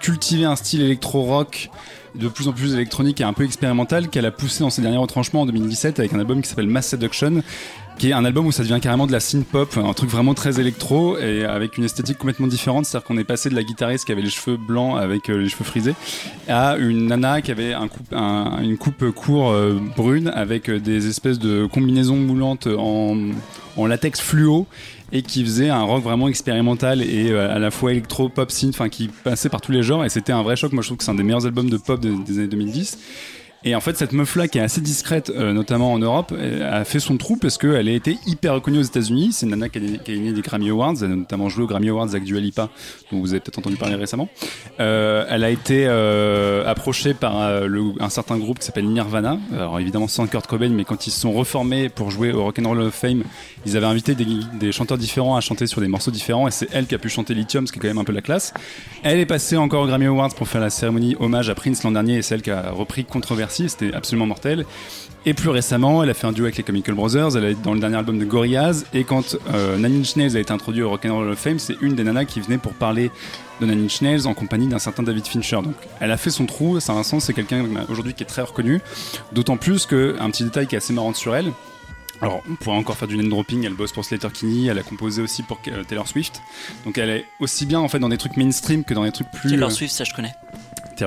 [0.00, 1.70] cultivé un style électro-rock
[2.14, 4.98] de plus en plus électronique et un peu expérimental qu'elle a poussé dans ses derniers
[4.98, 7.42] retranchements en 2017 avec un album qui s'appelle Mass Seduction
[7.98, 10.32] qui est un album où ça devient carrément de la synth pop, un truc vraiment
[10.32, 14.04] très électro et avec une esthétique complètement différente, c'est-à-dire qu'on est passé de la guitariste
[14.04, 15.94] qui avait les cheveux blancs avec euh, les cheveux frisés
[16.48, 21.66] à une nana qui avait une coupe court euh, brune avec euh, des espèces de
[21.66, 23.16] combinaisons moulantes en,
[23.86, 24.66] latex fluo
[25.12, 28.88] et qui faisait un rock vraiment expérimental et à la fois électro, pop, synth, enfin
[28.88, 30.72] qui passait par tous les genres et c'était un vrai choc.
[30.72, 32.98] Moi je trouve que c'est un des meilleurs albums de pop des années 2010.
[33.64, 36.84] Et en fait, cette meuf-là, qui est assez discrète, euh, notamment en Europe, euh, a
[36.84, 39.30] fait son trou parce qu'elle a été hyper reconnue aux États-Unis.
[39.32, 41.88] C'est une nana qui a, gagné des Grammy Awards, elle a notamment joué aux Grammy
[41.88, 42.68] Awards avec Dua Lipa,
[43.10, 44.28] dont vous avez peut-être entendu parler récemment.
[44.78, 49.38] Euh, elle a été euh, approchée par euh, le- un certain groupe qui s'appelle Nirvana.
[49.52, 52.80] Alors évidemment sans Kurt Cobain, mais quand ils se sont reformés pour jouer au Rock'n'Roll
[52.80, 53.24] of Fame,
[53.66, 54.24] ils avaient invité des,
[54.60, 57.08] des chanteurs différents à chanter sur des morceaux différents, et c'est elle qui a pu
[57.08, 58.54] chanter Lithium, ce qui est quand même un peu la classe.
[59.02, 61.90] Elle est passée encore aux Grammy Awards pour faire la cérémonie hommage à Prince l'an
[61.90, 63.04] dernier, et c'est elle qui a repris
[63.50, 64.64] C'était absolument mortel.
[65.26, 67.74] Et plus récemment, elle a fait un duo avec les Chemical Brothers, elle est dans
[67.74, 70.90] le dernier album de Gorillaz, et quand euh, Nine Inch Nails a été introduit au
[70.90, 73.10] Rock'n'Roll of Fame, c'est une des nanas qui venait pour parler
[73.60, 75.56] de Nine Inch Nails en compagnie d'un certain David Fincher.
[75.56, 78.80] Donc elle a fait son trou, Saint-Vincent, c'est quelqu'un aujourd'hui qui est très reconnu,
[79.32, 81.52] d'autant plus que, un petit détail qui est assez marrant sur elle,
[82.20, 83.64] alors, on pourrait encore faire du name dropping.
[83.64, 84.66] Elle bosse pour Slater Kinney.
[84.66, 86.42] Elle a composé aussi pour euh, Taylor Swift.
[86.84, 89.30] Donc, elle est aussi bien en fait dans des trucs mainstream que dans des trucs
[89.30, 89.50] plus.
[89.50, 90.32] Taylor euh, Swift, ça je connais.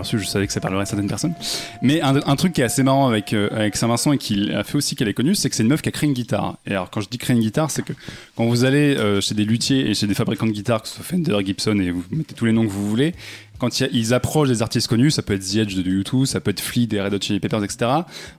[0.03, 1.33] Swift, je savais que ça parlerait à certaines personnes.
[1.81, 4.63] Mais un, un truc qui est assez marrant avec euh, avec Saint-Vincent et qui a
[4.63, 6.57] fait aussi qu'elle est connue, c'est que c'est une meuf qui a créé une guitare.
[6.65, 7.93] Et alors, quand je dis créer une guitare, c'est que
[8.35, 10.95] quand vous allez euh, chez des luthiers et chez des fabricants de guitares, que ce
[10.95, 13.13] soit Fender, Gibson, et vous mettez tous les noms que vous voulez,
[13.61, 16.39] quand a- ils approchent des artistes connus, ça peut être The Edge de YouTube, ça
[16.41, 17.91] peut être Flea des Red Hot Chili Peppers, etc.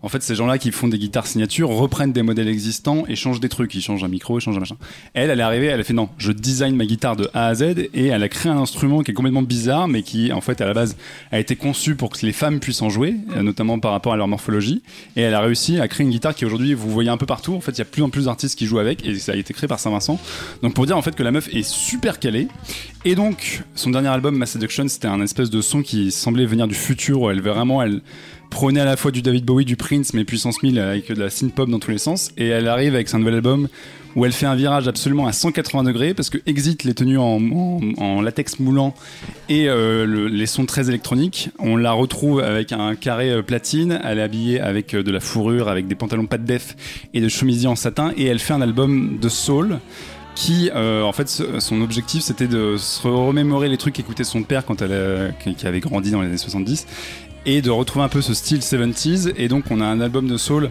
[0.03, 3.41] En fait, ces gens-là qui font des guitares signatures reprennent des modèles existants et changent
[3.41, 3.75] des trucs.
[3.75, 4.77] Ils changent un micro, ils changent un machin.
[5.15, 7.55] Elle, elle est arrivée, elle a fait non, je design ma guitare de A à
[7.55, 7.63] Z
[7.95, 10.67] et elle a créé un instrument qui est complètement bizarre, mais qui, en fait, à
[10.67, 10.97] la base,
[11.31, 14.27] a été conçu pour que les femmes puissent en jouer, notamment par rapport à leur
[14.29, 14.83] morphologie.
[15.17, 17.55] Et elle a réussi à créer une guitare qui aujourd'hui, vous voyez un peu partout.
[17.55, 19.37] En fait, il y a plus en plus d'artistes qui jouent avec et ça a
[19.37, 20.19] été créé par Saint-Vincent.
[20.63, 22.49] Donc, pour dire en fait que la meuf est super calée.
[23.05, 26.69] Et donc, son dernier album, Mass Seduction, c'était un espèce de son qui semblait venir
[26.69, 28.01] du futur, où elle vraiment, elle
[28.49, 31.29] prenait à la fois du David Bowie, du Prince, mais puissance 1000 avec de la
[31.29, 32.31] synth pop dans tous les sens.
[32.37, 33.67] Et elle arrive avec son nouvel album
[34.15, 38.21] où elle fait un virage absolument à 180 degrés parce que Exit les tenues en,
[38.21, 38.95] latex moulant
[39.49, 41.49] et euh, le- les sons très électroniques.
[41.59, 43.99] On la retrouve avec un carré euh, platine.
[44.05, 46.77] Elle est habillée avec euh, de la fourrure, avec des pantalons pas de def
[47.15, 48.13] et de chemisiers en satin.
[48.19, 49.79] Et elle fait un album de soul
[50.35, 51.29] qui, euh, en fait,
[51.59, 55.67] son objectif, c'était de se remémorer les trucs qu'écoutait son père quand elle a- qui
[55.67, 56.87] avait grandi dans les années 70
[57.45, 59.33] et de retrouver un peu ce style 70s.
[59.37, 60.71] Et donc, on a un album de soul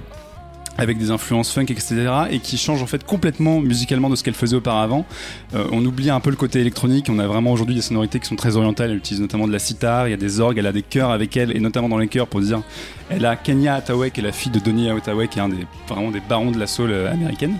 [0.77, 2.07] avec des influences funk, etc.
[2.31, 5.05] et qui change en fait complètement musicalement de ce qu'elle faisait auparavant.
[5.53, 7.07] Euh, on oublie un peu le côté électronique.
[7.09, 8.89] On a vraiment aujourd'hui des sonorités qui sont très orientales.
[8.91, 11.11] Elle utilise notamment de la sitar, il y a des orgues, elle a des chœurs
[11.11, 12.61] avec elle, et notamment dans les chœurs pour dire.
[13.09, 15.67] Elle a Kenya Hathaway, qui est la fille de Donny Hathaway, qui est un des
[15.89, 17.57] vraiment des barons de la soul euh, américaine.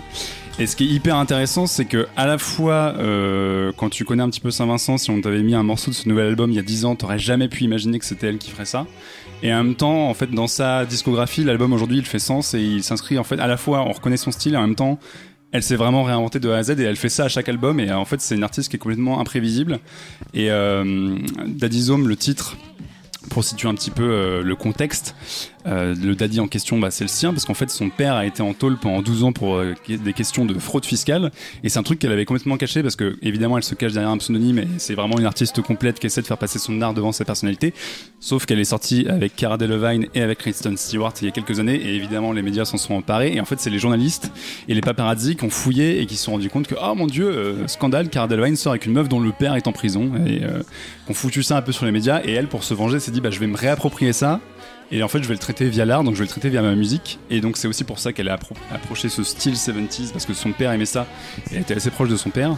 [0.58, 4.22] Et ce qui est hyper intéressant, c'est que à la fois, euh, quand tu connais
[4.22, 6.56] un petit peu Saint-Vincent, si on t'avait mis un morceau de ce nouvel album il
[6.56, 8.86] y a 10 ans, t'aurais jamais pu imaginer que c'était elle qui ferait ça.
[9.42, 12.60] Et en même temps, en fait, dans sa discographie, l'album aujourd'hui, il fait sens et
[12.60, 14.98] il s'inscrit en fait à la fois, on reconnaît son style et en même temps,
[15.52, 17.78] elle s'est vraiment réinventée de A à Z et elle fait ça à chaque album.
[17.78, 19.80] Et euh, en fait, c'est une artiste qui est complètement imprévisible.
[20.32, 21.16] Et euh,
[21.46, 22.56] Daddy Zome, le titre,
[23.30, 25.14] pour situer un petit peu euh, le contexte,
[25.66, 28.26] euh, le daddy en question, bah, c'est le sien, parce qu'en fait, son père a
[28.26, 31.30] été en tôle pendant 12 ans pour euh, des questions de fraude fiscale,
[31.62, 34.10] et c'est un truc qu'elle avait complètement caché, parce que évidemment, elle se cache derrière
[34.10, 36.94] un pseudonyme, et c'est vraiment une artiste complète qui essaie de faire passer son art
[36.94, 37.74] devant sa personnalité,
[38.20, 41.60] sauf qu'elle est sortie avec Cara Delevingne et avec Kristen Stewart il y a quelques
[41.60, 44.32] années, et évidemment, les médias s'en sont emparés, et en fait, c'est les journalistes
[44.68, 47.06] et les paparazzi qui ont fouillé et qui se sont rendus compte que, oh mon
[47.06, 50.12] dieu, euh, scandale, Cara Delevingne sort avec une meuf dont le père est en prison,
[50.26, 50.62] et euh,
[51.06, 53.20] qu'on foutu ça un peu sur les médias, et elle, pour se venger, s'est dit,
[53.20, 54.40] bah, je vais me réapproprier ça,
[54.92, 56.62] et en fait, je vais le traiter via l'art, donc je vais le traiter via
[56.62, 57.18] ma musique.
[57.30, 60.34] Et donc, c'est aussi pour ça qu'elle a appro- approché ce style 70s, parce que
[60.34, 61.06] son père aimait ça.
[61.50, 62.56] Et elle était assez proche de son père.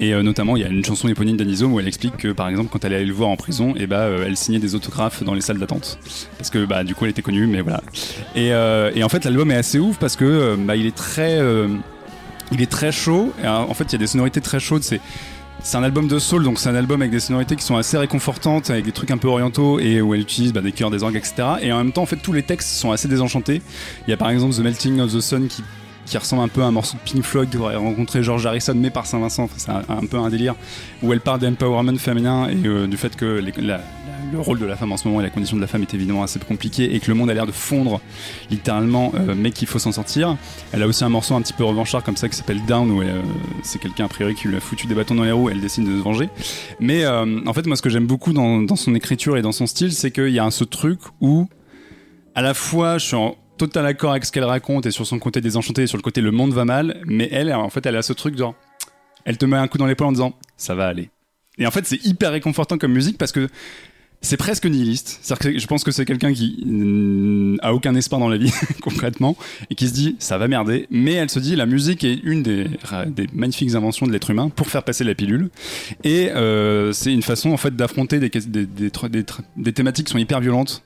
[0.00, 2.48] Et euh, notamment, il y a une chanson éponyme d'Anisome où elle explique que, par
[2.48, 5.22] exemple, quand elle allait le voir en prison, et bah, euh, elle signait des autographes
[5.22, 5.98] dans les salles d'attente.
[6.38, 7.82] Parce que, bah, du coup, elle était connue, mais voilà.
[8.34, 11.38] Et, euh, en fait, l'album est assez ouf parce que, bah, il est très.
[12.50, 13.32] il est très chaud.
[13.44, 14.82] En fait, il y a des sonorités très chaudes.
[14.82, 15.00] C'est.
[15.66, 17.96] C'est un album de soul, donc c'est un album avec des sonorités qui sont assez
[17.96, 21.02] réconfortantes, avec des trucs un peu orientaux et où elle utilise bah, des chœurs, des
[21.02, 21.34] orgues, etc.
[21.62, 23.62] Et en même temps, en fait, tous les textes sont assez désenchantés.
[24.06, 25.64] Il y a par exemple The Melting of the Sun qui,
[26.06, 28.74] qui ressemble un peu à un morceau de Pink Floyd où elle rencontré George Harrison,
[28.74, 29.48] mais par Saint-Vincent.
[29.56, 30.54] C'est un, peu un délire
[31.02, 33.42] où elle parle d'empowerment féminin et euh, du fait que
[34.32, 35.94] le rôle de la femme en ce moment et la condition de la femme est
[35.94, 38.00] évidemment assez compliqué et que le monde a l'air de fondre
[38.50, 40.36] littéralement, euh, mais qu'il faut s'en sortir.
[40.72, 43.02] Elle a aussi un morceau un petit peu revanchard comme ça qui s'appelle Down où
[43.02, 43.22] euh,
[43.62, 45.50] c'est quelqu'un a priori qui lui a foutu des bâtons dans les roues.
[45.50, 46.28] Elle décide de se venger.
[46.80, 49.92] Mais en fait, moi, ce que j'aime beaucoup dans, son écriture et dans son style,
[49.92, 51.48] c'est qu'il y a ce truc où,
[52.34, 55.18] à la fois, je suis en total accord avec ce qu'elle raconte et sur son
[55.18, 57.96] côté désenchanté et sur le côté le monde va mal, mais elle, en fait, elle
[57.96, 58.54] a ce truc genre,
[59.24, 61.10] elle te met un coup dans l'épaule en disant ça va aller.
[61.58, 63.48] Et en fait, c'est hyper réconfortant comme musique parce que
[64.24, 65.20] c'est presque nihiliste.
[65.40, 69.36] Que je pense que c'est quelqu'un qui mm, a aucun espoir dans la vie, concrètement,
[69.70, 70.86] et qui se dit ça va merder.
[70.90, 72.66] Mais elle se dit la musique est une des,
[73.32, 75.50] magnifiques inventions de l'être humain pour faire passer la pilule.
[76.02, 80.40] Et euh, c'est une façon en fait d'affronter des, des, des, thématiques qui sont hyper
[80.40, 80.82] violentes,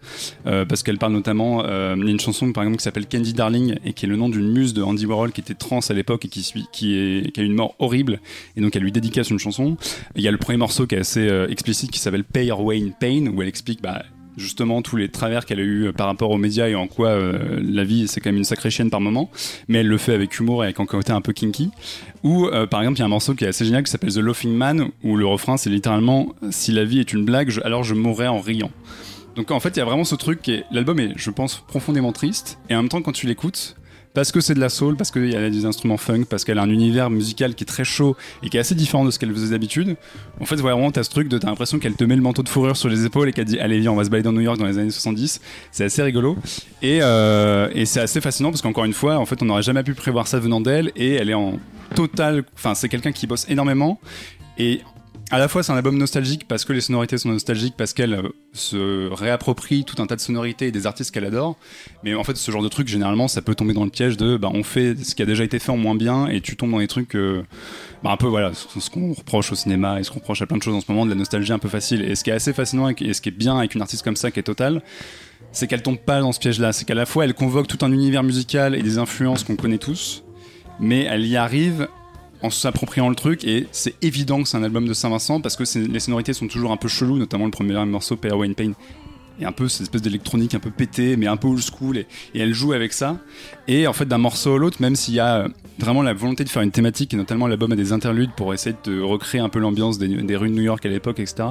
[0.46, 4.06] euh, parce qu'elle parle notamment euh, chanson par exemple qui s'appelle Candy Darling et qui
[4.06, 6.66] est le nom d'une muse de Andy Warhol qui était trans à l'époque et qui,
[6.72, 8.20] qui, a eu une mort horrible.
[8.56, 9.76] Et donc elle lui dédicace une chanson.
[10.16, 12.62] Il y a le premier morceau qui est assez euh, explicite qui s'appelle Pay Your
[12.62, 12.90] Way in
[13.28, 14.02] Où elle explique bah,
[14.38, 17.08] justement tous les travers qu'elle a eu euh, par rapport aux médias et en quoi
[17.08, 19.30] euh, la vie c'est quand même une sacrée chienne par moment.
[19.68, 21.70] Mais elle le fait avec humour et avec un côté un peu kinky.
[22.22, 24.12] Ou euh, par exemple il y a un morceau qui est assez génial qui s'appelle
[24.12, 27.84] The Laughing Man où le refrain c'est littéralement si la vie est une blague alors
[27.84, 28.70] je mourrai en riant
[29.36, 32.12] donc en fait il y a vraiment ce truc est l'album est je pense profondément
[32.12, 32.58] triste.
[32.70, 33.76] Et en même temps quand tu l'écoutes
[34.18, 36.58] parce que c'est de la soul, parce qu'il y a des instruments funk, parce qu'elle
[36.58, 39.18] a un univers musical qui est très chaud et qui est assez différent de ce
[39.20, 39.94] qu'elle faisait d'habitude.
[40.40, 42.48] En fait, vraiment, t'as ce truc de t'as l'impression qu'elle te met le manteau de
[42.48, 44.40] fourrure sur les épaules et qu'elle dit allez viens, on va se balader dans New
[44.40, 45.40] York dans les années 70.
[45.70, 46.36] C'est assez rigolo
[46.82, 49.84] et, euh, et c'est assez fascinant parce qu'encore une fois, en fait, on n'aurait jamais
[49.84, 51.60] pu prévoir ça venant d'elle et elle est en
[51.94, 52.42] total.
[52.56, 54.00] Enfin, c'est quelqu'un qui bosse énormément
[54.58, 54.80] et
[55.30, 58.14] à la fois c'est un album nostalgique parce que les sonorités sont nostalgiques parce qu'elle
[58.14, 61.56] euh, se réapproprie tout un tas de sonorités et des artistes qu'elle adore
[62.02, 64.36] mais en fait ce genre de truc généralement ça peut tomber dans le piège de
[64.36, 66.70] bah on fait ce qui a déjà été fait en moins bien et tu tombes
[66.70, 67.42] dans des trucs euh,
[68.02, 70.56] bah, un peu voilà ce qu'on reproche au cinéma et ce qu'on reproche à plein
[70.56, 72.02] de choses en ce moment de la nostalgie un peu facile.
[72.02, 74.16] Et ce qui est assez fascinant et ce qui est bien avec une artiste comme
[74.16, 74.82] ça qui est totale
[75.52, 77.84] c'est qu'elle tombe pas dans ce piège là c'est qu'à la fois elle convoque tout
[77.84, 80.22] un univers musical et des influences qu'on connaît tous
[80.80, 81.88] mais elle y arrive
[82.42, 85.64] en s'appropriant le truc et c'est évident que c'est un album de Saint-Vincent parce que
[85.78, 88.72] les sonorités sont toujours un peu cheloues, notamment le premier morceau Pay Away in Pain
[89.40, 92.06] et un peu cette espèce d'électronique un peu pété mais un peu old school et,
[92.34, 93.18] elle joue avec ça.
[93.66, 95.48] Et en fait d'un morceau à l'autre même s'il y a euh,
[95.78, 98.76] vraiment la volonté de faire une thématique et notamment l'album a des interludes pour essayer
[98.84, 101.50] de recréer un peu l'ambiance des, rues de New York à l'époque etc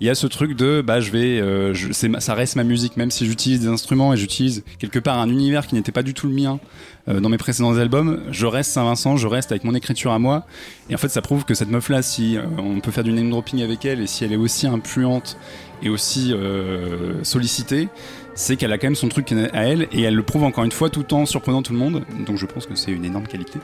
[0.00, 1.74] il y a ce truc de bah je vais euh,
[2.18, 5.66] ça reste ma musique même si j'utilise des instruments et j'utilise quelque part un univers
[5.66, 6.60] qui n'était pas du tout le mien
[7.06, 10.44] dans mes précédents albums je reste Saint-Vincent je reste avec mon écriture à moi
[10.88, 13.12] et en fait ça prouve que cette meuf là si euh, on peut faire du
[13.12, 15.36] name dropping avec elle et si elle est aussi influente
[15.82, 17.88] et aussi euh, sollicitée
[18.34, 20.72] c'est qu'elle a quand même son truc à elle et elle le prouve encore une
[20.72, 23.58] fois tout en surprenant tout le monde donc je pense que c'est une énorme qualité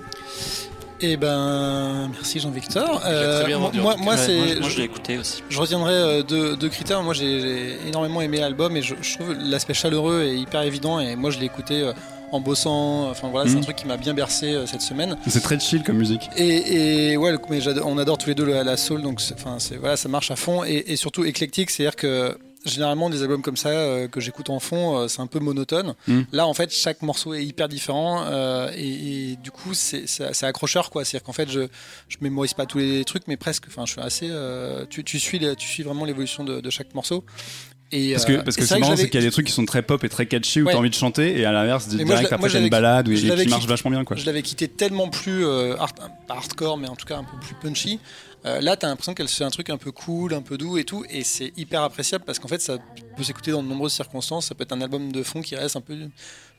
[1.02, 3.00] Eh ben, merci Jean-Victor.
[3.02, 5.42] Moi, moi, moi, Ouais, je- l'ai écouté aussi.
[5.48, 7.02] Je retiendrai euh, deux, deux critères.
[7.02, 11.00] Moi, j'ai énormément aimé l'album et je, je trouve l'aspect chaleureux et hyper évident.
[11.00, 11.92] Et moi, je l'ai écouté euh,
[12.32, 13.10] en bossant.
[13.10, 15.16] Enfin voilà, c'est un truc qui m'a bien bercé euh, cette semaine.
[15.26, 16.28] C'est très chill comme musique.
[16.36, 19.20] Et, et ouais, le- mais j'adore- on adore tous les deux la, la soul, donc
[19.34, 22.36] enfin c'est voilà, ça marche à fond et, et surtout éclectique, c'est-à-dire que
[22.66, 25.94] généralement des albums comme ça euh, que j'écoute en fond, euh, c'est un peu monotone.
[26.06, 26.20] Mm.
[26.32, 30.34] Là, en fait, chaque morceau est hyper différent euh, et, et du coup, c'est c'est-
[30.34, 31.04] c'est accrocheur quoi.
[31.06, 31.60] C'est-à-dire qu'en fait, je
[32.08, 33.64] je mémorise pas tous les trucs, mais presque.
[33.68, 34.28] Enfin, je suis assez.
[34.30, 37.24] euh, tu, tu suis les- tu suis vraiment l'évolution de, de chaque morceau.
[37.92, 39.52] Et, Parce que, euh, parce que c'est marrant, c'est qu'il y a des trucs qui
[39.52, 40.72] sont très pop et très catchy où Ouais.
[40.72, 43.62] t'as envie de chanter, et à l'inverse, direct après t'as une balade l'avais qui marche
[43.62, 44.16] quitté- vachement bien quoi.
[44.16, 45.98] Je l'avais quitté tellement plus euh, hard-
[46.28, 47.98] pas hardcore, mais en tout cas un peu plus punchy.
[48.46, 50.84] Euh, là, t'as l'impression qu'elle fait un truc un peu cool, un peu doux et
[50.84, 52.78] tout, et c'est hyper appréciable parce qu'en fait, ça
[53.16, 54.46] peut s'écouter dans de nombreuses circonstances.
[54.46, 55.94] Ça peut être un album de fond qui reste un peu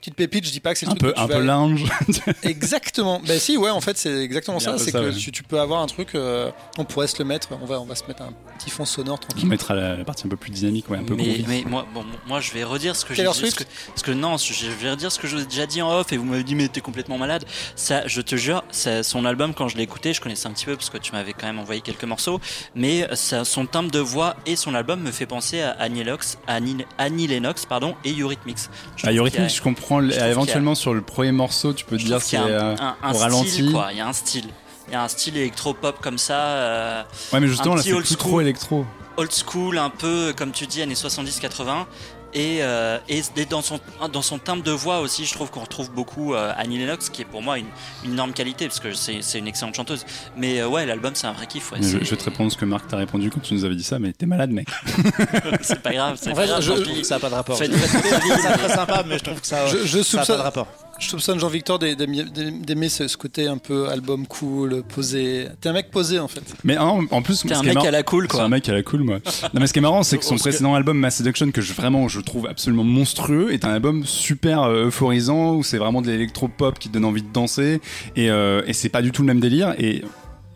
[0.01, 0.45] petite pépite.
[0.45, 1.83] Je dis pas que c'est le Un truc peu, que tu un vas- peu linge.
[2.43, 3.21] Exactement.
[3.25, 4.77] Ben si, ouais, en fait, c'est exactement ça.
[4.77, 5.13] C'est que ouais.
[5.15, 6.15] tu, tu peux avoir un truc.
[6.15, 7.49] euh, on pourrait se le mettre.
[7.61, 9.47] On va, on va se mettre un petit fond sonore On tranquille.
[9.49, 12.03] mettra la, la partie un peu plus dynamique, ouais, un peu mais, mais moi, bon,
[12.27, 13.27] moi, je vais redire ce que j'ai dit.
[13.27, 15.81] Parce que, parce que non, je vais redire ce que je vous ai déjà dit
[15.81, 17.45] en off et vous m'avez dit, mais t'es complètement malade.
[17.75, 20.65] Ça, je te jure, ça, son album, quand je l'ai écouté, je connaissais un petit
[20.65, 22.39] peu parce que tu m'avais quand même envoyé quelques morceaux.
[22.75, 26.37] Mais ça, son timbre de voix et son album me fait penser à Annie, Lennox,
[26.47, 28.57] Annie, Annie Lennox pardon, et Eurythmics.
[28.97, 29.90] Je Ah, Eurythmics, a- je comprends.
[29.99, 32.45] A- éventuellement sur le premier morceau, tu peux te je dire c'est qu'il y a
[32.45, 33.71] euh, un, un, un au ralenti.
[33.71, 33.87] quoi.
[33.91, 34.45] Il y a un style.
[34.87, 36.37] Il y a un style électro-pop comme ça.
[36.39, 37.03] euh,
[37.33, 38.85] Ouais, mais justement un là, c'est plus trop électro.
[39.17, 41.85] old school, un peu comme tu dis, années 70-80.
[42.33, 43.79] Et, euh, et dans, son,
[44.13, 47.21] dans son timbre de voix aussi, je trouve qu'on retrouve beaucoup euh, Annie Lennox, qui
[47.23, 47.65] est pour moi une,
[48.05, 50.05] une énorme qualité, parce que c'est c'est une excellente chanteuse.
[50.37, 51.71] Mais euh, ouais, l'album, c'est un vrai kiff.
[51.71, 53.75] Ouais, je, je vais te répondre ce que Marc t'a répondu quand tu nous avais
[53.75, 54.67] dit ça, mais t'es malade, mec.
[55.61, 56.17] c'est pas grave.
[56.21, 57.03] C'est En pas grave, je- pis.
[57.05, 57.57] Ça n'a pas de rapport.
[57.57, 60.41] C'est très sympa, mais je trouve que ça Je, je ça n'a pas soupçonne, de
[60.43, 60.67] rapport.
[61.01, 65.47] Je soupçonne Jean-Victor d'aimer ce, côté un peu album cool, posé.
[65.59, 66.43] T'es un mec posé en fait.
[66.63, 68.43] Mais en, en plus, T'es un mec marrant- à la cool, C'est quoi.
[68.43, 69.17] un mec à la cool, moi.
[69.53, 71.73] Non, mais ce qui est marrant, c'est que son précédent album, Mass Seduction, que je,
[71.73, 76.07] vraiment je trouve absolument monstrueux, est un album super euh, euphorisant où c'est vraiment de
[76.11, 77.81] l'électro-pop qui te donne envie de danser
[78.15, 79.73] et, euh, et c'est pas du tout le même délire.
[79.79, 80.03] Et,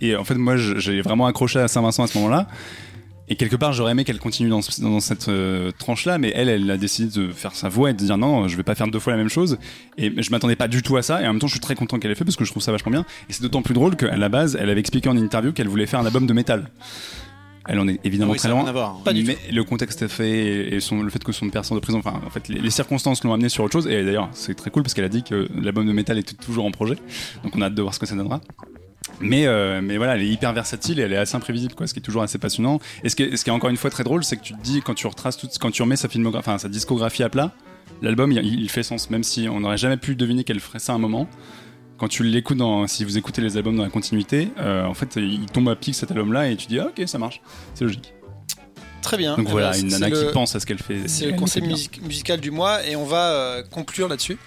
[0.02, 2.48] et en fait, moi, j'ai vraiment accroché à Saint-Vincent à ce moment-là.
[3.28, 6.48] Et quelque part, j'aurais aimé qu'elle continue dans, ce- dans cette euh, tranche-là, mais elle,
[6.48, 8.88] elle a décidé de faire sa voix et de dire non, je vais pas faire
[8.88, 9.58] deux fois la même chose.
[9.98, 11.22] Et je m'attendais pas du tout à ça.
[11.24, 12.62] Et en même temps, je suis très content qu'elle ait fait parce que je trouve
[12.62, 13.06] ça vachement bien.
[13.30, 15.88] Et c'est d'autant plus drôle qu'à la base, elle avait expliqué en interview qu'elle voulait
[15.88, 16.70] faire un album de métal.
[17.68, 18.60] Elle en est évidemment Oui, très loin.
[18.60, 19.00] rien à voir.
[19.04, 21.80] Pas du mais le contexte est fait et son, le fait que son père sorte
[21.80, 23.88] de prison, enfin, en fait, les, les circonstances l'ont amené sur autre chose.
[23.88, 26.66] Et d'ailleurs, c'est très cool parce qu'elle a dit que l'album de métal était toujours
[26.66, 26.94] en projet.
[27.44, 28.40] Donc on a hâte de voir ce que ça donnera.
[29.22, 31.94] Mais, euh, mais voilà, elle est hyper versatile et elle est assez imprévisible, quoi, ce
[31.94, 32.80] qui est toujours assez passionnant.
[33.04, 34.94] Et ce qui est, encore une fois très drôle, c'est que tu te dis, quand
[34.94, 36.08] tu retraces tout, quand tu remets sa
[36.70, 37.54] discographie à plat,
[38.02, 40.94] l'album, il, il fait sens, même si on n'aurait jamais pu deviner qu'elle ferait ça
[40.94, 41.28] à un moment.
[41.98, 45.16] Quand tu l'écoutes, dans, si vous écoutez les albums dans la continuité, euh, en fait,
[45.16, 47.42] il tombe à pic cet album-là et tu dis, ah, ok, ça marche,
[47.74, 48.15] c'est logique.
[49.02, 49.36] Très bien.
[49.38, 51.08] Donc Eh voilà, ben, une nana le- qui pense à ce qu'elle fait.
[51.08, 54.38] C'est le conseil music- musical du mois et on va euh, conclure là-dessus.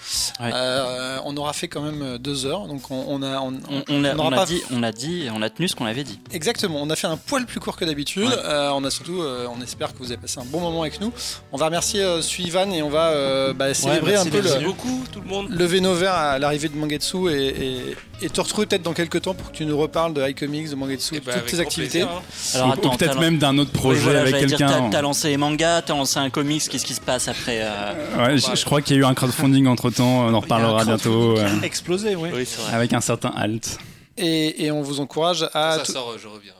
[0.40, 0.50] Ouais.
[0.52, 3.84] Euh, on aura fait quand même euh, deux heures, donc on, on a, on, On,
[3.88, 5.76] on a, on aura on a pas- dit, on a dit, on a tenu ce
[5.76, 6.18] qu'on avait dit.
[6.32, 8.24] Exactement, on a fait un poil plus court que d'habitude.
[8.24, 8.34] Ouais.
[8.44, 11.00] Euh, on a surtout, euh, on espère que vous avez passé un bon moment avec
[11.00, 11.12] nous.
[11.52, 14.64] On va remercier euh, Suivan et on va euh, bah, célébrer un peu le, Merci
[14.64, 15.50] beaucoup, tout le monde.
[15.50, 19.22] lever nos verres à l'arrivée de Mangetsu et, et, et te retrouver peut-être dans quelques
[19.22, 21.60] temps pour que tu nous reparles de iComics, de Mangetsu, Eh de ben, toutes tes
[21.60, 22.00] activités.
[22.00, 22.22] plaisir, hein.
[22.54, 24.66] Alors Ou- peut-être même d'un autre Oui, projet voilà, avec quelqu'un.
[24.68, 27.92] T'as t'as lancé les mangas, t'as lancé un comics, qu'est-ce qui se passe après euh,
[28.18, 30.84] Ouais, je, je crois qu'il y a eu un crowdfunding entre temps, on en reparlera
[30.84, 31.38] bientôt.
[31.38, 32.30] euh, Explosé, oui.
[32.34, 32.74] Oui, c'est vrai.
[32.74, 33.78] avec un certain halt.
[34.16, 36.52] Et, et on vous encourage à, Quand ça sort, euh, je reviens.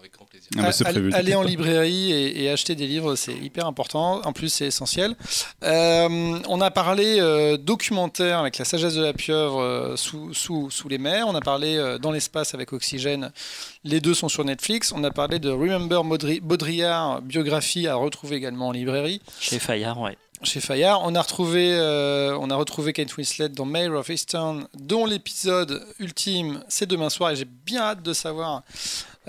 [0.56, 4.22] Ah bah, prévu, aller en librairie et, et acheter des livres, c'est hyper important.
[4.24, 5.14] En plus, c'est essentiel.
[5.62, 10.70] Euh, on a parlé euh, documentaire avec la sagesse de la pieuvre euh, sous, sous,
[10.70, 11.28] sous les mers.
[11.28, 13.30] On a parlé euh, dans l'espace avec Oxygène.
[13.84, 14.92] Les deux sont sur Netflix.
[14.92, 16.02] On a parlé de Remember
[16.42, 20.16] Baudrillard, biographie à retrouver également en librairie Chez Fayard, ouais.
[20.42, 21.02] chez Fayard.
[21.04, 25.84] On a retrouvé, euh, on a retrouvé Kate Winslet dans Mayor of Eastern, dont l'épisode
[25.98, 28.62] ultime, c'est demain soir, et j'ai bien hâte de savoir.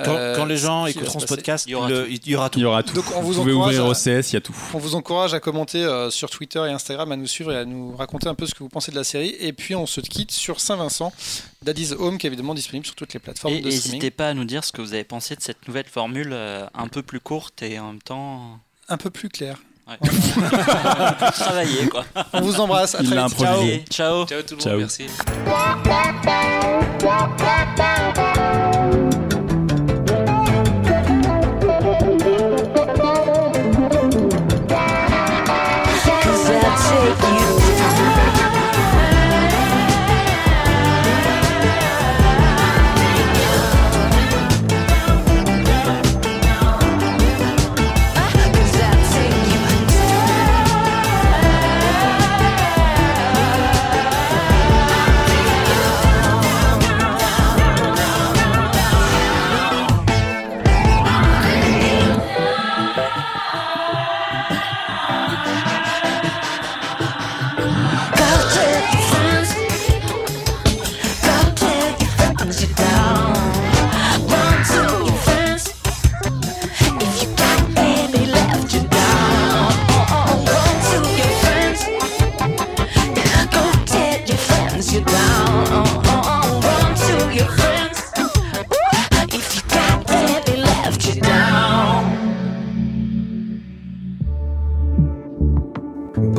[0.04, 2.12] Quand, euh, quand les gens ce écouteront ce podcast, Il y aura le- tout.
[2.12, 2.60] il y aura tout.
[2.60, 2.94] Il y aura tout.
[2.94, 4.56] Donc, on vous pouvez encourage ouvrir à- OCS, il y a tout.
[4.74, 7.66] On vous encourage à commenter euh, sur Twitter et Instagram, à nous suivre et à
[7.66, 9.36] nous raconter un peu ce que vous pensez de la série.
[9.40, 11.12] Et puis on se quitte sur Saint-Vincent,
[11.64, 13.92] Daddy's Home, qui est évidemment disponible sur toutes les plateformes Et de streaming.
[14.00, 16.66] n'hésitez pas à nous dire ce que vous avez pensé de cette nouvelle formule euh,
[16.74, 19.58] un peu plus courte et en même temps Un peu plus clair.
[19.88, 19.98] ouais.
[21.34, 22.06] travailler quoi.
[22.34, 22.96] On vous embrasse.
[22.96, 23.92] À Il très l'a vite.
[23.92, 24.26] ciao.
[24.28, 24.80] Ciao tout le Ciao.
[24.80, 25.08] monde, merci.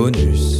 [0.00, 0.20] Bonus.
[0.30, 0.59] Trax.